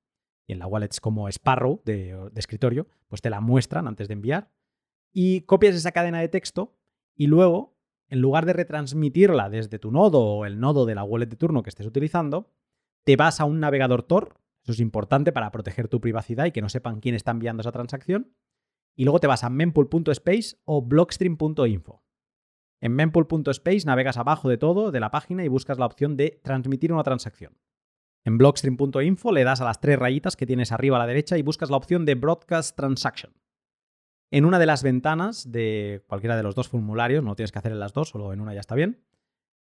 Y 0.47 0.53
en 0.53 0.59
la 0.59 0.65
wallet 0.65 0.89
como 0.99 1.27
Sparrow 1.29 1.81
de, 1.85 2.29
de 2.31 2.39
escritorio, 2.39 2.87
pues 3.07 3.21
te 3.21 3.29
la 3.29 3.41
muestran 3.41 3.87
antes 3.87 4.07
de 4.07 4.13
enviar. 4.13 4.51
Y 5.13 5.41
copias 5.41 5.75
esa 5.75 5.91
cadena 5.91 6.19
de 6.19 6.29
texto 6.29 6.79
y 7.15 7.27
luego, 7.27 7.77
en 8.07 8.21
lugar 8.21 8.45
de 8.45 8.53
retransmitirla 8.53 9.49
desde 9.49 9.77
tu 9.77 9.91
nodo 9.91 10.23
o 10.23 10.45
el 10.45 10.59
nodo 10.59 10.85
de 10.85 10.95
la 10.95 11.03
wallet 11.03 11.27
de 11.27 11.35
turno 11.35 11.61
que 11.61 11.69
estés 11.69 11.85
utilizando, 11.85 12.51
te 13.03 13.15
vas 13.15 13.39
a 13.39 13.45
un 13.45 13.59
navegador 13.59 14.03
Tor 14.03 14.39
eso 14.63 14.73
es 14.73 14.79
importante 14.79 15.31
para 15.31 15.51
proteger 15.51 15.87
tu 15.87 16.01
privacidad 16.01 16.45
y 16.45 16.51
que 16.51 16.61
no 16.61 16.69
sepan 16.69 16.99
quién 16.99 17.15
está 17.15 17.31
enviando 17.31 17.61
esa 17.61 17.71
transacción. 17.71 18.33
Y 18.95 19.05
luego 19.05 19.19
te 19.19 19.27
vas 19.27 19.43
a 19.43 19.49
mempool.space 19.49 20.57
o 20.65 20.81
blockstream.info. 20.81 22.03
En 22.81 22.93
mempool.space 22.93 23.85
navegas 23.85 24.17
abajo 24.17 24.49
de 24.49 24.57
todo 24.57 24.91
de 24.91 24.99
la 24.99 25.11
página 25.11 25.43
y 25.43 25.47
buscas 25.47 25.79
la 25.79 25.85
opción 25.85 26.17
de 26.17 26.41
transmitir 26.43 26.93
una 26.93 27.03
transacción. 27.03 27.57
En 28.25 28.37
blockstream.info 28.37 29.31
le 29.31 29.43
das 29.43 29.61
a 29.61 29.65
las 29.65 29.79
tres 29.79 29.97
rayitas 29.97 30.35
que 30.35 30.45
tienes 30.45 30.71
arriba 30.71 30.97
a 30.97 30.99
la 30.99 31.07
derecha 31.07 31.37
y 31.37 31.41
buscas 31.41 31.69
la 31.69 31.77
opción 31.77 32.05
de 32.05 32.15
Broadcast 32.15 32.75
Transaction. 32.75 33.33
En 34.31 34.45
una 34.45 34.59
de 34.59 34.65
las 34.65 34.83
ventanas 34.83 35.51
de 35.51 36.03
cualquiera 36.07 36.37
de 36.37 36.43
los 36.43 36.53
dos 36.53 36.69
formularios, 36.69 37.23
no 37.23 37.35
tienes 37.35 37.51
que 37.51 37.59
hacer 37.59 37.71
en 37.71 37.79
las 37.79 37.93
dos, 37.93 38.09
solo 38.09 38.31
en 38.33 38.41
una 38.41 38.53
ya 38.53 38.59
está 38.59 38.75
bien, 38.75 39.03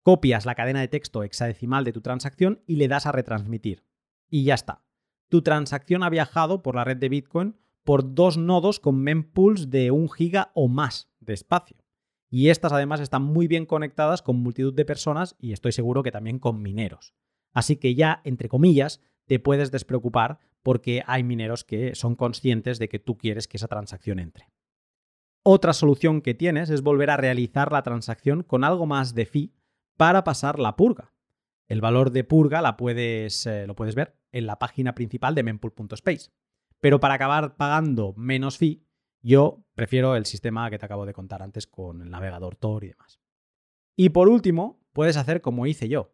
copias 0.02 0.44
la 0.44 0.54
cadena 0.54 0.80
de 0.80 0.88
texto 0.88 1.22
hexadecimal 1.22 1.84
de 1.84 1.92
tu 1.92 2.02
transacción 2.02 2.62
y 2.66 2.76
le 2.76 2.88
das 2.88 3.06
a 3.06 3.12
retransmitir. 3.12 3.84
Y 4.30 4.44
ya 4.44 4.54
está 4.54 4.82
tu 5.30 5.42
transacción 5.42 6.02
ha 6.02 6.10
viajado 6.10 6.60
por 6.60 6.74
la 6.74 6.84
red 6.84 6.98
de 6.98 7.08
Bitcoin 7.08 7.56
por 7.84 8.14
dos 8.14 8.36
nodos 8.36 8.78
con 8.78 9.00
mempools 9.00 9.70
de 9.70 9.90
un 9.90 10.10
giga 10.10 10.50
o 10.54 10.68
más 10.68 11.08
de 11.20 11.32
espacio. 11.32 11.78
Y 12.28 12.48
estas 12.48 12.72
además 12.72 13.00
están 13.00 13.22
muy 13.22 13.48
bien 13.48 13.64
conectadas 13.64 14.22
con 14.22 14.36
multitud 14.36 14.74
de 14.74 14.84
personas 14.84 15.36
y 15.38 15.52
estoy 15.52 15.72
seguro 15.72 16.02
que 16.02 16.12
también 16.12 16.38
con 16.38 16.60
mineros. 16.60 17.14
Así 17.52 17.76
que 17.76 17.94
ya, 17.94 18.20
entre 18.24 18.48
comillas, 18.48 19.00
te 19.26 19.38
puedes 19.38 19.70
despreocupar 19.70 20.38
porque 20.62 21.02
hay 21.06 21.22
mineros 21.22 21.64
que 21.64 21.94
son 21.94 22.16
conscientes 22.16 22.78
de 22.78 22.88
que 22.88 22.98
tú 22.98 23.16
quieres 23.16 23.48
que 23.48 23.56
esa 23.56 23.68
transacción 23.68 24.18
entre. 24.18 24.50
Otra 25.42 25.72
solución 25.72 26.20
que 26.20 26.34
tienes 26.34 26.70
es 26.70 26.82
volver 26.82 27.10
a 27.10 27.16
realizar 27.16 27.72
la 27.72 27.82
transacción 27.82 28.42
con 28.42 28.62
algo 28.62 28.86
más 28.86 29.14
de 29.14 29.26
fee 29.26 29.54
para 29.96 30.22
pasar 30.22 30.58
la 30.58 30.76
purga. 30.76 31.12
El 31.70 31.80
valor 31.80 32.10
de 32.10 32.24
purga 32.24 32.60
la 32.62 32.76
puedes, 32.76 33.46
eh, 33.46 33.64
lo 33.68 33.76
puedes 33.76 33.94
ver 33.94 34.18
en 34.32 34.44
la 34.44 34.58
página 34.58 34.96
principal 34.96 35.36
de 35.36 35.44
mempool.space. 35.44 36.32
Pero 36.80 36.98
para 36.98 37.14
acabar 37.14 37.56
pagando 37.56 38.12
menos 38.16 38.58
fee, 38.58 38.84
yo 39.22 39.64
prefiero 39.76 40.16
el 40.16 40.26
sistema 40.26 40.68
que 40.68 40.80
te 40.80 40.86
acabo 40.86 41.06
de 41.06 41.12
contar 41.12 41.42
antes 41.42 41.68
con 41.68 42.02
el 42.02 42.10
navegador 42.10 42.56
Tor 42.56 42.82
y 42.82 42.88
demás. 42.88 43.20
Y 43.94 44.08
por 44.08 44.28
último, 44.28 44.82
puedes 44.92 45.16
hacer 45.16 45.42
como 45.42 45.64
hice 45.64 45.88
yo, 45.88 46.12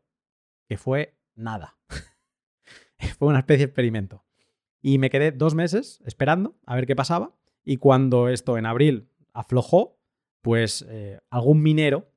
que 0.68 0.76
fue 0.76 1.18
nada. 1.34 1.78
fue 3.18 3.28
una 3.28 3.38
especie 3.38 3.64
de 3.64 3.70
experimento. 3.70 4.26
Y 4.82 4.98
me 4.98 5.08
quedé 5.08 5.32
dos 5.32 5.54
meses 5.54 6.02
esperando 6.04 6.58
a 6.66 6.74
ver 6.74 6.86
qué 6.86 6.94
pasaba. 6.94 7.34
Y 7.64 7.78
cuando 7.78 8.28
esto 8.28 8.58
en 8.58 8.66
abril 8.66 9.08
aflojó, 9.32 9.98
pues 10.42 10.84
eh, 10.86 11.18
algún 11.30 11.62
minero 11.62 12.12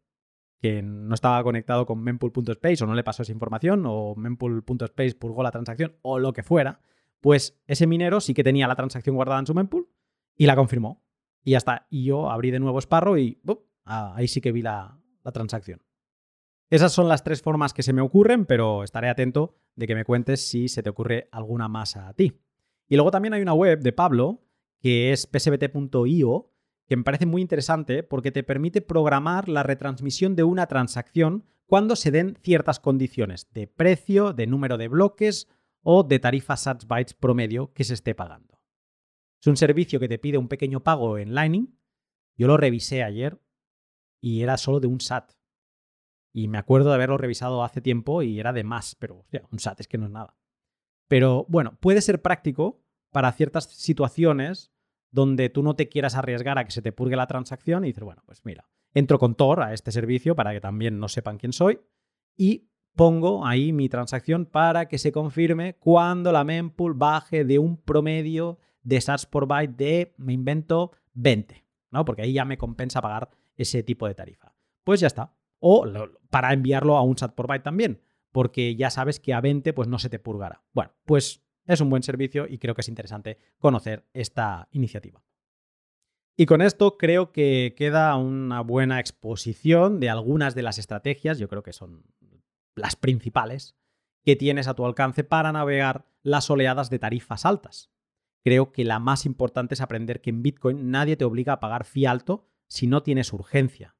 que 0.59 0.81
no 0.81 1.13
estaba 1.13 1.41
conectado 1.43 1.85
con 1.85 2.01
mempool.space 2.01 2.83
o 2.83 2.87
no 2.87 2.93
le 2.93 3.03
pasó 3.03 3.23
esa 3.23 3.31
información 3.31 3.83
o 3.87 4.15
mempool.space 4.15 5.15
purgó 5.15 5.41
la 5.41 5.51
transacción 5.51 5.95
o 6.01 6.19
lo 6.19 6.33
que 6.33 6.43
fuera, 6.43 6.81
pues 7.21 7.59
ese 7.67 7.87
minero 7.87 8.19
sí 8.19 8.33
que 8.33 8.43
tenía 8.43 8.67
la 8.67 8.75
transacción 8.75 9.15
guardada 9.15 9.39
en 9.39 9.47
su 9.47 9.53
mempool 9.53 9.87
y 10.35 10.45
la 10.45 10.55
confirmó. 10.55 11.03
Y 11.43 11.51
ya 11.51 11.57
está. 11.57 11.87
Y 11.89 12.03
yo 12.03 12.29
abrí 12.29 12.51
de 12.51 12.59
nuevo 12.59 12.79
Sparrow 12.79 13.17
y 13.17 13.41
ah, 13.85 14.13
ahí 14.15 14.27
sí 14.27 14.41
que 14.41 14.51
vi 14.51 14.61
la, 14.61 14.99
la 15.23 15.31
transacción. 15.31 15.81
Esas 16.69 16.91
son 16.91 17.07
las 17.07 17.23
tres 17.23 17.41
formas 17.41 17.73
que 17.73 17.81
se 17.81 17.93
me 17.93 18.01
ocurren, 18.01 18.45
pero 18.45 18.83
estaré 18.83 19.09
atento 19.09 19.55
de 19.75 19.87
que 19.87 19.95
me 19.95 20.05
cuentes 20.05 20.47
si 20.47 20.67
se 20.67 20.83
te 20.83 20.89
ocurre 20.89 21.29
alguna 21.31 21.67
más 21.67 21.95
a 21.95 22.13
ti. 22.13 22.39
Y 22.87 22.95
luego 22.95 23.11
también 23.11 23.33
hay 23.33 23.41
una 23.41 23.53
web 23.53 23.79
de 23.79 23.93
Pablo 23.93 24.43
que 24.79 25.11
es 25.11 25.27
psbt.io 25.31 26.51
que 26.89 26.97
me 26.97 27.03
parece 27.03 27.27
muy 27.27 27.43
interesante 27.43 28.01
porque 28.01 28.31
te 28.31 28.43
permite 28.43 28.81
programar 28.81 29.47
la 29.47 29.61
retransmisión 29.61 30.35
de 30.35 30.43
una 30.43 30.65
transacción 30.65 31.45
cuando 31.67 31.95
se 31.95 32.09
den 32.09 32.35
ciertas 32.41 32.79
condiciones 32.79 33.47
de 33.53 33.67
precio, 33.67 34.33
de 34.33 34.47
número 34.47 34.79
de 34.79 34.87
bloques 34.87 35.47
o 35.83 36.01
de 36.01 36.17
tarifa 36.17 36.57
SATS 36.57 36.87
bytes 36.87 37.13
promedio 37.13 37.71
que 37.73 37.83
se 37.83 37.93
esté 37.93 38.15
pagando. 38.15 38.59
Es 39.39 39.45
un 39.45 39.55
servicio 39.55 39.99
que 39.99 40.07
te 40.07 40.17
pide 40.17 40.39
un 40.39 40.47
pequeño 40.47 40.81
pago 40.81 41.19
en 41.19 41.35
Lightning. 41.35 41.77
Yo 42.35 42.47
lo 42.47 42.57
revisé 42.57 43.03
ayer 43.03 43.39
y 44.19 44.41
era 44.41 44.57
solo 44.57 44.79
de 44.79 44.87
un 44.87 44.99
SAT. 44.99 45.33
Y 46.33 46.47
me 46.47 46.57
acuerdo 46.57 46.89
de 46.89 46.95
haberlo 46.95 47.19
revisado 47.19 47.63
hace 47.63 47.81
tiempo 47.81 48.23
y 48.23 48.39
era 48.39 48.51
de 48.51 48.63
más, 48.63 48.95
pero 48.95 49.27
un 49.51 49.59
SAT 49.59 49.81
es 49.81 49.87
que 49.87 49.99
no 49.99 50.07
es 50.07 50.11
nada. 50.11 50.35
Pero 51.07 51.45
bueno, 51.49 51.77
puede 51.79 52.01
ser 52.01 52.23
práctico 52.23 52.83
para 53.11 53.31
ciertas 53.31 53.65
situaciones 53.65 54.73
donde 55.11 55.49
tú 55.49 55.63
no 55.63 55.75
te 55.75 55.89
quieras 55.89 56.15
arriesgar 56.15 56.57
a 56.57 56.65
que 56.65 56.71
se 56.71 56.81
te 56.81 56.91
purgue 56.91 57.15
la 57.15 57.27
transacción 57.27 57.83
y 57.83 57.87
dices, 57.87 58.03
bueno, 58.03 58.21
pues 58.25 58.41
mira, 58.45 58.69
entro 58.93 59.19
con 59.19 59.35
Tor 59.35 59.61
a 59.61 59.73
este 59.73 59.91
servicio 59.91 60.35
para 60.35 60.51
que 60.53 60.61
también 60.61 60.99
no 60.99 61.07
sepan 61.07 61.37
quién 61.37 61.53
soy 61.53 61.79
y 62.35 62.69
pongo 62.95 63.45
ahí 63.45 63.71
mi 63.71 63.89
transacción 63.89 64.45
para 64.45 64.87
que 64.87 64.97
se 64.97 65.11
confirme 65.11 65.75
cuando 65.75 66.31
la 66.31 66.43
mempool 66.43 66.93
baje 66.93 67.45
de 67.45 67.59
un 67.59 67.77
promedio 67.77 68.59
de 68.83 69.01
sats 69.01 69.25
por 69.25 69.47
byte 69.47 69.75
de, 69.75 70.13
me 70.17 70.33
invento, 70.33 70.91
20, 71.13 71.65
¿no? 71.91 72.05
Porque 72.05 72.23
ahí 72.23 72.33
ya 72.33 72.45
me 72.45 72.57
compensa 72.57 73.01
pagar 73.01 73.29
ese 73.55 73.83
tipo 73.83 74.07
de 74.07 74.15
tarifa. 74.15 74.55
Pues 74.83 74.99
ya 74.99 75.07
está. 75.07 75.35
O 75.59 75.85
para 76.29 76.53
enviarlo 76.53 76.97
a 76.97 77.01
un 77.01 77.17
sat 77.17 77.33
por 77.33 77.47
byte 77.47 77.63
también, 77.63 78.01
porque 78.31 78.75
ya 78.75 78.89
sabes 78.89 79.19
que 79.19 79.33
a 79.33 79.41
20 79.41 79.73
pues 79.73 79.87
no 79.87 79.99
se 79.99 80.09
te 80.09 80.19
purgará. 80.19 80.63
Bueno, 80.73 80.91
pues 81.05 81.43
es 81.73 81.81
un 81.81 81.89
buen 81.89 82.03
servicio 82.03 82.47
y 82.47 82.57
creo 82.57 82.73
que 82.73 82.81
es 82.81 82.89
interesante 82.89 83.37
conocer 83.59 84.07
esta 84.13 84.67
iniciativa. 84.71 85.23
Y 86.35 86.45
con 86.45 86.61
esto 86.61 86.97
creo 86.97 87.31
que 87.31 87.75
queda 87.77 88.15
una 88.15 88.61
buena 88.61 88.99
exposición 88.99 89.99
de 89.99 90.09
algunas 90.09 90.55
de 90.55 90.63
las 90.63 90.79
estrategias, 90.79 91.37
yo 91.37 91.47
creo 91.47 91.63
que 91.63 91.73
son 91.73 92.05
las 92.75 92.95
principales, 92.95 93.75
que 94.23 94.35
tienes 94.35 94.67
a 94.67 94.73
tu 94.73 94.85
alcance 94.85 95.23
para 95.23 95.51
navegar 95.51 96.05
las 96.23 96.49
oleadas 96.49 96.89
de 96.89 96.99
tarifas 96.99 97.45
altas. 97.45 97.91
Creo 98.43 98.71
que 98.71 98.83
la 98.85 98.99
más 98.99 99.25
importante 99.25 99.75
es 99.75 99.81
aprender 99.81 100.21
que 100.21 100.29
en 100.31 100.41
Bitcoin 100.41 100.89
nadie 100.89 101.17
te 101.17 101.25
obliga 101.25 101.53
a 101.53 101.59
pagar 101.59 101.85
fee 101.85 102.05
alto 102.05 102.47
si 102.67 102.87
no 102.87 103.03
tienes 103.03 103.31
urgencia. 103.31 103.95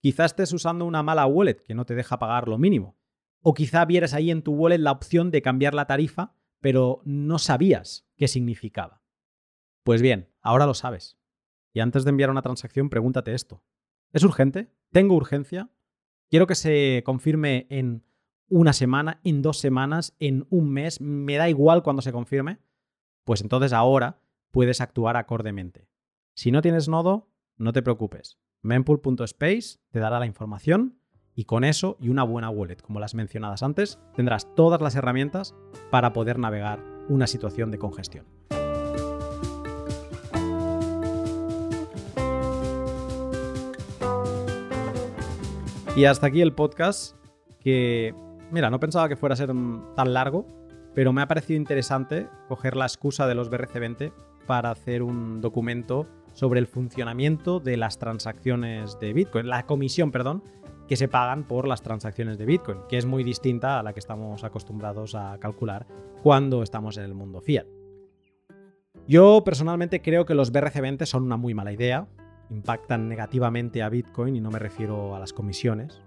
Quizás 0.00 0.32
estés 0.32 0.52
usando 0.52 0.84
una 0.84 1.02
mala 1.02 1.26
wallet 1.26 1.62
que 1.62 1.74
no 1.74 1.86
te 1.86 1.94
deja 1.94 2.18
pagar 2.18 2.48
lo 2.48 2.58
mínimo. 2.58 2.98
O 3.42 3.54
quizá 3.54 3.84
vieras 3.84 4.12
ahí 4.12 4.30
en 4.30 4.42
tu 4.42 4.52
wallet 4.52 4.78
la 4.78 4.92
opción 4.92 5.30
de 5.30 5.40
cambiar 5.40 5.74
la 5.74 5.86
tarifa 5.86 6.34
pero 6.60 7.02
no 7.04 7.38
sabías 7.38 8.06
qué 8.16 8.28
significaba. 8.28 9.02
Pues 9.82 10.02
bien, 10.02 10.28
ahora 10.40 10.66
lo 10.66 10.74
sabes. 10.74 11.18
Y 11.72 11.80
antes 11.80 12.04
de 12.04 12.10
enviar 12.10 12.30
una 12.30 12.42
transacción, 12.42 12.90
pregúntate 12.90 13.34
esto. 13.34 13.62
¿Es 14.12 14.24
urgente? 14.24 14.72
¿Tengo 14.92 15.14
urgencia? 15.14 15.70
¿Quiero 16.28 16.46
que 16.46 16.54
se 16.54 17.02
confirme 17.04 17.66
en 17.70 18.04
una 18.48 18.72
semana, 18.72 19.20
en 19.24 19.42
dos 19.42 19.58
semanas, 19.58 20.14
en 20.18 20.46
un 20.50 20.70
mes? 20.70 21.00
¿Me 21.00 21.36
da 21.36 21.48
igual 21.48 21.82
cuando 21.82 22.02
se 22.02 22.12
confirme? 22.12 22.58
Pues 23.24 23.40
entonces 23.40 23.72
ahora 23.72 24.20
puedes 24.50 24.80
actuar 24.80 25.16
acordemente. 25.16 25.88
Si 26.34 26.50
no 26.50 26.62
tienes 26.62 26.88
nodo, 26.88 27.30
no 27.56 27.72
te 27.72 27.82
preocupes. 27.82 28.38
mempool.space 28.62 29.78
te 29.90 29.98
dará 29.98 30.18
la 30.18 30.26
información 30.26 30.99
y 31.40 31.44
con 31.44 31.64
eso 31.64 31.96
y 31.98 32.10
una 32.10 32.22
buena 32.22 32.50
wallet, 32.50 32.82
como 32.82 33.00
las 33.00 33.14
mencionadas 33.14 33.62
antes, 33.62 33.98
tendrás 34.14 34.54
todas 34.54 34.82
las 34.82 34.94
herramientas 34.94 35.54
para 35.90 36.12
poder 36.12 36.38
navegar 36.38 36.80
una 37.08 37.26
situación 37.26 37.70
de 37.70 37.78
congestión. 37.78 38.26
Y 45.96 46.04
hasta 46.04 46.26
aquí 46.26 46.42
el 46.42 46.52
podcast 46.52 47.16
que, 47.58 48.14
mira, 48.50 48.68
no 48.68 48.78
pensaba 48.78 49.08
que 49.08 49.16
fuera 49.16 49.32
a 49.32 49.36
ser 49.36 49.50
tan 49.96 50.12
largo, 50.12 50.46
pero 50.94 51.14
me 51.14 51.22
ha 51.22 51.26
parecido 51.26 51.56
interesante 51.58 52.28
coger 52.48 52.76
la 52.76 52.84
excusa 52.84 53.26
de 53.26 53.34
los 53.34 53.50
BRC20 53.50 54.12
para 54.46 54.70
hacer 54.70 55.02
un 55.02 55.40
documento 55.40 56.06
sobre 56.34 56.60
el 56.60 56.66
funcionamiento 56.66 57.60
de 57.60 57.78
las 57.78 57.98
transacciones 57.98 59.00
de 59.00 59.14
Bitcoin, 59.14 59.48
la 59.48 59.64
comisión, 59.64 60.12
perdón, 60.12 60.42
que 60.90 60.96
se 60.96 61.06
pagan 61.06 61.44
por 61.44 61.68
las 61.68 61.82
transacciones 61.82 62.36
de 62.36 62.46
Bitcoin, 62.46 62.80
que 62.88 62.98
es 62.98 63.06
muy 63.06 63.22
distinta 63.22 63.78
a 63.78 63.82
la 63.84 63.92
que 63.92 64.00
estamos 64.00 64.42
acostumbrados 64.42 65.14
a 65.14 65.38
calcular 65.38 65.86
cuando 66.20 66.64
estamos 66.64 66.96
en 66.96 67.04
el 67.04 67.14
mundo 67.14 67.40
fiat. 67.40 67.64
Yo 69.06 69.44
personalmente 69.44 70.02
creo 70.02 70.26
que 70.26 70.34
los 70.34 70.52
BRC20 70.52 71.06
son 71.06 71.22
una 71.22 71.36
muy 71.36 71.54
mala 71.54 71.70
idea, 71.70 72.08
impactan 72.50 73.08
negativamente 73.08 73.84
a 73.84 73.88
Bitcoin 73.88 74.34
y 74.34 74.40
no 74.40 74.50
me 74.50 74.58
refiero 74.58 75.14
a 75.14 75.20
las 75.20 75.32
comisiones, 75.32 76.02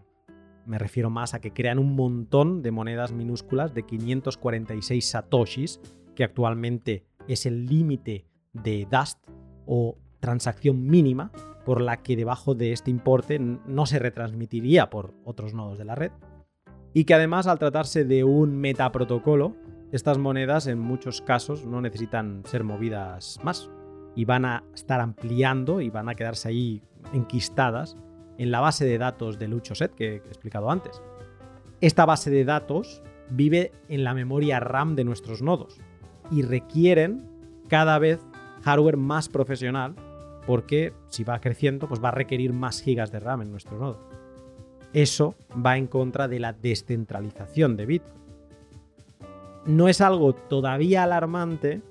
me 0.65 0.77
refiero 0.77 1.09
más 1.09 1.33
a 1.33 1.39
que 1.39 1.53
crean 1.53 1.79
un 1.79 1.95
montón 1.95 2.61
de 2.61 2.71
monedas 2.71 3.13
minúsculas 3.13 3.73
de 3.73 3.83
546 3.83 5.09
satoshis, 5.09 5.79
que 6.13 6.25
actualmente 6.25 7.05
es 7.29 7.45
el 7.45 7.67
límite 7.67 8.25
de 8.51 8.85
Dust 8.91 9.19
o 9.65 9.97
transacción 10.19 10.85
mínima 10.85 11.31
por 11.65 11.81
la 11.81 12.01
que 12.01 12.15
debajo 12.15 12.55
de 12.55 12.71
este 12.73 12.91
importe 12.91 13.39
no 13.39 13.85
se 13.85 13.99
retransmitiría 13.99 14.89
por 14.89 15.13
otros 15.23 15.53
nodos 15.53 15.77
de 15.77 15.85
la 15.85 15.95
red. 15.95 16.11
Y 16.93 17.05
que 17.05 17.13
además 17.13 17.47
al 17.47 17.59
tratarse 17.59 18.05
de 18.05 18.23
un 18.23 18.55
metaprotocolo, 18.55 19.55
estas 19.91 20.17
monedas 20.17 20.67
en 20.67 20.79
muchos 20.79 21.21
casos 21.21 21.65
no 21.65 21.81
necesitan 21.81 22.43
ser 22.45 22.63
movidas 22.63 23.39
más 23.43 23.69
y 24.15 24.25
van 24.25 24.45
a 24.45 24.63
estar 24.73 24.99
ampliando 24.99 25.81
y 25.81 25.89
van 25.89 26.09
a 26.09 26.15
quedarse 26.15 26.49
ahí 26.49 26.83
enquistadas 27.13 27.97
en 28.37 28.51
la 28.51 28.59
base 28.59 28.85
de 28.85 28.97
datos 28.97 29.39
del 29.39 29.59
set 29.63 29.93
que 29.93 30.13
he 30.13 30.15
explicado 30.15 30.69
antes. 30.69 31.01
Esta 31.81 32.05
base 32.05 32.29
de 32.29 32.45
datos 32.45 33.03
vive 33.29 33.71
en 33.89 34.03
la 34.03 34.13
memoria 34.13 34.59
RAM 34.59 34.95
de 34.95 35.03
nuestros 35.03 35.41
nodos 35.41 35.79
y 36.31 36.41
requieren 36.41 37.27
cada 37.67 37.99
vez 37.99 38.19
hardware 38.63 38.97
más 38.97 39.29
profesional 39.29 39.95
porque 40.45 40.93
si 41.07 41.23
va 41.23 41.39
creciendo, 41.39 41.87
pues 41.87 42.03
va 42.03 42.09
a 42.09 42.11
requerir 42.11 42.53
más 42.53 42.81
gigas 42.81 43.11
de 43.11 43.19
RAM 43.19 43.41
en 43.41 43.51
nuestro 43.51 43.77
nodo. 43.77 43.99
Eso 44.93 45.35
va 45.53 45.77
en 45.77 45.87
contra 45.87 46.27
de 46.27 46.39
la 46.39 46.53
descentralización 46.53 47.75
de 47.77 47.85
Bitcoin. 47.85 48.23
No 49.65 49.87
es 49.87 50.01
algo 50.01 50.33
todavía 50.33 51.03
alarmante, 51.03 51.81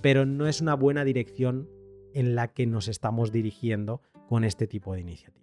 pero 0.00 0.24
no 0.24 0.46
es 0.46 0.60
una 0.60 0.74
buena 0.74 1.04
dirección 1.04 1.68
en 2.14 2.34
la 2.34 2.48
que 2.48 2.66
nos 2.66 2.88
estamos 2.88 3.32
dirigiendo 3.32 4.00
con 4.28 4.44
este 4.44 4.66
tipo 4.66 4.94
de 4.94 5.00
iniciativas. 5.00 5.38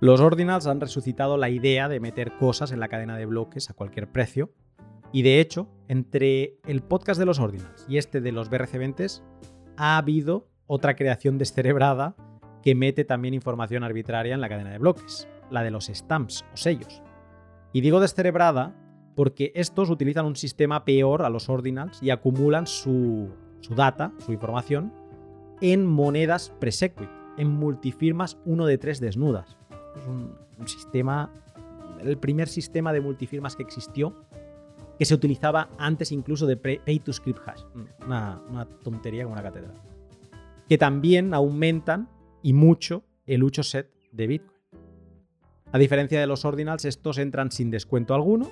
Los 0.00 0.20
ordinals 0.20 0.66
han 0.66 0.80
resucitado 0.80 1.36
la 1.36 1.48
idea 1.48 1.88
de 1.88 2.00
meter 2.00 2.36
cosas 2.36 2.70
en 2.70 2.80
la 2.80 2.88
cadena 2.88 3.16
de 3.16 3.26
bloques 3.26 3.70
a 3.70 3.74
cualquier 3.74 4.10
precio, 4.10 4.52
y 5.12 5.22
de 5.22 5.40
hecho, 5.40 5.68
entre 5.88 6.58
el 6.66 6.82
podcast 6.82 7.18
de 7.18 7.26
los 7.26 7.38
ordinals 7.38 7.86
y 7.88 7.96
este 7.96 8.20
de 8.20 8.32
los 8.32 8.50
BRC20 8.50 9.22
ha 9.76 9.96
habido 9.96 10.48
otra 10.66 10.96
creación 10.96 11.38
descerebrada 11.38 12.14
que 12.62 12.74
mete 12.74 13.04
también 13.04 13.34
información 13.34 13.84
arbitraria 13.84 14.34
en 14.34 14.40
la 14.40 14.48
cadena 14.48 14.70
de 14.70 14.78
bloques, 14.78 15.28
la 15.50 15.62
de 15.62 15.70
los 15.70 15.86
stamps 15.86 16.44
o 16.52 16.56
sellos. 16.56 17.02
Y 17.72 17.80
digo 17.80 18.00
descerebrada 18.00 18.74
porque 19.14 19.52
estos 19.54 19.88
utilizan 19.88 20.26
un 20.26 20.36
sistema 20.36 20.84
peor 20.84 21.22
a 21.22 21.30
los 21.30 21.48
ordinals 21.48 22.02
y 22.02 22.10
acumulan 22.10 22.66
su, 22.66 23.30
data, 23.74 24.12
su 24.18 24.32
información, 24.32 24.92
en 25.60 25.86
monedas 25.86 26.52
presequit, 26.58 27.08
en 27.38 27.48
multifirmas 27.48 28.36
1 28.44 28.66
de 28.66 28.78
3 28.78 29.00
desnudas. 29.00 29.56
Es 29.96 30.06
un, 30.06 30.36
sistema, 30.66 31.30
el 32.02 32.18
primer 32.18 32.48
sistema 32.48 32.92
de 32.92 33.00
multifirmas 33.00 33.56
que 33.56 33.62
existió, 33.62 34.12
que 34.98 35.04
se 35.04 35.14
utilizaba 35.14 35.68
antes 35.78 36.12
incluso 36.12 36.46
de 36.46 36.56
Pay 36.56 36.98
to 36.98 37.12
Script 37.12 37.40
Hash. 37.46 37.62
Una, 38.04 38.40
una 38.50 38.66
tontería 38.66 39.22
como 39.22 39.34
una 39.34 39.42
catedral 39.42 39.85
que 40.68 40.78
también 40.78 41.34
aumentan 41.34 42.08
y 42.42 42.52
mucho 42.52 43.04
el 43.26 43.42
ucho 43.42 43.62
set 43.62 43.90
de 44.12 44.26
Bitcoin. 44.26 44.56
A 45.72 45.78
diferencia 45.78 46.20
de 46.20 46.26
los 46.26 46.44
ordinals, 46.44 46.84
estos 46.84 47.18
entran 47.18 47.50
sin 47.50 47.70
descuento 47.70 48.14
alguno, 48.14 48.50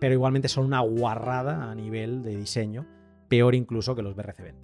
pero 0.00 0.14
igualmente 0.14 0.48
son 0.48 0.66
una 0.66 0.80
guarrada 0.80 1.70
a 1.70 1.74
nivel 1.74 2.22
de 2.22 2.36
diseño 2.36 2.86
peor 3.28 3.54
incluso 3.54 3.94
que 3.94 4.02
los 4.02 4.16
BRC20. 4.16 4.54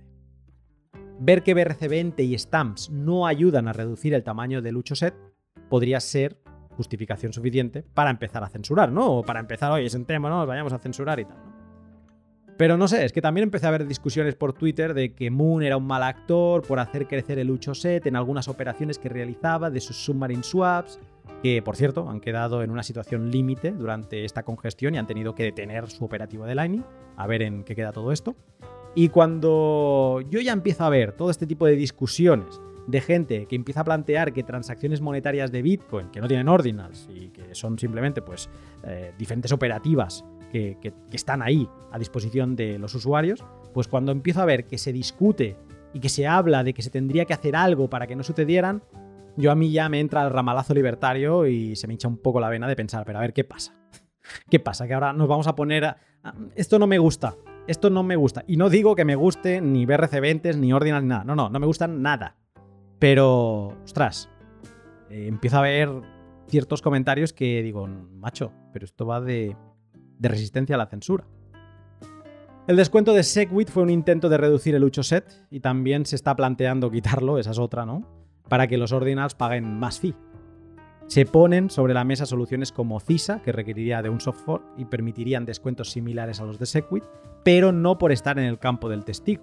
Ver 1.20 1.42
que 1.42 1.54
BRC20 1.54 2.24
y 2.24 2.38
Stamps 2.38 2.90
no 2.90 3.26
ayudan 3.26 3.68
a 3.68 3.72
reducir 3.72 4.14
el 4.14 4.24
tamaño 4.24 4.62
del 4.62 4.82
set 4.94 5.14
podría 5.68 6.00
ser 6.00 6.40
justificación 6.76 7.32
suficiente 7.32 7.82
para 7.82 8.10
empezar 8.10 8.42
a 8.42 8.48
censurar, 8.48 8.90
¿no? 8.90 9.18
O 9.18 9.22
para 9.22 9.40
empezar, 9.40 9.70
oye, 9.72 9.90
sentémonos, 9.90 10.46
vayamos 10.46 10.72
a 10.72 10.78
censurar 10.78 11.20
y 11.20 11.24
tal. 11.24 11.49
Pero 12.60 12.76
no 12.76 12.88
sé, 12.88 13.06
es 13.06 13.12
que 13.14 13.22
también 13.22 13.44
empecé 13.44 13.66
a 13.66 13.70
ver 13.70 13.86
discusiones 13.86 14.34
por 14.34 14.52
Twitter 14.52 14.92
de 14.92 15.14
que 15.14 15.30
Moon 15.30 15.62
era 15.62 15.78
un 15.78 15.86
mal 15.86 16.02
actor 16.02 16.60
por 16.60 16.78
hacer 16.78 17.08
crecer 17.08 17.38
el 17.38 17.58
set 17.72 18.04
en 18.04 18.16
algunas 18.16 18.48
operaciones 18.48 18.98
que 18.98 19.08
realizaba 19.08 19.70
de 19.70 19.80
sus 19.80 19.96
submarine 19.96 20.42
swaps, 20.42 21.00
que 21.42 21.62
por 21.62 21.74
cierto 21.74 22.10
han 22.10 22.20
quedado 22.20 22.62
en 22.62 22.70
una 22.70 22.82
situación 22.82 23.30
límite 23.30 23.70
durante 23.70 24.26
esta 24.26 24.42
congestión 24.42 24.94
y 24.94 24.98
han 24.98 25.06
tenido 25.06 25.34
que 25.34 25.44
detener 25.44 25.88
su 25.88 26.04
operativo 26.04 26.44
de 26.44 26.54
Lightning, 26.54 26.84
a 27.16 27.26
ver 27.26 27.40
en 27.40 27.64
qué 27.64 27.74
queda 27.74 27.92
todo 27.92 28.12
esto. 28.12 28.36
Y 28.94 29.08
cuando 29.08 30.20
yo 30.28 30.38
ya 30.42 30.52
empiezo 30.52 30.84
a 30.84 30.90
ver 30.90 31.12
todo 31.12 31.30
este 31.30 31.46
tipo 31.46 31.64
de 31.64 31.76
discusiones 31.76 32.60
de 32.86 33.00
gente 33.00 33.46
que 33.46 33.56
empieza 33.56 33.80
a 33.80 33.84
plantear 33.84 34.34
que 34.34 34.42
transacciones 34.42 35.00
monetarias 35.00 35.50
de 35.50 35.62
Bitcoin, 35.62 36.10
que 36.10 36.20
no 36.20 36.28
tienen 36.28 36.46
ordinals 36.46 37.08
y 37.10 37.28
que 37.28 37.54
son 37.54 37.78
simplemente 37.78 38.20
pues, 38.20 38.50
eh, 38.84 39.14
diferentes 39.16 39.50
operativas 39.50 40.26
que, 40.50 40.92
están 41.12 41.42
ahí 41.42 41.68
a 41.90 41.98
disposición 41.98 42.56
de 42.56 42.78
los 42.78 42.94
usuarios, 42.94 43.44
pues 43.72 43.88
cuando 43.88 44.12
empiezo 44.12 44.42
a 44.42 44.44
ver 44.44 44.66
que 44.66 44.78
se 44.78 44.92
discute 44.92 45.56
y 45.92 46.00
que 46.00 46.08
se 46.08 46.26
habla 46.26 46.62
de 46.62 46.74
que 46.74 46.82
se 46.82 46.90
tendría 46.90 47.24
que 47.24 47.34
hacer 47.34 47.56
algo 47.56 47.88
para 47.88 48.06
que 48.06 48.16
no 48.16 48.22
sucedieran, 48.22 48.82
yo 49.36 49.50
a 49.50 49.54
mí 49.54 49.70
ya 49.70 49.88
me 49.88 50.00
entra 50.00 50.24
el 50.24 50.30
ramalazo 50.30 50.74
libertario 50.74 51.46
y 51.46 51.76
se 51.76 51.86
me 51.86 51.94
hincha 51.94 52.08
un 52.08 52.18
poco 52.18 52.40
la 52.40 52.48
vena 52.48 52.68
de 52.68 52.76
pensar, 52.76 53.04
pero 53.04 53.18
a 53.18 53.22
ver 53.22 53.32
qué 53.32 53.44
pasa. 53.44 53.74
¿Qué 54.48 54.60
pasa? 54.60 54.86
Que 54.86 54.94
ahora 54.94 55.12
nos 55.12 55.28
vamos 55.28 55.46
a 55.46 55.54
poner... 55.54 55.84
A... 55.84 55.96
Esto 56.54 56.78
no 56.78 56.86
me 56.86 56.98
gusta. 56.98 57.36
Esto 57.66 57.90
no 57.90 58.02
me 58.02 58.16
gusta. 58.16 58.44
Y 58.46 58.56
no 58.56 58.68
digo 58.68 58.94
que 58.94 59.04
me 59.04 59.16
guste 59.16 59.60
ni 59.60 59.86
BRC20, 59.86 60.56
ni 60.56 60.72
Ordinal, 60.72 61.02
ni 61.02 61.08
nada. 61.08 61.24
No, 61.24 61.34
no, 61.34 61.48
no 61.48 61.58
me 61.58 61.66
gustan 61.66 62.02
nada. 62.02 62.36
Pero, 62.98 63.68
ostras, 63.82 64.28
eh, 65.08 65.26
empiezo 65.26 65.58
a 65.58 65.62
ver 65.62 65.88
ciertos 66.48 66.82
comentarios 66.82 67.32
que 67.32 67.62
digo, 67.62 67.86
macho, 67.86 68.52
pero 68.72 68.84
esto 68.84 69.06
va 69.06 69.20
de, 69.20 69.56
de 70.20 70.28
resistencia 70.28 70.76
a 70.76 70.78
la 70.78 70.86
censura. 70.86 71.24
El 72.68 72.76
descuento 72.76 73.14
de 73.14 73.24
Segwit 73.24 73.68
fue 73.68 73.82
un 73.82 73.90
intento 73.90 74.28
de 74.28 74.36
reducir 74.36 74.76
el 74.76 74.84
Ucho 74.84 75.02
set 75.02 75.24
y 75.50 75.58
también 75.58 76.06
se 76.06 76.14
está 76.14 76.36
planteando 76.36 76.90
quitarlo, 76.90 77.38
esa 77.38 77.50
es 77.50 77.58
otra, 77.58 77.84
¿no? 77.84 78.06
Para 78.48 78.68
que 78.68 78.78
los 78.78 78.92
ordinals 78.92 79.34
paguen 79.34 79.78
más 79.78 79.98
fee. 79.98 80.14
Se 81.06 81.26
ponen 81.26 81.70
sobre 81.70 81.94
la 81.94 82.04
mesa 82.04 82.26
soluciones 82.26 82.70
como 82.70 83.00
CISA, 83.00 83.42
que 83.42 83.50
requeriría 83.50 84.02
de 84.02 84.10
un 84.10 84.20
software 84.20 84.60
y 84.76 84.84
permitirían 84.84 85.44
descuentos 85.44 85.90
similares 85.90 86.40
a 86.40 86.44
los 86.44 86.60
de 86.60 86.66
Segwit, 86.66 87.02
pero 87.42 87.72
no 87.72 87.98
por 87.98 88.12
estar 88.12 88.38
en 88.38 88.44
el 88.44 88.60
campo 88.60 88.88
del 88.88 89.04
testigo. 89.04 89.42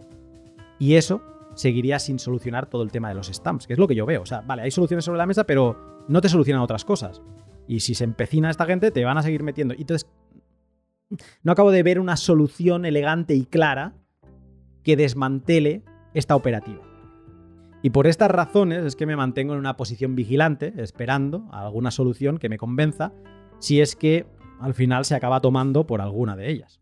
Y 0.80 0.94
eso 0.94 1.22
seguiría 1.56 2.00
sin 2.00 2.20
solucionar 2.20 2.68
todo 2.68 2.84
el 2.84 2.92
tema 2.92 3.10
de 3.10 3.16
los 3.16 3.28
stamps, 3.28 3.68
que 3.68 3.74
es 3.74 3.80
lo 3.80 3.88
que 3.88 3.96
yo 3.96 4.06
veo. 4.06 4.22
O 4.22 4.26
sea, 4.26 4.42
vale, 4.42 4.62
hay 4.62 4.72
soluciones 4.72 5.04
sobre 5.04 5.18
la 5.18 5.26
mesa, 5.26 5.44
pero 5.44 6.06
no 6.08 6.22
te 6.22 6.30
solucionan 6.30 6.62
otras 6.62 6.86
cosas. 6.86 7.22
Y 7.68 7.82
si 7.82 7.96
se 7.96 8.06
empecina 8.06 8.50
esta 8.50 8.66
gente, 8.66 8.92
te 8.92 9.04
van 9.04 9.18
a 9.18 9.24
seguir 9.24 9.44
metiendo. 9.44 9.74
Y 9.74 9.82
entonces, 9.82 10.10
no 11.44 11.52
acabo 11.52 11.72
de 11.72 11.84
ver 11.84 12.00
una 12.00 12.18
solución 12.18 12.86
elegante 12.86 13.36
y 13.36 13.46
clara 13.46 13.94
que 14.84 14.96
desmantele 14.96 15.84
esta 16.14 16.36
operativa. 16.36 16.82
Y 17.82 17.92
por 17.92 18.08
estas 18.08 18.32
razones 18.32 18.84
es 18.84 18.96
que 18.96 19.06
me 19.06 19.16
mantengo 19.16 19.54
en 19.54 19.60
una 19.60 19.78
posición 19.78 20.16
vigilante, 20.16 20.74
esperando 20.78 21.48
alguna 21.52 21.92
solución 21.92 22.38
que 22.38 22.50
me 22.50 22.58
convenza, 22.58 23.14
si 23.60 23.82
es 23.82 23.96
que 23.96 24.26
al 24.60 24.74
final 24.74 25.06
se 25.06 25.16
acaba 25.16 25.42
tomando 25.42 25.86
por 25.86 26.02
alguna 26.02 26.36
de 26.36 26.50
ellas. 26.50 26.82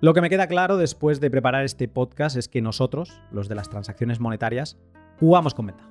Lo 0.00 0.14
que 0.14 0.20
me 0.20 0.30
queda 0.30 0.46
claro 0.46 0.76
después 0.76 1.20
de 1.20 1.30
preparar 1.30 1.64
este 1.64 1.88
podcast 1.88 2.36
es 2.36 2.48
que 2.48 2.62
nosotros, 2.62 3.20
los 3.30 3.48
de 3.48 3.54
las 3.54 3.68
transacciones 3.68 4.20
monetarias, 4.20 4.78
jugamos 5.18 5.54
con 5.54 5.66
ventaja. 5.66 5.90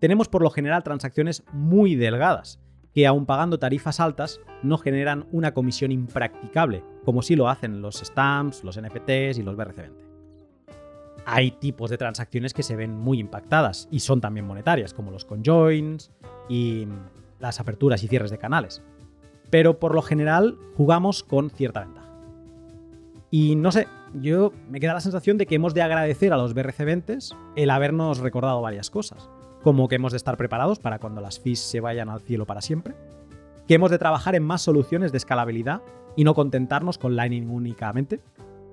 Tenemos 0.00 0.28
por 0.28 0.42
lo 0.42 0.50
general 0.50 0.82
transacciones 0.82 1.44
muy 1.52 1.94
delgadas, 1.94 2.60
que 2.94 3.06
aun 3.06 3.26
pagando 3.26 3.58
tarifas 3.58 4.00
altas, 4.00 4.40
no 4.62 4.78
generan 4.78 5.26
una 5.32 5.54
comisión 5.54 5.92
impracticable, 5.92 6.84
como 7.04 7.22
sí 7.22 7.36
lo 7.36 7.48
hacen 7.48 7.80
los 7.82 7.96
stamps, 7.96 8.64
los 8.64 8.80
NFTs 8.80 9.38
y 9.38 9.42
los 9.42 9.56
BRC20. 9.56 9.92
Hay 11.24 11.52
tipos 11.52 11.90
de 11.90 11.98
transacciones 11.98 12.52
que 12.52 12.62
se 12.62 12.76
ven 12.76 12.98
muy 12.98 13.20
impactadas 13.20 13.88
y 13.90 14.00
son 14.00 14.20
también 14.20 14.46
monetarias, 14.46 14.92
como 14.92 15.10
los 15.10 15.24
conjoins 15.24 16.10
y 16.48 16.88
las 17.38 17.60
aperturas 17.60 18.02
y 18.02 18.08
cierres 18.08 18.30
de 18.30 18.38
canales. 18.38 18.82
Pero 19.50 19.78
por 19.78 19.94
lo 19.94 20.02
general 20.02 20.58
jugamos 20.76 21.22
con 21.22 21.50
cierta 21.50 21.80
ventaja. 21.80 22.08
Y 23.30 23.56
no 23.56 23.72
sé, 23.72 23.86
yo 24.14 24.52
me 24.68 24.80
queda 24.80 24.94
la 24.94 25.00
sensación 25.00 25.38
de 25.38 25.46
que 25.46 25.54
hemos 25.54 25.74
de 25.74 25.82
agradecer 25.82 26.32
a 26.32 26.36
los 26.36 26.54
BRC20 26.54 27.34
el 27.56 27.70
habernos 27.70 28.18
recordado 28.18 28.60
varias 28.60 28.90
cosas, 28.90 29.30
como 29.62 29.88
que 29.88 29.96
hemos 29.96 30.12
de 30.12 30.16
estar 30.16 30.36
preparados 30.36 30.78
para 30.78 30.98
cuando 30.98 31.20
las 31.20 31.40
fees 31.40 31.60
se 31.60 31.80
vayan 31.80 32.08
al 32.08 32.20
cielo 32.20 32.46
para 32.46 32.60
siempre, 32.60 32.94
que 33.66 33.74
hemos 33.74 33.90
de 33.90 33.98
trabajar 33.98 34.34
en 34.34 34.42
más 34.42 34.62
soluciones 34.62 35.12
de 35.12 35.18
escalabilidad 35.18 35.82
y 36.16 36.24
no 36.24 36.34
contentarnos 36.34 36.98
con 36.98 37.16
Lightning 37.16 37.48
únicamente. 37.48 38.20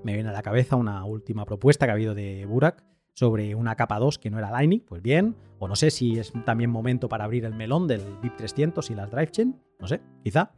Me 0.04 0.14
viene 0.14 0.30
a 0.30 0.34
la 0.34 0.42
cabeza 0.42 0.76
una 0.76 1.04
última 1.06 1.46
propuesta 1.46 1.86
que 1.86 1.92
ha 1.92 1.94
habido 1.94 2.16
de 2.16 2.46
Burak 2.46 2.84
sobre 3.14 3.54
una 3.56 3.76
capa 3.76 4.00
2 4.00 4.18
que 4.18 4.30
no 4.30 4.40
era 4.40 4.50
Lightning, 4.50 4.82
pues 4.88 5.02
bien, 5.02 5.36
o 5.60 5.68
no 5.68 5.76
sé 5.76 5.92
si 5.92 6.18
es 6.18 6.32
también 6.46 6.70
momento 6.70 7.10
para 7.10 7.26
abrir 7.26 7.46
el 7.46 7.54
melón 7.54 7.88
del 7.88 8.02
VIP 8.22 8.38
300 8.38 8.90
y 8.90 8.96
las 8.96 9.12
Drivechain, 9.12 9.60
no 9.80 9.88
sé, 9.88 10.02
quizá. 10.24 10.52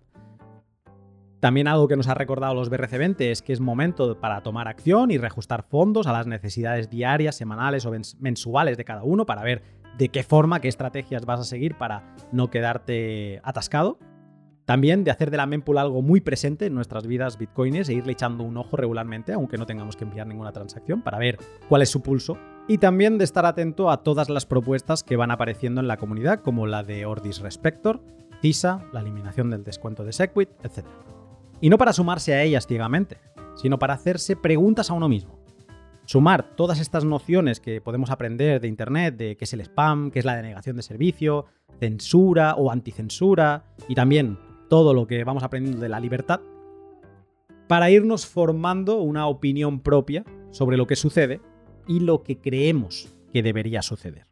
También 1.40 1.68
algo 1.68 1.88
que 1.88 1.98
nos 1.98 2.08
ha 2.08 2.14
recordado 2.14 2.54
los 2.54 2.70
BRC20 2.70 3.20
es 3.32 3.42
que 3.42 3.52
es 3.52 3.60
momento 3.60 4.20
para 4.20 4.44
tomar 4.44 4.68
acción 4.68 5.10
y 5.10 5.18
reajustar 5.18 5.64
fondos 5.64 6.06
a 6.06 6.12
las 6.12 6.28
necesidades 6.28 6.88
diarias, 6.92 7.36
semanales 7.36 7.84
o 7.88 7.92
mensuales 8.20 8.78
de 8.78 8.86
cada 8.86 9.04
uno 9.04 9.26
para 9.26 9.42
ver 9.42 9.81
de 9.98 10.10
qué 10.10 10.24
forma, 10.24 10.60
qué 10.60 10.68
estrategias 10.68 11.26
vas 11.26 11.40
a 11.40 11.44
seguir 11.44 11.76
para 11.78 12.16
no 12.32 12.50
quedarte 12.50 13.40
atascado. 13.44 13.98
También 14.66 15.04
de 15.04 15.12
hacer 15.12 15.32
de 15.32 15.38
la 15.38 15.48
mempool 15.48 15.80
algo 15.80 16.02
muy 16.02 16.22
presente 16.22 16.68
en 16.68 16.76
nuestras 16.76 17.08
vidas 17.08 17.38
bitcoines 17.38 17.90
e 17.90 17.94
irle 17.94 18.14
echando 18.14 18.44
un 18.44 18.56
ojo 18.58 18.78
regularmente, 18.78 19.34
aunque 19.34 19.58
no 19.58 19.66
tengamos 19.66 19.96
que 19.98 20.06
enviar 20.06 20.28
ninguna 20.28 20.52
transacción, 20.52 21.02
para 21.02 21.18
ver 21.18 21.40
cuál 21.68 21.82
es 21.82 21.90
su 21.90 22.02
pulso. 22.02 22.38
Y 22.68 22.78
también 22.78 23.18
de 23.18 23.24
estar 23.24 23.46
atento 23.46 23.90
a 23.90 24.04
todas 24.04 24.30
las 24.30 24.46
propuestas 24.46 25.04
que 25.04 25.18
van 25.18 25.32
apareciendo 25.32 25.82
en 25.82 25.88
la 25.88 25.98
comunidad, 25.98 26.40
como 26.40 26.68
la 26.68 26.84
de 26.84 27.06
Ordis 27.06 27.40
Respector, 27.40 28.02
CISA, 28.42 28.86
la 28.94 29.02
eliminación 29.02 29.50
del 29.50 29.64
descuento 29.64 30.04
de 30.04 30.14
Segwit, 30.14 30.50
etc. 30.64 30.86
Y 31.60 31.70
no 31.70 31.78
para 31.78 31.92
sumarse 31.92 32.34
a 32.34 32.44
ellas 32.44 32.66
ciegamente, 32.66 33.18
sino 33.56 33.78
para 33.78 33.96
hacerse 33.96 34.36
preguntas 34.36 34.90
a 34.90 34.94
uno 34.94 35.10
mismo. 35.10 35.41
Sumar 36.06 36.56
todas 36.56 36.80
estas 36.80 37.06
nociones 37.06 37.60
que 37.60 37.80
podemos 37.80 38.10
aprender 38.10 38.60
de 38.60 38.68
Internet, 38.68 39.16
de 39.18 39.38
qué 39.38 39.46
es 39.46 39.54
el 39.54 39.62
spam, 39.62 40.12
qué 40.12 40.20
es 40.20 40.26
la 40.26 40.36
denegación 40.36 40.76
de 40.76 40.82
servicio, 40.82 41.46
censura 41.80 42.56
o 42.56 42.72
anticensura, 42.72 43.64
y 43.88 43.96
también 43.96 44.38
todo 44.70 44.94
lo 44.94 45.08
que 45.08 45.24
vamos 45.24 45.44
aprendiendo 45.44 45.82
de 45.82 45.90
la 45.90 46.00
libertad, 46.00 46.42
para 47.68 47.90
irnos 47.90 48.26
formando 48.26 49.02
una 49.02 49.28
opinión 49.28 49.80
propia 49.80 50.26
sobre 50.52 50.76
lo 50.76 50.88
que 50.88 50.96
sucede 50.96 51.40
y 51.88 52.02
lo 52.02 52.24
que 52.24 52.38
creemos 52.38 53.16
que 53.32 53.44
debería 53.44 53.82
suceder. 53.82 54.28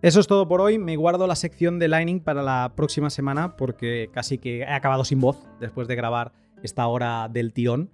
Eso 0.00 0.20
es 0.20 0.28
todo 0.28 0.46
por 0.46 0.60
hoy. 0.60 0.78
Me 0.78 0.96
guardo 0.96 1.26
la 1.26 1.34
sección 1.34 1.78
de 1.78 1.88
Lightning 1.88 2.20
para 2.20 2.42
la 2.42 2.72
próxima 2.76 3.10
semana 3.10 3.56
porque 3.56 4.10
casi 4.12 4.38
que 4.38 4.60
he 4.60 4.72
acabado 4.72 5.04
sin 5.04 5.20
voz 5.20 5.44
después 5.60 5.88
de 5.88 5.96
grabar 5.96 6.32
esta 6.62 6.86
hora 6.86 7.28
del 7.28 7.52
tirón. 7.52 7.90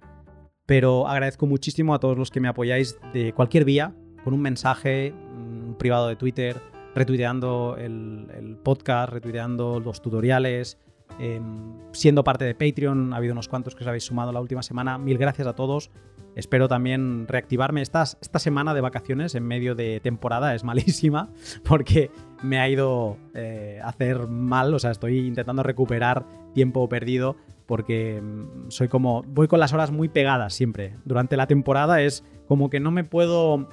Pero 0.65 1.07
agradezco 1.07 1.45
muchísimo 1.45 1.93
a 1.93 1.99
todos 1.99 2.17
los 2.17 2.31
que 2.31 2.39
me 2.39 2.47
apoyáis 2.47 2.97
de 3.13 3.33
cualquier 3.33 3.65
vía, 3.65 3.93
con 4.23 4.33
un 4.33 4.41
mensaje 4.41 5.13
un 5.13 5.75
privado 5.77 6.07
de 6.07 6.15
Twitter, 6.15 6.59
retuiteando 6.95 7.75
el, 7.77 8.57
podcast, 8.63 9.13
retuiteando 9.13 9.79
los 9.79 10.01
tutoriales, 10.01 10.79
em, 11.19 11.73
siendo 11.91 12.23
parte 12.23 12.45
de 12.45 12.55
Patreon. 12.55 13.13
Ha 13.13 13.17
habido 13.17 13.33
unos 13.33 13.47
cuantos 13.47 13.75
que 13.75 13.83
os 13.83 13.87
habéis 13.87 14.05
sumado 14.05 14.31
la 14.31 14.41
última 14.41 14.63
semana. 14.63 14.97
Mil 14.97 15.17
gracias 15.17 15.47
a 15.47 15.53
todos. 15.53 15.91
Espero 16.35 16.67
también 16.67 17.27
reactivarme. 17.27 17.81
Esta, 17.81 18.03
esta 18.03 18.39
semana 18.39 18.73
de 18.73 18.81
vacaciones 18.81 19.35
en 19.35 19.43
medio 19.43 19.75
de 19.75 19.99
temporada 19.99 20.55
es 20.55 20.63
malísima 20.63 21.29
porque 21.63 22.11
me 22.41 22.59
ha 22.59 22.67
ido 22.67 23.17
eh, 23.33 23.79
a 23.83 23.89
hacer 23.89 24.27
mal. 24.27 24.73
O 24.73 24.79
sea, 24.79 24.91
estoy 24.91 25.19
intentando 25.27 25.63
recuperar 25.63 26.25
tiempo 26.53 26.87
perdido 26.89 27.35
porque 27.65 28.21
mm, 28.21 28.69
soy 28.69 28.87
como. 28.87 29.23
Voy 29.23 29.47
con 29.47 29.59
las 29.59 29.73
horas 29.73 29.91
muy 29.91 30.09
pegadas 30.09 30.53
siempre. 30.53 30.97
Durante 31.05 31.37
la 31.37 31.47
temporada 31.47 32.01
es 32.01 32.23
como 32.47 32.69
que 32.69 32.79
no 32.79 32.91
me 32.91 33.03
puedo 33.03 33.67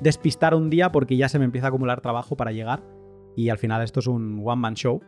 despistar 0.00 0.54
un 0.54 0.70
día 0.70 0.92
porque 0.92 1.16
ya 1.16 1.28
se 1.28 1.38
me 1.38 1.44
empieza 1.44 1.66
a 1.66 1.68
acumular 1.68 2.00
trabajo 2.00 2.36
para 2.36 2.52
llegar. 2.52 2.82
Y 3.36 3.48
al 3.48 3.58
final 3.58 3.82
esto 3.82 4.00
es 4.00 4.06
un 4.06 4.42
one-man 4.44 4.74
show. 4.74 5.00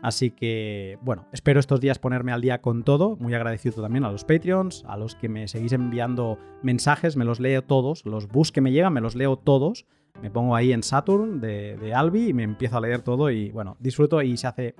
Así 0.00 0.30
que, 0.30 0.98
bueno, 1.00 1.26
espero 1.32 1.60
estos 1.60 1.80
días 1.80 1.98
ponerme 1.98 2.32
al 2.32 2.40
día 2.40 2.60
con 2.60 2.82
todo. 2.82 3.16
Muy 3.16 3.32
agradecido 3.34 3.80
también 3.80 4.04
a 4.04 4.10
los 4.10 4.24
Patreons, 4.24 4.84
a 4.86 4.96
los 4.96 5.14
que 5.14 5.28
me 5.28 5.48
seguís 5.48 5.72
enviando 5.72 6.38
mensajes, 6.62 7.16
me 7.16 7.24
los 7.24 7.40
leo 7.40 7.62
todos. 7.62 8.04
Los 8.04 8.28
bus 8.28 8.52
que 8.52 8.60
me 8.60 8.72
llegan, 8.72 8.92
me 8.92 9.00
los 9.00 9.14
leo 9.14 9.36
todos. 9.36 9.86
Me 10.20 10.30
pongo 10.30 10.56
ahí 10.56 10.72
en 10.72 10.82
Saturn 10.82 11.40
de, 11.40 11.92
Albi 11.94 12.28
y 12.28 12.32
me 12.34 12.42
empiezo 12.42 12.76
a 12.76 12.80
leer 12.80 13.02
todo 13.02 13.30
y, 13.30 13.50
bueno, 13.50 13.76
disfruto 13.80 14.20
y 14.22 14.36
se 14.36 14.46
hace. 14.46 14.74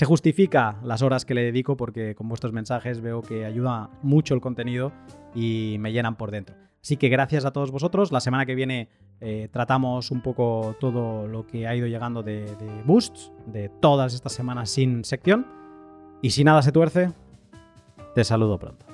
Se 0.00 0.06
justifica 0.06 0.78
las 0.82 1.02
horas 1.02 1.26
que 1.26 1.34
le 1.34 1.42
dedico 1.42 1.76
porque 1.76 2.14
con 2.14 2.26
vuestros 2.26 2.54
mensajes 2.54 3.02
veo 3.02 3.20
que 3.20 3.44
ayuda 3.44 3.90
mucho 4.00 4.32
el 4.32 4.40
contenido 4.40 4.92
y 5.34 5.76
me 5.78 5.92
llenan 5.92 6.16
por 6.16 6.30
dentro. 6.30 6.56
Así 6.82 6.96
que 6.96 7.10
gracias 7.10 7.44
a 7.44 7.50
todos 7.50 7.70
vosotros. 7.70 8.10
La 8.10 8.20
semana 8.20 8.46
que 8.46 8.54
viene 8.54 8.88
eh, 9.20 9.50
tratamos 9.52 10.10
un 10.10 10.22
poco 10.22 10.74
todo 10.80 11.28
lo 11.28 11.46
que 11.46 11.66
ha 11.66 11.76
ido 11.76 11.86
llegando 11.86 12.22
de, 12.22 12.46
de 12.46 12.82
boosts 12.86 13.30
de 13.44 13.68
todas 13.68 14.14
estas 14.14 14.32
semanas 14.32 14.70
sin 14.70 15.04
sección. 15.04 15.46
Y 16.22 16.30
si 16.30 16.44
nada 16.44 16.62
se 16.62 16.72
tuerce, 16.72 17.12
te 18.14 18.24
saludo 18.24 18.58
pronto. 18.58 18.89